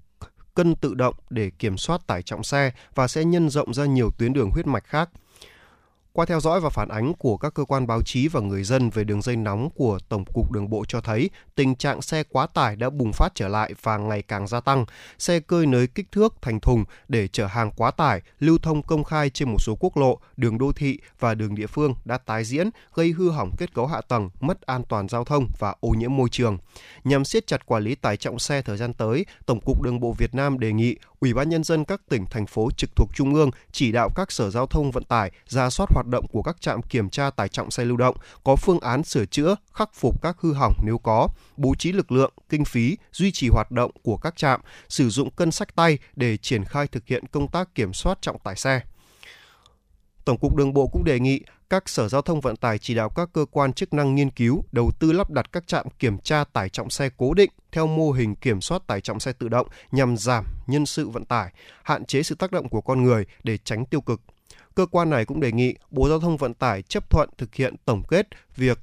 cân 0.55 0.75
tự 0.75 0.95
động 0.95 1.15
để 1.31 1.51
kiểm 1.59 1.79
soát 1.79 2.07
tải 2.07 2.23
trọng 2.23 2.45
xe 2.45 2.73
và 2.95 3.09
sẽ 3.09 3.25
nhân 3.25 3.51
rộng 3.51 3.75
ra 3.75 3.85
nhiều 3.85 4.11
tuyến 4.19 4.33
đường 4.33 4.51
huyết 4.51 4.67
mạch 4.67 4.85
khác. 4.85 5.11
Qua 6.15 6.25
theo 6.27 6.41
dõi 6.41 6.61
và 6.61 6.71
phản 6.71 6.89
ánh 6.89 7.15
của 7.15 7.37
các 7.37 7.55
cơ 7.55 7.65
quan 7.65 7.87
báo 7.87 8.03
chí 8.03 8.29
và 8.29 8.41
người 8.41 8.65
dân 8.65 8.91
về 8.91 9.05
đường 9.05 9.23
dây 9.23 9.37
nóng 9.37 9.71
của 9.71 9.99
Tổng 10.09 10.25
cục 10.35 10.53
Đường 10.53 10.71
bộ 10.71 10.85
cho 10.89 11.01
thấy 11.01 11.31
tình 11.55 11.75
trạng 11.75 12.03
xe 12.03 12.23
quá 12.23 12.47
tải 12.47 12.77
đã 12.77 12.91
bùng 12.91 13.13
phát 13.13 13.29
trở 13.35 13.49
lại 13.49 13.75
và 13.83 13.97
ngày 13.97 14.23
càng 14.23 14.47
gia 14.47 14.61
tăng. 14.61 14.85
Xe 15.19 15.41
cơi 15.41 15.67
nới 15.67 15.87
kích 15.87 16.13
thước 16.13 16.35
thành 16.43 16.61
thùng 16.61 16.85
để 17.09 17.29
chở 17.29 17.47
hàng 17.47 17.71
quá 17.77 17.91
tải 17.91 18.21
lưu 18.39 18.59
thông 18.59 18.83
công 18.83 19.05
khai 19.05 19.31
trên 19.31 19.49
một 19.49 19.59
số 19.61 19.77
quốc 19.81 19.97
lộ, 19.97 20.19
đường 20.37 20.59
đô 20.59 20.73
thị 20.73 20.99
và 21.19 21.35
đường 21.35 21.55
địa 21.55 21.67
phương 21.67 21.95
đã 22.05 22.19
tái 22.19 22.45
diễn, 22.45 22.71
gây 22.95 23.11
hư 23.11 23.31
hỏng 23.31 23.51
kết 23.59 23.75
cấu 23.75 23.87
hạ 23.87 24.01
tầng, 24.09 24.31
mất 24.41 24.61
an 24.61 24.83
toàn 24.89 25.09
giao 25.09 25.25
thông 25.25 25.47
và 25.59 25.75
ô 25.81 25.89
nhiễm 25.89 26.17
môi 26.17 26.29
trường. 26.29 26.59
Nhằm 27.05 27.25
siết 27.25 27.47
chặt 27.47 27.67
quản 27.67 27.83
lý 27.83 27.95
tải 27.95 28.17
trọng 28.17 28.39
xe 28.39 28.63
thời 28.63 28.77
gian 28.77 28.95
tới, 28.95 29.27
Tổng 29.47 29.61
cục 29.61 29.83
Đường 29.83 30.01
bộ 30.01 30.13
Việt 30.13 30.35
Nam 30.35 30.59
đề 30.59 30.73
nghị 30.73 30.97
Ủy 31.23 31.35
ban 31.35 31.49
nhân 31.49 31.65
dân 31.65 31.85
các 31.85 32.01
tỉnh 32.09 32.27
thành 32.27 32.47
phố 32.47 32.71
trực 32.77 32.97
thuộc 32.97 33.11
trung 33.15 33.35
ương 33.35 33.51
chỉ 33.73 33.93
đạo 33.93 34.09
các 34.15 34.33
sở 34.33 34.51
giao 34.51 34.67
thông 34.67 34.91
vận 34.91 35.05
tải 35.05 35.31
ra 35.47 35.71
soát 35.71 35.87
hoạt 35.91 36.07
động 36.07 36.27
của 36.33 36.43
các 36.43 36.61
trạm 36.61 36.83
kiểm 36.83 37.11
tra 37.11 37.31
tải 37.31 37.49
trọng 37.49 37.71
xe 37.71 37.85
lưu 37.85 37.97
động, 37.97 38.17
có 38.45 38.57
phương 38.57 38.81
án 38.81 39.05
sửa 39.05 39.27
chữa, 39.27 39.57
khắc 39.75 39.95
phục 39.95 40.23
các 40.23 40.37
hư 40.41 40.53
hỏng 40.53 40.75
nếu 40.85 40.99
có, 40.99 41.29
bố 41.57 41.75
trí 41.79 41.93
lực 41.93 42.13
lượng, 42.13 42.33
kinh 42.49 42.65
phí, 42.65 42.97
duy 43.13 43.33
trì 43.33 43.49
hoạt 43.49 43.71
động 43.71 43.91
của 44.03 44.17
các 44.17 44.37
trạm, 44.37 44.61
sử 44.89 45.09
dụng 45.09 45.31
cân 45.31 45.51
sách 45.51 45.75
tay 45.77 45.99
để 46.17 46.37
triển 46.37 46.65
khai 46.65 46.87
thực 46.87 47.07
hiện 47.07 47.27
công 47.27 47.49
tác 47.49 47.75
kiểm 47.75 47.93
soát 47.93 48.19
trọng 48.21 48.39
tải 48.39 48.57
xe. 48.57 48.81
Tổng 50.25 50.39
cục 50.39 50.57
Đường 50.57 50.73
bộ 50.73 50.87
cũng 50.87 51.05
đề 51.05 51.21
nghị 51.21 51.41
các 51.71 51.89
sở 51.89 52.09
giao 52.09 52.23
thông 52.23 52.41
vận 52.41 52.57
tải 52.57 52.79
chỉ 52.79 52.95
đạo 52.95 53.09
các 53.09 53.29
cơ 53.33 53.45
quan 53.51 53.73
chức 53.73 53.93
năng 53.93 54.15
nghiên 54.15 54.31
cứu, 54.31 54.65
đầu 54.73 54.91
tư 54.99 55.13
lắp 55.13 55.31
đặt 55.31 55.53
các 55.53 55.67
trạm 55.67 55.87
kiểm 55.99 56.19
tra 56.19 56.45
tải 56.45 56.69
trọng 56.69 56.91
xe 56.91 57.11
cố 57.17 57.35
định 57.35 57.51
theo 57.73 57.87
mô 57.87 58.13
hình 58.13 58.35
kiểm 58.35 58.61
soát 58.61 58.87
tải 58.87 59.01
trọng 59.01 59.21
xe 59.21 59.33
tự 59.33 59.49
động 59.49 59.67
nhằm 59.93 60.17
giảm 60.17 60.45
nhân 60.67 60.87
sự 60.87 61.09
vận 61.09 61.25
tải, 61.25 61.53
hạn 61.83 62.05
chế 62.05 62.23
sự 62.23 62.35
tác 62.35 62.53
động 62.53 62.69
của 62.69 62.81
con 62.81 63.03
người 63.03 63.25
để 63.45 63.59
tránh 63.65 63.85
tiêu 63.85 64.01
cực. 64.01 64.21
Cơ 64.75 64.87
quan 64.87 65.11
này 65.11 65.25
cũng 65.25 65.41
đề 65.41 65.53
nghị 65.53 65.75
Bộ 65.91 66.09
Giao 66.09 66.21
thông 66.21 66.37
Vận 66.37 66.55
tải 66.55 66.83
chấp 66.83 67.11
thuận 67.11 67.29
thực 67.39 67.55
hiện 67.55 67.75
tổng 67.85 68.03
kết 68.09 68.27
việc 68.57 68.79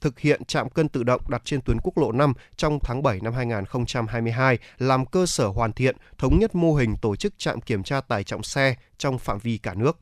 thực 0.00 0.18
hiện 0.18 0.44
trạm 0.44 0.70
cân 0.70 0.88
tự 0.88 1.02
động 1.02 1.20
đặt 1.28 1.42
trên 1.44 1.60
tuyến 1.60 1.78
quốc 1.82 1.98
lộ 1.98 2.12
5 2.12 2.32
trong 2.56 2.78
tháng 2.84 3.02
7 3.02 3.20
năm 3.22 3.32
2022 3.32 4.58
làm 4.78 5.06
cơ 5.06 5.26
sở 5.26 5.46
hoàn 5.46 5.72
thiện, 5.72 5.96
thống 6.18 6.38
nhất 6.38 6.54
mô 6.54 6.74
hình 6.74 6.96
tổ 7.02 7.16
chức 7.16 7.34
trạm 7.38 7.60
kiểm 7.60 7.82
tra 7.82 8.00
tải 8.00 8.24
trọng 8.24 8.42
xe 8.42 8.74
trong 8.98 9.18
phạm 9.18 9.38
vi 9.38 9.58
cả 9.58 9.74
nước. 9.74 9.98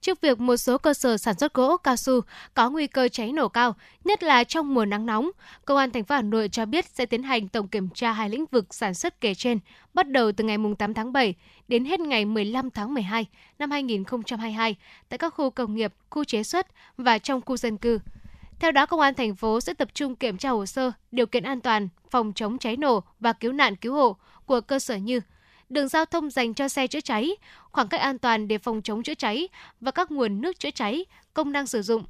Trước 0.00 0.20
việc 0.20 0.40
một 0.40 0.56
số 0.56 0.78
cơ 0.78 0.94
sở 0.94 1.16
sản 1.16 1.38
xuất 1.38 1.54
gỗ 1.54 1.76
cao 1.76 1.96
su 1.96 2.20
có 2.54 2.70
nguy 2.70 2.86
cơ 2.86 3.08
cháy 3.08 3.32
nổ 3.32 3.48
cao, 3.48 3.76
nhất 4.04 4.22
là 4.22 4.44
trong 4.44 4.74
mùa 4.74 4.84
nắng 4.84 5.06
nóng, 5.06 5.30
Công 5.64 5.78
an 5.78 5.90
thành 5.90 6.04
phố 6.04 6.14
Hà 6.14 6.22
Nội 6.22 6.48
cho 6.48 6.66
biết 6.66 6.86
sẽ 6.86 7.06
tiến 7.06 7.22
hành 7.22 7.48
tổng 7.48 7.68
kiểm 7.68 7.88
tra 7.88 8.12
hai 8.12 8.30
lĩnh 8.30 8.44
vực 8.46 8.74
sản 8.74 8.94
xuất 8.94 9.20
kể 9.20 9.34
trên, 9.34 9.58
bắt 9.94 10.08
đầu 10.08 10.32
từ 10.32 10.44
ngày 10.44 10.56
8 10.78 10.94
tháng 10.94 11.12
7 11.12 11.34
đến 11.68 11.84
hết 11.84 12.00
ngày 12.00 12.24
15 12.24 12.70
tháng 12.70 12.94
12 12.94 13.26
năm 13.58 13.70
2022 13.70 14.76
tại 15.08 15.18
các 15.18 15.34
khu 15.34 15.50
công 15.50 15.74
nghiệp, 15.74 15.94
khu 16.10 16.24
chế 16.24 16.42
xuất 16.42 16.66
và 16.96 17.18
trong 17.18 17.40
khu 17.40 17.56
dân 17.56 17.76
cư. 17.76 17.98
Theo 18.60 18.72
đó, 18.72 18.86
Công 18.86 19.00
an 19.00 19.14
thành 19.14 19.34
phố 19.34 19.60
sẽ 19.60 19.74
tập 19.74 19.88
trung 19.94 20.16
kiểm 20.16 20.38
tra 20.38 20.50
hồ 20.50 20.66
sơ, 20.66 20.92
điều 21.12 21.26
kiện 21.26 21.42
an 21.42 21.60
toàn, 21.60 21.88
phòng 22.10 22.32
chống 22.34 22.58
cháy 22.58 22.76
nổ 22.76 23.02
và 23.20 23.32
cứu 23.32 23.52
nạn 23.52 23.76
cứu 23.76 23.94
hộ 23.94 24.16
của 24.46 24.60
cơ 24.60 24.78
sở 24.78 24.96
như 24.96 25.20
đường 25.70 25.88
giao 25.88 26.04
thông 26.04 26.30
dành 26.30 26.54
cho 26.54 26.68
xe 26.68 26.86
chữa 26.86 27.00
cháy, 27.00 27.30
khoảng 27.70 27.88
cách 27.88 28.00
an 28.00 28.18
toàn 28.18 28.48
để 28.48 28.58
phòng 28.58 28.82
chống 28.82 29.02
chữa 29.02 29.14
cháy 29.14 29.48
và 29.80 29.90
các 29.90 30.10
nguồn 30.10 30.40
nước 30.40 30.58
chữa 30.58 30.70
cháy, 30.70 31.04
công 31.34 31.52
năng 31.52 31.66
sử 31.66 31.82
dụng, 31.82 32.04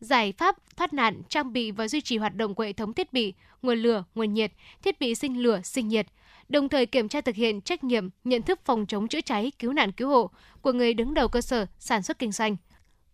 giải 0.00 0.32
pháp 0.32 0.56
thoát 0.76 0.92
nạn, 0.92 1.22
trang 1.28 1.52
bị 1.52 1.70
và 1.70 1.88
duy 1.88 2.00
trì 2.00 2.18
hoạt 2.18 2.34
động 2.34 2.54
của 2.54 2.64
hệ 2.64 2.72
thống 2.72 2.92
thiết 2.92 3.12
bị, 3.12 3.34
nguồn 3.62 3.78
lửa, 3.78 4.04
nguồn 4.14 4.34
nhiệt, 4.34 4.52
thiết 4.82 5.00
bị 5.00 5.14
sinh 5.14 5.42
lửa, 5.42 5.60
sinh 5.64 5.88
nhiệt, 5.88 6.06
đồng 6.48 6.68
thời 6.68 6.86
kiểm 6.86 7.08
tra 7.08 7.20
thực 7.20 7.34
hiện 7.34 7.60
trách 7.60 7.84
nhiệm, 7.84 8.08
nhận 8.24 8.42
thức 8.42 8.60
phòng 8.64 8.86
chống 8.86 9.08
chữa 9.08 9.20
cháy, 9.20 9.52
cứu 9.58 9.72
nạn 9.72 9.92
cứu 9.92 10.08
hộ 10.08 10.30
của 10.62 10.72
người 10.72 10.94
đứng 10.94 11.14
đầu 11.14 11.28
cơ 11.28 11.40
sở 11.40 11.66
sản 11.78 12.02
xuất 12.02 12.18
kinh 12.18 12.32
doanh. 12.32 12.56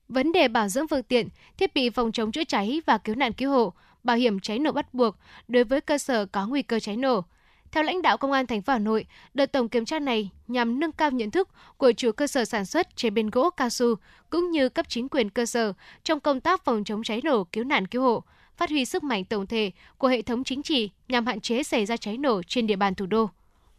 Vấn 0.08 0.32
đề 0.32 0.48
bảo 0.48 0.68
dưỡng 0.68 0.88
phương 0.88 1.02
tiện, 1.02 1.28
thiết 1.56 1.74
bị 1.74 1.90
phòng 1.90 2.12
chống 2.12 2.32
chữa 2.32 2.44
cháy 2.44 2.80
và 2.86 2.98
cứu 2.98 3.14
nạn 3.14 3.32
cứu 3.32 3.50
hộ, 3.50 3.72
bảo 4.04 4.16
hiểm 4.16 4.40
cháy 4.40 4.58
nổ 4.58 4.72
bắt 4.72 4.94
buộc 4.94 5.16
đối 5.48 5.64
với 5.64 5.80
cơ 5.80 5.98
sở 5.98 6.26
có 6.26 6.46
nguy 6.46 6.62
cơ 6.62 6.80
cháy 6.80 6.96
nổ, 6.96 7.24
theo 7.72 7.82
lãnh 7.82 8.02
đạo 8.02 8.16
Công 8.16 8.32
an 8.32 8.46
thành 8.46 8.62
phố 8.62 8.72
Hà 8.72 8.78
Nội, 8.78 9.06
đợt 9.34 9.52
tổng 9.52 9.68
kiểm 9.68 9.84
tra 9.84 9.98
này 9.98 10.30
nhằm 10.48 10.80
nâng 10.80 10.92
cao 10.92 11.10
nhận 11.10 11.30
thức 11.30 11.48
của 11.76 11.92
chủ 11.92 12.12
cơ 12.12 12.26
sở 12.26 12.44
sản 12.44 12.64
xuất 12.64 12.96
chế 12.96 13.10
biến 13.10 13.30
gỗ 13.30 13.50
cao 13.50 13.70
su 13.70 13.94
cũng 14.30 14.50
như 14.50 14.68
cấp 14.68 14.86
chính 14.88 15.08
quyền 15.08 15.30
cơ 15.30 15.46
sở 15.46 15.72
trong 16.04 16.20
công 16.20 16.40
tác 16.40 16.64
phòng 16.64 16.84
chống 16.84 17.02
cháy 17.02 17.20
nổ, 17.24 17.44
cứu 17.44 17.64
nạn 17.64 17.86
cứu 17.86 18.02
hộ, 18.02 18.22
phát 18.56 18.70
huy 18.70 18.84
sức 18.84 19.04
mạnh 19.04 19.24
tổng 19.24 19.46
thể 19.46 19.70
của 19.98 20.08
hệ 20.08 20.22
thống 20.22 20.44
chính 20.44 20.62
trị 20.62 20.90
nhằm 21.08 21.26
hạn 21.26 21.40
chế 21.40 21.62
xảy 21.62 21.86
ra 21.86 21.96
cháy 21.96 22.18
nổ 22.18 22.42
trên 22.42 22.66
địa 22.66 22.76
bàn 22.76 22.94
thủ 22.94 23.06
đô. 23.06 23.28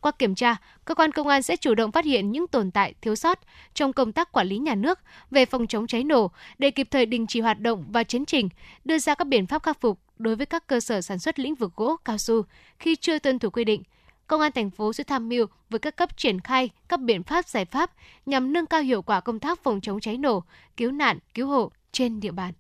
Qua 0.03 0.11
kiểm 0.11 0.35
tra, 0.35 0.55
cơ 0.85 0.95
quan 0.95 1.11
công 1.11 1.27
an 1.27 1.41
sẽ 1.41 1.55
chủ 1.55 1.75
động 1.75 1.91
phát 1.91 2.05
hiện 2.05 2.31
những 2.31 2.47
tồn 2.47 2.71
tại 2.71 2.93
thiếu 3.01 3.15
sót 3.15 3.39
trong 3.73 3.93
công 3.93 4.11
tác 4.11 4.31
quản 4.31 4.47
lý 4.47 4.57
nhà 4.57 4.75
nước 4.75 4.99
về 5.31 5.45
phòng 5.45 5.67
chống 5.67 5.87
cháy 5.87 6.03
nổ 6.03 6.31
để 6.57 6.71
kịp 6.71 6.87
thời 6.91 7.05
đình 7.05 7.27
chỉ 7.27 7.41
hoạt 7.41 7.59
động 7.59 7.85
và 7.89 8.03
chấn 8.03 8.25
chỉnh, 8.25 8.49
đưa 8.85 8.99
ra 8.99 9.15
các 9.15 9.27
biện 9.27 9.47
pháp 9.47 9.63
khắc 9.63 9.81
phục 9.81 9.99
đối 10.17 10.35
với 10.35 10.45
các 10.45 10.67
cơ 10.67 10.79
sở 10.79 11.01
sản 11.01 11.19
xuất 11.19 11.39
lĩnh 11.39 11.55
vực 11.55 11.71
gỗ 11.75 11.95
cao 12.05 12.17
su 12.17 12.41
khi 12.79 12.95
chưa 12.95 13.19
tuân 13.19 13.39
thủ 13.39 13.49
quy 13.49 13.63
định. 13.63 13.83
Công 14.27 14.41
an 14.41 14.51
thành 14.51 14.69
phố 14.69 14.93
sẽ 14.93 15.03
tham 15.03 15.29
mưu 15.29 15.45
với 15.69 15.79
các 15.79 15.95
cấp 15.95 16.17
triển 16.17 16.39
khai 16.39 16.69
các 16.89 16.99
biện 16.99 17.23
pháp 17.23 17.47
giải 17.47 17.65
pháp 17.65 17.91
nhằm 18.25 18.53
nâng 18.53 18.65
cao 18.65 18.81
hiệu 18.81 19.01
quả 19.01 19.21
công 19.21 19.39
tác 19.39 19.63
phòng 19.63 19.81
chống 19.81 19.99
cháy 19.99 20.17
nổ, 20.17 20.43
cứu 20.77 20.91
nạn, 20.91 21.19
cứu 21.33 21.47
hộ 21.47 21.71
trên 21.91 22.19
địa 22.19 22.31
bàn. 22.31 22.53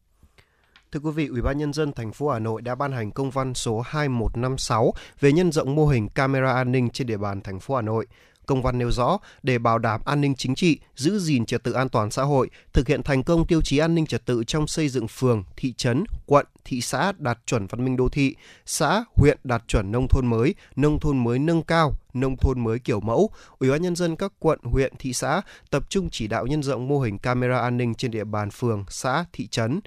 Thưa 0.93 0.99
quý 0.99 1.11
vị, 1.11 1.27
Ủy 1.27 1.41
ban 1.41 1.57
nhân 1.57 1.73
dân 1.73 1.93
thành 1.93 2.11
phố 2.11 2.29
Hà 2.29 2.39
Nội 2.39 2.61
đã 2.61 2.75
ban 2.75 2.91
hành 2.91 3.11
công 3.11 3.31
văn 3.31 3.53
số 3.53 3.81
2156 3.81 4.93
về 5.19 5.31
nhân 5.31 5.51
rộng 5.51 5.75
mô 5.75 5.87
hình 5.87 6.09
camera 6.09 6.53
an 6.53 6.71
ninh 6.71 6.89
trên 6.89 7.07
địa 7.07 7.17
bàn 7.17 7.41
thành 7.41 7.59
phố 7.59 7.75
Hà 7.75 7.81
Nội. 7.81 8.07
Công 8.45 8.61
văn 8.61 8.77
nêu 8.77 8.91
rõ, 8.91 9.17
để 9.43 9.57
bảo 9.57 9.79
đảm 9.79 10.01
an 10.05 10.21
ninh 10.21 10.35
chính 10.35 10.55
trị, 10.55 10.79
giữ 10.95 11.19
gìn 11.19 11.45
trật 11.45 11.63
tự 11.63 11.71
an 11.71 11.89
toàn 11.89 12.11
xã 12.11 12.23
hội, 12.23 12.49
thực 12.73 12.87
hiện 12.87 13.03
thành 13.03 13.23
công 13.23 13.47
tiêu 13.47 13.61
chí 13.61 13.77
an 13.77 13.95
ninh 13.95 14.05
trật 14.05 14.25
tự 14.25 14.43
trong 14.43 14.67
xây 14.67 14.89
dựng 14.89 15.07
phường, 15.07 15.43
thị 15.57 15.73
trấn, 15.77 16.03
quận, 16.25 16.45
thị 16.65 16.81
xã 16.81 17.11
đạt 17.17 17.39
chuẩn 17.45 17.67
văn 17.67 17.85
minh 17.85 17.97
đô 17.97 18.09
thị, 18.09 18.35
xã, 18.65 19.03
huyện 19.15 19.37
đạt 19.43 19.63
chuẩn 19.67 19.91
nông 19.91 20.07
thôn 20.07 20.27
mới, 20.27 20.55
nông 20.75 20.99
thôn 20.99 21.23
mới 21.23 21.39
nâng 21.39 21.63
cao, 21.63 21.93
nông 22.13 22.37
thôn 22.37 22.63
mới 22.63 22.79
kiểu 22.79 22.99
mẫu, 22.99 23.29
Ủy 23.59 23.69
ban 23.69 23.81
nhân 23.81 23.95
dân 23.95 24.15
các 24.15 24.33
quận, 24.39 24.59
huyện, 24.63 24.93
thị 24.99 25.13
xã 25.13 25.41
tập 25.69 25.89
trung 25.89 26.09
chỉ 26.11 26.27
đạo 26.27 26.47
nhân 26.47 26.63
rộng 26.63 26.87
mô 26.87 26.99
hình 26.99 27.17
camera 27.17 27.59
an 27.59 27.77
ninh 27.77 27.95
trên 27.95 28.11
địa 28.11 28.23
bàn 28.23 28.51
phường, 28.51 28.85
xã, 28.89 29.25
thị 29.33 29.47
trấn, 29.47 29.79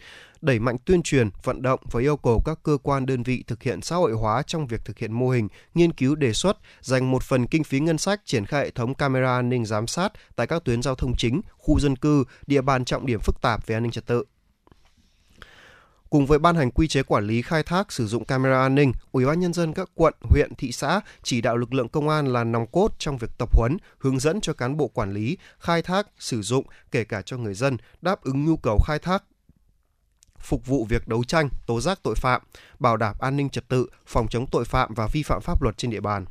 đẩy 0.46 0.58
mạnh 0.58 0.76
tuyên 0.84 1.02
truyền, 1.02 1.30
vận 1.42 1.62
động 1.62 1.80
và 1.90 2.00
yêu 2.00 2.16
cầu 2.16 2.42
các 2.44 2.58
cơ 2.62 2.78
quan 2.82 3.06
đơn 3.06 3.22
vị 3.22 3.44
thực 3.46 3.62
hiện 3.62 3.82
xã 3.82 3.96
hội 3.96 4.12
hóa 4.12 4.42
trong 4.42 4.66
việc 4.66 4.84
thực 4.84 4.98
hiện 4.98 5.12
mô 5.12 5.30
hình, 5.30 5.48
nghiên 5.74 5.92
cứu 5.92 6.14
đề 6.14 6.32
xuất, 6.32 6.56
dành 6.80 7.10
một 7.10 7.22
phần 7.22 7.46
kinh 7.46 7.64
phí 7.64 7.80
ngân 7.80 7.98
sách 7.98 8.20
triển 8.24 8.46
khai 8.46 8.64
hệ 8.64 8.70
thống 8.70 8.94
camera 8.94 9.36
an 9.36 9.48
ninh 9.48 9.64
giám 9.64 9.86
sát 9.86 10.12
tại 10.36 10.46
các 10.46 10.64
tuyến 10.64 10.82
giao 10.82 10.94
thông 10.94 11.16
chính, 11.16 11.40
khu 11.58 11.80
dân 11.80 11.96
cư, 11.96 12.24
địa 12.46 12.60
bàn 12.60 12.84
trọng 12.84 13.06
điểm 13.06 13.20
phức 13.20 13.40
tạp 13.40 13.66
về 13.66 13.76
an 13.76 13.82
ninh 13.82 13.92
trật 13.92 14.06
tự. 14.06 14.24
Cùng 16.10 16.26
với 16.26 16.38
ban 16.38 16.56
hành 16.56 16.70
quy 16.70 16.88
chế 16.88 17.02
quản 17.02 17.26
lý 17.26 17.42
khai 17.42 17.62
thác 17.62 17.92
sử 17.92 18.06
dụng 18.06 18.24
camera 18.24 18.60
an 18.60 18.74
ninh, 18.74 18.92
Ủy 19.12 19.26
ban 19.26 19.40
nhân 19.40 19.52
dân 19.52 19.72
các 19.72 19.90
quận, 19.94 20.14
huyện, 20.20 20.54
thị 20.58 20.72
xã 20.72 21.00
chỉ 21.22 21.40
đạo 21.40 21.56
lực 21.56 21.74
lượng 21.74 21.88
công 21.88 22.08
an 22.08 22.26
là 22.26 22.44
nòng 22.44 22.66
cốt 22.66 22.88
trong 22.98 23.18
việc 23.18 23.30
tập 23.38 23.48
huấn, 23.52 23.76
hướng 23.98 24.18
dẫn 24.18 24.40
cho 24.40 24.52
cán 24.52 24.76
bộ 24.76 24.88
quản 24.88 25.12
lý, 25.12 25.38
khai 25.58 25.82
thác, 25.82 26.08
sử 26.18 26.42
dụng 26.42 26.66
kể 26.90 27.04
cả 27.04 27.22
cho 27.22 27.36
người 27.36 27.54
dân 27.54 27.76
đáp 28.02 28.22
ứng 28.22 28.44
nhu 28.44 28.56
cầu 28.56 28.78
khai 28.86 28.98
thác 28.98 29.24
phục 30.40 30.66
vụ 30.66 30.84
việc 30.84 31.08
đấu 31.08 31.24
tranh, 31.24 31.48
tố 31.66 31.80
giác 31.80 31.98
tội 32.02 32.14
phạm, 32.14 32.42
bảo 32.78 32.96
đảm 32.96 33.16
an 33.20 33.36
ninh 33.36 33.50
trật 33.50 33.68
tự, 33.68 33.86
phòng 34.06 34.28
chống 34.28 34.46
tội 34.46 34.64
phạm 34.64 34.94
và 34.94 35.08
vi 35.12 35.22
phạm 35.22 35.40
pháp 35.40 35.62
luật 35.62 35.78
trên 35.78 35.90
địa 35.90 36.00
bàn 36.00 36.24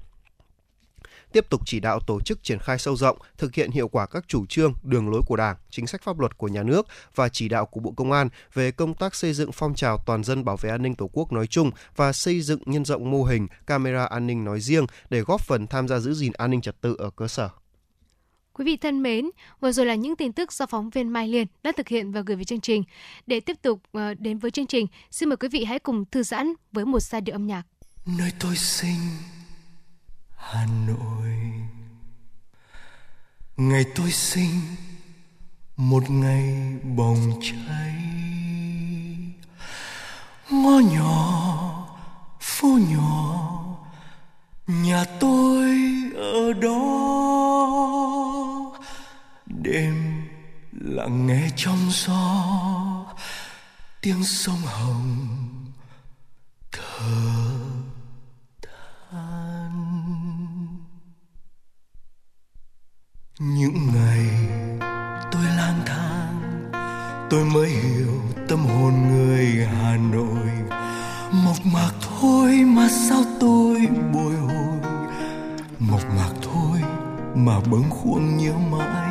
tiếp 1.35 1.49
tục 1.49 1.61
chỉ 1.65 1.79
đạo 1.79 1.99
tổ 1.99 2.21
chức 2.21 2.43
triển 2.43 2.59
khai 2.59 2.79
sâu 2.79 2.95
rộng, 2.95 3.17
thực 3.37 3.55
hiện 3.55 3.71
hiệu 3.71 3.87
quả 3.87 4.05
các 4.05 4.23
chủ 4.27 4.45
trương, 4.45 4.73
đường 4.83 5.09
lối 5.09 5.21
của 5.25 5.35
Đảng, 5.35 5.55
chính 5.69 5.87
sách 5.87 6.01
pháp 6.03 6.19
luật 6.19 6.37
của 6.37 6.47
nhà 6.47 6.63
nước 6.63 6.87
và 7.15 7.29
chỉ 7.29 7.49
đạo 7.49 7.65
của 7.65 7.79
Bộ 7.79 7.93
Công 7.97 8.11
an 8.11 8.29
về 8.53 8.71
công 8.71 8.93
tác 8.93 9.15
xây 9.15 9.33
dựng 9.33 9.51
phong 9.51 9.75
trào 9.75 9.97
toàn 10.05 10.23
dân 10.23 10.45
bảo 10.45 10.57
vệ 10.57 10.69
an 10.69 10.81
ninh 10.81 10.95
Tổ 10.95 11.09
quốc 11.13 11.31
nói 11.31 11.47
chung 11.47 11.71
và 11.95 12.13
xây 12.13 12.41
dựng 12.41 12.59
nhân 12.65 12.85
rộng 12.85 13.11
mô 13.11 13.23
hình 13.23 13.47
camera 13.67 14.05
an 14.05 14.27
ninh 14.27 14.45
nói 14.45 14.59
riêng 14.59 14.85
để 15.09 15.21
góp 15.21 15.41
phần 15.41 15.67
tham 15.67 15.87
gia 15.87 15.99
giữ 15.99 16.13
gìn 16.13 16.31
an 16.37 16.51
ninh 16.51 16.61
trật 16.61 16.81
tự 16.81 16.95
ở 16.99 17.09
cơ 17.09 17.27
sở. 17.27 17.49
Quý 18.57 18.65
vị 18.65 18.77
thân 18.77 19.03
mến, 19.03 19.29
vừa 19.61 19.71
rồi 19.71 19.85
là 19.85 19.95
những 19.95 20.15
tin 20.15 20.33
tức 20.33 20.53
do 20.53 20.65
phóng 20.65 20.89
viên 20.89 21.09
Mai 21.09 21.27
Liên 21.27 21.47
đã 21.63 21.71
thực 21.77 21.87
hiện 21.87 22.11
và 22.11 22.21
gửi 22.21 22.37
về 22.37 22.43
chương 22.43 22.61
trình. 22.61 22.83
Để 23.27 23.39
tiếp 23.39 23.61
tục 23.61 23.79
ờ, 23.91 24.13
đến 24.13 24.37
với 24.37 24.51
chương 24.51 24.67
trình, 24.67 24.87
xin 25.11 25.29
mời 25.29 25.37
quý 25.37 25.47
vị 25.47 25.63
hãy 25.63 25.79
cùng 25.79 26.05
thư 26.05 26.23
giãn 26.23 26.53
với 26.71 26.85
một 26.85 26.99
giai 26.99 27.21
điệu 27.21 27.35
âm 27.35 27.47
nhạc. 27.47 27.63
Nơi 28.05 28.31
tôi 28.39 28.55
sinh 28.55 28.99
Hà 30.35 30.67
Nội 30.87 31.31
Ngày 33.57 33.85
tôi 33.95 34.11
sinh 34.11 34.59
Một 35.77 36.09
ngày 36.09 36.55
bồng 36.97 37.39
cháy 37.41 37.93
Ngõ 40.51 40.79
nhỏ 40.79 41.97
Phố 42.39 42.67
nhỏ 42.67 43.51
Nhà 44.67 45.05
tôi 45.19 45.75
ở 46.15 46.53
đó 46.53 48.34
Đêm 49.65 50.27
lặng 50.71 51.27
nghe 51.27 51.49
trong 51.55 51.77
gió 51.89 52.45
Tiếng 54.01 54.23
sông 54.23 54.61
Hồng 54.65 55.27
thở 56.71 57.25
than. 59.11 59.71
Những 63.39 63.87
ngày 63.93 64.27
tôi 65.31 65.43
lang 65.57 65.81
thang, 65.85 66.71
tôi 67.29 67.45
mới 67.45 67.69
hiểu 67.69 68.21
tâm 68.49 68.59
hồn 68.59 68.93
người 69.07 69.65
hà 69.65 69.97
nội. 69.97 70.51
Mộc 71.31 71.65
mạc 71.65 71.91
thôi 72.01 72.51
mà 72.65 72.87
sao 73.09 73.23
tôi 73.39 73.87
bồi 74.13 74.35
hồi? 74.35 74.79
Mộc 75.79 76.05
mạc 76.17 76.31
thôi 76.41 76.81
mà 77.35 77.59
bâng 77.59 77.89
khuâng 77.89 78.37
nhớ 78.37 78.53
mãi 78.71 79.04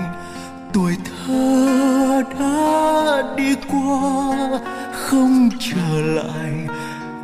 tuổi 0.75 0.97
thơ 1.05 2.23
đã 2.39 3.35
đi 3.37 3.55
qua 3.69 4.61
không 4.93 5.51
trở 5.61 6.01
lại 6.01 6.53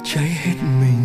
cháy 0.05 0.29
hết 0.45 0.55
mình. 0.81 1.00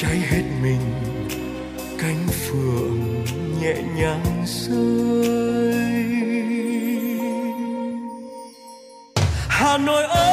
Cháy 0.00 0.18
hết 0.30 0.42
mình 0.62 0.80
cánh 1.98 2.26
phượng 2.28 3.24
nhẹ 3.60 3.74
nhàng 3.96 4.44
rơi. 4.46 6.04
Hà 9.48 9.78
Nội 9.78 10.04
ơi, 10.04 10.25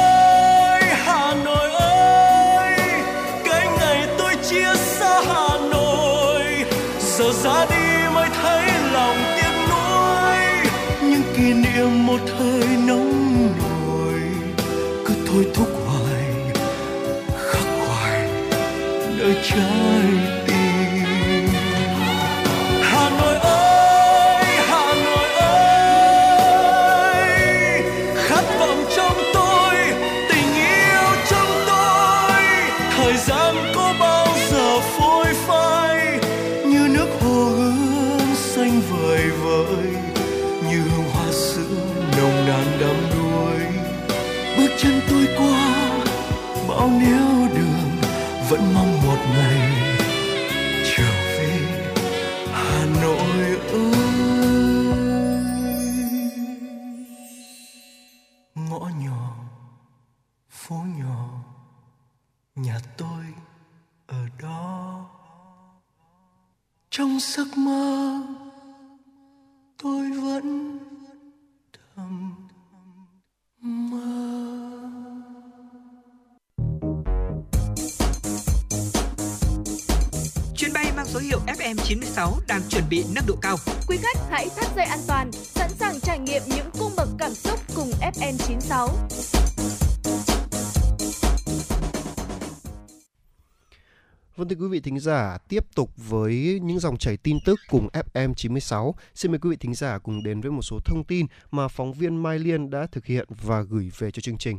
quý 94.64 94.70
vị 94.70 94.80
thính 94.80 94.98
giả, 94.98 95.38
tiếp 95.48 95.64
tục 95.74 95.90
với 95.96 96.60
những 96.62 96.78
dòng 96.78 96.96
chảy 96.96 97.16
tin 97.16 97.38
tức 97.44 97.60
cùng 97.68 97.88
FM96. 97.92 98.92
Xin 99.14 99.30
mời 99.30 99.38
quý 99.38 99.50
vị 99.50 99.56
thính 99.56 99.74
giả 99.74 99.98
cùng 99.98 100.22
đến 100.22 100.40
với 100.40 100.50
một 100.50 100.62
số 100.62 100.78
thông 100.84 101.04
tin 101.04 101.26
mà 101.50 101.68
phóng 101.68 101.92
viên 101.92 102.22
Mai 102.22 102.38
Liên 102.38 102.70
đã 102.70 102.86
thực 102.92 103.06
hiện 103.06 103.28
và 103.42 103.62
gửi 103.62 103.90
về 103.98 104.10
cho 104.10 104.20
chương 104.20 104.38
trình. 104.38 104.58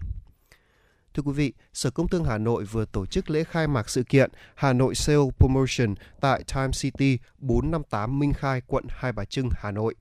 Thưa 1.14 1.23
quý 1.23 1.32
vị, 1.32 1.53
Sở 1.73 1.91
Công 1.91 2.07
Thương 2.07 2.23
Hà 2.23 2.38
Nội 2.38 2.64
vừa 2.64 2.86
tổ 2.86 3.06
chức 3.06 3.30
lễ 3.30 3.44
khai 3.44 3.68
mạc 3.68 3.90
sự 3.90 4.03
kiện 4.03 4.32
Hà 4.56 4.73
Nội 4.73 4.95
Sale 4.95 5.30
Promotion 5.38 5.95
tại 6.22 6.44
Time 6.56 6.72
City 6.72 7.18
458 7.38 8.19
Minh 8.19 8.34
Khai, 8.34 8.61
quận 8.68 8.86
Hai 8.90 9.11
Bà 9.11 9.26
Trưng, 9.26 9.49
Hà 9.52 9.72
Nội. 9.72 9.95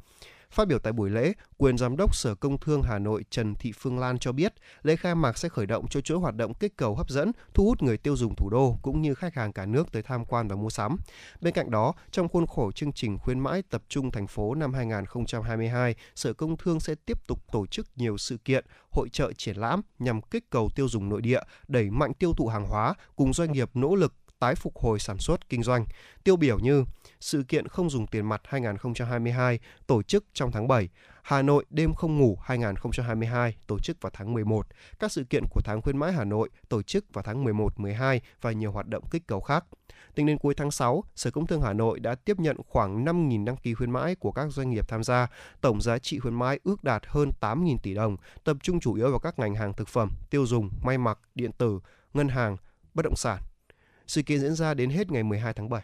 Phát 0.54 0.68
biểu 0.68 0.78
tại 0.78 0.92
buổi 0.92 1.10
lễ, 1.10 1.32
quyền 1.56 1.78
giám 1.78 1.96
đốc 1.96 2.14
Sở 2.14 2.34
Công 2.34 2.58
Thương 2.58 2.82
Hà 2.82 2.98
Nội 2.98 3.24
Trần 3.30 3.54
Thị 3.54 3.72
Phương 3.78 3.98
Lan 3.98 4.18
cho 4.18 4.32
biết, 4.32 4.54
lễ 4.82 4.96
khai 4.96 5.14
mạc 5.14 5.38
sẽ 5.38 5.48
khởi 5.48 5.66
động 5.66 5.88
cho 5.88 6.00
chuỗi 6.00 6.18
hoạt 6.18 6.34
động 6.36 6.54
kích 6.54 6.76
cầu 6.76 6.94
hấp 6.94 7.10
dẫn, 7.10 7.32
thu 7.54 7.64
hút 7.64 7.82
người 7.82 7.96
tiêu 7.96 8.16
dùng 8.16 8.34
thủ 8.36 8.50
đô 8.50 8.78
cũng 8.82 9.02
như 9.02 9.14
khách 9.14 9.34
hàng 9.34 9.52
cả 9.52 9.66
nước 9.66 9.92
tới 9.92 10.02
tham 10.02 10.24
quan 10.24 10.48
và 10.48 10.56
mua 10.56 10.70
sắm. 10.70 10.96
Bên 11.40 11.54
cạnh 11.54 11.70
đó, 11.70 11.92
trong 12.10 12.28
khuôn 12.28 12.46
khổ 12.46 12.72
chương 12.72 12.92
trình 12.92 13.18
khuyến 13.18 13.38
mãi 13.38 13.62
tập 13.70 13.82
trung 13.88 14.10
thành 14.10 14.26
phố 14.26 14.54
năm 14.54 14.74
2022, 14.74 15.94
Sở 16.14 16.32
Công 16.32 16.56
Thương 16.56 16.80
sẽ 16.80 16.94
tiếp 17.06 17.26
tục 17.26 17.52
tổ 17.52 17.66
chức 17.66 17.86
nhiều 17.96 18.18
sự 18.18 18.36
kiện, 18.44 18.64
hội 18.90 19.08
trợ 19.08 19.32
triển 19.32 19.56
lãm 19.56 19.80
nhằm 19.98 20.22
kích 20.22 20.50
cầu 20.50 20.70
tiêu 20.74 20.88
dùng 20.88 21.08
nội 21.08 21.22
địa, 21.22 21.40
đẩy 21.68 21.90
mạnh 21.90 22.14
tiêu 22.14 22.32
thụ 22.36 22.46
hàng 22.46 22.66
hóa 22.66 22.94
cùng 23.16 23.32
doanh 23.32 23.52
nghiệp 23.52 23.70
nỗ 23.74 23.94
lực 23.94 24.14
tái 24.44 24.54
phục 24.54 24.78
hồi 24.78 24.98
sản 24.98 25.18
xuất 25.18 25.48
kinh 25.48 25.62
doanh. 25.62 25.84
Tiêu 26.24 26.36
biểu 26.36 26.58
như 26.58 26.84
sự 27.20 27.42
kiện 27.48 27.68
không 27.68 27.90
dùng 27.90 28.06
tiền 28.06 28.26
mặt 28.26 28.40
2022 28.44 29.58
tổ 29.86 30.02
chức 30.02 30.24
trong 30.32 30.52
tháng 30.52 30.68
7, 30.68 30.88
Hà 31.22 31.42
Nội 31.42 31.64
đêm 31.70 31.94
không 31.94 32.18
ngủ 32.18 32.38
2022 32.42 33.56
tổ 33.66 33.78
chức 33.78 34.02
vào 34.02 34.10
tháng 34.14 34.32
11, 34.32 34.66
các 34.98 35.12
sự 35.12 35.24
kiện 35.24 35.44
của 35.50 35.60
tháng 35.64 35.82
khuyến 35.82 35.96
mãi 35.96 36.12
Hà 36.12 36.24
Nội 36.24 36.48
tổ 36.68 36.82
chức 36.82 37.04
vào 37.12 37.22
tháng 37.22 37.44
11, 37.44 37.80
12 37.80 38.20
và 38.40 38.52
nhiều 38.52 38.72
hoạt 38.72 38.86
động 38.86 39.04
kích 39.10 39.22
cầu 39.26 39.40
khác. 39.40 39.64
Tính 40.14 40.26
đến 40.26 40.38
cuối 40.38 40.54
tháng 40.54 40.70
6, 40.70 41.04
Sở 41.16 41.30
Công 41.30 41.46
Thương 41.46 41.62
Hà 41.62 41.72
Nội 41.72 42.00
đã 42.00 42.14
tiếp 42.14 42.38
nhận 42.38 42.56
khoảng 42.68 43.04
5.000 43.04 43.44
đăng 43.44 43.56
ký 43.56 43.74
khuyến 43.74 43.90
mãi 43.90 44.14
của 44.14 44.32
các 44.32 44.46
doanh 44.50 44.70
nghiệp 44.70 44.88
tham 44.88 45.04
gia. 45.04 45.26
Tổng 45.60 45.80
giá 45.80 45.98
trị 45.98 46.18
khuyến 46.18 46.34
mãi 46.34 46.60
ước 46.64 46.84
đạt 46.84 47.02
hơn 47.06 47.30
8.000 47.40 47.76
tỷ 47.82 47.94
đồng, 47.94 48.16
tập 48.44 48.56
trung 48.62 48.80
chủ 48.80 48.94
yếu 48.94 49.10
vào 49.10 49.18
các 49.18 49.38
ngành 49.38 49.54
hàng 49.54 49.72
thực 49.72 49.88
phẩm, 49.88 50.10
tiêu 50.30 50.46
dùng, 50.46 50.70
may 50.82 50.98
mặc, 50.98 51.18
điện 51.34 51.52
tử, 51.52 51.80
ngân 52.14 52.28
hàng, 52.28 52.56
bất 52.94 53.02
động 53.02 53.16
sản. 53.16 53.42
Sự 54.06 54.22
kiện 54.22 54.40
diễn 54.40 54.54
ra 54.54 54.74
đến 54.74 54.90
hết 54.90 55.10
ngày 55.10 55.22
12 55.22 55.52
tháng 55.52 55.68
7. 55.68 55.82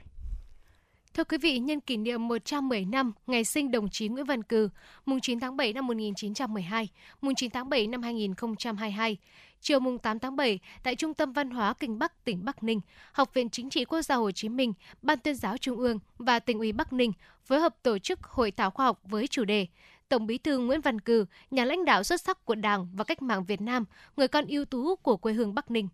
Thưa 1.15 1.25
quý 1.25 1.39
vị, 1.39 1.59
nhân 1.59 1.81
kỷ 1.81 1.97
niệm 1.97 2.29
110 2.29 2.85
năm 2.85 3.13
ngày 3.27 3.45
sinh 3.45 3.71
đồng 3.71 3.89
chí 3.89 4.09
Nguyễn 4.09 4.25
Văn 4.25 4.43
Cừ, 4.43 4.69
mùng 5.07 5.21
9 5.21 5.41
tháng 5.41 5.57
7 5.57 5.73
năm 5.73 5.87
1912, 5.87 6.89
mùng 7.21 7.35
9 7.35 7.51
tháng 7.51 7.69
7 7.69 7.87
năm 7.87 8.03
2022, 8.03 9.17
chiều 9.61 9.81
mùng 9.81 9.99
8 9.99 10.19
tháng 10.19 10.37
7 10.37 10.59
tại 10.83 10.97
Trung 10.97 11.15
tâm 11.15 11.33
Văn 11.33 11.51
hóa 11.51 11.75
Kinh 11.75 11.99
Bắc 11.99 12.25
tỉnh 12.25 12.45
Bắc 12.45 12.63
Ninh, 12.63 12.81
Học 13.13 13.35
viện 13.35 13.51
Chính 13.51 13.71
trị 13.71 13.85
Quốc 13.85 14.03
gia 14.03 14.15
Hồ 14.15 14.31
Chí 14.31 14.49
Minh, 14.49 14.73
Ban 15.03 15.19
tuyên 15.19 15.35
giáo 15.35 15.59
Trung 15.59 15.79
ương 15.79 15.99
và 16.19 16.39
tỉnh 16.39 16.59
ủy 16.59 16.73
Bắc 16.73 16.93
Ninh 16.93 17.13
phối 17.45 17.61
hợp 17.61 17.75
tổ 17.83 17.99
chức 17.99 18.23
hội 18.23 18.51
thảo 18.51 18.71
khoa 18.71 18.87
học 18.87 19.01
với 19.05 19.27
chủ 19.27 19.45
đề 19.45 19.67
Tổng 20.09 20.27
Bí 20.27 20.39
thư 20.39 20.59
Nguyễn 20.59 20.81
Văn 20.81 21.01
Cừ, 21.01 21.25
nhà 21.51 21.65
lãnh 21.65 21.85
đạo 21.85 22.03
xuất 22.03 22.21
sắc 22.21 22.45
của 22.45 22.55
Đảng 22.55 22.89
và 22.95 23.05
cách 23.05 23.23
mạng 23.23 23.45
Việt 23.45 23.61
Nam, 23.61 23.85
người 24.17 24.29
con 24.29 24.47
ưu 24.47 24.65
tú 24.65 24.97
của 24.97 25.17
quê 25.17 25.33
hương 25.33 25.55
Bắc 25.55 25.71
Ninh. 25.71 25.89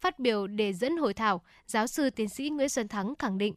Phát 0.00 0.18
biểu 0.18 0.46
để 0.46 0.72
dẫn 0.72 0.96
hội 0.96 1.14
thảo, 1.14 1.42
giáo 1.66 1.86
sư 1.86 2.10
tiến 2.10 2.28
sĩ 2.28 2.50
Nguyễn 2.50 2.68
Xuân 2.68 2.88
Thắng 2.88 3.14
khẳng 3.14 3.38
định, 3.38 3.54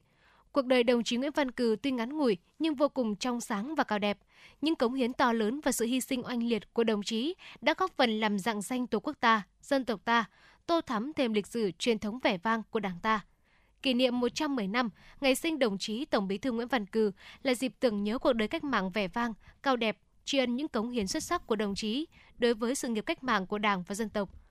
cuộc 0.52 0.65
đời 0.65 0.84
đồng 0.84 1.03
chí 1.03 1.18
Nguyễn 1.18 1.32
Văn 1.32 1.52
Cừ 1.52 1.76
tuy 1.82 1.91
ngắn 1.91 2.18
ngủi 2.18 2.38
nhưng 2.60 2.76
vô 2.76 2.90
cùng 2.90 3.15
trong 3.15 3.41
sáng 3.41 3.76
và 3.76 3.84
cao 3.84 3.99
đẹp. 3.99 4.18
Những 4.61 4.76
cống 4.76 4.94
hiến 4.94 5.14
to 5.14 5.34
lớn 5.34 5.60
và 5.64 5.72
sự 5.72 5.86
hy 5.86 6.02
sinh 6.02 6.26
oanh 6.26 6.44
liệt 6.44 6.74
của 6.74 6.84
đồng 6.84 7.03
chí 7.03 7.36
đã 7.61 7.74
góp 7.78 7.91
phần 7.98 8.20
làm 8.20 8.40
dạng 8.40 8.61
danh 8.61 8.88
Tổ 8.88 8.99
quốc 8.99 9.18
ta, 9.20 9.41
dân 9.61 9.86
tộc 9.86 10.06
ta, 10.06 10.26
tô 10.65 10.82
thắm 10.82 11.11
thêm 11.15 11.34
lịch 11.34 11.48
sử 11.48 11.72
truyền 11.72 11.99
thống 11.99 12.20
vẻ 12.20 12.38
vang 12.38 12.64
của 12.70 12.80
Đảng 12.80 12.99
ta. 13.02 13.26
Kỷ 13.82 13.94
niệm 13.94 14.20
110 14.20 14.68
năm 14.68 14.90
ngày 15.22 15.36
sinh 15.36 15.60
đồng 15.60 15.78
chí 15.78 16.06
Tổng 16.06 16.28
Bí 16.28 16.38
thư 16.38 16.52
Nguyễn 16.52 16.68
Văn 16.68 16.86
Cừ 16.86 17.11
là 17.44 17.53
dịp 17.53 17.74
tưởng 17.80 18.03
nhớ 18.03 18.18
cuộc 18.20 18.34
đời 18.34 18.48
cách 18.48 18.64
mạng 18.64 18.90
vẻ 18.90 19.07
vang, 19.07 19.34
cao 19.64 19.76
đẹp, 19.76 19.98
tri 20.26 20.38
ân 20.38 20.56
những 20.56 20.68
cống 20.68 20.91
hiến 20.91 21.07
xuất 21.07 21.24
sắc 21.24 21.48
của 21.48 21.56
đồng 21.56 21.76
chí 21.76 22.06
đối 22.38 22.53
với 22.53 22.76
sự 22.76 22.88
nghiệp 22.88 23.06
cách 23.06 23.24
mạng 23.24 23.48
của 23.48 23.57
Đảng 23.57 23.84
và 23.84 23.95
dân 23.95 24.10
tộc. 24.10 24.43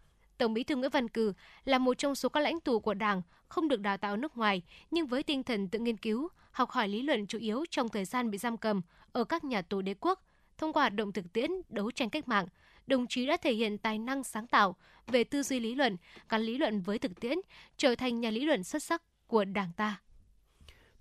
Tổng 0.42 0.54
Bí 0.54 0.64
thư 0.64 0.76
Nguyễn 0.76 0.90
Văn 0.90 1.08
Cừ 1.08 1.32
là 1.64 1.78
một 1.78 1.98
trong 1.98 2.14
số 2.14 2.28
các 2.28 2.40
lãnh 2.40 2.60
tụ 2.60 2.80
của 2.80 2.94
Đảng 2.94 3.22
không 3.48 3.68
được 3.68 3.80
đào 3.80 3.96
tạo 3.96 4.16
nước 4.16 4.36
ngoài, 4.36 4.62
nhưng 4.90 5.06
với 5.06 5.22
tinh 5.22 5.42
thần 5.42 5.68
tự 5.68 5.78
nghiên 5.78 5.96
cứu, 5.96 6.28
học 6.50 6.70
hỏi 6.70 6.88
lý 6.88 7.02
luận 7.02 7.26
chủ 7.26 7.38
yếu 7.38 7.64
trong 7.70 7.88
thời 7.88 8.04
gian 8.04 8.30
bị 8.30 8.38
giam 8.38 8.56
cầm 8.56 8.80
ở 9.12 9.24
các 9.24 9.44
nhà 9.44 9.62
tù 9.62 9.82
đế 9.82 9.94
quốc, 10.00 10.24
thông 10.58 10.72
qua 10.72 10.82
hoạt 10.82 10.94
động 10.94 11.12
thực 11.12 11.32
tiễn, 11.32 11.50
đấu 11.68 11.90
tranh 11.90 12.10
cách 12.10 12.28
mạng, 12.28 12.46
đồng 12.86 13.06
chí 13.06 13.26
đã 13.26 13.36
thể 13.36 13.52
hiện 13.52 13.78
tài 13.78 13.98
năng 13.98 14.24
sáng 14.24 14.46
tạo 14.46 14.76
về 15.06 15.24
tư 15.24 15.42
duy 15.42 15.60
lý 15.60 15.74
luận, 15.74 15.96
gắn 16.28 16.42
lý 16.42 16.58
luận 16.58 16.80
với 16.80 16.98
thực 16.98 17.20
tiễn, 17.20 17.38
trở 17.76 17.94
thành 17.94 18.20
nhà 18.20 18.30
lý 18.30 18.40
luận 18.40 18.64
xuất 18.64 18.82
sắc 18.82 19.02
của 19.26 19.44
Đảng 19.44 19.72
ta. 19.76 20.00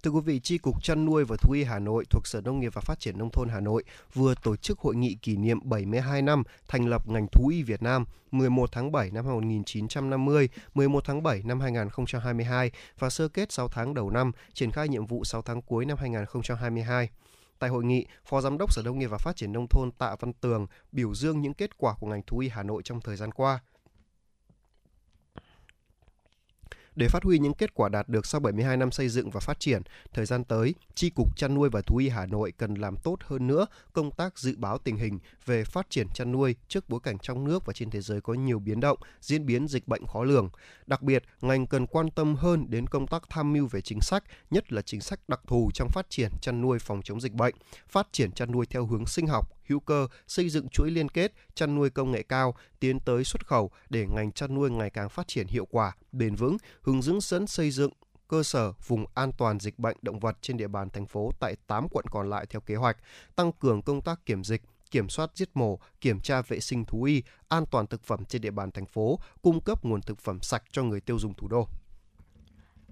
Thưa 0.04 0.12
quý 0.12 0.20
vị, 0.26 0.40
Tri 0.40 0.58
Cục 0.58 0.84
Chăn 0.84 1.06
nuôi 1.06 1.26
và 1.26 1.36
Thú 1.42 1.54
y 1.54 1.64
Hà 1.64 1.80
Nội 1.80 2.06
thuộc 2.10 2.28
Sở 2.28 2.42
Nông 2.42 2.60
nghiệp 2.60 2.74
và 2.74 2.82
Phát 2.82 3.00
triển 3.00 3.18
Nông 3.18 3.30
thôn 3.30 3.50
Hà 3.50 3.60
Nội 3.60 3.84
vừa 4.14 4.36
tổ 4.44 4.56
chức 4.56 4.80
hội 4.80 4.96
nghị 4.96 5.16
kỷ 5.22 5.36
niệm 5.36 5.60
72 5.64 6.22
năm 6.22 6.44
thành 6.68 6.88
lập 6.88 7.10
ngành 7.10 7.28
thú 7.28 7.48
y 7.48 7.64
Việt 7.64 7.82
Nam 7.82 8.06
11 8.32 8.72
tháng 8.72 8.92
7 8.92 9.12
năm 9.12 9.26
1950, 9.26 10.50
11 10.74 11.04
tháng 11.06 11.24
7 11.24 11.42
năm 11.46 11.60
2022 11.60 12.72
và 13.00 13.10
sơ 13.10 13.28
kết 13.28 13.52
6 13.52 13.68
tháng 13.68 13.94
đầu 13.94 14.10
năm, 14.10 14.32
triển 14.54 14.72
khai 14.72 14.90
nhiệm 14.90 15.06
vụ 15.06 15.24
6 15.24 15.42
tháng 15.42 15.62
cuối 15.62 15.86
năm 15.86 15.98
2022. 15.98 17.10
Tại 17.60 17.70
hội 17.70 17.84
nghị, 17.84 18.06
Phó 18.26 18.42
Giám 18.42 18.58
đốc 18.58 18.74
Sở 18.74 18.82
Nông 18.86 19.00
nghiệp 19.00 19.08
và 19.08 19.18
Phát 19.18 19.36
triển 19.36 19.54
Nông 19.54 19.68
thôn 19.70 19.92
Tạ 19.92 20.16
Văn 20.20 20.34
Tường 20.34 20.68
biểu 20.92 21.14
dương 21.14 21.42
những 21.42 21.54
kết 21.54 21.78
quả 21.78 21.94
của 22.00 22.08
ngành 22.08 22.22
thú 22.28 22.40
y 22.40 22.50
Hà 22.50 22.64
Nội 22.64 22.82
trong 22.86 23.02
thời 23.02 23.16
gian 23.16 23.32
qua– 23.32 23.60
Để 26.96 27.08
phát 27.08 27.24
huy 27.24 27.40
những 27.40 27.54
kết 27.54 27.74
quả 27.74 27.90
đạt 27.90 28.10
được 28.10 28.26
sau 28.26 28.42
72 28.42 28.78
năm 28.78 28.92
xây 28.92 29.10
dựng 29.10 29.30
và 29.30 29.40
phát 29.40 29.60
triển, 29.60 29.82
thời 30.14 30.26
gian 30.26 30.44
tới, 30.44 30.76
Tri 30.96 31.10
Cục 31.10 31.38
Chăn 31.38 31.56
nuôi 31.56 31.70
và 31.70 31.82
Thú 31.82 31.98
y 31.98 32.10
Hà 32.10 32.26
Nội 32.26 32.54
cần 32.58 32.74
làm 32.74 32.98
tốt 32.98 33.18
hơn 33.26 33.48
nữa 33.48 33.66
công 33.94 34.12
tác 34.12 34.40
dự 34.40 34.56
báo 34.58 34.78
tình 34.78 34.98
hình 34.98 35.20
về 35.46 35.64
phát 35.64 35.90
triển 35.90 36.08
chăn 36.14 36.32
nuôi 36.32 36.56
trước 36.68 36.90
bối 36.90 37.00
cảnh 37.04 37.18
trong 37.20 37.44
nước 37.44 37.66
và 37.66 37.74
trên 37.74 37.90
thế 37.90 38.02
giới 38.02 38.22
có 38.22 38.34
nhiều 38.34 38.60
biến 38.60 38.80
động, 38.80 38.98
diễn 39.22 39.46
biến 39.46 39.68
dịch 39.68 39.88
bệnh 39.88 40.08
khó 40.08 40.24
lường. 40.24 40.50
Đặc 40.88 41.02
biệt, 41.02 41.24
ngành 41.42 41.68
cần 41.68 41.88
quan 41.88 42.12
tâm 42.12 42.36
hơn 42.36 42.66
đến 42.70 42.88
công 42.88 43.08
tác 43.08 43.24
tham 43.30 43.54
mưu 43.54 43.68
về 43.68 43.82
chính 43.82 44.02
sách, 44.02 44.24
nhất 44.50 44.74
là 44.74 44.82
chính 44.82 45.02
sách 45.02 45.20
đặc 45.28 45.42
thù 45.48 45.70
trong 45.74 45.90
phát 45.90 46.06
triển 46.10 46.32
chăn 46.42 46.62
nuôi 46.62 46.80
phòng 46.80 47.02
chống 47.04 47.22
dịch 47.22 47.34
bệnh, 47.34 47.56
phát 47.88 48.08
triển 48.12 48.32
chăn 48.32 48.52
nuôi 48.52 48.66
theo 48.66 48.86
hướng 48.86 49.06
sinh 49.06 49.28
học, 49.28 49.61
hữu 49.72 49.80
cơ, 49.80 50.08
xây 50.28 50.50
dựng 50.50 50.70
chuỗi 50.70 50.92
liên 50.92 51.10
kết, 51.10 51.34
chăn 51.54 51.76
nuôi 51.76 51.90
công 51.90 52.12
nghệ 52.12 52.24
cao, 52.24 52.56
tiến 52.80 53.00
tới 53.00 53.24
xuất 53.24 53.48
khẩu 53.48 53.72
để 53.90 54.08
ngành 54.08 54.32
chăn 54.32 54.56
nuôi 54.56 54.70
ngày 54.70 54.90
càng 54.90 55.10
phát 55.10 55.28
triển 55.28 55.48
hiệu 55.48 55.66
quả, 55.66 55.96
bền 56.12 56.36
vững, 56.36 56.58
hướng 56.82 57.02
dẫn 57.02 57.22
dẫn 57.22 57.48
xây 57.48 57.72
dựng 57.72 57.92
cơ 58.28 58.44
sở 58.44 58.74
vùng 58.88 59.06
an 59.14 59.32
toàn 59.38 59.60
dịch 59.60 59.80
bệnh 59.80 59.98
động 60.02 60.20
vật 60.20 60.38
trên 60.42 60.58
địa 60.58 60.68
bàn 60.68 60.90
thành 60.90 61.06
phố 61.06 61.32
tại 61.40 61.56
8 61.68 61.88
quận 61.92 62.06
còn 62.12 62.30
lại 62.30 62.46
theo 62.50 62.62
kế 62.62 62.76
hoạch, 62.76 62.98
tăng 63.36 63.52
cường 63.52 63.82
công 63.82 64.02
tác 64.02 64.26
kiểm 64.26 64.44
dịch, 64.44 64.62
kiểm 64.92 65.10
soát 65.10 65.32
giết 65.36 65.50
mổ, 65.54 65.80
kiểm 66.02 66.20
tra 66.20 66.42
vệ 66.42 66.60
sinh 66.60 66.86
thú 66.86 67.04
y, 67.04 67.24
an 67.50 67.66
toàn 67.72 67.88
thực 67.88 68.04
phẩm 68.04 68.26
trên 68.26 68.42
địa 68.42 68.52
bàn 68.52 68.72
thành 68.72 68.86
phố, 68.86 69.20
cung 69.42 69.62
cấp 69.62 69.86
nguồn 69.86 70.02
thực 70.02 70.20
phẩm 70.20 70.40
sạch 70.42 70.64
cho 70.72 70.84
người 70.84 71.02
tiêu 71.02 71.20
dùng 71.20 71.34
thủ 71.34 71.48
đô. 71.48 71.68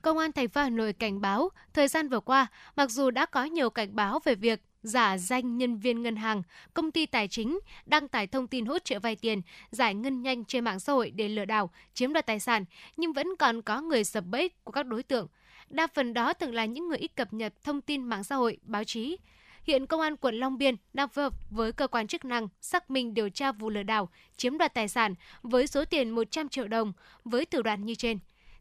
Công 0.02 0.18
an 0.18 0.32
thành 0.32 0.50
phố 0.50 0.62
Hà 0.62 0.70
Nội 0.70 0.94
cảnh 0.94 1.22
báo, 1.22 1.50
thời 1.74 1.88
gian 1.88 2.10
vừa 2.10 2.20
qua, 2.20 2.48
mặc 2.76 2.92
dù 2.92 3.12
đã 3.12 3.26
có 3.26 3.44
nhiều 3.44 3.70
cảnh 3.70 3.96
báo 3.96 4.20
về 4.26 4.36
việc 4.36 4.62
giả 4.84 5.18
danh 5.18 5.58
nhân 5.58 5.78
viên 5.78 6.04
ngân 6.04 6.16
hàng, 6.16 6.44
công 6.74 6.92
ty 6.92 7.06
tài 7.06 7.28
chính 7.28 7.60
đăng 7.86 8.08
tải 8.08 8.28
thông 8.28 8.48
tin 8.48 8.66
hỗ 8.66 8.80
trợ 8.80 9.00
vay 9.00 9.16
tiền, 9.16 9.42
giải 9.70 9.96
ngân 9.96 10.22
nhanh 10.22 10.46
trên 10.46 10.64
mạng 10.64 10.80
xã 10.80 10.94
hội 10.94 11.12
để 11.12 11.28
lừa 11.28 11.46
đảo, 11.46 11.70
chiếm 11.94 12.14
đoạt 12.14 12.26
tài 12.26 12.40
sản, 12.40 12.66
nhưng 12.98 13.14
vẫn 13.14 13.28
còn 13.40 13.62
có 13.62 13.82
người 13.82 14.04
sập 14.04 14.26
bẫy 14.26 14.50
của 14.64 14.72
các 14.72 14.86
đối 14.86 15.04
tượng. 15.04 15.28
Đa 15.70 15.88
phần 15.88 16.14
đó 16.14 16.34
thường 16.34 16.54
là 16.54 16.66
những 16.66 16.88
người 16.88 16.98
ít 16.98 17.16
cập 17.16 17.34
nhật 17.34 17.54
thông 17.64 17.82
tin 17.82 18.04
mạng 18.04 18.24
xã 18.24 18.36
hội, 18.36 18.58
báo 18.64 18.84
chí. 18.84 19.18
Hiện 19.64 19.86
Công 19.86 20.02
an 20.02 20.18
quận 20.18 20.36
Long 20.36 20.58
Biên 20.58 20.76
đang 20.94 21.10
phối 21.10 21.24
hợp 21.24 21.34
với 21.50 21.72
cơ 21.72 21.88
quan 21.88 22.08
chức 22.08 22.26
năng 22.26 22.48
xác 22.62 22.92
minh 22.92 23.14
điều 23.14 23.30
tra 23.30 23.52
vụ 23.52 23.70
lừa 23.70 23.84
đảo, 23.84 24.10
chiếm 24.38 24.58
đoạt 24.58 24.74
tài 24.74 24.88
sản 24.88 25.16
với 25.42 25.68
số 25.68 25.86
tiền 25.86 26.10
100 26.10 26.50
triệu 26.50 26.68
đồng 26.68 26.94
với 27.24 27.46
thủ 27.46 27.62
đoạn 27.62 27.86
như 27.86 27.96
trên. 27.96 28.20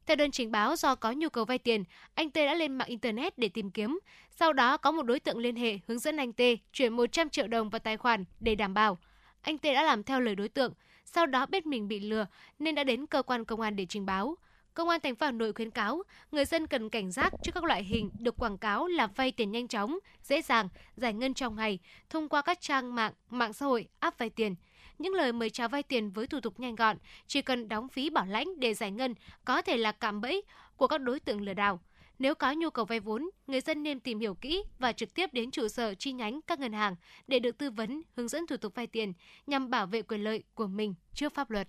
Theo 0.08 0.16
đơn 0.16 0.30
trình 0.30 0.50
báo 0.50 0.76
do 0.76 0.94
có 0.94 1.12
nhu 1.12 1.28
cầu 1.28 1.44
vay 1.44 1.58
tiền, 1.58 1.84
anh 2.14 2.30
T 2.30 2.34
đã 2.34 2.54
lên 2.54 2.78
mạng 2.78 2.88
Internet 2.88 3.38
để 3.38 3.48
tìm 3.48 3.70
kiếm. 3.70 3.98
Sau 4.30 4.52
đó 4.52 4.76
có 4.76 4.90
một 4.90 5.02
đối 5.02 5.20
tượng 5.20 5.38
liên 5.38 5.56
hệ 5.56 5.78
hướng 5.88 5.98
dẫn 5.98 6.16
anh 6.16 6.32
T 6.32 6.40
chuyển 6.72 6.92
100 6.92 7.28
triệu 7.28 7.48
đồng 7.48 7.70
vào 7.70 7.78
tài 7.78 7.96
khoản 7.96 8.24
để 8.40 8.54
đảm 8.54 8.74
bảo. 8.74 8.98
Anh 9.42 9.58
T 9.58 9.62
đã 9.62 9.82
làm 9.82 10.02
theo 10.02 10.20
lời 10.20 10.34
đối 10.34 10.48
tượng, 10.48 10.72
sau 11.04 11.26
đó 11.26 11.46
biết 11.46 11.66
mình 11.66 11.88
bị 11.88 12.00
lừa 12.00 12.26
nên 12.58 12.74
đã 12.74 12.84
đến 12.84 13.06
cơ 13.06 13.22
quan 13.22 13.44
công 13.44 13.60
an 13.60 13.76
để 13.76 13.86
trình 13.88 14.06
báo. 14.06 14.36
Công 14.74 14.88
an 14.88 15.00
thành 15.00 15.14
phố 15.14 15.26
Hà 15.26 15.32
Nội 15.32 15.52
khuyến 15.52 15.70
cáo 15.70 16.02
người 16.32 16.44
dân 16.44 16.66
cần 16.66 16.90
cảnh 16.90 17.10
giác 17.10 17.32
trước 17.42 17.52
các 17.54 17.64
loại 17.64 17.84
hình 17.84 18.10
được 18.18 18.36
quảng 18.36 18.58
cáo 18.58 18.86
là 18.86 19.06
vay 19.06 19.32
tiền 19.32 19.52
nhanh 19.52 19.68
chóng, 19.68 19.98
dễ 20.22 20.42
dàng, 20.42 20.68
giải 20.96 21.12
ngân 21.12 21.34
trong 21.34 21.56
ngày 21.56 21.78
thông 22.10 22.28
qua 22.28 22.42
các 22.42 22.60
trang 22.60 22.94
mạng, 22.94 23.12
mạng 23.30 23.52
xã 23.52 23.66
hội, 23.66 23.88
app 24.00 24.18
vay 24.18 24.30
tiền– 24.30 24.54
những 24.98 25.14
lời 25.14 25.32
mời 25.32 25.50
chào 25.50 25.68
vay 25.68 25.82
tiền 25.82 26.10
với 26.10 26.26
thủ 26.26 26.40
tục 26.40 26.60
nhanh 26.60 26.74
gọn, 26.74 26.96
chỉ 27.26 27.42
cần 27.42 27.68
đóng 27.68 27.88
phí 27.88 28.10
bảo 28.10 28.26
lãnh 28.26 28.60
để 28.60 28.74
giải 28.74 28.90
ngân 28.90 29.14
có 29.44 29.62
thể 29.62 29.76
là 29.76 29.92
cạm 29.92 30.20
bẫy 30.20 30.42
của 30.76 30.86
các 30.86 30.98
đối 30.98 31.20
tượng 31.20 31.40
lừa 31.40 31.54
đảo. 31.54 31.80
Nếu 32.18 32.34
có 32.34 32.52
nhu 32.52 32.70
cầu 32.70 32.84
vay 32.84 33.00
vốn, 33.00 33.30
người 33.46 33.60
dân 33.60 33.82
nên 33.82 34.00
tìm 34.00 34.18
hiểu 34.18 34.34
kỹ 34.34 34.62
và 34.78 34.92
trực 34.92 35.14
tiếp 35.14 35.32
đến 35.32 35.50
trụ 35.50 35.68
sở 35.68 35.94
chi 35.94 36.12
nhánh 36.12 36.40
các 36.46 36.60
ngân 36.60 36.72
hàng 36.72 36.96
để 37.26 37.38
được 37.38 37.58
tư 37.58 37.70
vấn, 37.70 38.02
hướng 38.16 38.28
dẫn 38.28 38.46
thủ 38.46 38.56
tục 38.56 38.74
vay 38.74 38.86
tiền 38.86 39.12
nhằm 39.46 39.70
bảo 39.70 39.86
vệ 39.86 40.02
quyền 40.02 40.24
lợi 40.24 40.42
của 40.54 40.66
mình 40.66 40.94
trước 41.14 41.34
pháp 41.34 41.50
luật. 41.50 41.68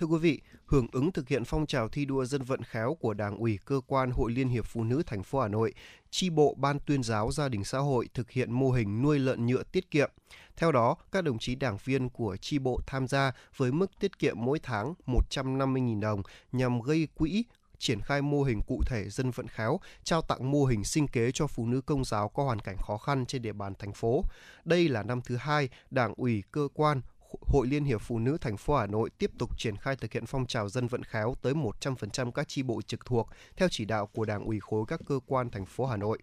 Thưa 0.00 0.06
quý 0.06 0.18
vị, 0.18 0.40
hưởng 0.66 0.86
ứng 0.92 1.12
thực 1.12 1.28
hiện 1.28 1.44
phong 1.44 1.66
trào 1.66 1.88
thi 1.88 2.04
đua 2.04 2.24
dân 2.24 2.42
vận 2.42 2.62
khéo 2.62 2.96
của 3.00 3.14
Đảng 3.14 3.36
ủy 3.36 3.58
cơ 3.64 3.80
quan 3.86 4.10
Hội 4.10 4.32
Liên 4.32 4.48
hiệp 4.48 4.66
Phụ 4.66 4.84
nữ 4.84 5.02
thành 5.06 5.22
phố 5.22 5.40
Hà 5.40 5.48
Nội, 5.48 5.74
chi 6.10 6.30
bộ 6.30 6.54
Ban 6.58 6.78
tuyên 6.86 7.02
giáo 7.02 7.32
gia 7.32 7.48
đình 7.48 7.64
xã 7.64 7.78
hội 7.78 8.08
thực 8.14 8.30
hiện 8.30 8.52
mô 8.52 8.70
hình 8.70 9.02
nuôi 9.02 9.18
lợn 9.18 9.46
nhựa 9.46 9.62
tiết 9.62 9.90
kiệm. 9.90 10.10
Theo 10.56 10.72
đó, 10.72 10.96
các 11.12 11.24
đồng 11.24 11.38
chí 11.38 11.54
đảng 11.54 11.78
viên 11.84 12.08
của 12.08 12.36
chi 12.36 12.58
bộ 12.58 12.80
tham 12.86 13.08
gia 13.08 13.32
với 13.56 13.72
mức 13.72 13.90
tiết 14.00 14.18
kiệm 14.18 14.36
mỗi 14.38 14.58
tháng 14.62 14.94
150.000 15.06 16.00
đồng 16.00 16.22
nhằm 16.52 16.80
gây 16.80 17.08
quỹ 17.14 17.44
triển 17.78 18.00
khai 18.00 18.22
mô 18.22 18.42
hình 18.42 18.60
cụ 18.66 18.82
thể 18.86 19.10
dân 19.10 19.30
vận 19.30 19.46
khéo, 19.48 19.80
trao 20.04 20.22
tặng 20.22 20.50
mô 20.50 20.64
hình 20.64 20.84
sinh 20.84 21.08
kế 21.08 21.30
cho 21.32 21.46
phụ 21.46 21.66
nữ 21.66 21.80
công 21.80 22.04
giáo 22.04 22.28
có 22.28 22.44
hoàn 22.44 22.60
cảnh 22.60 22.76
khó 22.76 22.96
khăn 22.96 23.26
trên 23.26 23.42
địa 23.42 23.52
bàn 23.52 23.74
thành 23.78 23.92
phố. 23.92 24.24
Đây 24.64 24.88
là 24.88 25.02
năm 25.02 25.20
thứ 25.24 25.36
hai, 25.36 25.68
Đảng 25.90 26.14
ủy 26.16 26.42
cơ 26.52 26.68
quan 26.74 27.00
Hội 27.40 27.66
Liên 27.66 27.84
hiệp 27.84 28.00
Phụ 28.00 28.18
nữ 28.18 28.38
thành 28.40 28.56
phố 28.56 28.76
Hà 28.76 28.86
Nội 28.86 29.10
tiếp 29.18 29.30
tục 29.38 29.58
triển 29.58 29.76
khai 29.76 29.96
thực 29.96 30.12
hiện 30.12 30.26
phong 30.26 30.46
trào 30.46 30.68
dân 30.68 30.86
vận 30.86 31.02
khéo 31.04 31.34
tới 31.42 31.54
100% 31.54 32.30
các 32.30 32.48
chi 32.48 32.62
bộ 32.62 32.82
trực 32.82 33.04
thuộc 33.04 33.28
theo 33.56 33.68
chỉ 33.70 33.84
đạo 33.84 34.06
của 34.06 34.24
Đảng 34.24 34.44
ủy 34.44 34.60
khối 34.60 34.84
các 34.88 35.00
cơ 35.08 35.20
quan 35.26 35.50
thành 35.50 35.66
phố 35.66 35.86
Hà 35.86 35.96
Nội. 35.96 36.18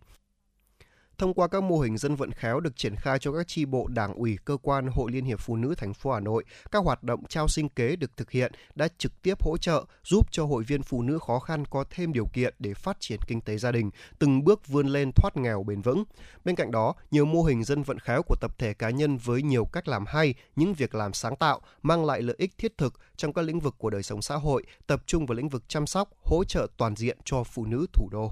Thông 1.17 1.33
qua 1.33 1.47
các 1.47 1.63
mô 1.63 1.79
hình 1.79 1.97
dân 1.97 2.15
vận 2.15 2.31
khéo 2.31 2.59
được 2.59 2.75
triển 2.75 2.95
khai 2.95 3.19
cho 3.19 3.31
các 3.31 3.47
tri 3.47 3.65
bộ 3.65 3.87
đảng 3.87 4.13
ủy 4.13 4.37
cơ 4.45 4.57
quan 4.61 4.87
Hội 4.87 5.11
Liên 5.11 5.25
hiệp 5.25 5.39
Phụ 5.39 5.55
nữ 5.55 5.75
thành 5.77 5.93
phố 5.93 6.11
Hà 6.11 6.19
Nội, 6.19 6.43
các 6.71 6.83
hoạt 6.83 7.03
động 7.03 7.23
trao 7.29 7.47
sinh 7.47 7.69
kế 7.69 7.95
được 7.95 8.17
thực 8.17 8.31
hiện 8.31 8.51
đã 8.75 8.87
trực 8.97 9.21
tiếp 9.21 9.41
hỗ 9.41 9.57
trợ 9.57 9.85
giúp 10.03 10.31
cho 10.31 10.45
hội 10.45 10.63
viên 10.63 10.83
phụ 10.83 11.01
nữ 11.01 11.19
khó 11.27 11.39
khăn 11.39 11.65
có 11.65 11.83
thêm 11.89 12.13
điều 12.13 12.25
kiện 12.33 12.53
để 12.59 12.73
phát 12.73 12.97
triển 12.99 13.19
kinh 13.27 13.41
tế 13.41 13.57
gia 13.57 13.71
đình, 13.71 13.89
từng 14.19 14.43
bước 14.43 14.67
vươn 14.67 14.87
lên 14.87 15.11
thoát 15.15 15.37
nghèo 15.37 15.63
bền 15.63 15.81
vững. 15.81 16.03
Bên 16.45 16.55
cạnh 16.55 16.71
đó, 16.71 16.93
nhiều 17.11 17.25
mô 17.25 17.43
hình 17.43 17.63
dân 17.63 17.83
vận 17.83 17.99
khéo 17.99 18.21
của 18.23 18.35
tập 18.41 18.51
thể 18.57 18.73
cá 18.73 18.89
nhân 18.89 19.17
với 19.17 19.41
nhiều 19.41 19.65
cách 19.65 19.87
làm 19.87 20.05
hay, 20.07 20.33
những 20.55 20.73
việc 20.73 20.95
làm 20.95 21.13
sáng 21.13 21.35
tạo 21.35 21.61
mang 21.81 22.05
lại 22.05 22.21
lợi 22.21 22.35
ích 22.39 22.57
thiết 22.57 22.77
thực 22.77 22.93
trong 23.15 23.33
các 23.33 23.41
lĩnh 23.41 23.59
vực 23.59 23.75
của 23.77 23.89
đời 23.89 24.03
sống 24.03 24.21
xã 24.21 24.35
hội, 24.35 24.63
tập 24.87 25.03
trung 25.05 25.25
vào 25.25 25.35
lĩnh 25.35 25.49
vực 25.49 25.63
chăm 25.67 25.87
sóc, 25.87 26.09
hỗ 26.23 26.43
trợ 26.43 26.67
toàn 26.77 26.95
diện 26.95 27.17
cho 27.25 27.43
phụ 27.43 27.65
nữ 27.65 27.85
thủ 27.93 28.09
đô. 28.11 28.31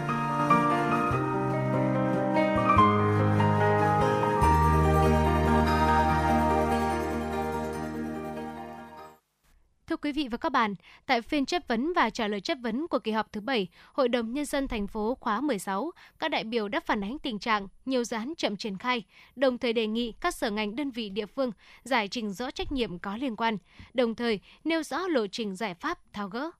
quý 10.01 10.11
vị 10.11 10.27
và 10.31 10.37
các 10.37 10.51
bạn, 10.51 10.75
tại 11.05 11.21
phiên 11.21 11.45
chất 11.45 11.67
vấn 11.67 11.93
và 11.93 12.09
trả 12.09 12.27
lời 12.27 12.41
chất 12.41 12.57
vấn 12.61 12.87
của 12.87 12.99
kỳ 12.99 13.11
họp 13.11 13.33
thứ 13.33 13.41
7, 13.41 13.67
Hội 13.93 14.09
đồng 14.09 14.33
Nhân 14.33 14.45
dân 14.45 14.67
thành 14.67 14.87
phố 14.87 15.17
khóa 15.19 15.41
16, 15.41 15.91
các 16.19 16.31
đại 16.31 16.43
biểu 16.43 16.67
đã 16.67 16.79
phản 16.79 17.03
ánh 17.03 17.19
tình 17.19 17.39
trạng 17.39 17.67
nhiều 17.85 18.03
dự 18.03 18.17
án 18.17 18.33
chậm 18.37 18.57
triển 18.57 18.77
khai, 18.77 19.03
đồng 19.35 19.57
thời 19.57 19.73
đề 19.73 19.87
nghị 19.87 20.13
các 20.21 20.35
sở 20.35 20.51
ngành 20.51 20.75
đơn 20.75 20.91
vị 20.91 21.09
địa 21.09 21.25
phương 21.25 21.51
giải 21.83 22.07
trình 22.07 22.33
rõ 22.33 22.51
trách 22.51 22.71
nhiệm 22.71 22.99
có 22.99 23.17
liên 23.17 23.35
quan, 23.35 23.57
đồng 23.93 24.15
thời 24.15 24.39
nêu 24.63 24.83
rõ 24.83 25.07
lộ 25.07 25.27
trình 25.27 25.55
giải 25.55 25.73
pháp 25.73 26.13
tháo 26.13 26.29
gỡ. 26.29 26.51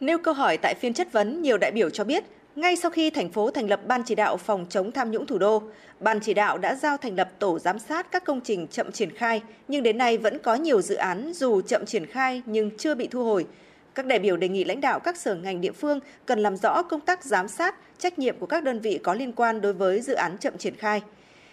Nêu 0.00 0.18
câu 0.18 0.34
hỏi 0.34 0.56
tại 0.56 0.74
phiên 0.74 0.94
chất 0.94 1.12
vấn, 1.12 1.42
nhiều 1.42 1.58
đại 1.58 1.70
biểu 1.70 1.90
cho 1.90 2.04
biết 2.04 2.24
ngay 2.56 2.76
sau 2.76 2.90
khi 2.90 3.10
thành 3.10 3.28
phố 3.28 3.50
thành 3.50 3.68
lập 3.70 3.80
Ban 3.86 4.02
chỉ 4.02 4.14
đạo 4.14 4.36
phòng 4.36 4.66
chống 4.68 4.92
tham 4.92 5.10
nhũng 5.10 5.26
thủ 5.26 5.38
đô, 5.38 5.62
Ban 6.00 6.20
chỉ 6.20 6.34
đạo 6.34 6.58
đã 6.58 6.74
giao 6.74 6.96
thành 6.96 7.16
lập 7.16 7.30
tổ 7.38 7.58
giám 7.58 7.78
sát 7.78 8.10
các 8.10 8.24
công 8.24 8.40
trình 8.40 8.66
chậm 8.66 8.92
triển 8.92 9.10
khai, 9.16 9.42
nhưng 9.68 9.82
đến 9.82 9.98
nay 9.98 10.18
vẫn 10.18 10.38
có 10.38 10.54
nhiều 10.54 10.82
dự 10.82 10.94
án 10.94 11.32
dù 11.32 11.60
chậm 11.60 11.86
triển 11.86 12.06
khai 12.06 12.42
nhưng 12.46 12.70
chưa 12.78 12.94
bị 12.94 13.08
thu 13.08 13.24
hồi. 13.24 13.46
Các 13.94 14.06
đại 14.06 14.18
biểu 14.18 14.36
đề 14.36 14.48
nghị 14.48 14.64
lãnh 14.64 14.80
đạo 14.80 15.00
các 15.00 15.16
sở 15.16 15.34
ngành 15.34 15.60
địa 15.60 15.72
phương 15.72 16.00
cần 16.26 16.38
làm 16.38 16.56
rõ 16.56 16.82
công 16.82 17.00
tác 17.00 17.24
giám 17.24 17.48
sát, 17.48 17.74
trách 17.98 18.18
nhiệm 18.18 18.38
của 18.38 18.46
các 18.46 18.62
đơn 18.64 18.80
vị 18.80 18.98
có 19.02 19.14
liên 19.14 19.32
quan 19.32 19.60
đối 19.60 19.72
với 19.72 20.00
dự 20.00 20.14
án 20.14 20.38
chậm 20.38 20.58
triển 20.58 20.76
khai. 20.76 21.02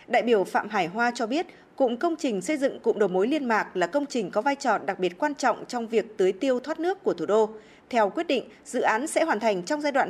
Đại 0.08 0.22
biểu 0.22 0.44
Phạm 0.44 0.70
Hải 0.70 0.88
Hoa 0.88 1.12
cho 1.16 1.28
biết, 1.28 1.48
cụm 1.76 1.96
công 1.96 2.16
trình 2.16 2.42
xây 2.42 2.58
dựng 2.58 2.80
cụm 2.80 3.00
đầu 3.00 3.10
mối 3.10 3.28
liên 3.28 3.46
mạc 3.46 3.78
là 3.78 3.88
công 3.88 4.06
trình 4.06 4.32
có 4.32 4.42
vai 4.42 4.56
trò 4.56 4.78
đặc 4.78 5.00
biệt 5.00 5.18
quan 5.18 5.36
trọng 5.36 5.66
trong 5.66 5.88
việc 5.88 6.18
tưới 6.18 6.32
tiêu 6.32 6.60
thoát 6.60 6.80
nước 6.80 7.04
của 7.04 7.14
thủ 7.14 7.26
đô. 7.26 7.50
Theo 7.90 8.10
quyết 8.10 8.28
định, 8.28 8.44
dự 8.66 8.82
án 8.82 9.08
sẽ 9.08 9.24
hoàn 9.24 9.40
thành 9.40 9.64
trong 9.64 9.82
giai 9.82 9.92
đoạn 9.92 10.10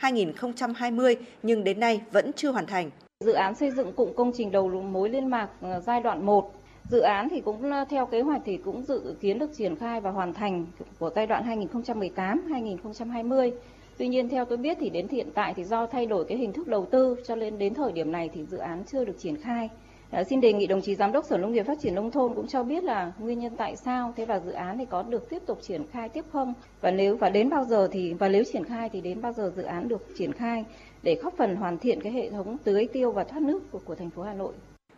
2018-2020 0.00 1.14
nhưng 1.42 1.64
đến 1.64 1.80
nay 1.80 2.00
vẫn 2.12 2.32
chưa 2.32 2.50
hoàn 2.50 2.66
thành. 2.66 2.90
Dự 3.24 3.32
án 3.32 3.54
xây 3.54 3.70
dựng 3.70 3.92
cụm 3.92 4.12
công 4.16 4.32
trình 4.34 4.50
đầu 4.50 4.68
mối 4.68 5.08
liên 5.08 5.26
mạc 5.26 5.48
ờ, 5.60 5.80
giai 5.80 6.00
đoạn 6.00 6.26
1 6.26 6.52
Dự 6.90 7.00
án 7.00 7.28
thì 7.28 7.40
cũng 7.40 7.70
ờ, 7.70 7.84
theo 7.90 8.06
kế 8.06 8.20
hoạch 8.20 8.40
thì 8.44 8.56
cũng 8.56 8.82
dự 8.82 9.14
kiến 9.20 9.38
được 9.38 9.50
triển 9.56 9.76
khai 9.76 10.00
và 10.00 10.10
hoàn 10.10 10.34
thành 10.34 10.66
của 10.98 11.10
giai 11.16 11.26
đoạn 11.26 11.68
2018-2020. 11.72 13.50
Tuy 13.98 14.08
nhiên 14.08 14.28
theo 14.28 14.44
tôi 14.44 14.58
biết 14.58 14.76
thì 14.80 14.90
đến 14.90 15.08
hiện 15.08 15.28
tại 15.34 15.54
thì 15.56 15.64
do 15.64 15.86
thay 15.86 16.06
đổi 16.06 16.24
cái 16.24 16.38
hình 16.38 16.52
thức 16.52 16.68
đầu 16.68 16.86
tư 16.90 17.16
cho 17.26 17.34
nên 17.34 17.58
đến 17.58 17.74
thời 17.74 17.92
điểm 17.92 18.12
này 18.12 18.30
thì 18.34 18.44
dự 18.44 18.58
án 18.58 18.84
chưa 18.84 19.04
được 19.04 19.16
triển 19.18 19.36
khai. 19.36 19.68
À, 20.10 20.24
xin 20.24 20.40
đề 20.40 20.52
nghị 20.52 20.66
đồng 20.66 20.80
chí 20.80 20.94
giám 20.94 21.12
đốc 21.12 21.24
Sở 21.24 21.38
Nông 21.38 21.52
nghiệp 21.52 21.62
Phát 21.66 21.78
triển 21.80 21.94
nông 21.94 22.10
thôn 22.10 22.34
cũng 22.34 22.46
cho 22.46 22.62
biết 22.62 22.84
là 22.84 23.12
nguyên 23.18 23.38
nhân 23.38 23.56
tại 23.56 23.76
sao 23.76 24.12
thế 24.16 24.24
và 24.24 24.40
dự 24.40 24.50
án 24.50 24.78
thì 24.78 24.84
có 24.84 25.02
được 25.02 25.30
tiếp 25.30 25.42
tục 25.46 25.58
triển 25.62 25.86
khai 25.92 26.08
tiếp 26.08 26.24
không 26.32 26.54
và 26.80 26.90
nếu 26.90 27.16
và 27.16 27.30
đến 27.30 27.50
bao 27.50 27.64
giờ 27.64 27.88
thì 27.92 28.14
và 28.14 28.28
nếu 28.28 28.44
triển 28.52 28.64
khai 28.64 28.88
thì 28.88 29.00
đến 29.00 29.20
bao 29.22 29.32
giờ 29.32 29.52
dự 29.56 29.62
án 29.62 29.88
được 29.88 30.06
triển 30.18 30.32
khai 30.32 30.64
để 31.02 31.14
góp 31.14 31.34
phần 31.36 31.56
hoàn 31.56 31.78
thiện 31.78 32.00
cái 32.00 32.12
hệ 32.12 32.30
thống 32.30 32.56
tưới 32.64 32.88
tiêu 32.92 33.12
và 33.12 33.24
thoát 33.24 33.42
nước 33.42 33.70
của, 33.70 33.80
của 33.84 33.94
thành 33.94 34.10
phố 34.10 34.22
Hà 34.22 34.34
Nội. 34.34 34.52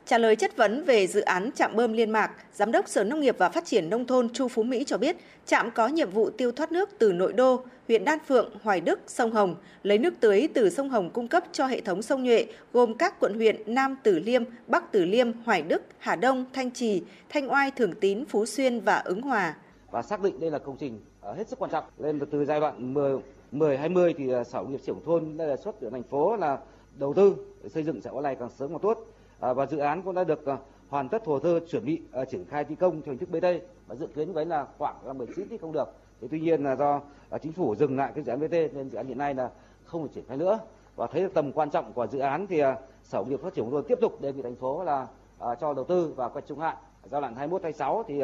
Trả 0.06 0.18
lời 0.18 0.36
chất 0.36 0.56
vấn 0.56 0.84
về 0.84 1.06
dự 1.06 1.20
án 1.20 1.50
trạm 1.54 1.76
bơm 1.76 1.92
Liên 1.92 2.10
Mạc, 2.10 2.30
Giám 2.52 2.72
đốc 2.72 2.88
Sở 2.88 3.04
Nông 3.04 3.20
nghiệp 3.20 3.36
và 3.38 3.48
Phát 3.48 3.64
triển 3.64 3.90
Nông 3.90 4.06
thôn 4.06 4.28
Chu 4.28 4.48
Phú 4.48 4.62
Mỹ 4.62 4.84
cho 4.86 4.98
biết, 4.98 5.16
trạm 5.46 5.70
có 5.70 5.88
nhiệm 5.88 6.10
vụ 6.10 6.30
tiêu 6.30 6.52
thoát 6.52 6.72
nước 6.72 6.90
từ 6.98 7.12
nội 7.12 7.32
đô, 7.32 7.62
huyện 7.88 8.04
Đan 8.04 8.18
Phượng, 8.26 8.50
Hoài 8.62 8.80
Đức, 8.80 9.00
sông 9.06 9.32
Hồng, 9.32 9.56
lấy 9.82 9.98
nước 9.98 10.14
tưới 10.20 10.48
từ 10.54 10.70
sông 10.70 10.88
Hồng 10.88 11.10
cung 11.10 11.28
cấp 11.28 11.44
cho 11.52 11.66
hệ 11.66 11.80
thống 11.80 12.02
sông 12.02 12.24
Nhuệ, 12.24 12.46
gồm 12.72 12.94
các 12.94 13.20
quận 13.20 13.34
huyện 13.34 13.62
Nam 13.66 13.96
Tử 14.02 14.18
Liêm, 14.18 14.42
Bắc 14.66 14.92
Tử 14.92 15.04
Liêm, 15.04 15.32
Hoài 15.32 15.62
Đức, 15.62 15.82
Hà 15.98 16.16
Đông, 16.16 16.44
Thanh 16.52 16.70
Trì, 16.70 17.02
Thanh 17.28 17.50
Oai, 17.50 17.70
Thường 17.70 17.92
Tín, 18.00 18.24
Phú 18.24 18.46
Xuyên 18.46 18.80
và 18.80 18.96
Ứng 18.96 19.22
Hòa. 19.22 19.56
Và 19.90 20.02
xác 20.02 20.22
định 20.22 20.40
đây 20.40 20.50
là 20.50 20.58
công 20.58 20.76
trình 20.80 21.00
à, 21.20 21.32
hết 21.32 21.48
sức 21.48 21.58
quan 21.58 21.70
trọng. 21.70 21.84
Lên 21.98 22.20
từ 22.30 22.44
giai 22.44 22.60
đoạn 22.60 22.94
10, 22.94 23.18
10 23.52 23.76
20 23.76 24.14
thì 24.18 24.32
à, 24.32 24.44
sở 24.44 24.58
nông 24.58 24.72
nghiệp 24.72 24.80
trưởng 24.86 25.04
thôn 25.04 25.36
đề 25.36 25.56
xuất 25.56 25.80
của 25.80 25.90
thành 25.90 26.02
phố 26.02 26.36
là 26.36 26.58
đầu 26.98 27.14
tư 27.14 27.36
xây 27.68 27.82
dựng 27.82 28.00
sẽ 28.00 28.10
có 28.12 28.20
này 28.20 28.36
càng 28.40 28.50
sớm 28.58 28.70
càng 28.70 28.80
tốt 28.82 29.06
Ờ, 29.40 29.54
và 29.54 29.66
dự 29.66 29.78
án 29.78 30.02
cũng 30.02 30.14
đã 30.14 30.24
được 30.24 30.44
ờ, 30.44 30.56
hoàn 30.88 31.08
tất 31.08 31.26
hồ 31.26 31.40
sơ 31.40 31.60
chuẩn 31.60 31.84
bị 31.84 32.00
ờ, 32.12 32.24
triển 32.24 32.44
khai 32.44 32.64
thi 32.64 32.74
công 32.74 33.02
theo 33.02 33.14
hình 33.14 33.18
thức 33.18 33.30
BT 33.30 33.46
và 33.86 33.94
dự 33.94 34.06
kiến 34.06 34.32
với 34.32 34.46
là 34.46 34.66
khoảng 34.78 35.18
19 35.18 35.48
thi 35.48 35.58
công 35.58 35.72
được. 35.72 35.88
Thì 36.20 36.28
tuy 36.30 36.40
nhiên 36.40 36.64
là 36.64 36.76
do 36.76 37.00
chính 37.42 37.52
phủ 37.52 37.74
dừng 37.74 37.96
lại 37.96 38.12
cái 38.14 38.24
dự 38.24 38.30
án 38.30 38.40
BT 38.40 38.52
nên 38.52 38.90
dự 38.90 38.96
án 38.96 39.06
hiện 39.06 39.18
nay 39.18 39.34
là 39.34 39.50
không 39.84 40.02
được 40.02 40.08
triển 40.14 40.24
khai 40.28 40.36
nữa. 40.36 40.58
Và 40.96 41.06
thấy 41.06 41.22
được 41.22 41.34
tầm 41.34 41.52
quan 41.52 41.70
trọng 41.70 41.92
của 41.92 42.06
dự 42.06 42.18
án 42.18 42.46
thì 42.46 42.62
sở 43.02 43.18
nông 43.18 43.28
nghiệp 43.28 43.40
phát 43.42 43.54
triển 43.54 43.70
nông 43.70 43.82
tiếp 43.88 43.98
tục 44.00 44.20
đề 44.20 44.32
nghị 44.32 44.42
thành 44.42 44.56
phố 44.56 44.84
là 44.84 45.06
cho 45.60 45.74
đầu 45.74 45.84
tư 45.84 46.12
và 46.16 46.28
quay 46.28 46.42
trung 46.46 46.58
hạn. 46.58 46.76
Giai 47.04 47.20
đoạn 47.20 47.34
21 47.34 47.62
26 47.62 48.04
thì 48.08 48.22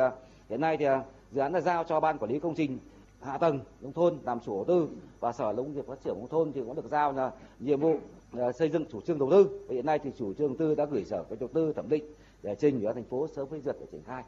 hiện 0.48 0.60
nay 0.60 0.76
thì 0.76 0.86
dự 1.32 1.40
án 1.40 1.52
là 1.52 1.60
giao 1.60 1.84
cho 1.84 2.01
ban 2.01 2.18
quản 2.18 2.30
lý 2.30 2.38
công 2.38 2.55
trình 2.55 2.78
hạ 3.20 3.38
tầng 3.38 3.60
nông 3.80 3.93
thôn 3.93 4.18
làm 4.22 4.40
chủ 4.40 4.55
đầu 4.55 4.64
tư. 4.64 4.88
Và 5.20 5.32
sở 5.32 5.52
nông 5.52 5.72
nghiệp 5.72 5.84
phát 5.88 6.05
triển 6.05 6.14
nông 6.14 6.28
thôn 6.28 6.52
thì 6.52 6.60
cũng 6.60 6.76
được 6.76 6.88
giao 6.90 7.12
là 7.12 7.30
nhiệm 7.60 7.80
vụ 7.80 7.97
Ờ, 8.38 8.52
xây 8.52 8.68
dựng 8.68 8.84
chủ 8.92 9.00
trương 9.00 9.18
đầu 9.18 9.30
tư 9.30 9.48
và 9.66 9.74
hiện 9.74 9.86
nay 9.86 9.98
thì 10.04 10.10
chủ 10.18 10.34
trương 10.34 10.48
đầu 10.48 10.56
tư 10.58 10.74
đã 10.74 10.84
gửi 10.84 11.04
sở 11.04 11.22
kế 11.30 11.36
đầu 11.40 11.48
tư 11.54 11.72
thẩm 11.76 11.88
định 11.88 12.04
để 12.42 12.56
trình 12.58 12.84
ủy 12.84 12.94
thành 12.94 13.04
phố 13.04 13.28
sớm 13.36 13.48
phê 13.50 13.60
duyệt 13.64 13.76
để 13.80 13.86
triển 13.92 14.02
khai 14.06 14.22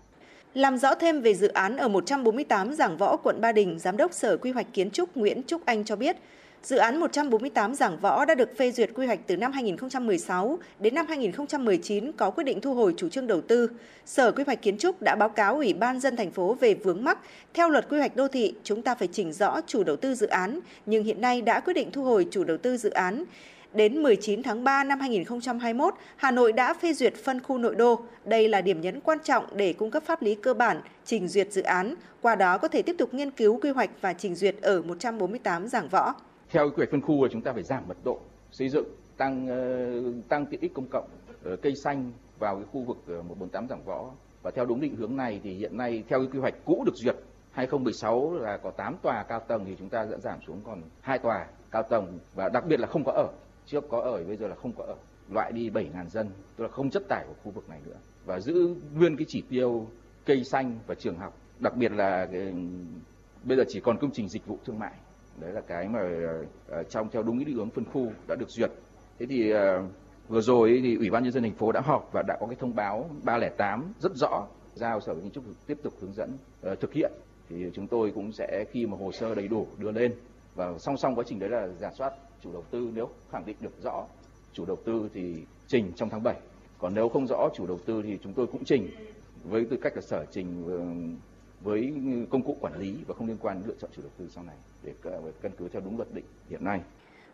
làm 0.55 0.79
rõ 0.79 0.95
thêm 0.95 1.21
về 1.21 1.35
dự 1.35 1.49
án 1.49 1.77
ở 1.77 1.89
148 1.89 2.73
Giảng 2.73 2.97
Võ, 2.97 3.17
quận 3.17 3.41
Ba 3.41 3.53
Đình, 3.53 3.79
Giám 3.79 3.97
đốc 3.97 4.13
Sở 4.13 4.37
Quy 4.37 4.51
hoạch 4.51 4.67
Kiến 4.73 4.91
trúc 4.91 5.17
Nguyễn 5.17 5.43
Trúc 5.43 5.67
Anh 5.67 5.85
cho 5.85 5.97
biết, 5.97 6.17
dự 6.63 6.77
án 6.77 7.01
148 7.01 7.75
Giảng 7.75 7.99
Võ 7.99 8.25
đã 8.25 8.35
được 8.35 8.57
phê 8.57 8.73
duyệt 8.73 8.91
quy 8.95 9.07
hoạch 9.07 9.19
từ 9.27 9.37
năm 9.37 9.53
2016 9.53 10.59
đến 10.79 10.95
năm 10.95 11.07
2019 11.09 12.13
có 12.13 12.31
quyết 12.31 12.45
định 12.45 12.61
thu 12.61 12.75
hồi 12.75 12.95
chủ 12.97 13.09
trương 13.09 13.27
đầu 13.27 13.41
tư. 13.41 13.71
Sở 14.07 14.33
Quy 14.33 14.45
hoạch 14.47 14.63
Kiến 14.63 14.79
trúc 14.79 15.03
đã 15.03 15.15
báo 15.15 15.29
cáo 15.29 15.55
Ủy 15.55 15.73
ban 15.73 16.01
dân 16.01 16.17
thành 16.17 16.31
phố 16.31 16.55
về 16.55 16.75
vướng 16.75 17.05
mắc. 17.05 17.19
Theo 17.55 17.69
luật 17.71 17.89
quy 17.89 17.99
hoạch 17.99 18.17
đô 18.17 18.29
thị, 18.29 18.55
chúng 18.65 18.83
ta 18.83 18.95
phải 18.95 19.09
chỉnh 19.13 19.33
rõ 19.33 19.61
chủ 19.67 19.85
đầu 19.85 19.97
tư 19.97 20.15
dự 20.15 20.27
án, 20.27 20.61
nhưng 20.87 21.05
hiện 21.05 21.21
nay 21.21 21.43
đã 21.43 21.61
quyết 21.61 21.75
định 21.75 21.91
thu 21.91 22.05
hồi 22.05 22.27
chủ 22.31 22.45
đầu 22.45 22.57
tư 22.57 22.77
dự 22.77 22.91
án. 22.91 23.25
Đến 23.73 24.03
19 24.03 24.43
tháng 24.43 24.65
3 24.65 24.85
năm 24.85 25.01
2021, 25.01 25.95
Hà 26.17 26.31
Nội 26.31 26.53
đã 26.53 26.75
phê 26.75 26.93
duyệt 26.93 27.15
phân 27.15 27.43
khu 27.43 27.59
nội 27.59 27.75
đô. 27.75 28.01
Đây 28.25 28.49
là 28.49 28.61
điểm 28.61 28.81
nhấn 28.81 29.01
quan 29.01 29.19
trọng 29.25 29.45
để 29.57 29.73
cung 29.73 29.91
cấp 29.91 30.03
pháp 30.07 30.23
lý 30.23 30.35
cơ 30.35 30.55
bản, 30.55 30.81
trình 31.05 31.29
duyệt 31.29 31.53
dự 31.53 31.63
án, 31.63 31.95
qua 32.23 32.35
đó 32.35 32.59
có 32.59 32.69
thể 32.69 32.83
tiếp 32.83 32.95
tục 32.99 33.15
nghiên 33.15 33.31
cứu 33.31 33.61
quy 33.63 33.71
hoạch 33.71 33.91
và 34.01 34.13
trình 34.13 34.35
duyệt 34.35 34.57
ở 34.63 34.83
148 34.83 35.69
giảng 35.69 35.89
võ. 35.89 36.15
Theo 36.51 36.71
quy 36.71 36.77
hoạch 36.77 36.91
phân 36.91 37.01
khu 37.01 37.29
chúng 37.29 37.43
ta 37.43 37.53
phải 37.53 37.63
giảm 37.63 37.89
mật 37.89 37.97
độ 38.05 38.19
xây 38.51 38.69
dựng, 38.69 38.85
tăng 39.17 39.47
ờ, 39.47 40.03
tăng 40.29 40.47
tiện 40.47 40.61
ích 40.61 40.75
công 40.75 40.89
cộng, 40.91 41.09
cây 41.63 41.73
xanh 41.85 42.13
vào 42.39 42.57
cái 42.57 42.65
khu 42.73 42.83
vực 42.83 42.99
ờ, 43.07 43.23
148 43.23 43.69
giảng 43.69 43.85
võ. 43.85 44.11
Và 44.43 44.51
theo 44.51 44.67
đúng 44.67 44.81
định 44.81 44.97
hướng 44.97 45.17
này 45.17 45.41
thì 45.45 45.55
hiện 45.55 45.77
nay 45.77 46.03
theo 46.09 46.19
cái 46.19 46.29
quy 46.33 46.39
hoạch 46.39 46.55
cũ 46.65 46.83
được 46.87 46.95
duyệt 46.95 47.17
2016 47.53 48.35
là 48.35 48.57
có 48.57 48.71
8 48.71 48.97
tòa 49.03 49.25
cao 49.29 49.41
tầng 49.41 49.65
thì 49.67 49.77
chúng 49.79 49.89
ta 49.89 50.07
sẽ 50.11 50.17
giảm 50.19 50.39
xuống 50.47 50.61
còn 50.67 50.83
2 51.01 51.19
tòa 51.19 51.47
cao 51.71 51.83
tầng 51.83 52.19
và 52.35 52.49
đặc 52.49 52.65
biệt 52.67 52.81
là 52.81 52.87
không 52.87 53.05
có 53.05 53.13
ở 53.13 53.29
trước 53.71 53.85
có 53.89 54.01
ở 54.01 54.25
bây 54.25 54.37
giờ 54.37 54.49
là 54.49 54.55
không 54.55 54.73
có 54.73 54.85
ở. 54.85 54.95
Loại 55.33 55.53
đi 55.53 55.71
7.000 55.71 56.09
dân 56.09 56.31
tức 56.57 56.65
là 56.65 56.71
không 56.71 56.91
chất 56.91 57.03
tải 57.09 57.25
của 57.29 57.35
khu 57.45 57.51
vực 57.51 57.69
này 57.69 57.81
nữa. 57.87 57.97
Và 58.25 58.41
giữ 58.41 58.75
nguyên 58.95 59.17
cái 59.17 59.27
chỉ 59.29 59.43
tiêu 59.51 59.87
cây 60.25 60.45
xanh 60.45 60.79
và 60.87 60.95
trường 60.95 61.19
học. 61.19 61.37
Đặc 61.59 61.77
biệt 61.77 61.93
là 61.93 62.27
cái, 62.33 62.55
bây 63.45 63.57
giờ 63.57 63.65
chỉ 63.69 63.81
còn 63.81 63.99
công 63.99 64.11
trình 64.11 64.29
dịch 64.29 64.47
vụ 64.47 64.59
thương 64.65 64.79
mại. 64.79 64.93
Đấy 65.41 65.53
là 65.53 65.61
cái 65.61 65.89
mà 65.89 66.01
ờ, 66.01 66.45
ờ, 66.69 66.83
trong 66.83 67.09
theo 67.11 67.23
đúng 67.23 67.39
cái 67.39 67.45
định 67.45 67.57
hướng 67.57 67.71
phân 67.71 67.85
khu 67.85 68.13
đã 68.29 68.35
được 68.35 68.51
duyệt. 68.51 68.71
Thế 69.19 69.27
thì 69.27 69.51
ờ, 69.51 69.83
vừa 70.29 70.41
rồi 70.41 70.81
thì 70.83 70.97
ủy 70.97 71.11
ban 71.11 71.23
nhân 71.23 71.33
dân 71.33 71.43
thành 71.43 71.55
phố 71.55 71.73
đã 71.73 71.81
họp 71.81 72.11
và 72.13 72.23
đã 72.23 72.37
có 72.41 72.47
cái 72.47 72.57
thông 72.61 72.75
báo 72.75 73.11
308 73.25 73.93
rất 74.01 74.13
rõ 74.15 74.47
giao 74.75 75.01
sở 75.01 75.15
kiến 75.15 75.31
trúc 75.31 75.45
tiếp 75.67 75.79
tục 75.83 75.93
hướng 76.01 76.13
dẫn 76.13 76.31
thực 76.81 76.93
hiện. 76.93 77.13
Thì 77.49 77.71
chúng 77.75 77.87
tôi 77.87 78.13
cũng 78.15 78.33
sẽ 78.33 78.65
khi 78.73 78.87
mà 78.87 78.97
hồ 78.97 79.13
sơ 79.13 79.35
đầy 79.35 79.49
đủ 79.49 79.67
đưa 79.79 79.93
lên. 79.93 80.13
Và 80.55 80.79
song 80.79 80.97
song 80.97 81.15
quá 81.15 81.25
trình 81.27 81.39
đấy 81.39 81.51
là 81.51 81.69
giả 81.69 81.91
soát 81.99 82.13
chủ 82.45 82.53
đầu 82.53 82.65
tư 82.71 82.91
nếu 82.95 83.09
khẳng 83.33 83.47
định 83.47 83.57
được 83.61 83.83
rõ 83.83 84.05
chủ 84.53 84.65
đầu 84.65 84.77
tư 84.85 85.11
thì 85.15 85.35
trình 85.67 85.93
trong 85.97 86.09
tháng 86.09 86.23
7. 86.23 86.37
Còn 86.79 86.95
nếu 86.95 87.09
không 87.09 87.27
rõ 87.27 87.49
chủ 87.55 87.67
đầu 87.67 87.79
tư 87.87 88.03
thì 88.03 88.19
chúng 88.23 88.33
tôi 88.33 88.47
cũng 88.47 88.65
trình 88.65 88.91
với 89.45 89.67
tư 89.71 89.77
cách 89.83 89.93
là 89.97 90.03
sở 90.03 90.25
trình 90.31 90.65
ờ, 90.69 90.81
với 91.61 91.93
công 92.31 92.43
cụ 92.43 92.57
quản 92.61 92.79
lý 92.79 92.97
và 93.07 93.15
không 93.15 93.27
liên 93.27 93.37
quan 93.41 93.63
lựa 93.67 93.75
chọn 93.81 93.91
chủ 93.97 94.03
đầu 94.03 94.11
tư 94.19 94.29
sau 94.35 94.45
này 94.45 94.57
để 94.83 94.93
ờ, 95.03 95.21
căn 95.43 95.53
cứ 95.59 95.69
theo 95.69 95.83
đúng 95.85 95.97
luật 95.97 96.15
định 96.15 96.25
hiện 96.51 96.65
nay. 96.65 96.81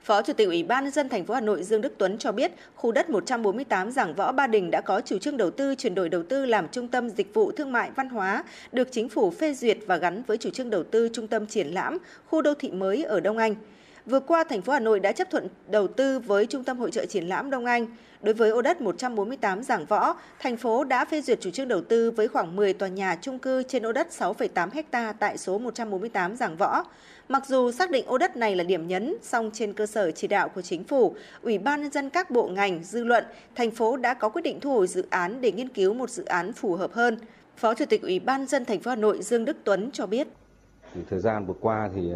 Phó 0.04 0.22
Chủ 0.22 0.32
tịch 0.32 0.48
Ủy 0.48 0.62
ban 0.62 0.84
nhân 0.84 0.92
dân 0.92 1.08
thành 1.08 1.24
phố 1.24 1.34
Hà 1.34 1.40
Nội 1.40 1.62
Dương 1.62 1.80
Đức 1.80 1.94
Tuấn 1.98 2.18
cho 2.18 2.32
biết, 2.32 2.52
khu 2.74 2.92
đất 2.92 3.10
148 3.10 3.90
Giảng 3.90 4.14
Võ 4.14 4.32
Ba 4.32 4.46
Đình 4.46 4.70
đã 4.70 4.80
có 4.80 5.00
chủ 5.00 5.18
trương 5.18 5.36
đầu 5.36 5.50
tư 5.50 5.74
chuyển 5.74 5.94
đổi 5.94 6.08
đầu 6.08 6.22
tư 6.22 6.46
làm 6.46 6.68
trung 6.68 6.88
tâm 6.88 7.10
dịch 7.10 7.34
vụ 7.34 7.52
thương 7.52 7.72
mại 7.72 7.90
văn 7.90 8.08
hóa, 8.08 8.44
được 8.72 8.88
chính 8.92 9.08
phủ 9.08 9.30
phê 9.30 9.54
duyệt 9.54 9.78
và 9.86 9.96
gắn 9.96 10.22
với 10.26 10.36
chủ 10.36 10.50
trương 10.50 10.70
đầu 10.70 10.82
tư 10.82 11.08
trung 11.12 11.28
tâm 11.28 11.46
triển 11.46 11.66
lãm, 11.66 11.98
khu 12.26 12.42
đô 12.42 12.54
thị 12.54 12.70
mới 12.70 13.04
ở 13.04 13.20
Đông 13.20 13.38
Anh. 13.38 13.54
Vừa 14.06 14.20
qua, 14.20 14.44
thành 14.44 14.62
phố 14.62 14.72
Hà 14.72 14.80
Nội 14.80 15.00
đã 15.00 15.12
chấp 15.12 15.30
thuận 15.30 15.48
đầu 15.68 15.88
tư 15.88 16.18
với 16.18 16.46
Trung 16.46 16.64
tâm 16.64 16.78
Hội 16.78 16.90
trợ 16.90 17.06
Triển 17.06 17.28
lãm 17.28 17.50
Đông 17.50 17.64
Anh. 17.64 17.86
Đối 18.22 18.34
với 18.34 18.50
ô 18.50 18.62
đất 18.62 18.80
148 18.80 19.62
Giảng 19.62 19.84
Võ, 19.84 20.14
thành 20.38 20.56
phố 20.56 20.84
đã 20.84 21.04
phê 21.04 21.20
duyệt 21.20 21.40
chủ 21.40 21.50
trương 21.50 21.68
đầu 21.68 21.80
tư 21.80 22.10
với 22.10 22.28
khoảng 22.28 22.56
10 22.56 22.72
tòa 22.72 22.88
nhà 22.88 23.18
chung 23.20 23.38
cư 23.38 23.62
trên 23.62 23.86
ô 23.86 23.92
đất 23.92 24.08
6,8 24.10 24.68
ha 24.92 25.12
tại 25.12 25.38
số 25.38 25.58
148 25.58 26.36
Giảng 26.36 26.56
Võ. 26.56 26.84
Mặc 27.28 27.46
dù 27.46 27.72
xác 27.72 27.90
định 27.90 28.06
ô 28.06 28.18
đất 28.18 28.36
này 28.36 28.56
là 28.56 28.64
điểm 28.64 28.88
nhấn, 28.88 29.16
song 29.22 29.50
trên 29.52 29.72
cơ 29.72 29.86
sở 29.86 30.10
chỉ 30.10 30.26
đạo 30.26 30.48
của 30.48 30.62
chính 30.62 30.84
phủ, 30.84 31.14
Ủy 31.42 31.58
ban 31.58 31.82
nhân 31.82 31.92
dân 31.92 32.10
các 32.10 32.30
bộ 32.30 32.48
ngành, 32.48 32.84
dư 32.84 33.04
luận, 33.04 33.24
thành 33.54 33.70
phố 33.70 33.96
đã 33.96 34.14
có 34.14 34.28
quyết 34.28 34.42
định 34.42 34.60
thu 34.60 34.72
hồi 34.72 34.86
dự 34.86 35.06
án 35.10 35.40
để 35.40 35.52
nghiên 35.52 35.68
cứu 35.68 35.94
một 35.94 36.10
dự 36.10 36.24
án 36.24 36.52
phù 36.52 36.74
hợp 36.74 36.92
hơn. 36.92 37.18
Phó 37.56 37.74
Chủ 37.74 37.84
tịch 37.84 38.02
Ủy 38.02 38.20
ban 38.20 38.46
dân 38.46 38.64
thành 38.64 38.80
phố 38.80 38.90
Hà 38.90 38.96
Nội 38.96 39.22
Dương 39.22 39.44
Đức 39.44 39.56
Tuấn 39.64 39.90
cho 39.92 40.06
biết. 40.06 40.28
Thì 40.94 41.00
thời 41.10 41.20
gian 41.20 41.46
vừa 41.46 41.54
qua 41.60 41.90
thì 41.94 42.10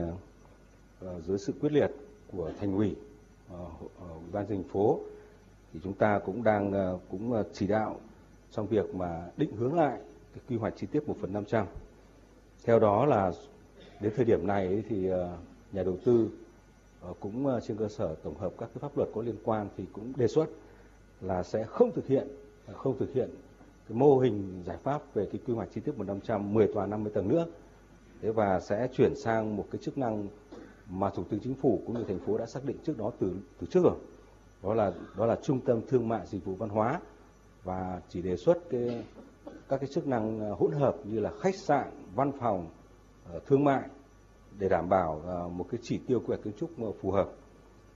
Ờ, 1.01 1.21
dưới 1.21 1.39
sự 1.39 1.53
quyết 1.61 1.73
liệt 1.73 1.91
của 2.33 2.51
thành 2.61 2.77
ủy 2.77 2.97
ờ, 3.51 3.59
ờ, 4.01 4.09
ủy 4.09 4.31
ban 4.33 4.47
thành 4.47 4.63
phố, 4.63 5.01
thì 5.73 5.81
chúng 5.85 5.93
ta 5.93 6.19
cũng 6.19 6.43
đang 6.43 6.99
cũng 7.11 7.43
chỉ 7.53 7.67
đạo 7.67 7.97
trong 8.51 8.67
việc 8.67 8.95
mà 8.95 9.27
định 9.37 9.57
hướng 9.57 9.75
lại 9.75 10.01
cái 10.35 10.43
quy 10.49 10.57
hoạch 10.57 10.75
chi 10.77 10.87
tiết 10.87 11.09
1 11.09 11.17
phần 11.21 11.33
500 11.33 11.67
Theo 12.65 12.79
đó 12.79 13.07
là 13.07 13.33
đến 14.01 14.13
thời 14.17 14.25
điểm 14.25 14.47
này 14.47 14.83
thì 14.89 14.97
nhà 15.73 15.83
đầu 15.83 15.97
tư 16.05 16.31
cũng 17.21 17.61
trên 17.63 17.77
cơ 17.77 17.89
sở 17.89 18.15
tổng 18.15 18.39
hợp 18.39 18.53
các 18.59 18.71
cái 18.75 18.81
pháp 18.81 18.97
luật 18.97 19.09
có 19.15 19.23
liên 19.23 19.37
quan 19.45 19.69
thì 19.77 19.85
cũng 19.93 20.13
đề 20.17 20.29
xuất 20.29 20.47
là 21.21 21.43
sẽ 21.43 21.65
không 21.65 21.93
thực 21.93 22.07
hiện 22.07 22.29
không 22.73 22.99
thực 22.99 23.13
hiện 23.13 23.31
cái 23.89 23.99
mô 23.99 24.19
hình 24.19 24.63
giải 24.67 24.77
pháp 24.83 25.15
về 25.15 25.29
cái 25.33 25.41
quy 25.47 25.55
hoạch 25.55 25.69
chi 25.75 25.81
tiết 25.81 25.99
100 25.99 26.55
10 26.55 26.67
tòa 26.67 26.87
50 26.87 27.13
tầng 27.15 27.29
nữa. 27.29 27.47
Thế 28.23 28.31
và 28.31 28.61
sẽ 28.61 28.89
chuyển 28.93 29.17
sang 29.17 29.57
một 29.57 29.67
cái 29.71 29.79
chức 29.83 29.99
năng 29.99 30.29
mà 30.89 31.11
Thủ 31.11 31.25
tướng 31.25 31.41
Chính 31.41 31.55
phủ 31.55 31.83
cũng 31.87 31.99
như 31.99 32.05
thành 32.05 32.19
phố 32.19 32.39
đã 32.39 32.47
xác 32.47 32.65
định 32.65 32.77
trước 32.85 32.99
đó 32.99 33.13
từ 33.19 33.33
từ 33.61 33.67
trước 33.71 33.81
rồi. 33.85 33.97
Đó 34.63 34.75
là 34.75 34.93
đó 35.17 35.27
là 35.27 35.37
trung 35.43 35.61
tâm 35.61 35.81
thương 35.89 36.09
mại 36.09 36.27
dịch 36.27 36.45
vụ 36.45 36.55
văn 36.55 36.69
hóa 36.69 37.01
và 37.65 38.01
chỉ 38.09 38.23
đề 38.23 38.37
xuất 38.37 38.59
cái 38.71 39.05
các 39.69 39.81
cái 39.81 39.89
chức 39.95 40.07
năng 40.07 40.41
ờ, 40.41 40.55
hỗn 40.55 40.73
hợp 40.73 40.97
như 41.05 41.21
là 41.21 41.31
khách 41.41 41.55
sạn, 41.55 41.91
văn 42.15 42.33
phòng, 42.41 42.71
ờ, 43.33 43.41
thương 43.47 43.65
mại 43.65 43.83
để 44.59 44.69
đảm 44.69 44.89
bảo 44.89 45.23
ờ, 45.27 45.49
một 45.49 45.67
cái 45.71 45.81
chỉ 45.83 45.99
tiêu 46.07 46.21
quy 46.21 46.27
hoạch 46.27 46.43
kiến 46.43 46.53
trúc 46.59 46.71
phù 47.01 47.11
hợp. 47.11 47.29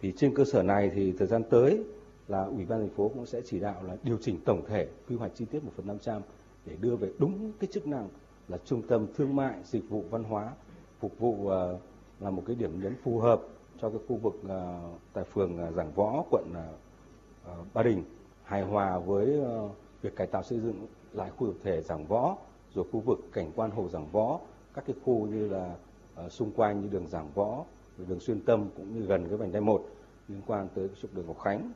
Thì 0.01 0.13
trên 0.17 0.35
cơ 0.35 0.45
sở 0.45 0.63
này 0.63 0.91
thì 0.95 1.13
thời 1.19 1.27
gian 1.27 1.43
tới 1.51 1.85
là 2.29 2.45
ủy 2.45 2.65
ban 2.67 2.81
thành 2.81 2.97
phố 2.97 3.09
cũng 3.09 3.27
sẽ 3.27 3.41
chỉ 3.45 3.61
đạo 3.61 3.83
là 3.83 3.97
điều 4.03 4.19
chỉnh 4.21 4.41
tổng 4.45 4.65
thể 4.69 4.89
quy 5.09 5.17
hoạch 5.17 5.33
chi 5.35 5.45
tiết 5.45 5.65
một 5.65 5.71
phần 5.77 5.87
500 5.87 6.23
để 6.67 6.77
đưa 6.81 6.97
về 6.97 7.13
đúng 7.19 7.53
cái 7.61 7.69
chức 7.73 7.87
năng 7.87 8.09
là 8.49 8.59
trung 8.65 8.83
tâm 8.89 9.07
thương 9.17 9.37
mại 9.37 9.55
dịch 9.65 9.89
vụ 9.89 10.05
văn 10.11 10.25
hóa 10.25 10.53
phục 11.01 11.19
vụ 11.19 11.33
uh, 11.33 11.81
là 12.23 12.31
một 12.31 12.43
cái 12.47 12.57
điểm 12.57 12.81
nhấn 12.83 12.95
phù 13.05 13.19
hợp 13.19 13.43
cho 13.81 13.91
cái 13.91 13.99
khu 14.09 14.17
vực 14.17 14.35
à, 14.49 14.81
tại 15.13 15.25
phường 15.25 15.59
à, 15.59 15.71
Giảng 15.71 15.93
Võ, 15.93 16.25
quận 16.31 16.45
à, 16.55 16.67
Ba 17.75 17.83
Đình, 17.83 18.05
hài 18.45 18.63
hòa 18.63 18.99
với 18.99 19.41
ờ, 19.41 19.69
việc 20.03 20.17
cải 20.17 20.27
tạo 20.27 20.43
xây 20.43 20.61
dựng 20.61 20.87
lại 21.13 21.31
khu 21.37 21.47
tập 21.47 21.59
thể 21.63 21.83
Giảng 21.83 22.07
Võ, 22.07 22.37
rồi 22.75 22.85
khu 22.93 23.01
vực 23.01 23.19
cảnh 23.33 23.53
quan 23.57 23.71
hồ 23.71 23.89
Giảng 23.89 24.11
Võ, 24.13 24.41
các 24.75 24.85
cái 24.87 24.97
khu 25.05 25.27
như 25.27 25.49
là 25.49 25.75
ờ, 26.15 26.29
xung 26.29 26.51
quanh 26.57 26.81
như 26.81 26.89
đường 26.89 27.09
Giảng 27.09 27.31
Võ 27.35 27.65
đường 27.99 28.21
xuyên 28.21 28.41
tâm 28.41 28.69
cũng 28.77 28.95
như 28.95 29.07
gần 29.07 29.29
cái 29.29 29.37
vành 29.37 29.53
đai 29.53 29.61
một 29.61 29.87
liên 30.29 30.41
quan 30.47 30.69
tới 30.75 30.89
trục 31.03 31.15
đường 31.15 31.27
Ngọc 31.27 31.41
Khánh 31.41 31.73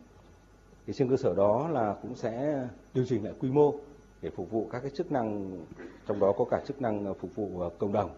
thì 0.86 0.92
trên 0.92 1.08
cơ 1.08 1.16
sở 1.16 1.34
đó 1.34 1.68
là 1.68 1.96
cũng 2.02 2.14
sẽ 2.14 2.64
điều 2.94 3.04
chỉnh 3.08 3.24
lại 3.24 3.34
quy 3.40 3.50
mô 3.50 3.74
để 4.22 4.30
phục 4.30 4.50
vụ 4.50 4.68
các 4.72 4.80
cái 4.80 4.90
chức 4.90 5.12
năng, 5.12 5.58
trong 6.06 6.20
đó 6.20 6.32
có 6.38 6.44
cả 6.50 6.62
chức 6.66 6.82
năng 6.82 7.04
ờ, 7.04 7.14
phục 7.14 7.34
vụ 7.34 7.70
cộng 7.78 7.92
đồng. 7.92 8.10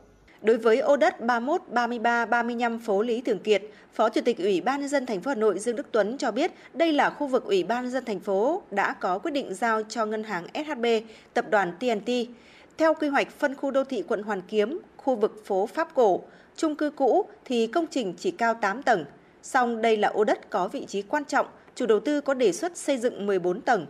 Đối 0.42 0.56
với 0.56 0.78
ô 0.78 0.96
đất 0.96 1.20
31, 1.20 1.62
33, 1.68 2.26
35 2.26 2.78
phố 2.78 3.02
Lý 3.02 3.20
Thường 3.20 3.38
Kiệt, 3.38 3.62
Phó 3.92 4.08
Chủ 4.08 4.20
tịch 4.20 4.38
Ủy 4.38 4.60
ban 4.60 4.80
nhân 4.80 4.88
dân 4.88 5.06
thành 5.06 5.20
phố 5.20 5.28
Hà 5.28 5.34
Nội 5.34 5.58
Dương 5.58 5.76
Đức 5.76 5.86
Tuấn 5.92 6.18
cho 6.18 6.30
biết 6.30 6.52
đây 6.74 6.92
là 6.92 7.10
khu 7.10 7.26
vực 7.26 7.44
Ủy 7.44 7.64
ban 7.64 7.82
nhân 7.82 7.92
dân 7.92 8.04
thành 8.04 8.20
phố 8.20 8.62
đã 8.70 8.92
có 8.92 9.18
quyết 9.18 9.30
định 9.30 9.54
giao 9.54 9.82
cho 9.82 10.06
ngân 10.06 10.24
hàng 10.24 10.46
SHB, 10.54 10.86
tập 11.34 11.44
đoàn 11.50 11.72
TNT. 11.80 12.10
Theo 12.78 12.94
quy 12.94 13.08
hoạch 13.08 13.30
phân 13.30 13.54
khu 13.54 13.70
đô 13.70 13.84
thị 13.84 14.02
quận 14.08 14.22
Hoàn 14.22 14.40
Kiếm, 14.40 14.80
khu 14.96 15.16
vực 15.16 15.42
phố 15.44 15.66
Pháp 15.66 15.94
Cổ, 15.94 16.22
chung 16.56 16.74
cư 16.74 16.90
cũ 16.90 17.24
thì 17.44 17.66
công 17.66 17.86
trình 17.90 18.14
chỉ 18.18 18.30
cao 18.30 18.54
8 18.54 18.82
tầng. 18.82 19.04
Song 19.42 19.82
đây 19.82 19.96
là 19.96 20.08
ô 20.08 20.24
đất 20.24 20.50
có 20.50 20.68
vị 20.68 20.84
trí 20.88 21.02
quan 21.02 21.24
trọng 21.24 21.46
chủ 21.74 21.86
đầu 21.86 22.00
tư 22.00 22.20
có 22.20 22.34
đề 22.34 22.52
xuất 22.52 22.76
xây 22.76 22.98
dựng 22.98 23.26
14 23.26 23.60
tầng. 23.60 23.86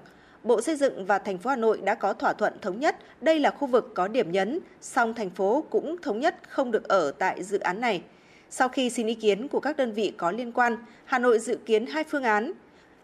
Bộ 0.48 0.60
Xây 0.60 0.76
dựng 0.76 1.04
và 1.04 1.18
thành 1.18 1.38
phố 1.38 1.50
Hà 1.50 1.56
Nội 1.56 1.80
đã 1.84 1.94
có 1.94 2.12
thỏa 2.12 2.32
thuận 2.32 2.52
thống 2.62 2.80
nhất 2.80 2.96
đây 3.20 3.40
là 3.40 3.50
khu 3.50 3.66
vực 3.66 3.90
có 3.94 4.08
điểm 4.08 4.32
nhấn, 4.32 4.58
song 4.80 5.14
thành 5.14 5.30
phố 5.30 5.64
cũng 5.70 5.96
thống 6.02 6.20
nhất 6.20 6.36
không 6.48 6.70
được 6.70 6.88
ở 6.88 7.10
tại 7.10 7.44
dự 7.44 7.58
án 7.58 7.80
này. 7.80 8.02
Sau 8.50 8.68
khi 8.68 8.90
xin 8.90 9.06
ý 9.06 9.14
kiến 9.14 9.48
của 9.48 9.60
các 9.60 9.76
đơn 9.76 9.92
vị 9.92 10.12
có 10.16 10.30
liên 10.30 10.52
quan, 10.52 10.76
Hà 11.04 11.18
Nội 11.18 11.38
dự 11.38 11.58
kiến 11.66 11.86
hai 11.86 12.04
phương 12.04 12.22
án. 12.22 12.52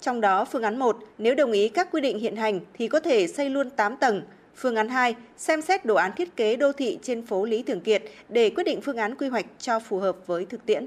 Trong 0.00 0.20
đó 0.20 0.44
phương 0.44 0.62
án 0.62 0.78
1, 0.78 0.96
nếu 1.18 1.34
đồng 1.34 1.52
ý 1.52 1.68
các 1.68 1.88
quy 1.92 2.00
định 2.00 2.18
hiện 2.18 2.36
hành 2.36 2.60
thì 2.74 2.88
có 2.88 3.00
thể 3.00 3.26
xây 3.26 3.50
luôn 3.50 3.70
8 3.70 3.96
tầng. 3.96 4.22
Phương 4.56 4.76
án 4.76 4.88
2, 4.88 5.14
xem 5.36 5.62
xét 5.62 5.84
đồ 5.84 5.94
án 5.94 6.12
thiết 6.16 6.36
kế 6.36 6.56
đô 6.56 6.72
thị 6.72 6.98
trên 7.02 7.26
phố 7.26 7.44
Lý 7.44 7.62
Thường 7.62 7.80
Kiệt 7.80 8.02
để 8.28 8.50
quyết 8.50 8.64
định 8.64 8.80
phương 8.80 8.96
án 8.96 9.14
quy 9.14 9.28
hoạch 9.28 9.46
cho 9.58 9.80
phù 9.80 9.98
hợp 9.98 10.16
với 10.26 10.44
thực 10.44 10.66
tiễn. 10.66 10.86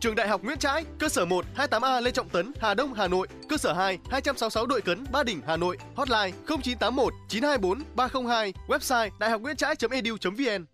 Trường 0.00 0.14
Đại 0.14 0.28
học 0.28 0.44
Nguyễn 0.44 0.58
Trãi, 0.58 0.84
cơ 0.98 1.08
sở 1.08 1.24
1 1.24 1.44
28A 1.56 2.00
Lê 2.00 2.10
Trọng 2.10 2.28
Tấn, 2.28 2.52
Hà 2.60 2.74
Đông, 2.74 2.94
Hà 2.94 3.08
Nội, 3.08 3.28
cơ 3.48 3.56
sở 3.56 3.72
2 3.72 3.98
266 4.10 4.66
Đội 4.66 4.80
Cấn, 4.80 5.04
Ba 5.12 5.22
Đình, 5.22 5.40
Hà 5.46 5.56
Nội, 5.56 5.76
hotline 5.96 6.30
0981 6.46 7.12
924 7.28 7.82
302, 7.96 8.52
website 8.68 9.10
đạihocnguyentrai.edu.vn. 9.18 10.64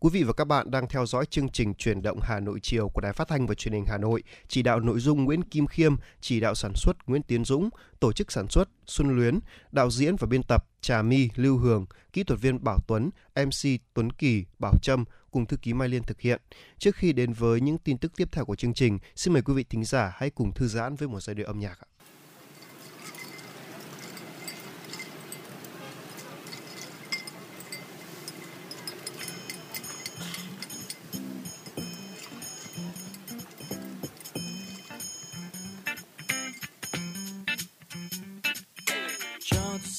Quý 0.00 0.10
vị 0.12 0.22
và 0.22 0.32
các 0.32 0.44
bạn 0.44 0.70
đang 0.70 0.88
theo 0.88 1.06
dõi 1.06 1.26
chương 1.26 1.48
trình 1.48 1.74
Chuyển 1.74 2.02
động 2.02 2.18
Hà 2.22 2.40
Nội 2.40 2.58
chiều 2.62 2.88
của 2.88 3.00
Đài 3.00 3.12
Phát 3.12 3.28
thanh 3.28 3.46
và 3.46 3.54
Truyền 3.54 3.74
hình 3.74 3.84
Hà 3.88 3.98
Nội. 3.98 4.22
Chỉ 4.48 4.62
đạo 4.62 4.80
nội 4.80 5.00
dung 5.00 5.24
Nguyễn 5.24 5.42
Kim 5.42 5.66
Khiêm, 5.66 5.96
chỉ 6.20 6.40
đạo 6.40 6.54
sản 6.54 6.72
xuất 6.74 6.96
Nguyễn 7.06 7.22
Tiến 7.22 7.44
Dũng, 7.44 7.68
tổ 8.00 8.12
chức 8.12 8.32
sản 8.32 8.46
xuất 8.50 8.68
Xuân 8.86 9.16
Luyến, 9.16 9.38
đạo 9.72 9.90
diễn 9.90 10.16
và 10.16 10.26
biên 10.26 10.42
tập 10.42 10.66
Trà 10.80 11.02
My, 11.02 11.28
Lưu 11.34 11.58
Hường, 11.58 11.86
kỹ 12.12 12.24
thuật 12.24 12.40
viên 12.40 12.64
Bảo 12.64 12.78
Tuấn, 12.86 13.10
MC 13.36 13.80
Tuấn 13.94 14.12
Kỳ, 14.12 14.44
Bảo 14.58 14.74
Trâm 14.82 15.04
cùng 15.34 15.46
thư 15.46 15.56
ký 15.56 15.72
Mai 15.72 15.88
Liên 15.88 16.02
thực 16.02 16.20
hiện. 16.20 16.40
Trước 16.78 16.96
khi 16.96 17.12
đến 17.12 17.32
với 17.32 17.60
những 17.60 17.78
tin 17.78 17.98
tức 17.98 18.12
tiếp 18.16 18.28
theo 18.32 18.44
của 18.44 18.56
chương 18.56 18.74
trình, 18.74 18.98
xin 19.16 19.32
mời 19.32 19.42
quý 19.42 19.54
vị 19.54 19.64
thính 19.64 19.84
giả 19.84 20.12
hãy 20.16 20.30
cùng 20.30 20.52
thư 20.52 20.66
giãn 20.68 20.94
với 20.94 21.08
một 21.08 21.20
giai 21.20 21.34
điệu 21.34 21.46
âm 21.46 21.60
nhạc 21.60 21.80
ạ. 21.80 21.88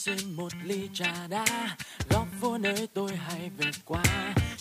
Xin 0.06 0.36
một 0.36 0.52
ly 0.64 0.90
trà 0.94 1.28
đá. 1.30 1.46
Góc 2.10 2.28
phố 2.42 2.58
nơi 2.58 2.88
tôi 2.94 3.16
hay 3.16 3.50
về 3.58 3.72
qua 3.86 4.04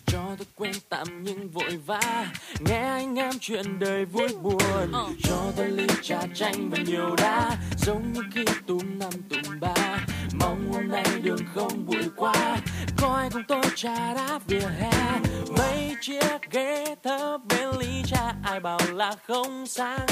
cho 0.06 0.20
tôi 0.38 0.46
quên 0.54 0.72
tạm 0.88 1.06
nhưng 1.22 1.50
vội 1.50 1.76
vã. 1.86 2.32
Nghe 2.60 2.80
anh 2.80 3.14
em 3.14 3.32
chuyện 3.40 3.78
đời 3.78 4.04
vui 4.04 4.28
buồn 4.42 4.92
ờ. 4.92 5.06
cho 5.22 5.52
tôi 5.56 5.68
ly 5.68 5.86
trà 6.02 6.20
chanh 6.34 6.70
và 6.70 6.78
nhiều 6.86 7.16
đá. 7.16 7.56
Giống 7.78 8.12
như 8.12 8.20
khi 8.34 8.44
túm 8.66 8.98
năm 8.98 9.12
túm 9.28 9.60
ba 9.60 10.06
mong 10.44 10.72
hôm 10.72 10.88
nay 10.88 11.04
đường 11.22 11.46
không 11.54 11.86
bụi 11.86 12.04
quá 12.16 12.56
coi 12.96 13.30
cùng 13.30 13.42
tôi 13.48 13.62
trà 13.74 14.14
đá 14.14 14.38
vỉa 14.46 14.66
hè, 14.80 15.20
mấy 15.58 15.96
chiếc 16.00 16.50
ghế 16.50 16.94
thấp 17.02 17.40
bên 17.48 17.68
ly 17.78 18.02
trà. 18.06 18.34
Ai 18.42 18.60
bảo 18.60 18.78
là 18.92 19.14
không 19.26 19.66
sang 19.66 20.06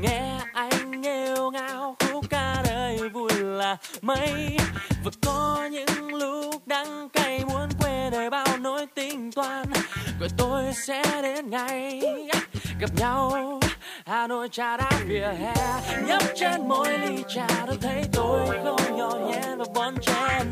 nghe 0.00 0.40
anh 0.52 1.00
nghêu 1.00 1.50
ngao, 1.50 1.96
khúc 2.00 2.24
ca 2.30 2.62
đời 2.64 3.08
vui 3.08 3.30
là 3.34 3.76
mấy. 4.02 4.56
Và 5.04 5.10
có 5.22 5.68
những 5.70 6.14
lúc 6.14 6.62
đắng 6.66 7.08
cay, 7.08 7.44
muốn 7.44 7.68
quên 7.80 8.10
đời 8.12 8.30
bao 8.30 8.56
nỗi 8.60 8.86
tính 8.94 9.32
toán 9.32 9.66
rồi 10.20 10.28
tôi 10.36 10.64
sẽ 10.74 11.02
đến 11.22 11.50
ngày 11.50 12.00
gặp 12.80 12.90
nhau. 12.96 13.32
Hà 14.06 14.26
Nội 14.26 14.48
trà 14.52 14.76
đá 14.76 14.90
vỉa 15.06 15.28
hè 15.40 15.54
nhấp 16.06 16.22
trên 16.34 16.68
môi 16.68 16.98
ly 16.98 17.22
trà. 17.28 17.46
Đã 17.48 17.72
thấy 17.80 18.04
tôi 18.12 18.46
không 18.64 18.96
nhỏ 18.96 19.10
nhẹ 19.30 19.42
và 19.58 19.64
bon 19.74 19.94
chen 20.00 20.46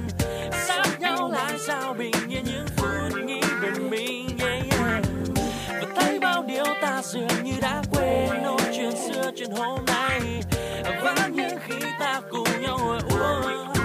sát 0.66 1.00
nhau 1.00 1.30
lại 1.32 1.52
sao 1.66 1.94
bình 1.94 2.12
yên 2.28 2.44
những 2.44 2.66
phút 2.76 3.18
nghĩ 3.24 3.40
về 3.60 3.70
mình 3.90 4.38
yeah, 4.40 4.62
yeah. 4.70 5.04
và 5.68 5.88
thấy 5.96 6.18
bao 6.18 6.42
điều 6.42 6.64
ta 6.82 7.02
dường 7.02 7.44
như 7.44 7.52
đã 7.60 7.82
quên. 7.92 8.42
Nỗi 8.42 8.60
chuyện 8.76 8.90
xưa 8.90 9.30
chuyện 9.36 9.50
hôm 9.50 9.84
nay 9.86 10.20
và 10.84 11.28
những 11.32 11.58
khi 11.66 11.86
ta 12.00 12.20
cùng 12.30 12.62
nhau 12.62 12.78
ngồi 12.78 13.00
uống. 13.10 13.75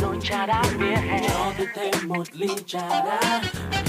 Hà 0.00 0.08
trà 0.22 0.46
đá 0.46 0.62
vỉa 0.78 0.96
hè. 0.96 1.28
Cho 1.28 1.52
tôi 1.58 1.66
thêm 1.74 2.08
một 2.08 2.24
ly 2.32 2.48
trà 2.66 2.88
đá. 2.88 3.42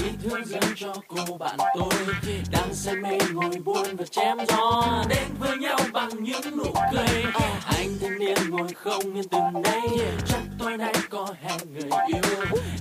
Ý 0.04 0.12
thương 0.24 0.46
dâng 0.46 0.74
cho 0.76 0.94
cô 1.08 1.38
bạn 1.38 1.58
tôi. 1.76 1.94
Đang 2.52 2.74
say 2.74 2.96
mê 2.96 3.18
ngồi 3.32 3.50
buồn 3.66 3.96
và 3.98 4.06
chém 4.06 4.38
gió. 4.48 5.04
Đến 5.10 5.28
với 5.40 5.58
nhau 5.58 5.78
bằng 5.94 6.10
những 6.24 6.58
nụ 6.58 6.74
cười. 6.92 7.24
Anh 7.66 7.90
thanh 8.02 8.20
niên 8.20 8.38
ngồi 8.50 8.68
không 8.74 9.16
yên 9.16 9.28
từng 9.28 9.62
đây. 9.64 9.82
Chắc 10.28 10.40
tối 10.60 10.78
nay 10.78 10.94
có 11.10 11.28
hẹn 11.42 11.60
người 11.74 11.90
yêu. 12.08 12.22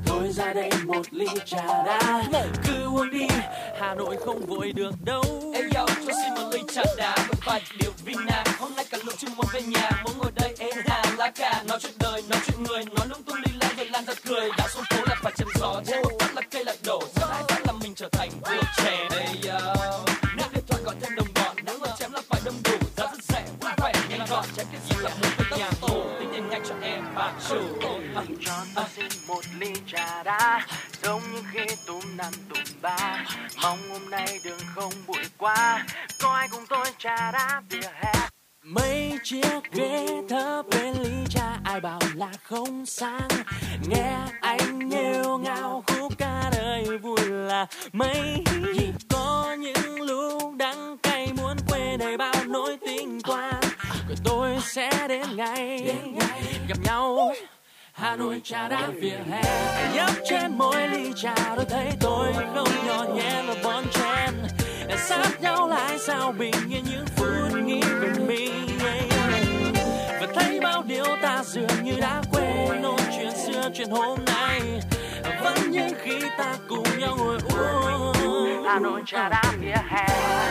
Thôi 0.07 0.33
ra 0.33 0.53
đây 0.53 0.71
một 0.85 1.03
ly 1.11 1.27
trà 1.45 1.67
đá. 1.67 2.23
Cứ 2.67 2.85
uống 2.85 3.11
đi 3.11 3.27
hà 3.81 3.95
nội 3.95 4.17
không 4.25 4.47
vội 4.47 4.73
được 4.73 4.95
đâu. 5.05 5.23
Ê 5.55 5.63
yo, 5.75 5.87
cho 5.87 6.13
xin 6.23 6.35
một 6.35 6.51
ly 6.53 6.61
trà 6.75 6.83
đá 6.97 7.15
với 7.17 7.37
vài 7.45 7.63
điều 7.81 7.91
vina 8.05 8.45
Hôm 8.59 8.75
nay 8.77 8.85
cả 8.91 8.99
lũ 9.05 9.13
chưa 9.19 9.29
muốn 9.37 9.47
về 9.53 9.63
nhà, 9.63 9.91
muốn 10.05 10.19
ngồi 10.19 10.31
đây 10.35 10.55
em 10.59 10.71
hà 10.87 11.03
lá 11.19 11.31
cà. 11.31 11.63
Nói 11.69 11.79
chuyện 11.83 11.93
đời, 11.99 12.23
nói 12.31 12.41
chuyện 12.47 12.65
người, 12.65 12.85
nói 12.85 13.07
lung 13.09 13.23
tung 13.23 13.37
đi 13.47 13.53
lan 13.61 13.77
về 13.77 13.85
lan 13.85 14.05
ra 14.05 14.15
cười. 14.25 14.51
Đã 14.59 14.69
xuống 14.69 14.85
phố 14.91 14.97
là 15.09 15.17
phải 15.23 15.33
chém 15.37 15.49
gió, 15.61 15.83
chứ 15.87 15.95
một 16.03 16.11
phát 16.21 16.35
là 16.35 16.43
cây 16.51 16.65
là 16.65 16.75
đổ. 16.85 17.03
Trà 58.49 58.69
đá 58.69 58.89
vỉa 59.01 59.19
hè. 59.31 59.43
Nhấp 59.95 60.11
trên 60.29 60.59
mỗi 60.59 60.89
ly 60.89 61.13
trà 61.17 61.35
tôi 61.57 61.65
thấy 61.65 61.89
tôi 62.01 62.33
không 62.55 62.87
nhỏ 62.87 63.05
nhẹ 63.15 63.43
và 63.49 63.55
bon 63.65 63.85
chen. 63.93 64.35
Sát 65.09 65.41
nhau 65.41 65.69
lại 65.69 65.99
sao 65.99 66.33
bình 66.33 66.55
yên 66.71 66.85
những 66.91 67.07
phút 67.17 67.59
nghĩ 67.65 67.81
về 68.01 68.09
mình 68.27 68.67
và 70.21 70.27
thấy 70.35 70.61
bao 70.61 70.83
điều 70.83 71.05
ta 71.23 71.43
dường 71.45 71.85
như 71.85 71.93
đã 72.01 72.23
quên 72.33 72.83
ôn 72.83 73.01
chuyện 73.17 73.31
xưa 73.47 73.71
chuyện 73.75 73.91
hôm 73.91 74.19
nay. 74.27 74.61
Vẫn 75.43 75.71
như 75.71 75.89
khi 76.03 76.21
ta 76.39 76.57
cùng 76.69 76.99
nhau 76.99 77.17
ngồi 77.19 77.39
uống. 77.55 78.65
Hà 78.67 78.79
Nội 78.79 79.03
trà 79.07 79.29
đá 79.29 79.43
vỉa 79.61 79.77
hè. 79.89 80.07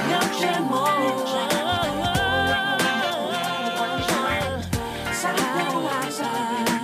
Nhấp 0.10 0.26
trên 0.42 0.64
mỗi 0.72 0.92
ly 1.00 1.24
trà. 1.34 1.46
Sát 5.14 5.36
nhau 5.58 5.82
lại 5.86 6.12
sao 6.12 6.75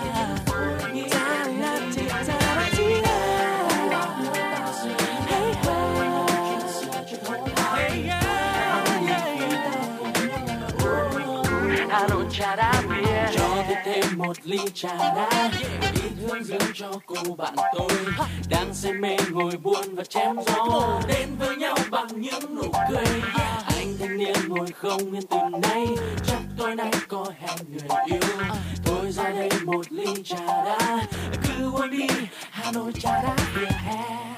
một 14.22 14.38
ly 14.44 14.60
trà 14.74 14.98
đá. 14.98 15.52
Đi 15.94 16.02
hương 16.22 16.44
dưỡng 16.44 16.72
cho 16.74 16.92
cô 17.06 17.36
bạn 17.36 17.56
tôi 17.78 17.90
đang 18.50 18.74
say 18.74 18.94
mê 18.94 19.18
ngồi 19.32 19.58
buồn 19.58 19.96
và 19.96 20.04
chém 20.04 20.36
gió. 20.48 21.02
Đến 21.08 21.30
với 21.40 21.56
nhau 21.56 21.78
bằng 21.92 22.22
những 22.22 22.56
nụ 22.56 22.72
cười. 22.90 23.06
Anh 23.66 23.98
thanh 24.00 24.18
niên 24.18 24.36
ngồi 24.48 24.68
không 24.72 25.14
yên 25.14 25.28
từ 25.30 25.38
nay. 25.62 25.88
Chắc 26.28 26.40
tối 26.58 26.76
nay 26.76 26.92
có 27.08 27.26
hẹn 27.40 27.58
người 27.70 27.88
yêu. 28.06 28.20
Thôi 28.86 29.12
ra 29.12 29.30
đây 29.30 29.50
một 29.64 29.92
ly 29.92 30.24
trà 30.24 30.46
đá. 30.46 31.08
Cứ 31.44 31.72
uống 31.72 31.90
đi, 31.90 32.08
Hà 32.52 32.72
Nội 32.72 32.94
trà 32.94 33.24
đá 33.24 33.36
vỉa 33.56 33.66
hè. 33.66 34.36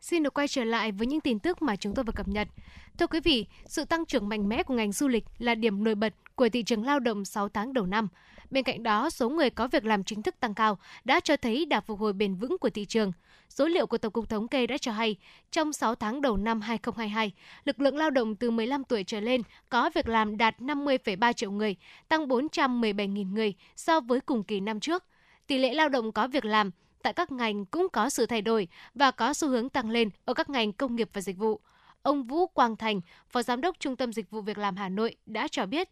Xin 0.00 0.22
được 0.22 0.34
quay 0.34 0.48
trở 0.48 0.64
lại 0.64 0.92
với 0.92 1.06
những 1.06 1.20
tin 1.20 1.38
tức 1.38 1.62
mà 1.62 1.76
chúng 1.76 1.94
tôi 1.94 2.04
vừa 2.04 2.12
cập 2.12 2.28
nhật. 2.28 2.48
Thưa 2.98 3.06
quý 3.06 3.20
vị, 3.20 3.46
sự 3.66 3.84
tăng 3.84 4.06
trưởng 4.06 4.28
mạnh 4.28 4.48
mẽ 4.48 4.62
của 4.62 4.74
ngành 4.74 4.92
du 4.92 5.08
lịch 5.08 5.24
là 5.38 5.54
điểm 5.54 5.84
nổi 5.84 5.94
bật 5.94 6.14
của 6.34 6.48
thị 6.48 6.62
trường 6.62 6.84
lao 6.84 7.00
động 7.00 7.24
6 7.24 7.48
tháng 7.48 7.72
đầu 7.72 7.86
năm. 7.86 8.08
Bên 8.50 8.64
cạnh 8.64 8.82
đó, 8.82 9.10
số 9.10 9.28
người 9.28 9.50
có 9.50 9.68
việc 9.68 9.84
làm 9.84 10.04
chính 10.04 10.22
thức 10.22 10.40
tăng 10.40 10.54
cao 10.54 10.78
đã 11.04 11.20
cho 11.20 11.36
thấy 11.36 11.66
đà 11.66 11.80
phục 11.80 12.00
hồi 12.00 12.12
bền 12.12 12.34
vững 12.34 12.58
của 12.58 12.70
thị 12.70 12.84
trường. 12.84 13.12
Số 13.48 13.66
liệu 13.66 13.86
của 13.86 13.98
Tổng 13.98 14.12
cục 14.12 14.28
Thống 14.28 14.48
kê 14.48 14.66
đã 14.66 14.78
cho 14.78 14.92
hay, 14.92 15.16
trong 15.50 15.72
6 15.72 15.94
tháng 15.94 16.20
đầu 16.20 16.36
năm 16.36 16.60
2022, 16.60 17.32
lực 17.64 17.80
lượng 17.80 17.96
lao 17.96 18.10
động 18.10 18.36
từ 18.36 18.50
15 18.50 18.84
tuổi 18.84 19.04
trở 19.04 19.20
lên 19.20 19.42
có 19.68 19.90
việc 19.94 20.08
làm 20.08 20.36
đạt 20.36 20.60
50,3 20.60 21.32
triệu 21.32 21.50
người, 21.50 21.76
tăng 22.08 22.28
417.000 22.28 23.32
người 23.32 23.54
so 23.76 24.00
với 24.00 24.20
cùng 24.20 24.44
kỳ 24.44 24.60
năm 24.60 24.80
trước. 24.80 25.04
Tỷ 25.46 25.58
lệ 25.58 25.74
lao 25.74 25.88
động 25.88 26.12
có 26.12 26.28
việc 26.28 26.44
làm 26.44 26.70
tại 27.02 27.12
các 27.12 27.32
ngành 27.32 27.64
cũng 27.64 27.88
có 27.92 28.10
sự 28.10 28.26
thay 28.26 28.42
đổi 28.42 28.68
và 28.94 29.10
có 29.10 29.34
xu 29.34 29.48
hướng 29.48 29.68
tăng 29.68 29.90
lên 29.90 30.10
ở 30.24 30.34
các 30.34 30.50
ngành 30.50 30.72
công 30.72 30.96
nghiệp 30.96 31.10
và 31.12 31.20
dịch 31.20 31.38
vụ. 31.38 31.60
Ông 32.04 32.24
Vũ 32.24 32.46
Quang 32.46 32.76
Thành, 32.76 33.00
Phó 33.28 33.42
Giám 33.42 33.60
đốc 33.60 33.80
Trung 33.80 33.96
tâm 33.96 34.12
Dịch 34.12 34.30
vụ 34.30 34.40
Việc 34.40 34.58
làm 34.58 34.76
Hà 34.76 34.88
Nội 34.88 35.16
đã 35.26 35.48
cho 35.48 35.66
biết, 35.66 35.88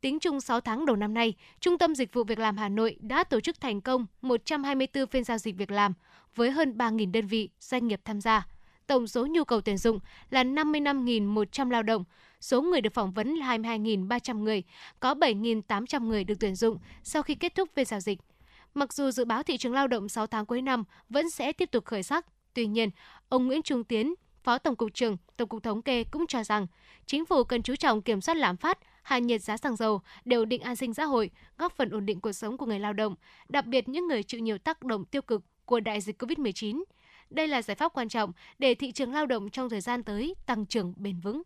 tính 0.00 0.18
chung 0.18 0.40
6 0.40 0.60
tháng 0.60 0.86
đầu 0.86 0.96
năm 0.96 1.14
nay, 1.14 1.34
Trung 1.60 1.78
tâm 1.78 1.94
Dịch 1.94 2.12
vụ 2.12 2.24
Việc 2.24 2.38
làm 2.38 2.56
Hà 2.56 2.68
Nội 2.68 2.96
đã 3.00 3.24
tổ 3.24 3.40
chức 3.40 3.60
thành 3.60 3.80
công 3.80 4.06
124 4.22 5.06
phiên 5.06 5.24
giao 5.24 5.38
dịch 5.38 5.56
việc 5.56 5.70
làm 5.70 5.92
với 6.34 6.50
hơn 6.50 6.74
3.000 6.78 7.12
đơn 7.12 7.26
vị, 7.26 7.50
doanh 7.60 7.88
nghiệp 7.88 8.00
tham 8.04 8.20
gia. 8.20 8.46
Tổng 8.86 9.06
số 9.06 9.26
nhu 9.26 9.44
cầu 9.44 9.60
tuyển 9.60 9.78
dụng 9.78 9.98
là 10.30 10.44
55.100 10.44 11.70
lao 11.70 11.82
động, 11.82 12.04
số 12.40 12.62
người 12.62 12.80
được 12.80 12.94
phỏng 12.94 13.12
vấn 13.12 13.34
là 13.34 13.58
22.300 13.58 14.38
người, 14.38 14.62
có 15.00 15.14
7.800 15.14 16.06
người 16.06 16.24
được 16.24 16.40
tuyển 16.40 16.54
dụng 16.54 16.78
sau 17.02 17.22
khi 17.22 17.34
kết 17.34 17.54
thúc 17.54 17.68
phiên 17.74 17.84
giao 17.84 18.00
dịch. 18.00 18.18
Mặc 18.74 18.92
dù 18.92 19.10
dự 19.10 19.24
báo 19.24 19.42
thị 19.42 19.56
trường 19.56 19.72
lao 19.72 19.88
động 19.88 20.08
6 20.08 20.26
tháng 20.26 20.46
cuối 20.46 20.62
năm 20.62 20.84
vẫn 21.08 21.30
sẽ 21.30 21.52
tiếp 21.52 21.70
tục 21.72 21.84
khởi 21.84 22.02
sắc, 22.02 22.26
tuy 22.54 22.66
nhiên, 22.66 22.90
ông 23.28 23.46
Nguyễn 23.46 23.62
Trung 23.62 23.84
Tiến, 23.84 24.14
Phó 24.46 24.58
Tổng 24.58 24.76
cục 24.76 24.94
trưởng 24.94 25.16
Tổng 25.36 25.48
cục 25.48 25.62
Thống 25.62 25.82
kê 25.82 26.04
cũng 26.04 26.26
cho 26.26 26.44
rằng 26.44 26.66
chính 27.06 27.26
phủ 27.26 27.44
cần 27.44 27.62
chú 27.62 27.76
trọng 27.76 28.02
kiểm 28.02 28.20
soát 28.20 28.34
lạm 28.34 28.56
phát, 28.56 28.78
hạ 29.02 29.18
nhiệt 29.18 29.42
giá 29.42 29.56
xăng 29.56 29.76
dầu, 29.76 30.00
đều 30.24 30.44
định 30.44 30.62
an 30.62 30.76
sinh 30.76 30.94
xã 30.94 31.04
hội, 31.04 31.30
góp 31.58 31.76
phần 31.76 31.90
ổn 31.90 32.06
định 32.06 32.20
cuộc 32.20 32.32
sống 32.32 32.56
của 32.56 32.66
người 32.66 32.78
lao 32.78 32.92
động, 32.92 33.14
đặc 33.48 33.66
biệt 33.66 33.88
những 33.88 34.08
người 34.08 34.22
chịu 34.22 34.40
nhiều 34.40 34.58
tác 34.58 34.82
động 34.82 35.04
tiêu 35.04 35.22
cực 35.22 35.42
của 35.64 35.80
đại 35.80 36.00
dịch 36.00 36.22
COVID-19. 36.22 36.82
Đây 37.30 37.48
là 37.48 37.62
giải 37.62 37.74
pháp 37.74 37.92
quan 37.92 38.08
trọng 38.08 38.32
để 38.58 38.74
thị 38.74 38.92
trường 38.92 39.12
lao 39.12 39.26
động 39.26 39.50
trong 39.50 39.70
thời 39.70 39.80
gian 39.80 40.02
tới 40.02 40.34
tăng 40.46 40.66
trưởng 40.66 40.94
bền 40.96 41.20
vững. 41.20 41.42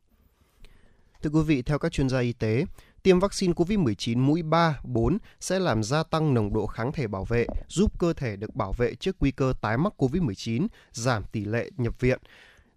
Thưa 1.22 1.30
quý 1.30 1.40
vị, 1.46 1.62
theo 1.62 1.78
các 1.78 1.92
chuyên 1.92 2.08
gia 2.08 2.20
y 2.20 2.32
tế, 2.32 2.64
tiêm 3.02 3.18
vaccine 3.18 3.52
COVID-19 3.52 4.18
mũi 4.18 4.42
3, 4.42 4.80
4 4.84 5.18
sẽ 5.40 5.58
làm 5.58 5.82
gia 5.82 6.02
tăng 6.02 6.34
nồng 6.34 6.52
độ 6.52 6.66
kháng 6.66 6.92
thể 6.92 7.06
bảo 7.06 7.24
vệ, 7.24 7.46
giúp 7.68 7.98
cơ 7.98 8.12
thể 8.12 8.36
được 8.36 8.54
bảo 8.54 8.72
vệ 8.72 8.94
trước 8.94 9.16
nguy 9.20 9.30
cơ 9.30 9.52
tái 9.60 9.78
mắc 9.78 9.92
COVID-19, 10.02 10.66
giảm 10.92 11.24
tỷ 11.32 11.44
lệ 11.44 11.70
nhập 11.76 12.00
viện, 12.00 12.18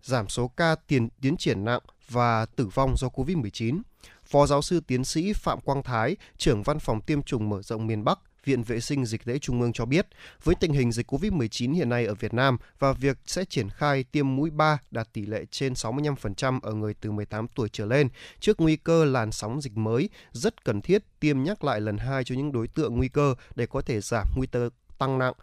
giảm 0.04 0.30
số 0.30 0.48
ca 0.48 0.76
tiền 0.76 1.10
tiến 1.22 1.38
triển 1.38 1.66
nặng 1.66 1.82
và 2.10 2.46
tử 2.46 2.68
vong 2.74 2.98
do 2.98 3.08
COVID-19. 3.08 3.82
Phó 4.26 4.48
giáo 4.48 4.62
sư 4.62 4.82
tiến 4.88 5.04
sĩ 5.04 5.34
Phạm 5.34 5.62
Quang 5.62 5.84
Thái, 5.84 6.16
trưởng 6.38 6.64
văn 6.64 6.80
phòng 6.80 7.02
tiêm 7.02 7.24
chủng 7.24 7.50
mở 7.50 7.62
rộng 7.62 7.88
miền 7.88 8.04
Bắc, 8.04 8.20
Viện 8.46 8.64
Vệ 8.64 8.80
sinh 8.80 9.06
Dịch 9.06 9.26
tễ 9.26 9.40
Trung 9.40 9.62
ương 9.62 9.74
cho 9.74 9.86
biết, 9.86 10.08
với 10.44 10.56
tình 10.56 10.74
hình 10.74 10.92
dịch 10.92 11.14
COVID-19 11.14 11.74
hiện 11.74 11.90
nay 11.90 12.06
ở 12.06 12.16
Việt 12.16 12.34
Nam 12.34 12.58
và 12.80 12.94
việc 12.94 13.18
sẽ 13.26 13.46
triển 13.46 13.70
khai 13.70 14.04
tiêm 14.04 14.36
mũi 14.36 14.50
3 14.50 14.78
đạt 14.92 15.14
tỷ 15.14 15.26
lệ 15.26 15.46
trên 15.52 15.74
65% 15.74 16.60
ở 16.64 16.74
người 16.74 16.94
từ 16.94 17.12
18 17.12 17.48
tuổi 17.48 17.70
trở 17.70 17.86
lên 17.86 18.10
trước 18.40 18.62
nguy 18.62 18.76
cơ 18.76 19.06
làn 19.06 19.32
sóng 19.32 19.62
dịch 19.62 19.78
mới, 19.78 20.10
rất 20.32 20.66
cần 20.66 20.82
thiết 20.82 21.04
tiêm 21.20 21.44
nhắc 21.44 21.64
lại 21.64 21.82
lần 21.82 21.98
hai 21.98 22.24
cho 22.24 22.36
những 22.36 22.52
đối 22.52 22.68
tượng 22.68 22.98
nguy 22.98 23.08
cơ 23.08 23.36
để 23.56 23.66
có 23.66 23.82
thể 23.82 24.02
giảm 24.02 24.28
nguy 24.36 24.48
cơ 24.48 24.70
tăng 24.98 25.20
nặng, 25.20 25.34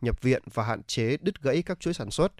nhập 0.00 0.22
viện 0.22 0.42
và 0.54 0.64
hạn 0.64 0.82
chế 0.82 1.16
đứt 1.20 1.42
gãy 1.42 1.62
các 1.62 1.80
chuỗi 1.80 1.94
sản 1.94 2.10
xuất. 2.10 2.32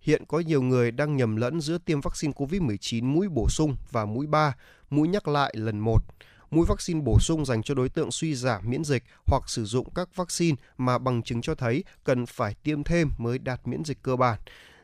Hiện 0.00 0.24
có 0.28 0.40
nhiều 0.40 0.62
người 0.62 0.90
đang 0.90 1.16
nhầm 1.16 1.36
lẫn 1.36 1.60
giữa 1.60 1.78
tiêm 1.78 2.00
vaccine 2.00 2.32
COVID-19 2.36 3.04
mũi 3.04 3.28
bổ 3.28 3.48
sung 3.48 3.76
và 3.90 4.04
mũi 4.04 4.26
3, 4.26 4.56
mũi 4.90 5.08
nhắc 5.08 5.28
lại 5.28 5.54
lần 5.56 5.78
1 5.78 6.02
mũi 6.50 6.66
vaccine 6.68 7.00
bổ 7.00 7.18
sung 7.20 7.44
dành 7.44 7.62
cho 7.62 7.74
đối 7.74 7.88
tượng 7.88 8.10
suy 8.10 8.34
giảm 8.34 8.70
miễn 8.70 8.84
dịch 8.84 9.02
hoặc 9.26 9.42
sử 9.46 9.64
dụng 9.64 9.90
các 9.94 10.16
vaccine 10.16 10.56
mà 10.78 10.98
bằng 10.98 11.22
chứng 11.22 11.42
cho 11.42 11.54
thấy 11.54 11.84
cần 12.04 12.26
phải 12.26 12.54
tiêm 12.62 12.84
thêm 12.84 13.10
mới 13.18 13.38
đạt 13.38 13.60
miễn 13.68 13.84
dịch 13.84 13.98
cơ 14.02 14.16
bản. 14.16 14.38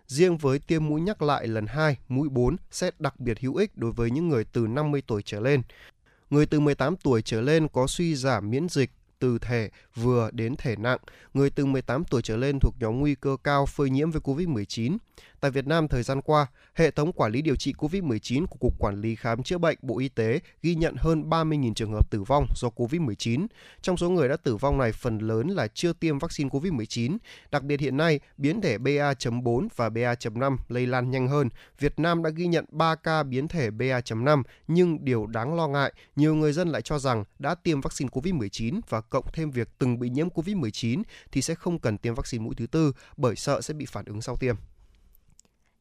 Riêng 0.06 0.36
với 0.36 0.58
tiêm 0.58 0.86
mũi 0.86 1.00
nhắc 1.00 1.22
lại 1.22 1.46
lần 1.46 1.66
2, 1.66 1.96
mũi 2.08 2.28
4 2.28 2.56
sẽ 2.70 2.90
đặc 2.98 3.20
biệt 3.20 3.40
hữu 3.40 3.56
ích 3.56 3.76
đối 3.76 3.92
với 3.92 4.10
những 4.10 4.28
người 4.28 4.44
từ 4.44 4.66
50 4.66 5.02
tuổi 5.06 5.22
trở 5.22 5.40
lên. 5.40 5.62
Người 6.30 6.46
từ 6.46 6.60
18 6.60 6.96
tuổi 6.96 7.22
trở 7.22 7.40
lên 7.40 7.68
có 7.68 7.86
suy 7.86 8.14
giảm 8.14 8.50
miễn 8.50 8.68
dịch 8.68 8.90
từ 9.18 9.38
thể 9.38 9.70
vừa 9.94 10.30
đến 10.32 10.54
thể 10.58 10.76
nặng, 10.76 10.98
người 11.34 11.50
từ 11.50 11.66
18 11.66 12.04
tuổi 12.04 12.22
trở 12.22 12.36
lên 12.36 12.58
thuộc 12.60 12.74
nhóm 12.80 13.00
nguy 13.00 13.14
cơ 13.14 13.36
cao 13.44 13.66
phơi 13.66 13.90
nhiễm 13.90 14.10
với 14.10 14.20
COVID-19. 14.20 14.96
Tại 15.46 15.50
Việt 15.50 15.66
Nam 15.66 15.88
thời 15.88 16.02
gian 16.02 16.22
qua, 16.22 16.46
hệ 16.74 16.90
thống 16.90 17.12
quản 17.12 17.32
lý 17.32 17.42
điều 17.42 17.56
trị 17.56 17.72
COVID-19 17.78 18.46
của 18.46 18.56
Cục 18.60 18.78
Quản 18.78 19.00
lý 19.00 19.14
Khám 19.14 19.42
chữa 19.42 19.58
bệnh 19.58 19.78
Bộ 19.82 19.98
Y 19.98 20.08
tế 20.08 20.40
ghi 20.62 20.74
nhận 20.74 20.94
hơn 20.98 21.30
30.000 21.30 21.74
trường 21.74 21.92
hợp 21.92 22.10
tử 22.10 22.22
vong 22.22 22.46
do 22.56 22.68
COVID-19. 22.76 23.46
Trong 23.82 23.96
số 23.96 24.10
người 24.10 24.28
đã 24.28 24.36
tử 24.36 24.56
vong 24.56 24.78
này, 24.78 24.92
phần 24.92 25.18
lớn 25.18 25.48
là 25.48 25.68
chưa 25.68 25.92
tiêm 25.92 26.18
vaccine 26.18 26.50
COVID-19. 26.50 27.16
Đặc 27.50 27.62
biệt 27.62 27.80
hiện 27.80 27.96
nay, 27.96 28.20
biến 28.36 28.60
thể 28.60 28.78
BA.4 28.78 29.68
và 29.76 29.88
BA.5 29.88 30.56
lây 30.68 30.86
lan 30.86 31.10
nhanh 31.10 31.28
hơn. 31.28 31.48
Việt 31.78 31.98
Nam 31.98 32.22
đã 32.22 32.30
ghi 32.30 32.46
nhận 32.46 32.64
3 32.68 32.94
ca 32.94 33.22
biến 33.22 33.48
thể 33.48 33.70
BA.5, 33.70 34.42
nhưng 34.68 35.04
điều 35.04 35.26
đáng 35.26 35.54
lo 35.54 35.68
ngại, 35.68 35.92
nhiều 36.16 36.34
người 36.34 36.52
dân 36.52 36.68
lại 36.68 36.82
cho 36.82 36.98
rằng 36.98 37.24
đã 37.38 37.54
tiêm 37.54 37.80
vaccine 37.80 38.08
COVID-19 38.12 38.80
và 38.88 39.00
cộng 39.00 39.26
thêm 39.32 39.50
việc 39.50 39.68
từng 39.78 39.98
bị 39.98 40.10
nhiễm 40.10 40.28
COVID-19 40.28 41.02
thì 41.32 41.42
sẽ 41.42 41.54
không 41.54 41.78
cần 41.78 41.98
tiêm 41.98 42.14
vaccine 42.14 42.44
mũi 42.44 42.54
thứ 42.56 42.66
tư 42.66 42.92
bởi 43.16 43.36
sợ 43.36 43.60
sẽ 43.60 43.74
bị 43.74 43.86
phản 43.86 44.04
ứng 44.04 44.22
sau 44.22 44.36
tiêm. 44.36 44.56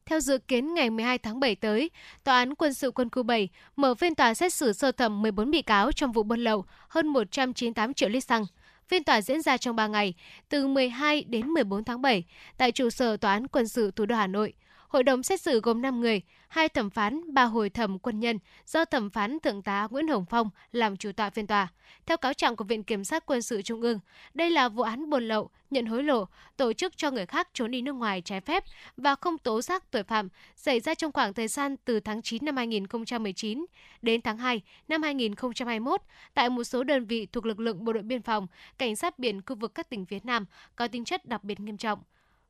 Theo 0.06 0.20
dự 0.20 0.38
kiến 0.38 0.74
ngày 0.74 0.90
12 0.90 1.18
tháng 1.18 1.40
7 1.40 1.54
tới, 1.54 1.90
Tòa 2.24 2.38
án 2.38 2.54
quân 2.54 2.74
sự 2.74 2.90
quân 2.90 3.08
khu 3.12 3.22
7 3.22 3.48
mở 3.76 3.94
phiên 3.94 4.14
tòa 4.14 4.34
xét 4.34 4.52
xử 4.52 4.72
sơ 4.72 4.92
thẩm 4.92 5.22
14 5.22 5.50
bị 5.50 5.62
cáo 5.62 5.92
trong 5.92 6.12
vụ 6.12 6.22
buôn 6.22 6.40
lậu 6.40 6.64
hơn 6.88 7.06
198 7.06 7.94
triệu 7.94 8.08
lít 8.08 8.24
xăng. 8.24 8.44
Phiên 8.88 9.04
tòa 9.04 9.20
diễn 9.20 9.42
ra 9.42 9.56
trong 9.56 9.76
3 9.76 9.86
ngày, 9.86 10.14
từ 10.48 10.66
12 10.66 11.24
đến 11.24 11.46
14 11.46 11.84
tháng 11.84 12.02
7, 12.02 12.24
tại 12.56 12.72
trụ 12.72 12.90
sở 12.90 13.16
Tòa 13.16 13.32
án 13.32 13.46
quân 13.46 13.68
sự 13.68 13.90
thủ 13.90 14.06
đô 14.06 14.14
Hà 14.16 14.26
Nội. 14.26 14.52
Hội 14.88 15.02
đồng 15.02 15.22
xét 15.22 15.40
xử 15.40 15.60
gồm 15.60 15.82
5 15.82 16.00
người, 16.00 16.22
hai 16.48 16.68
thẩm 16.68 16.90
phán, 16.90 17.34
ba 17.34 17.44
hồi 17.44 17.70
thẩm 17.70 17.98
quân 17.98 18.20
nhân 18.20 18.38
do 18.66 18.84
thẩm 18.84 19.10
phán 19.10 19.40
thượng 19.40 19.62
tá 19.62 19.88
Nguyễn 19.90 20.08
Hồng 20.08 20.24
Phong 20.30 20.50
làm 20.72 20.96
chủ 20.96 21.12
tọa 21.12 21.30
phiên 21.30 21.46
tòa. 21.46 21.68
Theo 22.06 22.16
cáo 22.16 22.34
trạng 22.34 22.56
của 22.56 22.64
Viện 22.64 22.84
Kiểm 22.84 23.04
sát 23.04 23.26
Quân 23.26 23.42
sự 23.42 23.62
Trung 23.62 23.80
ương, 23.80 23.98
đây 24.34 24.50
là 24.50 24.68
vụ 24.68 24.82
án 24.82 25.10
buôn 25.10 25.28
lậu, 25.28 25.50
nhận 25.70 25.86
hối 25.86 26.02
lộ, 26.02 26.24
tổ 26.56 26.72
chức 26.72 26.96
cho 26.96 27.10
người 27.10 27.26
khác 27.26 27.48
trốn 27.52 27.70
đi 27.70 27.82
nước 27.82 27.92
ngoài 27.92 28.20
trái 28.20 28.40
phép 28.40 28.64
và 28.96 29.14
không 29.14 29.38
tố 29.38 29.62
giác 29.62 29.90
tội 29.90 30.02
phạm 30.02 30.28
xảy 30.56 30.80
ra 30.80 30.94
trong 30.94 31.12
khoảng 31.12 31.34
thời 31.34 31.48
gian 31.48 31.76
từ 31.84 32.00
tháng 32.00 32.22
9 32.22 32.44
năm 32.44 32.56
2019 32.56 33.66
đến 34.02 34.20
tháng 34.20 34.38
2 34.38 34.62
năm 34.88 35.02
2021 35.02 36.00
tại 36.34 36.50
một 36.50 36.64
số 36.64 36.84
đơn 36.84 37.06
vị 37.06 37.26
thuộc 37.26 37.46
lực 37.46 37.60
lượng 37.60 37.84
bộ 37.84 37.92
đội 37.92 38.02
biên 38.02 38.22
phòng, 38.22 38.46
cảnh 38.78 38.96
sát 38.96 39.18
biển 39.18 39.40
khu 39.46 39.56
vực 39.56 39.74
các 39.74 39.88
tỉnh 39.88 40.06
phía 40.06 40.18
Nam 40.24 40.46
có 40.76 40.88
tính 40.88 41.04
chất 41.04 41.26
đặc 41.26 41.44
biệt 41.44 41.60
nghiêm 41.60 41.76
trọng. 41.76 41.98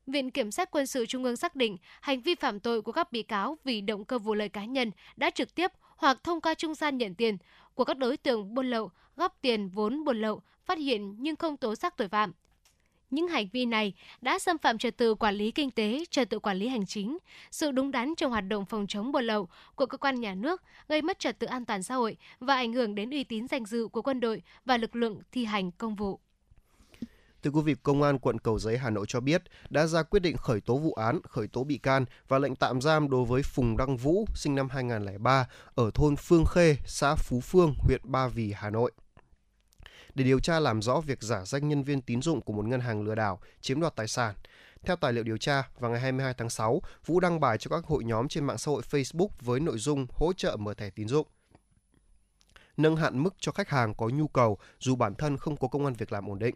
Viện 0.07 0.31
Kiểm 0.31 0.51
sát 0.51 0.71
Quân 0.71 0.87
sự 0.87 1.07
Trung 1.07 1.25
ương 1.25 1.37
xác 1.37 1.57
định 1.57 1.77
hành 2.01 2.21
vi 2.21 2.35
phạm 2.35 2.61
tội 2.61 2.83
của 2.83 2.93
các 2.93 3.13
bị 3.13 3.23
cáo 3.23 3.59
vì 3.65 3.81
động 3.81 4.05
cơ 4.05 4.19
vụ 4.19 4.35
lợi 4.35 4.49
cá 4.49 4.65
nhân 4.65 4.91
đã 5.17 5.31
trực 5.31 5.55
tiếp 5.55 5.73
hoặc 5.97 6.19
thông 6.25 6.41
qua 6.41 6.55
trung 6.55 6.75
gian 6.75 6.99
nhận 6.99 7.15
tiền 7.15 7.37
của 7.75 7.85
các 7.85 7.97
đối 7.97 8.17
tượng 8.17 8.55
buôn 8.55 8.71
lậu, 8.71 8.91
góp 9.17 9.39
tiền 9.41 9.69
vốn 9.69 10.05
buôn 10.05 10.21
lậu, 10.21 10.43
phát 10.65 10.79
hiện 10.79 11.15
nhưng 11.19 11.37
không 11.37 11.57
tố 11.57 11.75
giác 11.75 11.97
tội 11.97 12.09
phạm. 12.09 12.33
Những 13.11 13.29
hành 13.29 13.49
vi 13.53 13.67
này 13.67 13.95
đã 14.21 14.39
xâm 14.39 14.59
phạm 14.59 14.79
trật 14.79 14.97
tự 14.97 15.15
quản 15.15 15.35
lý 15.35 15.51
kinh 15.51 15.71
tế, 15.71 16.05
trật 16.11 16.31
tự 16.31 16.39
quản 16.39 16.57
lý 16.57 16.69
hành 16.69 16.87
chính, 16.87 17.19
sự 17.51 17.71
đúng 17.71 17.91
đắn 17.91 18.15
trong 18.17 18.31
hoạt 18.31 18.45
động 18.49 18.65
phòng 18.65 18.87
chống 18.87 19.13
buôn 19.13 19.25
lậu 19.25 19.49
của 19.75 19.87
cơ 19.87 19.99
quan 19.99 20.21
nhà 20.21 20.35
nước, 20.35 20.63
gây 20.89 21.03
mất 21.03 21.19
trật 21.19 21.39
tự 21.39 21.47
an 21.47 21.65
toàn 21.65 21.83
xã 21.83 21.95
hội 21.95 22.17
và 22.41 22.55
ảnh 22.55 22.73
hưởng 22.73 22.95
đến 22.95 23.11
uy 23.11 23.25
tín 23.25 23.49
danh 23.49 23.65
dự 23.65 23.89
của 23.89 24.03
quân 24.03 24.21
đội 24.21 24.43
và 24.65 24.77
lực 24.77 24.97
lượng 24.97 25.21
thi 25.33 25.45
hành 25.45 25.71
công 25.71 25.95
vụ. 25.95 26.21
Thưa 27.47 27.53
quý 27.53 27.63
vị, 27.63 27.75
Công 27.83 28.03
an 28.03 28.19
quận 28.19 28.39
Cầu 28.39 28.59
Giấy 28.59 28.79
Hà 28.79 28.91
Nội 28.91 29.07
cho 29.09 29.21
biết 29.21 29.43
đã 29.71 29.87
ra 29.87 30.03
quyết 30.03 30.21
định 30.21 30.37
khởi 30.37 30.61
tố 30.61 30.79
vụ 30.79 30.93
án, 30.93 31.21
khởi 31.29 31.49
tố 31.49 31.65
bị 31.65 31.79
can 31.79 32.05
và 32.29 32.39
lệnh 32.39 32.57
tạm 32.57 32.81
giam 32.81 33.11
đối 33.11 33.25
với 33.25 33.43
Phùng 33.43 33.77
Đăng 33.77 33.97
Vũ, 33.97 34.27
sinh 34.35 34.55
năm 34.55 34.69
2003, 34.69 35.49
ở 35.75 35.91
thôn 35.95 36.17
Phương 36.17 36.45
Khê, 36.45 36.77
xã 36.87 37.15
Phú 37.15 37.41
Phương, 37.41 37.75
huyện 37.79 38.01
Ba 38.05 38.29
Vì, 38.29 38.53
Hà 38.57 38.71
Nội 38.71 38.93
để 40.15 40.25
điều 40.25 40.41
tra 40.41 40.61
làm 40.61 40.83
rõ 40.83 41.01
việc 41.01 41.23
giả 41.23 41.45
danh 41.45 41.69
nhân 41.69 41.83
viên 41.83 42.03
tín 42.03 42.23
dụng 42.23 42.41
của 42.41 42.53
một 42.53 42.65
ngân 42.65 42.81
hàng 42.81 43.03
lừa 43.03 43.15
đảo, 43.15 43.41
chiếm 43.61 43.81
đoạt 43.81 43.97
tài 43.97 44.09
sản. 44.09 44.35
Theo 44.83 44.97
tài 44.97 45.13
liệu 45.13 45.25
điều 45.25 45.37
tra, 45.37 45.69
vào 45.79 45.91
ngày 45.91 46.01
22 46.01 46.35
tháng 46.35 46.51
6, 46.51 46.83
Vũ 47.07 47.21
đăng 47.21 47.41
bài 47.41 47.59
cho 47.59 47.69
các 47.69 47.85
hội 47.85 48.05
nhóm 48.05 48.29
trên 48.29 48.45
mạng 48.45 48.59
xã 48.59 48.71
hội 48.71 48.83
Facebook 48.91 49.29
với 49.41 49.61
nội 49.61 49.79
dung 49.79 50.07
hỗ 50.11 50.33
trợ 50.33 50.57
mở 50.57 50.75
thẻ 50.75 50.91
tín 50.91 51.09
dụng 51.09 51.27
nâng 52.77 52.97
hạn 52.97 53.23
mức 53.23 53.35
cho 53.39 53.53
khách 53.53 53.69
hàng 53.69 53.95
có 53.95 54.09
nhu 54.09 54.29
cầu 54.29 54.59
dù 54.79 54.97
bản 54.97 55.15
thân 55.15 55.37
không 55.37 55.57
có 55.57 55.69
công 55.69 55.85
an 55.85 55.95
việc 55.95 56.13
làm 56.13 56.31
ổn 56.31 56.39
định. 56.39 56.55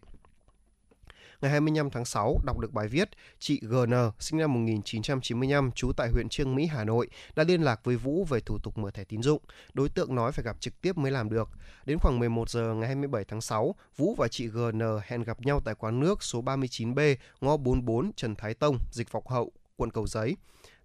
Ngày 1.40 1.50
25 1.50 1.90
tháng 1.90 2.04
6, 2.04 2.40
đọc 2.44 2.58
được 2.58 2.72
bài 2.72 2.88
viết, 2.88 3.10
chị 3.38 3.60
GN, 3.62 3.92
sinh 4.18 4.38
năm 4.38 4.52
1995, 4.54 5.72
trú 5.72 5.92
tại 5.96 6.08
huyện 6.10 6.28
Trương 6.28 6.54
Mỹ, 6.54 6.66
Hà 6.66 6.84
Nội, 6.84 7.08
đã 7.34 7.44
liên 7.44 7.62
lạc 7.62 7.80
với 7.84 7.96
Vũ 7.96 8.24
về 8.24 8.40
thủ 8.40 8.58
tục 8.58 8.78
mở 8.78 8.90
thẻ 8.90 9.04
tín 9.04 9.22
dụng. 9.22 9.42
Đối 9.74 9.88
tượng 9.88 10.14
nói 10.14 10.32
phải 10.32 10.44
gặp 10.44 10.60
trực 10.60 10.80
tiếp 10.80 10.96
mới 10.96 11.12
làm 11.12 11.30
được. 11.30 11.48
Đến 11.84 11.98
khoảng 11.98 12.18
11 12.18 12.50
giờ 12.50 12.74
ngày 12.74 12.86
27 12.86 13.24
tháng 13.24 13.40
6, 13.40 13.74
Vũ 13.96 14.14
và 14.14 14.28
chị 14.28 14.46
GN 14.46 14.80
hẹn 15.04 15.22
gặp 15.22 15.40
nhau 15.40 15.60
tại 15.64 15.74
quán 15.74 16.00
nước 16.00 16.22
số 16.22 16.42
39B, 16.42 17.16
ngõ 17.40 17.56
44 17.56 18.12
Trần 18.16 18.34
Thái 18.36 18.54
Tông, 18.54 18.78
dịch 18.92 19.12
vọng 19.12 19.26
hậu, 19.26 19.52
quận 19.76 19.90
Cầu 19.90 20.06
Giấy. 20.06 20.36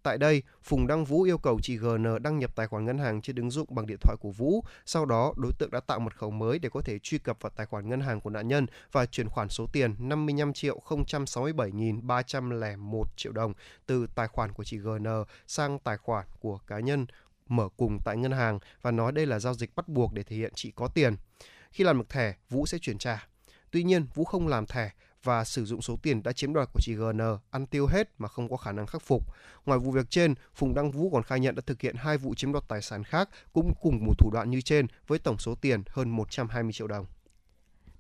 Tại 0.06 0.18
đây, 0.18 0.41
Phùng 0.64 0.88
Đăng 0.88 1.06
Vũ 1.06 1.22
yêu 1.22 1.38
cầu 1.38 1.60
chị 1.64 1.77
GN 1.77 2.06
đăng 2.22 2.40
nhập 2.40 2.56
tài 2.56 2.68
khoản 2.68 2.86
ngân 2.86 2.98
hàng 2.98 3.22
trên 3.22 3.36
ứng 3.36 3.52
dụng 3.52 3.68
bằng 3.72 3.88
điện 3.88 3.98
thoại 4.02 4.18
của 4.19 4.32
Vũ. 4.32 4.64
Sau 4.86 5.06
đó, 5.06 5.34
đối 5.38 5.53
tượng 5.53 5.72
đã 5.72 5.80
tạo 5.80 5.99
mật 5.99 6.18
khẩu 6.18 6.32
mới 6.32 6.60
để 6.60 6.69
có 6.69 6.82
thể 6.82 6.99
truy 6.99 7.18
cập 7.18 7.38
vào 7.41 7.52
tài 7.56 7.65
khoản 7.65 7.90
ngân 7.90 8.02
hàng 8.02 8.22
của 8.22 8.30
nạn 8.30 8.48
nhân 8.48 8.65
và 8.91 9.06
chuyển 9.06 9.30
khoản 9.30 9.49
số 9.49 9.68
tiền 9.73 9.95
55 9.99 10.53
triệu 10.53 10.82
067.301 10.88 13.03
triệu 13.15 13.32
đồng 13.32 13.53
từ 13.86 14.07
tài 14.15 14.27
khoản 14.27 14.52
của 14.52 14.64
chị 14.64 14.77
GN 14.77 15.07
sang 15.48 15.80
tài 15.80 15.98
khoản 15.98 16.26
của 16.40 16.60
cá 16.68 16.80
nhân 16.80 17.06
mở 17.48 17.69
cùng 17.77 17.99
tại 18.06 18.18
ngân 18.18 18.32
hàng 18.32 18.60
và 18.82 18.91
nói 18.91 19.11
đây 19.11 19.26
là 19.26 19.40
giao 19.40 19.53
dịch 19.53 19.76
bắt 19.76 19.88
buộc 19.88 20.14
để 20.14 20.23
thể 20.23 20.36
hiện 20.36 20.52
chị 20.56 20.72
có 20.76 20.88
tiền. 20.88 21.15
Khi 21.72 21.84
làm 21.84 21.98
được 21.98 22.10
thẻ, 22.10 22.34
Vũ 22.49 22.65
sẽ 22.65 22.77
chuyển 22.77 22.98
trả. 22.98 23.27
Tuy 23.72 23.84
nhiên, 23.84 24.06
Vũ 24.14 24.23
không 24.23 24.48
làm 24.48 24.65
thẻ 24.65 24.91
và 25.26 25.43
sử 25.43 25.65
dụng 25.65 25.81
số 25.81 25.97
tiền 26.02 26.23
đã 26.23 26.31
chiếm 26.31 26.53
đoạt 26.53 26.69
của 26.73 26.80
chị 26.84 26.93
GN 26.93 27.22
ăn 27.52 27.65
tiêu 27.65 27.88
hết 27.88 28.10
mà 28.18 28.27
không 28.27 28.49
có 28.49 28.57
khả 28.57 28.72
năng 28.72 28.88
khắc 28.88 29.02
phục. 29.02 29.23
Ngoài 29.65 29.80
vụ 29.80 29.91
việc 29.91 30.10
trên, 30.10 30.35
Phùng 30.53 30.76
Đăng 30.76 30.91
Vũ 30.91 31.10
còn 31.10 31.23
khai 31.23 31.39
nhận 31.39 31.56
đã 31.56 31.61
thực 31.65 31.81
hiện 31.81 31.95
hai 31.95 32.18
vụ 32.18 32.35
chiếm 32.35 32.52
đoạt 32.52 32.68
tài 32.68 32.81
sản 32.81 33.03
khác 33.03 33.30
cũng 33.53 33.73
cùng 33.81 34.06
một 34.06 34.14
thủ 34.19 34.30
đoạn 34.34 34.49
như 34.49 34.61
trên 34.61 34.88
với 35.07 35.19
tổng 35.19 35.38
số 35.38 35.56
tiền 35.56 35.84
hơn 35.89 36.10
120 36.10 36.73
triệu 36.73 36.88
đồng. 36.88 37.06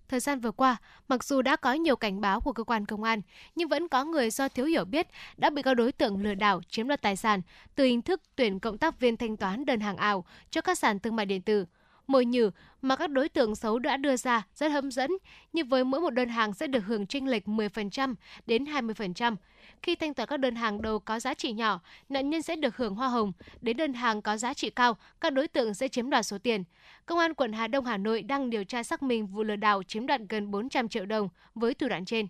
Thời 0.09 0.19
gian 0.19 0.39
vừa 0.39 0.51
qua, 0.51 0.77
mặc 1.07 1.23
dù 1.23 1.41
đã 1.41 1.55
có 1.55 1.73
nhiều 1.73 1.95
cảnh 1.95 2.21
báo 2.21 2.41
của 2.41 2.53
cơ 2.53 2.63
quan 2.63 2.85
công 2.85 3.03
an, 3.03 3.21
nhưng 3.55 3.69
vẫn 3.69 3.87
có 3.87 4.05
người 4.05 4.29
do 4.29 4.47
thiếu 4.49 4.65
hiểu 4.65 4.85
biết 4.85 5.07
đã 5.37 5.49
bị 5.49 5.61
các 5.61 5.73
đối 5.73 5.91
tượng 5.91 6.23
lừa 6.23 6.33
đảo 6.33 6.61
chiếm 6.69 6.87
đoạt 6.87 7.01
tài 7.01 7.15
sản 7.15 7.41
từ 7.75 7.83
hình 7.83 8.01
thức 8.01 8.21
tuyển 8.35 8.59
cộng 8.59 8.77
tác 8.77 8.99
viên 8.99 9.17
thanh 9.17 9.37
toán 9.37 9.65
đơn 9.65 9.79
hàng 9.79 9.97
ảo 9.97 10.25
cho 10.49 10.61
các 10.61 10.77
sàn 10.77 10.99
thương 10.99 11.15
mại 11.15 11.25
điện 11.25 11.41
tử 11.41 11.65
mồi 12.07 12.25
nhử 12.25 12.51
mà 12.81 12.95
các 12.95 13.09
đối 13.09 13.29
tượng 13.29 13.55
xấu 13.55 13.79
đã 13.79 13.97
đưa 13.97 14.17
ra 14.17 14.43
rất 14.55 14.71
hấp 14.71 14.83
dẫn, 14.83 15.11
như 15.53 15.65
với 15.65 15.83
mỗi 15.83 16.01
một 16.01 16.09
đơn 16.09 16.29
hàng 16.29 16.53
sẽ 16.53 16.67
được 16.67 16.85
hưởng 16.85 17.07
chênh 17.07 17.27
lệch 17.27 17.45
10% 17.45 18.15
đến 18.45 18.65
20%. 18.65 19.35
Khi 19.81 19.95
thanh 19.95 20.13
toán 20.13 20.29
các 20.29 20.37
đơn 20.37 20.55
hàng 20.55 20.81
đầu 20.81 20.99
có 20.99 21.19
giá 21.19 21.33
trị 21.33 21.53
nhỏ, 21.53 21.79
nạn 22.09 22.29
nhân 22.29 22.41
sẽ 22.41 22.55
được 22.55 22.77
hưởng 22.77 22.95
hoa 22.95 23.07
hồng. 23.07 23.31
Đến 23.61 23.77
đơn 23.77 23.93
hàng 23.93 24.21
có 24.21 24.37
giá 24.37 24.53
trị 24.53 24.69
cao, 24.69 24.97
các 25.21 25.33
đối 25.33 25.47
tượng 25.47 25.73
sẽ 25.73 25.87
chiếm 25.87 26.09
đoạt 26.09 26.25
số 26.25 26.37
tiền. 26.37 26.63
Công 27.05 27.19
an 27.19 27.33
quận 27.33 27.53
Hà 27.53 27.67
Đông 27.67 27.85
Hà 27.85 27.97
Nội 27.97 28.21
đang 28.21 28.49
điều 28.49 28.63
tra 28.63 28.83
xác 28.83 29.03
minh 29.03 29.27
vụ 29.27 29.43
lừa 29.43 29.55
đảo 29.55 29.83
chiếm 29.83 30.07
đoạt 30.07 30.21
gần 30.29 30.51
400 30.51 30.89
triệu 30.89 31.05
đồng 31.05 31.29
với 31.55 31.73
thủ 31.73 31.87
đoạn 31.87 32.05
trên. 32.05 32.27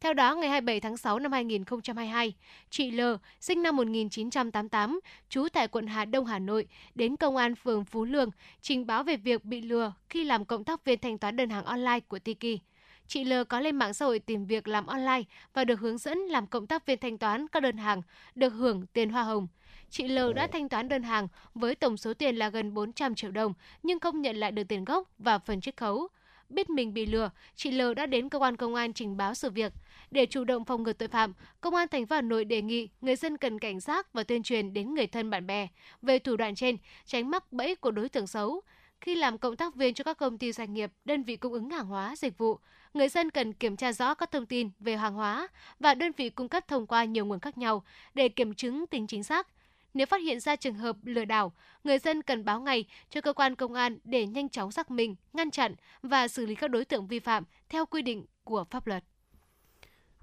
Theo 0.00 0.14
đó, 0.14 0.34
ngày 0.34 0.50
27 0.50 0.80
tháng 0.80 0.96
6 0.96 1.18
năm 1.18 1.32
2022, 1.32 2.34
chị 2.70 2.90
L, 2.90 3.00
sinh 3.40 3.62
năm 3.62 3.76
1988, 3.76 5.00
trú 5.28 5.48
tại 5.52 5.68
quận 5.68 5.86
Hà 5.86 6.04
Đông, 6.04 6.26
Hà 6.26 6.38
Nội, 6.38 6.66
đến 6.94 7.16
công 7.16 7.36
an 7.36 7.54
phường 7.54 7.84
Phú 7.84 8.04
Lương 8.04 8.30
trình 8.60 8.86
báo 8.86 9.02
về 9.02 9.16
việc 9.16 9.44
bị 9.44 9.60
lừa 9.60 9.92
khi 10.08 10.24
làm 10.24 10.44
cộng 10.44 10.64
tác 10.64 10.84
viên 10.84 10.98
thanh 10.98 11.18
toán 11.18 11.36
đơn 11.36 11.50
hàng 11.50 11.64
online 11.64 12.00
của 12.00 12.18
Tiki. 12.18 12.60
Chị 13.06 13.24
L 13.24 13.32
có 13.48 13.60
lên 13.60 13.76
mạng 13.76 13.94
xã 13.94 14.06
hội 14.06 14.18
tìm 14.18 14.46
việc 14.46 14.68
làm 14.68 14.86
online 14.86 15.22
và 15.54 15.64
được 15.64 15.80
hướng 15.80 15.98
dẫn 15.98 16.18
làm 16.18 16.46
cộng 16.46 16.66
tác 16.66 16.86
viên 16.86 16.98
thanh 16.98 17.18
toán 17.18 17.48
các 17.48 17.62
đơn 17.62 17.76
hàng, 17.76 18.02
được 18.34 18.50
hưởng 18.50 18.86
tiền 18.86 19.10
hoa 19.10 19.22
hồng. 19.22 19.46
Chị 19.90 20.08
L 20.08 20.18
đã 20.34 20.46
thanh 20.46 20.68
toán 20.68 20.88
đơn 20.88 21.02
hàng 21.02 21.28
với 21.54 21.74
tổng 21.74 21.96
số 21.96 22.14
tiền 22.14 22.36
là 22.36 22.48
gần 22.48 22.74
400 22.74 23.14
triệu 23.14 23.30
đồng 23.30 23.52
nhưng 23.82 24.00
không 24.00 24.22
nhận 24.22 24.36
lại 24.36 24.52
được 24.52 24.64
tiền 24.68 24.84
gốc 24.84 25.08
và 25.18 25.38
phần 25.38 25.60
chiết 25.60 25.76
khấu. 25.76 26.08
Biết 26.48 26.70
mình 26.70 26.94
bị 26.94 27.06
lừa, 27.06 27.30
chị 27.54 27.70
L 27.70 27.94
đã 27.96 28.06
đến 28.06 28.28
cơ 28.28 28.38
quan 28.38 28.56
công 28.56 28.74
an 28.74 28.92
trình 28.92 29.16
báo 29.16 29.34
sự 29.34 29.50
việc. 29.50 29.72
Để 30.10 30.26
chủ 30.26 30.44
động 30.44 30.64
phòng 30.64 30.82
ngừa 30.82 30.92
tội 30.92 31.08
phạm, 31.08 31.32
Công 31.60 31.74
an 31.74 31.88
thành 31.88 32.06
phố 32.06 32.16
Hà 32.16 32.22
Nội 32.22 32.44
đề 32.44 32.62
nghị 32.62 32.88
người 33.00 33.16
dân 33.16 33.36
cần 33.36 33.58
cảnh 33.58 33.80
giác 33.80 34.12
và 34.12 34.22
tuyên 34.22 34.42
truyền 34.42 34.72
đến 34.72 34.94
người 34.94 35.06
thân 35.06 35.30
bạn 35.30 35.46
bè 35.46 35.68
về 36.02 36.18
thủ 36.18 36.36
đoạn 36.36 36.54
trên, 36.54 36.76
tránh 37.06 37.30
mắc 37.30 37.52
bẫy 37.52 37.74
của 37.74 37.90
đối 37.90 38.08
tượng 38.08 38.26
xấu. 38.26 38.60
Khi 39.00 39.14
làm 39.14 39.38
cộng 39.38 39.56
tác 39.56 39.74
viên 39.74 39.94
cho 39.94 40.04
các 40.04 40.18
công 40.18 40.38
ty 40.38 40.52
doanh 40.52 40.74
nghiệp, 40.74 40.90
đơn 41.04 41.22
vị 41.22 41.36
cung 41.36 41.52
ứng 41.52 41.70
hàng 41.70 41.86
hóa, 41.86 42.16
dịch 42.16 42.38
vụ, 42.38 42.58
người 42.94 43.08
dân 43.08 43.30
cần 43.30 43.52
kiểm 43.52 43.76
tra 43.76 43.92
rõ 43.92 44.14
các 44.14 44.30
thông 44.30 44.46
tin 44.46 44.70
về 44.80 44.96
hàng 44.96 45.14
hóa 45.14 45.48
và 45.80 45.94
đơn 45.94 46.12
vị 46.16 46.30
cung 46.30 46.48
cấp 46.48 46.68
thông 46.68 46.86
qua 46.86 47.04
nhiều 47.04 47.26
nguồn 47.26 47.40
khác 47.40 47.58
nhau 47.58 47.84
để 48.14 48.28
kiểm 48.28 48.54
chứng 48.54 48.86
tính 48.86 49.06
chính 49.06 49.24
xác. 49.24 49.48
Nếu 49.94 50.06
phát 50.06 50.22
hiện 50.22 50.40
ra 50.40 50.56
trường 50.56 50.74
hợp 50.74 50.96
lừa 51.04 51.24
đảo, 51.24 51.52
người 51.84 51.98
dân 51.98 52.22
cần 52.22 52.44
báo 52.44 52.60
ngay 52.60 52.84
cho 53.10 53.20
cơ 53.20 53.32
quan 53.32 53.54
công 53.54 53.74
an 53.74 53.98
để 54.04 54.26
nhanh 54.26 54.48
chóng 54.48 54.72
xác 54.72 54.90
minh, 54.90 55.16
ngăn 55.32 55.50
chặn 55.50 55.74
và 56.02 56.28
xử 56.28 56.46
lý 56.46 56.54
các 56.54 56.70
đối 56.70 56.84
tượng 56.84 57.06
vi 57.06 57.18
phạm 57.18 57.44
theo 57.68 57.86
quy 57.86 58.02
định 58.02 58.26
của 58.44 58.64
pháp 58.70 58.86
luật. 58.86 59.04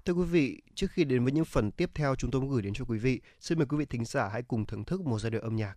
Thưa 0.04 0.12
quý 0.12 0.24
vị, 0.24 0.62
trước 0.74 0.86
khi 0.90 1.04
đến 1.04 1.24
với 1.24 1.32
những 1.32 1.44
phần 1.44 1.70
tiếp 1.70 1.90
theo 1.94 2.14
chúng 2.14 2.30
tôi 2.30 2.40
muốn 2.40 2.50
gửi 2.50 2.62
đến 2.62 2.74
cho 2.74 2.84
quý 2.88 2.98
vị, 2.98 3.20
xin 3.40 3.58
mời 3.58 3.66
quý 3.66 3.76
vị 3.76 3.84
thính 3.84 4.04
giả 4.04 4.28
hãy 4.28 4.42
cùng 4.42 4.66
thưởng 4.66 4.84
thức 4.84 5.00
một 5.00 5.18
giai 5.18 5.30
điệu 5.30 5.40
âm 5.40 5.56
nhạc. 5.56 5.76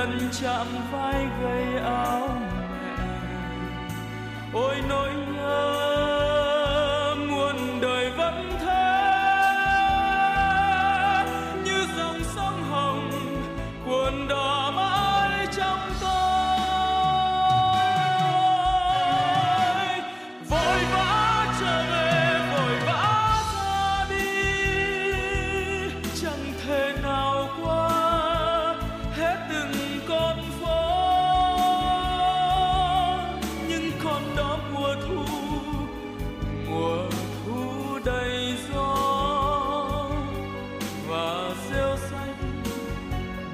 lần 0.00 0.18
chạm 0.42 0.66
vai 0.92 1.26
gầy 1.42 1.82
áo 1.82 2.28
mẹ. 2.40 3.04
Ôi 4.52 4.74
nỗi 4.88 5.10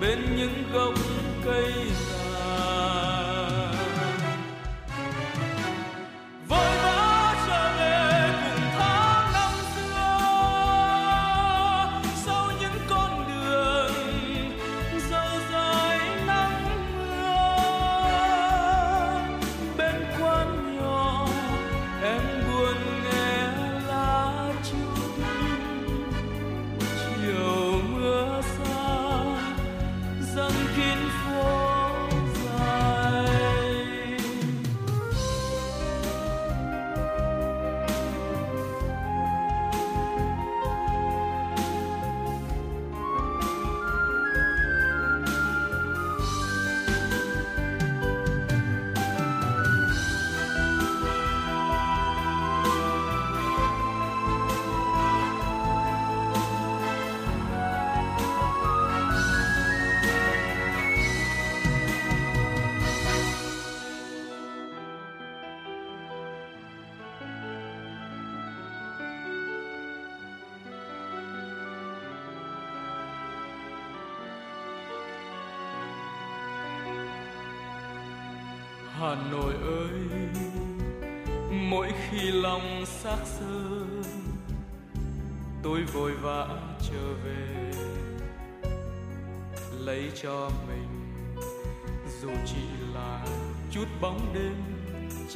bên 0.00 0.36
những 0.36 0.64
gốc 0.72 0.94
cây 1.44 1.72
già 2.10 2.25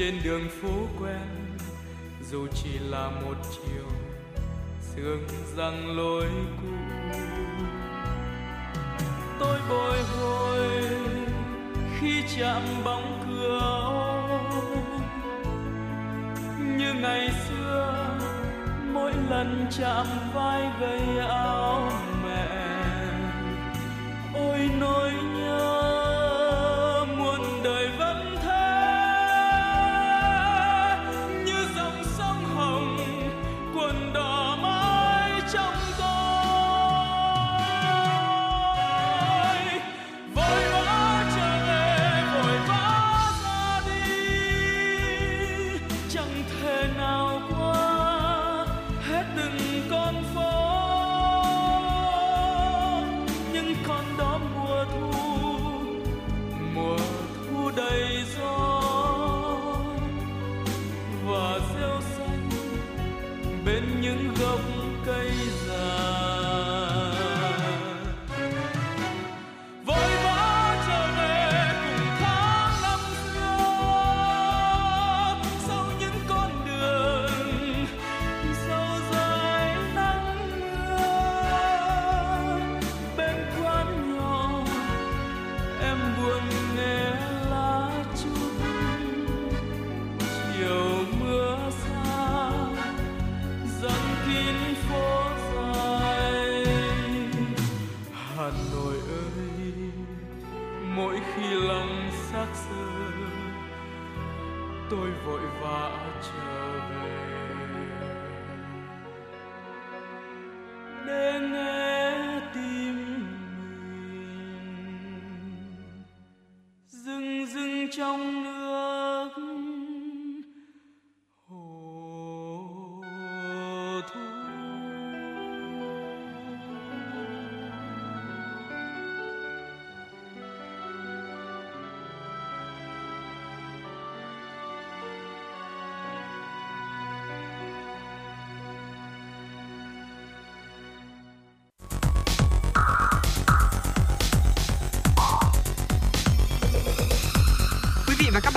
trên 0.01 0.15
đường 0.25 0.49
phố 0.63 0.89
quen, 1.01 1.57
dù 2.31 2.47
chỉ 2.55 2.79
là 2.79 3.11
một 3.11 3.35
chiều, 3.53 3.87
sương 4.81 5.27
răng 5.57 5.97
lối 5.97 6.27
cũ. 6.61 6.69
Tôi 9.41 9.59
bồi 9.71 9.99
hồi 10.03 10.69
khi 12.01 12.23
chạm 12.37 12.63
bóng 12.85 13.25
cửa, 13.29 13.61
như 16.59 16.95
ngày 16.95 17.31
xưa, 17.49 18.19
mỗi 18.93 19.13
lần 19.31 19.67
chạm 19.79 20.07
vai 20.35 20.71
gầy 20.81 21.19
áo 21.29 21.93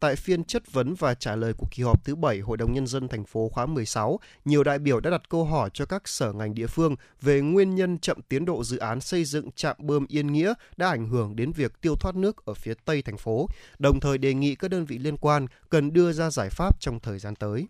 tại 0.00 0.16
phiên 0.16 0.44
chất 0.44 0.72
vấn 0.72 0.94
và 0.94 1.14
trả 1.14 1.36
lời 1.36 1.52
của 1.52 1.66
kỳ 1.70 1.82
họp 1.82 2.04
thứ 2.04 2.14
7 2.14 2.40
Hội 2.40 2.56
đồng 2.56 2.72
Nhân 2.72 2.86
dân 2.86 3.08
thành 3.08 3.24
phố 3.24 3.48
khóa 3.48 3.66
16, 3.66 4.20
nhiều 4.44 4.64
đại 4.64 4.78
biểu 4.78 5.00
đã 5.00 5.10
đặt 5.10 5.28
câu 5.28 5.44
hỏi 5.44 5.70
cho 5.74 5.86
các 5.86 6.08
sở 6.08 6.32
ngành 6.32 6.54
địa 6.54 6.66
phương 6.66 6.96
về 7.20 7.40
nguyên 7.40 7.74
nhân 7.74 7.98
chậm 7.98 8.22
tiến 8.28 8.44
độ 8.44 8.64
dự 8.64 8.78
án 8.78 9.00
xây 9.00 9.24
dựng 9.24 9.50
trạm 9.52 9.76
bơm 9.78 10.06
Yên 10.08 10.26
Nghĩa 10.26 10.54
đã 10.76 10.88
ảnh 10.88 11.08
hưởng 11.08 11.36
đến 11.36 11.52
việc 11.52 11.80
tiêu 11.80 11.94
thoát 12.00 12.14
nước 12.14 12.44
ở 12.44 12.54
phía 12.54 12.74
tây 12.84 13.02
thành 13.02 13.16
phố, 13.16 13.48
đồng 13.78 14.00
thời 14.00 14.18
đề 14.18 14.34
nghị 14.34 14.54
các 14.54 14.70
đơn 14.70 14.84
vị 14.84 14.98
liên 14.98 15.16
quan 15.16 15.46
cần 15.68 15.92
đưa 15.92 16.12
ra 16.12 16.30
giải 16.30 16.48
pháp 16.50 16.80
trong 16.80 17.00
thời 17.00 17.18
gian 17.18 17.34
tới. 17.34 17.66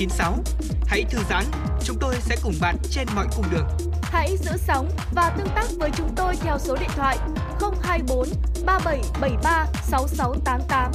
Chuyến 0.00 0.08
bay 0.18 0.30
mang 0.30 0.42
số 0.46 0.60
hiệu 0.60 0.70
FM96. 0.70 0.86
Hãy 0.86 1.04
thư 1.10 1.18
giãn, 1.30 1.44
chúng 1.84 1.96
tôi 2.00 2.14
sẽ 2.20 2.36
cùng 2.42 2.54
bạn 2.60 2.76
trên 2.90 3.06
mọi 3.14 3.26
cung 3.36 3.44
đường. 3.52 3.66
Hãy 4.02 4.36
giữ 4.36 4.50
sóng 4.56 4.88
và 5.14 5.34
tương 5.38 5.48
tác 5.54 5.66
với 5.78 5.90
chúng 5.96 6.08
tôi 6.16 6.36
theo 6.36 6.58
số 6.58 6.76
điện 6.80 6.90
thoại 6.96 7.18
024 7.82 8.28
3773 8.66 9.66
6688. 9.82 10.92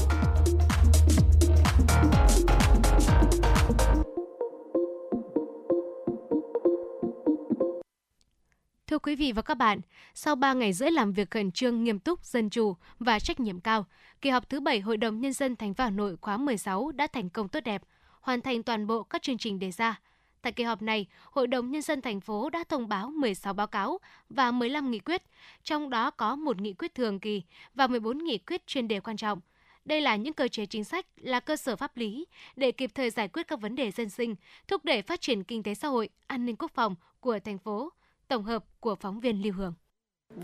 Thưa 8.88 9.00
quý 9.00 9.16
vị 9.16 9.32
và 9.32 9.42
các 9.42 9.58
bạn, 9.58 9.80
sau 10.14 10.36
3 10.36 10.54
ngày 10.54 10.74
rưỡi 10.74 10.92
làm 10.92 11.14
việc 11.14 11.32
khẩn 11.32 11.52
trương, 11.52 11.84
nghiêm 11.84 12.00
túc, 12.00 12.26
dân 12.26 12.50
chủ 12.50 12.76
và 13.00 13.20
trách 13.20 13.40
nhiệm 13.40 13.60
cao, 13.60 13.86
kỳ 14.22 14.30
họp 14.30 14.50
thứ 14.50 14.60
7 14.60 14.80
Hội 14.80 14.98
đồng 14.98 15.22
Nhân 15.22 15.34
dân 15.34 15.56
thành 15.56 15.74
phố 15.74 15.84
Hà 15.84 15.90
Nội 15.90 16.18
khóa 16.22 16.38
16 16.38 16.92
đã 16.92 17.08
thành 17.14 17.30
công 17.30 17.48
tốt 17.48 17.60
đẹp, 17.64 17.82
hoàn 18.26 18.42
thành 18.42 18.64
toàn 18.64 18.88
bộ 18.88 19.04
các 19.04 19.22
chương 19.22 19.38
trình 19.38 19.60
đề 19.60 19.72
ra. 19.72 20.00
Tại 20.42 20.54
kỳ 20.54 20.64
họp 20.64 20.82
này, 20.82 21.06
Hội 21.32 21.48
đồng 21.48 21.72
Nhân 21.72 21.82
dân 21.82 22.02
thành 22.02 22.22
phố 22.22 22.50
đã 22.50 22.64
thông 22.70 22.88
báo 22.88 23.10
16 23.10 23.54
báo 23.54 23.68
cáo 23.68 24.00
và 24.30 24.52
15 24.52 24.92
nghị 24.92 25.00
quyết, 25.00 25.24
trong 25.64 25.90
đó 25.90 26.12
có 26.12 26.36
một 26.36 26.62
nghị 26.62 26.74
quyết 26.74 26.96
thường 26.96 27.20
kỳ 27.20 27.42
và 27.76 27.88
14 27.88 28.18
nghị 28.18 28.38
quyết 28.38 28.68
chuyên 28.68 28.88
đề 28.88 29.00
quan 29.00 29.18
trọng. 29.18 29.40
Đây 29.86 30.02
là 30.02 30.16
những 30.16 30.34
cơ 30.34 30.48
chế 30.48 30.66
chính 30.66 30.84
sách, 30.84 31.06
là 31.18 31.40
cơ 31.40 31.56
sở 31.56 31.76
pháp 31.76 31.98
lý 31.98 32.26
để 32.56 32.72
kịp 32.72 32.92
thời 32.96 33.10
giải 33.10 33.28
quyết 33.28 33.48
các 33.48 33.62
vấn 33.62 33.76
đề 33.76 33.92
dân 33.92 34.10
sinh, 34.10 34.36
thúc 34.68 34.86
đẩy 34.86 35.02
phát 35.02 35.22
triển 35.22 35.44
kinh 35.44 35.64
tế 35.64 35.74
xã 35.74 35.88
hội, 35.88 36.10
an 36.28 36.46
ninh 36.46 36.56
quốc 36.56 36.72
phòng 36.74 36.96
của 37.20 37.40
thành 37.40 37.58
phố. 37.58 37.90
Tổng 38.28 38.44
hợp 38.44 38.66
của 38.80 38.96
phóng 38.96 39.20
viên 39.20 39.42
Lưu 39.42 39.54
Hương. 39.54 39.74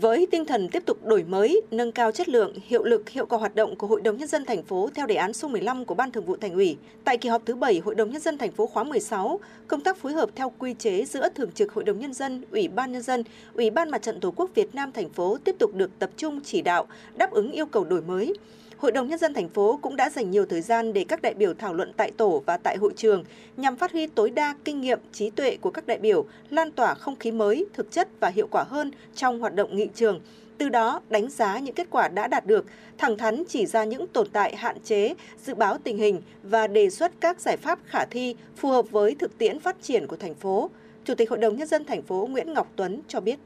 Với 0.00 0.26
tinh 0.30 0.44
thần 0.44 0.68
tiếp 0.68 0.82
tục 0.86 1.04
đổi 1.04 1.24
mới, 1.24 1.60
nâng 1.70 1.92
cao 1.92 2.12
chất 2.12 2.28
lượng, 2.28 2.54
hiệu 2.66 2.84
lực, 2.84 3.08
hiệu 3.08 3.26
quả 3.26 3.38
hoạt 3.38 3.54
động 3.54 3.76
của 3.76 3.86
Hội 3.86 4.00
đồng 4.00 4.16
nhân 4.16 4.28
dân 4.28 4.44
thành 4.44 4.62
phố 4.62 4.90
theo 4.94 5.06
đề 5.06 5.14
án 5.14 5.32
số 5.32 5.48
15 5.48 5.84
của 5.84 5.94
Ban 5.94 6.10
Thường 6.10 6.24
vụ 6.24 6.36
Thành 6.36 6.52
ủy, 6.52 6.76
tại 7.04 7.18
kỳ 7.18 7.28
họp 7.28 7.42
thứ 7.46 7.54
7 7.54 7.78
Hội 7.78 7.94
đồng 7.94 8.10
nhân 8.10 8.20
dân 8.20 8.38
thành 8.38 8.50
phố 8.50 8.66
khóa 8.66 8.84
16, 8.84 9.40
công 9.66 9.80
tác 9.80 9.96
phối 9.96 10.12
hợp 10.12 10.30
theo 10.34 10.52
quy 10.58 10.74
chế 10.74 11.04
giữa 11.04 11.28
Thường 11.34 11.52
trực 11.54 11.72
Hội 11.72 11.84
đồng 11.84 11.98
nhân 11.98 12.14
dân, 12.14 12.42
Ủy 12.50 12.68
ban 12.68 12.92
nhân 12.92 13.02
dân, 13.02 13.24
Ủy 13.54 13.70
ban 13.70 13.90
Mặt 13.90 14.02
trận 14.02 14.20
Tổ 14.20 14.30
quốc 14.30 14.50
Việt 14.54 14.74
Nam 14.74 14.92
thành 14.92 15.08
phố 15.08 15.38
tiếp 15.44 15.56
tục 15.58 15.74
được 15.74 15.90
tập 15.98 16.10
trung 16.16 16.40
chỉ 16.44 16.62
đạo, 16.62 16.86
đáp 17.16 17.30
ứng 17.30 17.52
yêu 17.52 17.66
cầu 17.66 17.84
đổi 17.84 18.02
mới. 18.02 18.34
Hội 18.82 18.92
đồng 18.92 19.08
Nhân 19.08 19.18
dân 19.18 19.34
thành 19.34 19.48
phố 19.48 19.78
cũng 19.82 19.96
đã 19.96 20.10
dành 20.10 20.30
nhiều 20.30 20.46
thời 20.46 20.60
gian 20.60 20.92
để 20.92 21.04
các 21.08 21.22
đại 21.22 21.34
biểu 21.34 21.54
thảo 21.54 21.74
luận 21.74 21.92
tại 21.96 22.10
tổ 22.16 22.42
và 22.46 22.56
tại 22.56 22.76
hội 22.76 22.92
trường 22.96 23.24
nhằm 23.56 23.76
phát 23.76 23.92
huy 23.92 24.06
tối 24.06 24.30
đa 24.30 24.54
kinh 24.64 24.80
nghiệm, 24.80 24.98
trí 25.12 25.30
tuệ 25.30 25.56
của 25.56 25.70
các 25.70 25.86
đại 25.86 25.98
biểu, 25.98 26.24
lan 26.50 26.70
tỏa 26.70 26.94
không 26.94 27.16
khí 27.16 27.30
mới, 27.30 27.66
thực 27.72 27.90
chất 27.90 28.08
và 28.20 28.28
hiệu 28.28 28.48
quả 28.50 28.64
hơn 28.68 28.90
trong 29.14 29.40
hoạt 29.40 29.54
động 29.54 29.76
nghị 29.76 29.88
trường. 29.94 30.20
Từ 30.58 30.68
đó 30.68 31.00
đánh 31.10 31.30
giá 31.30 31.58
những 31.58 31.74
kết 31.74 31.86
quả 31.90 32.08
đã 32.08 32.26
đạt 32.26 32.46
được, 32.46 32.66
thẳng 32.98 33.18
thắn 33.18 33.44
chỉ 33.48 33.66
ra 33.66 33.84
những 33.84 34.06
tồn 34.06 34.28
tại 34.32 34.56
hạn 34.56 34.76
chế, 34.84 35.14
dự 35.44 35.54
báo 35.54 35.78
tình 35.84 35.98
hình 35.98 36.22
và 36.42 36.66
đề 36.66 36.90
xuất 36.90 37.12
các 37.20 37.40
giải 37.40 37.56
pháp 37.56 37.78
khả 37.86 38.04
thi 38.04 38.36
phù 38.56 38.68
hợp 38.68 38.90
với 38.90 39.14
thực 39.14 39.38
tiễn 39.38 39.60
phát 39.60 39.76
triển 39.82 40.06
của 40.06 40.16
thành 40.16 40.34
phố. 40.34 40.70
Chủ 41.04 41.14
tịch 41.14 41.30
Hội 41.30 41.38
đồng 41.38 41.56
Nhân 41.56 41.68
dân 41.68 41.84
thành 41.84 42.02
phố 42.02 42.28
Nguyễn 42.30 42.52
Ngọc 42.52 42.72
Tuấn 42.76 43.00
cho 43.08 43.20
biết. 43.20 43.38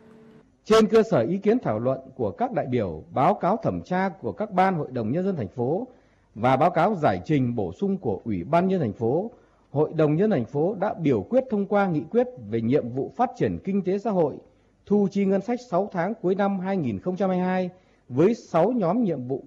Trên 0.69 0.89
cơ 0.89 1.03
sở 1.03 1.21
ý 1.21 1.39
kiến 1.39 1.59
thảo 1.59 1.79
luận 1.79 2.01
của 2.17 2.31
các 2.31 2.53
đại 2.53 2.67
biểu, 2.67 3.05
báo 3.11 3.35
cáo 3.35 3.57
thẩm 3.57 3.83
tra 3.83 4.09
của 4.09 4.33
các 4.33 4.51
ban 4.51 4.75
hội 4.75 4.89
đồng 4.91 5.13
nhân 5.13 5.25
dân 5.25 5.37
thành 5.37 5.49
phố 5.49 5.87
và 6.35 6.57
báo 6.57 6.71
cáo 6.71 6.95
giải 6.95 7.21
trình 7.25 7.55
bổ 7.55 7.73
sung 7.73 7.99
của 7.99 8.21
Ủy 8.25 8.45
ban 8.45 8.69
nhân 8.69 8.81
thành 8.81 8.93
phố, 8.93 9.31
Hội 9.71 9.93
đồng 9.93 10.17
nhân 10.17 10.31
thành 10.31 10.45
phố 10.45 10.75
đã 10.75 10.95
biểu 10.95 11.23
quyết 11.23 11.45
thông 11.51 11.67
qua 11.67 11.87
nghị 11.87 12.03
quyết 12.11 12.27
về 12.51 12.61
nhiệm 12.61 12.89
vụ 12.89 13.13
phát 13.17 13.31
triển 13.37 13.59
kinh 13.65 13.85
tế 13.85 13.99
xã 13.99 14.11
hội, 14.11 14.37
thu 14.87 15.09
chi 15.11 15.25
ngân 15.25 15.41
sách 15.41 15.59
6 15.71 15.89
tháng 15.93 16.15
cuối 16.23 16.35
năm 16.35 16.59
2022 16.59 17.71
với 18.09 18.35
6 18.35 18.73
nhóm 18.73 19.05
nhiệm 19.05 19.27
vụ 19.29 19.45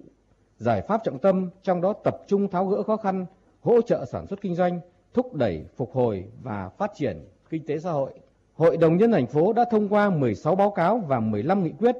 giải 0.56 0.82
pháp 0.82 1.00
trọng 1.04 1.18
tâm, 1.18 1.50
trong 1.62 1.80
đó 1.80 1.92
tập 1.92 2.16
trung 2.26 2.48
tháo 2.48 2.66
gỡ 2.66 2.82
khó 2.82 2.96
khăn, 2.96 3.26
hỗ 3.60 3.80
trợ 3.80 4.04
sản 4.04 4.26
xuất 4.26 4.40
kinh 4.40 4.54
doanh, 4.54 4.80
thúc 5.14 5.34
đẩy 5.34 5.64
phục 5.76 5.92
hồi 5.92 6.24
và 6.42 6.68
phát 6.68 6.90
triển 6.94 7.28
kinh 7.50 7.66
tế 7.66 7.78
xã 7.78 7.90
hội. 7.90 8.12
Hội 8.60 8.76
đồng 8.76 8.96
nhân 8.96 9.12
thành 9.12 9.26
phố 9.26 9.52
đã 9.52 9.64
thông 9.70 9.88
qua 9.88 10.10
16 10.10 10.56
báo 10.56 10.70
cáo 10.70 10.98
và 10.98 11.20
15 11.20 11.64
nghị 11.64 11.70
quyết, 11.78 11.96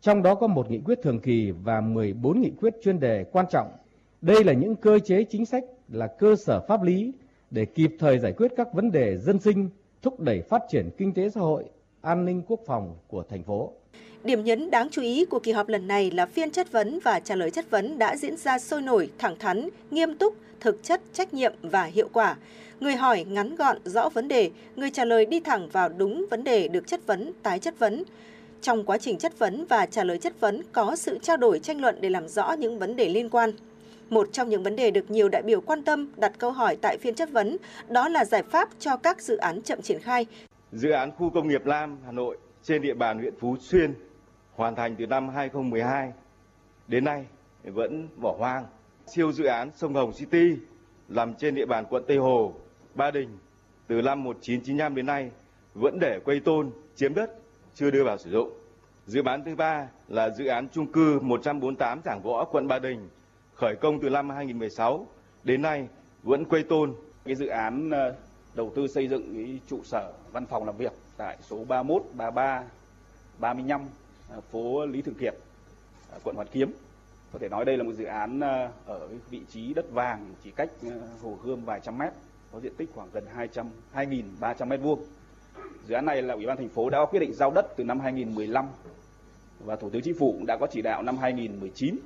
trong 0.00 0.22
đó 0.22 0.34
có 0.34 0.46
một 0.46 0.70
nghị 0.70 0.78
quyết 0.78 0.98
thường 1.02 1.20
kỳ 1.20 1.50
và 1.50 1.80
14 1.80 2.40
nghị 2.40 2.50
quyết 2.60 2.74
chuyên 2.82 3.00
đề 3.00 3.24
quan 3.32 3.46
trọng. 3.50 3.68
Đây 4.20 4.44
là 4.44 4.52
những 4.52 4.76
cơ 4.76 4.98
chế 4.98 5.24
chính 5.24 5.46
sách 5.46 5.64
là 5.88 6.06
cơ 6.06 6.36
sở 6.36 6.60
pháp 6.68 6.82
lý 6.82 7.12
để 7.50 7.64
kịp 7.64 7.90
thời 7.98 8.18
giải 8.18 8.32
quyết 8.32 8.52
các 8.56 8.74
vấn 8.74 8.90
đề 8.90 9.16
dân 9.16 9.38
sinh, 9.38 9.68
thúc 10.02 10.20
đẩy 10.20 10.42
phát 10.42 10.62
triển 10.68 10.90
kinh 10.98 11.14
tế 11.14 11.30
xã 11.30 11.40
hội, 11.40 11.64
an 12.02 12.24
ninh 12.24 12.42
quốc 12.48 12.60
phòng 12.66 12.96
của 13.08 13.22
thành 13.30 13.42
phố. 13.42 13.72
Điểm 14.24 14.44
nhấn 14.44 14.70
đáng 14.70 14.88
chú 14.90 15.02
ý 15.02 15.24
của 15.24 15.38
kỳ 15.38 15.52
họp 15.52 15.68
lần 15.68 15.88
này 15.88 16.10
là 16.10 16.26
phiên 16.26 16.50
chất 16.50 16.72
vấn 16.72 16.98
và 17.04 17.20
trả 17.20 17.34
lời 17.34 17.50
chất 17.50 17.70
vấn 17.70 17.98
đã 17.98 18.16
diễn 18.16 18.36
ra 18.36 18.58
sôi 18.58 18.82
nổi, 18.82 19.10
thẳng 19.18 19.38
thắn, 19.38 19.68
nghiêm 19.90 20.14
túc, 20.14 20.34
thực 20.60 20.82
chất, 20.82 21.00
trách 21.12 21.34
nhiệm 21.34 21.52
và 21.62 21.84
hiệu 21.84 22.08
quả. 22.12 22.36
Người 22.80 22.94
hỏi 22.94 23.24
ngắn 23.28 23.56
gọn, 23.56 23.78
rõ 23.84 24.08
vấn 24.08 24.28
đề, 24.28 24.50
người 24.76 24.90
trả 24.90 25.04
lời 25.04 25.26
đi 25.26 25.40
thẳng 25.40 25.68
vào 25.72 25.88
đúng 25.88 26.26
vấn 26.30 26.44
đề 26.44 26.68
được 26.68 26.86
chất 26.86 27.06
vấn, 27.06 27.32
tái 27.42 27.58
chất 27.58 27.78
vấn. 27.78 28.04
Trong 28.62 28.84
quá 28.84 28.98
trình 28.98 29.18
chất 29.18 29.38
vấn 29.38 29.64
và 29.68 29.86
trả 29.86 30.04
lời 30.04 30.18
chất 30.18 30.40
vấn 30.40 30.62
có 30.72 30.96
sự 30.96 31.18
trao 31.22 31.36
đổi 31.36 31.58
tranh 31.58 31.80
luận 31.80 31.96
để 32.00 32.10
làm 32.10 32.28
rõ 32.28 32.52
những 32.52 32.78
vấn 32.78 32.96
đề 32.96 33.08
liên 33.08 33.30
quan. 33.30 33.52
Một 34.10 34.28
trong 34.32 34.48
những 34.48 34.62
vấn 34.62 34.76
đề 34.76 34.90
được 34.90 35.10
nhiều 35.10 35.28
đại 35.28 35.42
biểu 35.42 35.60
quan 35.60 35.82
tâm 35.82 36.08
đặt 36.16 36.32
câu 36.38 36.50
hỏi 36.50 36.76
tại 36.76 36.98
phiên 36.98 37.14
chất 37.14 37.30
vấn 37.30 37.56
đó 37.88 38.08
là 38.08 38.24
giải 38.24 38.42
pháp 38.42 38.68
cho 38.78 38.96
các 38.96 39.22
dự 39.22 39.36
án 39.36 39.62
chậm 39.62 39.82
triển 39.82 40.00
khai. 40.00 40.26
Dự 40.72 40.90
án 40.90 41.10
khu 41.12 41.30
công 41.30 41.48
nghiệp 41.48 41.66
Lam 41.66 41.98
Hà 42.04 42.12
Nội 42.12 42.38
trên 42.62 42.82
địa 42.82 42.94
bàn 42.94 43.18
huyện 43.18 43.34
Phú 43.40 43.56
Xuyên 43.60 43.94
hoàn 44.54 44.74
thành 44.74 44.96
từ 44.98 45.06
năm 45.06 45.28
2012 45.28 46.12
đến 46.88 47.04
nay 47.04 47.26
vẫn 47.64 48.08
bỏ 48.16 48.34
hoang. 48.38 48.64
Siêu 49.06 49.32
dự 49.32 49.44
án 49.44 49.70
sông 49.74 49.94
Hồng 49.94 50.12
City 50.12 50.56
nằm 51.08 51.34
trên 51.34 51.54
địa 51.54 51.66
bàn 51.66 51.84
quận 51.90 52.04
Tây 52.08 52.16
Hồ, 52.16 52.54
Ba 52.94 53.10
Đình 53.10 53.38
từ 53.86 54.02
năm 54.02 54.24
1995 54.24 54.94
đến 54.94 55.06
nay 55.06 55.30
vẫn 55.74 55.98
để 56.00 56.18
quây 56.24 56.40
tôn, 56.40 56.70
chiếm 56.94 57.14
đất, 57.14 57.30
chưa 57.74 57.90
đưa 57.90 58.04
vào 58.04 58.18
sử 58.18 58.30
dụng. 58.30 58.52
Dự 59.06 59.22
án 59.24 59.44
thứ 59.44 59.54
ba 59.54 59.88
là 60.08 60.30
dự 60.30 60.46
án 60.46 60.68
chung 60.68 60.92
cư 60.92 61.20
148 61.20 62.00
Giảng 62.04 62.22
Võ, 62.22 62.44
quận 62.44 62.68
Ba 62.68 62.78
Đình, 62.78 63.08
khởi 63.54 63.76
công 63.80 64.00
từ 64.00 64.10
năm 64.10 64.30
2016 64.30 65.06
đến 65.44 65.62
nay 65.62 65.88
vẫn 66.22 66.44
quây 66.44 66.62
tôn. 66.62 66.94
Cái 67.24 67.34
dự 67.34 67.46
án 67.46 67.90
ờ, 67.90 68.14
đầu 68.58 68.72
tư 68.74 68.88
xây 68.88 69.08
dựng 69.08 69.34
cái 69.34 69.60
trụ 69.68 69.80
sở 69.84 70.12
văn 70.32 70.46
phòng 70.46 70.64
làm 70.64 70.76
việc 70.76 70.92
tại 71.16 71.36
số 71.42 71.64
31, 71.64 72.02
33, 72.12 72.64
35 73.38 73.80
phố 74.50 74.86
Lý 74.86 75.02
Thường 75.02 75.14
Kiệt, 75.14 75.34
à, 76.12 76.18
quận 76.24 76.36
Hoàn 76.36 76.48
Kiếm. 76.48 76.72
Có 77.32 77.38
thể 77.38 77.48
nói 77.48 77.64
đây 77.64 77.76
là 77.76 77.84
một 77.84 77.92
dự 77.92 78.04
án 78.04 78.40
à, 78.40 78.70
ở 78.86 79.08
vị 79.30 79.40
trí 79.50 79.74
đất 79.74 79.90
vàng 79.90 80.34
chỉ 80.44 80.50
cách 80.50 80.70
à, 80.82 80.90
Hồ 81.22 81.38
Gươm 81.44 81.64
vài 81.64 81.80
trăm 81.80 81.98
mét, 81.98 82.12
có 82.52 82.60
diện 82.60 82.72
tích 82.76 82.90
khoảng 82.94 83.08
gần 83.12 83.24
200 83.34 83.70
2.300 83.94 84.66
mét 84.66 84.80
vuông. 84.80 85.04
Dự 85.86 85.94
án 85.94 86.04
này 86.04 86.22
là 86.22 86.34
Ủy 86.34 86.46
ban 86.46 86.56
thành 86.56 86.68
phố 86.68 86.90
đã 86.90 86.98
quyết 87.10 87.20
định 87.20 87.32
giao 87.34 87.50
đất 87.50 87.66
từ 87.76 87.84
năm 87.84 88.00
2015 88.00 88.66
và 89.64 89.76
Thủ 89.76 89.90
tướng 89.90 90.02
Chính 90.02 90.18
phủ 90.18 90.32
cũng 90.32 90.46
đã 90.46 90.56
có 90.60 90.66
chỉ 90.70 90.82
đạo 90.82 91.02
năm 91.02 91.18
2019. 91.18 91.96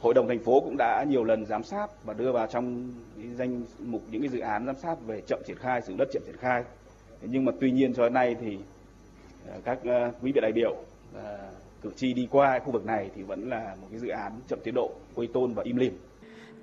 Hội 0.00 0.14
đồng 0.14 0.28
thành 0.28 0.38
phố 0.38 0.60
cũng 0.60 0.76
đã 0.76 1.04
nhiều 1.08 1.24
lần 1.24 1.46
giám 1.46 1.62
sát 1.62 1.86
và 2.04 2.14
đưa 2.14 2.32
vào 2.32 2.46
trong 2.46 2.92
danh 3.36 3.62
mục 3.78 4.02
những 4.10 4.22
cái 4.22 4.28
dự 4.28 4.38
án 4.38 4.66
giám 4.66 4.76
sát 4.76 4.96
về 5.06 5.22
chậm 5.26 5.40
triển 5.46 5.56
khai, 5.58 5.82
sử 5.82 5.94
đất 5.98 6.08
chậm 6.12 6.22
triển 6.26 6.36
khai. 6.36 6.62
Nhưng 7.22 7.44
mà 7.44 7.52
tuy 7.60 7.70
nhiên 7.70 7.94
cho 7.94 8.02
đến 8.02 8.14
nay 8.14 8.36
thì 8.40 8.58
ờ, 9.48 9.60
các 9.64 9.78
ờ, 9.84 10.12
quý 10.22 10.32
vị 10.34 10.40
đại 10.40 10.52
biểu 10.52 10.76
ờ, 11.14 11.38
cử 11.82 11.90
tri 11.96 12.12
đi 12.12 12.28
qua 12.30 12.58
khu 12.58 12.72
vực 12.72 12.86
này 12.86 13.10
thì 13.16 13.22
vẫn 13.22 13.48
là 13.48 13.76
một 13.80 13.86
cái 13.90 14.00
dự 14.00 14.08
án 14.08 14.32
chậm 14.48 14.58
tiến 14.64 14.74
độ, 14.74 14.90
quây 15.14 15.26
tôn 15.26 15.52
và 15.54 15.62
im 15.62 15.76
lìm. 15.76 15.98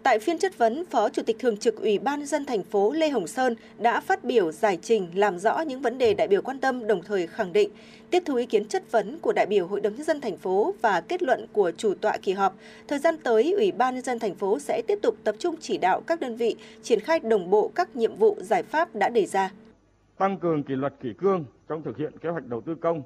Tại 0.03 0.19
phiên 0.19 0.37
chất 0.37 0.57
vấn, 0.57 0.85
Phó 0.85 1.09
Chủ 1.09 1.21
tịch 1.25 1.39
Thường 1.39 1.57
trực 1.57 1.81
Ủy 1.81 1.99
ban 1.99 2.25
dân 2.25 2.45
thành 2.45 2.63
phố 2.63 2.91
Lê 2.91 3.09
Hồng 3.09 3.27
Sơn 3.27 3.55
đã 3.77 4.01
phát 4.01 4.23
biểu 4.23 4.51
giải 4.51 4.77
trình 4.81 5.07
làm 5.13 5.39
rõ 5.39 5.61
những 5.61 5.81
vấn 5.81 5.97
đề 5.97 6.13
đại 6.13 6.27
biểu 6.27 6.41
quan 6.41 6.59
tâm 6.59 6.87
đồng 6.87 7.01
thời 7.03 7.27
khẳng 7.27 7.53
định 7.53 7.69
tiếp 8.11 8.23
thu 8.25 8.35
ý 8.35 8.45
kiến 8.45 8.65
chất 8.65 8.91
vấn 8.91 9.19
của 9.19 9.33
đại 9.33 9.45
biểu 9.45 9.67
Hội 9.67 9.81
đồng 9.81 9.95
nhân 9.95 10.03
dân 10.03 10.21
thành 10.21 10.37
phố 10.37 10.73
và 10.81 11.01
kết 11.01 11.23
luận 11.23 11.47
của 11.53 11.71
chủ 11.77 11.93
tọa 12.01 12.17
kỳ 12.21 12.31
họp, 12.33 12.55
thời 12.87 12.99
gian 12.99 13.15
tới 13.23 13.51
Ủy 13.51 13.71
ban 13.71 13.93
nhân 13.93 14.03
dân 14.03 14.19
thành 14.19 14.35
phố 14.35 14.59
sẽ 14.59 14.81
tiếp 14.87 14.99
tục 15.01 15.15
tập 15.23 15.35
trung 15.39 15.55
chỉ 15.59 15.77
đạo 15.77 16.01
các 16.07 16.19
đơn 16.19 16.35
vị 16.35 16.55
triển 16.83 16.99
khai 16.99 17.19
đồng 17.19 17.49
bộ 17.49 17.71
các 17.75 17.95
nhiệm 17.95 18.15
vụ 18.15 18.37
giải 18.39 18.63
pháp 18.63 18.95
đã 18.95 19.09
đề 19.09 19.25
ra. 19.25 19.51
Tăng 20.17 20.37
cường 20.37 20.63
kỷ 20.63 20.75
luật 20.75 20.93
kỷ 21.01 21.13
cương 21.13 21.45
trong 21.67 21.83
thực 21.83 21.97
hiện 21.97 22.17
kế 22.17 22.29
hoạch 22.29 22.47
đầu 22.47 22.61
tư 22.61 22.75
công, 22.75 23.03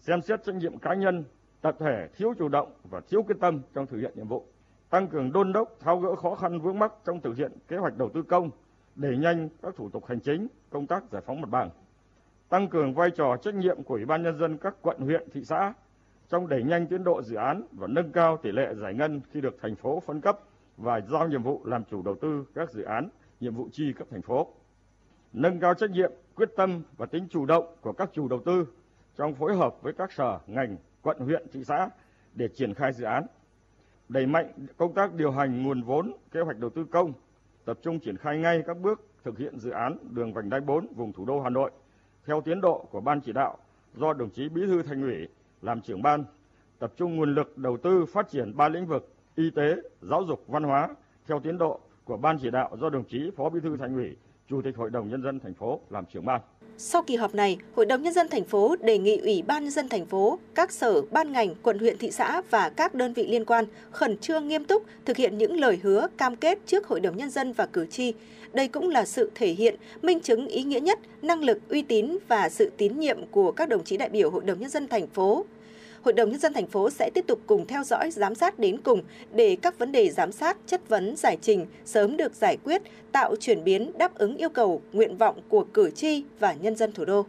xem 0.00 0.22
xét 0.22 0.44
trách 0.44 0.54
nhiệm 0.54 0.78
cá 0.78 0.94
nhân, 0.94 1.24
tập 1.60 1.76
thể 1.80 2.08
thiếu 2.16 2.34
chủ 2.38 2.48
động 2.48 2.72
và 2.90 3.00
thiếu 3.10 3.22
quyết 3.22 3.36
tâm 3.40 3.62
trong 3.74 3.86
thực 3.86 3.98
hiện 4.00 4.12
nhiệm 4.16 4.28
vụ, 4.28 4.46
tăng 4.90 5.08
cường 5.08 5.32
đôn 5.32 5.52
đốc 5.52 5.76
tháo 5.80 5.98
gỡ 5.98 6.16
khó 6.16 6.34
khăn 6.34 6.60
vướng 6.60 6.78
mắc 6.78 6.92
trong 7.04 7.20
thực 7.20 7.36
hiện 7.36 7.52
kế 7.68 7.76
hoạch 7.76 7.96
đầu 7.96 8.10
tư 8.14 8.22
công, 8.22 8.50
đẩy 8.94 9.16
nhanh 9.16 9.48
các 9.62 9.74
thủ 9.76 9.90
tục 9.90 10.06
hành 10.06 10.20
chính, 10.20 10.48
công 10.70 10.86
tác 10.86 11.02
giải 11.12 11.22
phóng 11.26 11.40
mặt 11.40 11.50
bằng, 11.50 11.70
tăng 12.48 12.68
cường 12.68 12.94
vai 12.94 13.10
trò 13.10 13.36
trách 13.36 13.54
nhiệm 13.54 13.82
của 13.82 13.94
Ủy 13.94 14.04
ban 14.04 14.22
nhân 14.22 14.38
dân 14.38 14.58
các 14.58 14.74
quận 14.82 15.00
huyện 15.00 15.30
thị 15.32 15.44
xã 15.44 15.72
trong 16.28 16.48
đẩy 16.48 16.62
nhanh 16.62 16.86
tiến 16.86 17.04
độ 17.04 17.22
dự 17.22 17.36
án 17.36 17.62
và 17.72 17.86
nâng 17.86 18.12
cao 18.12 18.36
tỷ 18.36 18.52
lệ 18.52 18.74
giải 18.74 18.94
ngân 18.94 19.20
khi 19.32 19.40
được 19.40 19.56
thành 19.62 19.76
phố 19.76 20.00
phân 20.06 20.20
cấp 20.20 20.38
và 20.76 21.00
giao 21.00 21.28
nhiệm 21.28 21.42
vụ 21.42 21.64
làm 21.64 21.84
chủ 21.84 22.02
đầu 22.02 22.16
tư 22.20 22.44
các 22.54 22.70
dự 22.70 22.82
án, 22.82 23.08
nhiệm 23.40 23.54
vụ 23.54 23.68
chi 23.72 23.92
cấp 23.92 24.08
thành 24.10 24.22
phố. 24.22 24.48
Nâng 25.32 25.60
cao 25.60 25.74
trách 25.74 25.90
nhiệm, 25.90 26.12
quyết 26.34 26.48
tâm 26.56 26.82
và 26.96 27.06
tính 27.06 27.26
chủ 27.30 27.46
động 27.46 27.76
của 27.80 27.92
các 27.92 28.10
chủ 28.12 28.28
đầu 28.28 28.40
tư 28.46 28.66
trong 29.16 29.34
phối 29.34 29.56
hợp 29.56 29.82
với 29.82 29.92
các 29.92 30.12
sở, 30.12 30.38
ngành, 30.46 30.76
quận, 31.02 31.18
huyện, 31.18 31.46
thị 31.52 31.64
xã 31.64 31.88
để 32.34 32.48
triển 32.54 32.74
khai 32.74 32.92
dự 32.92 33.04
án. 33.04 33.26
Đẩy 34.08 34.26
mạnh 34.26 34.66
công 34.76 34.94
tác 34.94 35.14
điều 35.14 35.30
hành 35.30 35.62
nguồn 35.62 35.82
vốn, 35.82 36.12
kế 36.32 36.40
hoạch 36.40 36.58
đầu 36.58 36.70
tư 36.70 36.84
công, 36.90 37.12
tập 37.64 37.78
trung 37.82 38.00
triển 38.00 38.16
khai 38.16 38.38
ngay 38.38 38.62
các 38.66 38.78
bước 38.80 39.00
thực 39.24 39.38
hiện 39.38 39.58
dự 39.58 39.70
án 39.70 39.98
đường 40.10 40.32
vành 40.32 40.50
đai 40.50 40.60
4 40.60 40.86
vùng 40.94 41.12
thủ 41.12 41.24
đô 41.24 41.40
Hà 41.40 41.50
Nội 41.50 41.70
theo 42.28 42.40
tiến 42.40 42.60
độ 42.60 42.86
của 42.90 43.00
ban 43.00 43.20
chỉ 43.20 43.32
đạo 43.32 43.56
do 43.94 44.12
đồng 44.12 44.30
chí 44.30 44.48
Bí 44.48 44.66
thư 44.66 44.82
Thành 44.82 45.02
ủy 45.02 45.28
làm 45.62 45.80
trưởng 45.80 46.02
ban, 46.02 46.24
tập 46.78 46.92
trung 46.96 47.16
nguồn 47.16 47.34
lực 47.34 47.58
đầu 47.58 47.76
tư 47.76 48.06
phát 48.12 48.28
triển 48.28 48.56
ba 48.56 48.68
lĩnh 48.68 48.86
vực 48.86 49.14
y 49.36 49.50
tế, 49.50 49.76
giáo 50.02 50.24
dục, 50.24 50.44
văn 50.48 50.62
hóa 50.62 50.88
theo 51.26 51.40
tiến 51.40 51.58
độ 51.58 51.80
của 52.04 52.16
ban 52.16 52.38
chỉ 52.38 52.50
đạo 52.50 52.76
do 52.80 52.90
đồng 52.90 53.04
chí 53.04 53.30
Phó 53.36 53.48
Bí 53.48 53.60
thư 53.60 53.76
Thành 53.76 53.94
ủy, 53.94 54.16
Chủ 54.48 54.62
tịch 54.62 54.76
Hội 54.76 54.90
đồng 54.90 55.08
nhân 55.08 55.22
dân 55.22 55.40
thành 55.40 55.54
phố 55.54 55.80
làm 55.90 56.06
trưởng 56.06 56.24
ban. 56.24 56.40
Sau 56.80 57.02
kỳ 57.02 57.16
họp 57.16 57.34
này, 57.34 57.58
Hội 57.74 57.86
đồng 57.86 58.02
nhân 58.02 58.12
dân 58.12 58.28
thành 58.28 58.44
phố 58.44 58.76
đề 58.80 58.98
nghị 58.98 59.16
Ủy 59.16 59.42
ban 59.42 59.62
nhân 59.64 59.70
dân 59.70 59.88
thành 59.88 60.06
phố, 60.06 60.38
các 60.54 60.72
sở, 60.72 61.02
ban 61.10 61.32
ngành, 61.32 61.54
quận 61.62 61.78
huyện 61.78 61.98
thị 61.98 62.10
xã 62.10 62.42
và 62.50 62.68
các 62.68 62.94
đơn 62.94 63.12
vị 63.12 63.26
liên 63.26 63.44
quan 63.44 63.64
khẩn 63.90 64.18
trương 64.18 64.48
nghiêm 64.48 64.64
túc 64.64 64.82
thực 65.04 65.16
hiện 65.16 65.38
những 65.38 65.60
lời 65.60 65.78
hứa 65.82 66.06
cam 66.16 66.36
kết 66.36 66.58
trước 66.66 66.86
Hội 66.86 67.00
đồng 67.00 67.16
nhân 67.16 67.30
dân 67.30 67.52
và 67.52 67.66
cử 67.66 67.86
tri. 67.86 68.12
Đây 68.52 68.68
cũng 68.68 68.88
là 68.88 69.04
sự 69.04 69.30
thể 69.34 69.52
hiện 69.52 69.74
minh 70.02 70.20
chứng 70.20 70.46
ý 70.46 70.62
nghĩa 70.62 70.80
nhất 70.80 70.98
năng 71.22 71.44
lực, 71.44 71.58
uy 71.68 71.82
tín 71.82 72.18
và 72.28 72.48
sự 72.48 72.70
tín 72.76 72.98
nhiệm 72.98 73.26
của 73.30 73.52
các 73.52 73.68
đồng 73.68 73.84
chí 73.84 73.96
đại 73.96 74.08
biểu 74.08 74.30
Hội 74.30 74.44
đồng 74.44 74.60
nhân 74.60 74.70
dân 74.70 74.88
thành 74.88 75.06
phố. 75.06 75.44
Hội 76.02 76.12
đồng 76.12 76.30
Nhân 76.30 76.40
dân 76.40 76.52
thành 76.52 76.66
phố 76.66 76.90
sẽ 76.90 77.10
tiếp 77.14 77.24
tục 77.26 77.40
cùng 77.46 77.66
theo 77.66 77.84
dõi, 77.84 78.10
giám 78.10 78.34
sát 78.34 78.58
đến 78.58 78.80
cùng 78.80 79.02
để 79.32 79.56
các 79.62 79.78
vấn 79.78 79.92
đề 79.92 80.10
giám 80.10 80.32
sát, 80.32 80.56
chất 80.66 80.88
vấn, 80.88 81.16
giải 81.16 81.38
trình 81.42 81.66
sớm 81.84 82.16
được 82.16 82.34
giải 82.34 82.56
quyết, 82.64 82.82
tạo 83.12 83.36
chuyển 83.36 83.64
biến 83.64 83.92
đáp 83.98 84.18
ứng 84.18 84.36
yêu 84.36 84.48
cầu, 84.48 84.82
nguyện 84.92 85.16
vọng 85.16 85.40
của 85.48 85.64
cử 85.74 85.90
tri 85.90 86.24
và 86.40 86.52
nhân 86.52 86.76
dân 86.76 86.92
thủ 86.92 87.04
đô. 87.04 87.26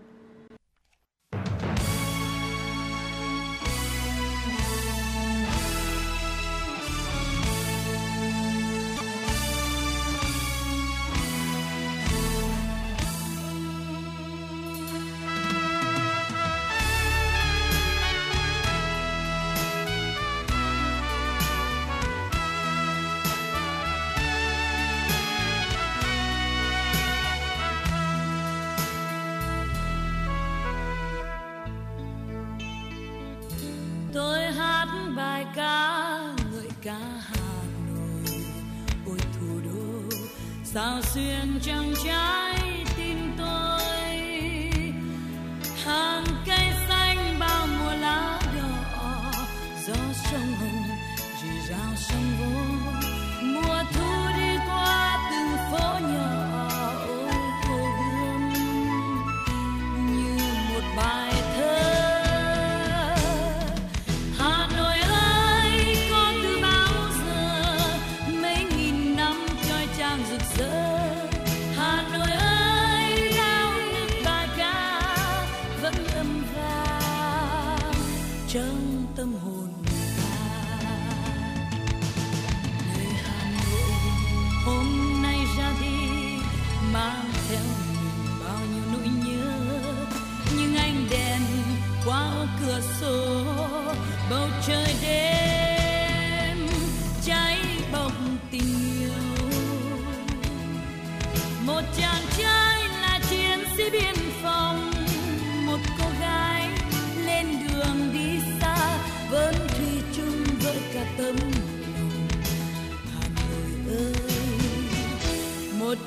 Sao 40.73 41.01
xuyên 41.01 41.59
trong 41.61 41.93
trái 42.05 42.58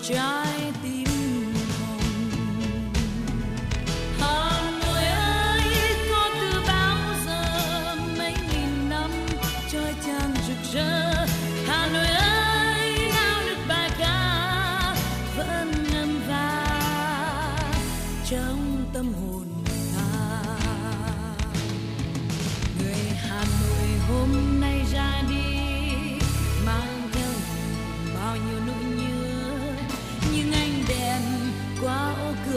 một 0.03 0.82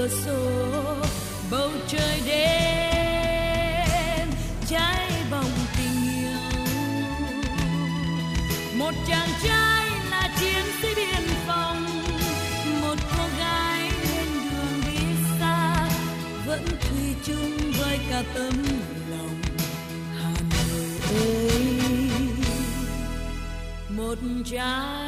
cửa 0.06 0.12
sổ 0.26 0.40
bầu 1.52 1.70
trời 1.88 2.22
đêm 2.26 4.30
cháy 4.68 5.12
vòng 5.32 5.52
tình 5.78 6.18
yêu. 6.18 6.40
Một 8.78 8.92
chàng 9.08 9.30
trai 9.44 9.90
là 10.10 10.30
chiến 10.40 10.66
sĩ 10.82 10.88
biên 10.96 11.28
phòng, 11.48 11.86
một 12.82 12.96
cô 13.18 13.24
gái 13.40 13.82
lên 13.82 14.28
đường 14.52 14.82
đi 14.88 14.98
xa, 15.40 15.90
vẫn 16.46 16.66
thủy 16.66 17.16
chung 17.26 17.72
với 17.80 18.00
cả 18.10 18.24
tấm 18.34 18.54
lòng 19.10 19.42
Hà 20.22 20.32
Nội 20.52 20.88
ơi. 21.20 21.62
Một 23.90 24.18
trái 24.52 25.05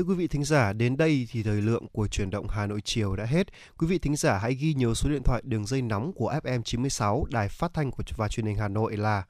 Thưa 0.00 0.06
quý 0.06 0.14
vị 0.14 0.28
thính 0.28 0.44
giả, 0.44 0.72
đến 0.72 0.96
đây 0.96 1.26
thì 1.30 1.42
thời 1.42 1.62
lượng 1.62 1.86
của 1.92 2.08
chuyển 2.08 2.30
động 2.30 2.48
Hà 2.48 2.66
Nội 2.66 2.80
chiều 2.84 3.16
đã 3.16 3.24
hết. 3.24 3.46
Quý 3.78 3.86
vị 3.86 3.98
thính 3.98 4.16
giả 4.16 4.38
hãy 4.38 4.54
ghi 4.54 4.74
nhớ 4.74 4.94
số 4.94 5.10
điện 5.10 5.22
thoại 5.24 5.42
đường 5.44 5.66
dây 5.66 5.82
nóng 5.82 6.12
của 6.12 6.32
FM 6.42 6.62
96 6.62 7.26
Đài 7.30 7.48
Phát 7.48 7.74
thanh 7.74 7.90
của 7.90 8.02
và 8.16 8.28
Truyền 8.28 8.46
hình 8.46 8.56
Hà 8.56 8.68
Nội 8.68 8.96
là 8.96 9.22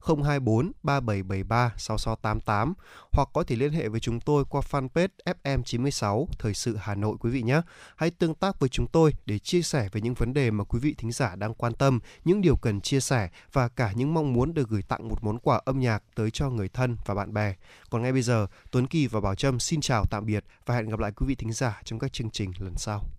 024 0.00 0.72
3773 0.82 1.72
6688 1.76 2.74
hoặc 3.12 3.28
có 3.32 3.44
thể 3.44 3.56
liên 3.56 3.72
hệ 3.72 3.88
với 3.88 4.00
chúng 4.00 4.20
tôi 4.20 4.44
qua 4.44 4.62
fanpage 4.70 5.08
FM96 5.24 6.26
Thời 6.38 6.54
sự 6.54 6.76
Hà 6.76 6.94
Nội 6.94 7.16
quý 7.20 7.30
vị 7.30 7.42
nhé. 7.42 7.60
Hãy 7.96 8.10
tương 8.10 8.34
tác 8.34 8.60
với 8.60 8.68
chúng 8.68 8.86
tôi 8.86 9.12
để 9.26 9.38
chia 9.38 9.62
sẻ 9.62 9.88
về 9.92 10.00
những 10.00 10.14
vấn 10.14 10.34
đề 10.34 10.50
mà 10.50 10.64
quý 10.64 10.78
vị 10.78 10.94
thính 10.98 11.12
giả 11.12 11.36
đang 11.36 11.54
quan 11.54 11.74
tâm, 11.74 12.00
những 12.24 12.40
điều 12.40 12.56
cần 12.56 12.80
chia 12.80 13.00
sẻ 13.00 13.28
và 13.52 13.68
cả 13.68 13.92
những 13.92 14.14
mong 14.14 14.32
muốn 14.32 14.54
được 14.54 14.68
gửi 14.68 14.82
tặng 14.82 15.08
một 15.08 15.24
món 15.24 15.38
quà 15.38 15.60
âm 15.64 15.80
nhạc 15.80 16.02
tới 16.14 16.30
cho 16.30 16.50
người 16.50 16.68
thân 16.68 16.96
và 17.06 17.14
bạn 17.14 17.34
bè. 17.34 17.54
Còn 17.90 18.02
ngay 18.02 18.12
bây 18.12 18.22
giờ, 18.22 18.46
Tuấn 18.70 18.86
Kỳ 18.86 19.06
và 19.06 19.20
Bảo 19.20 19.34
Trâm 19.34 19.58
xin 19.58 19.80
chào 19.80 20.04
tạm 20.10 20.26
biệt 20.26 20.44
và 20.66 20.74
hẹn 20.74 20.88
gặp 20.88 20.98
lại 20.98 21.12
quý 21.12 21.26
vị 21.26 21.34
thính 21.34 21.52
giả 21.52 21.80
trong 21.84 21.98
các 21.98 22.12
chương 22.12 22.30
trình 22.30 22.52
lần 22.58 22.74
sau. 22.76 23.17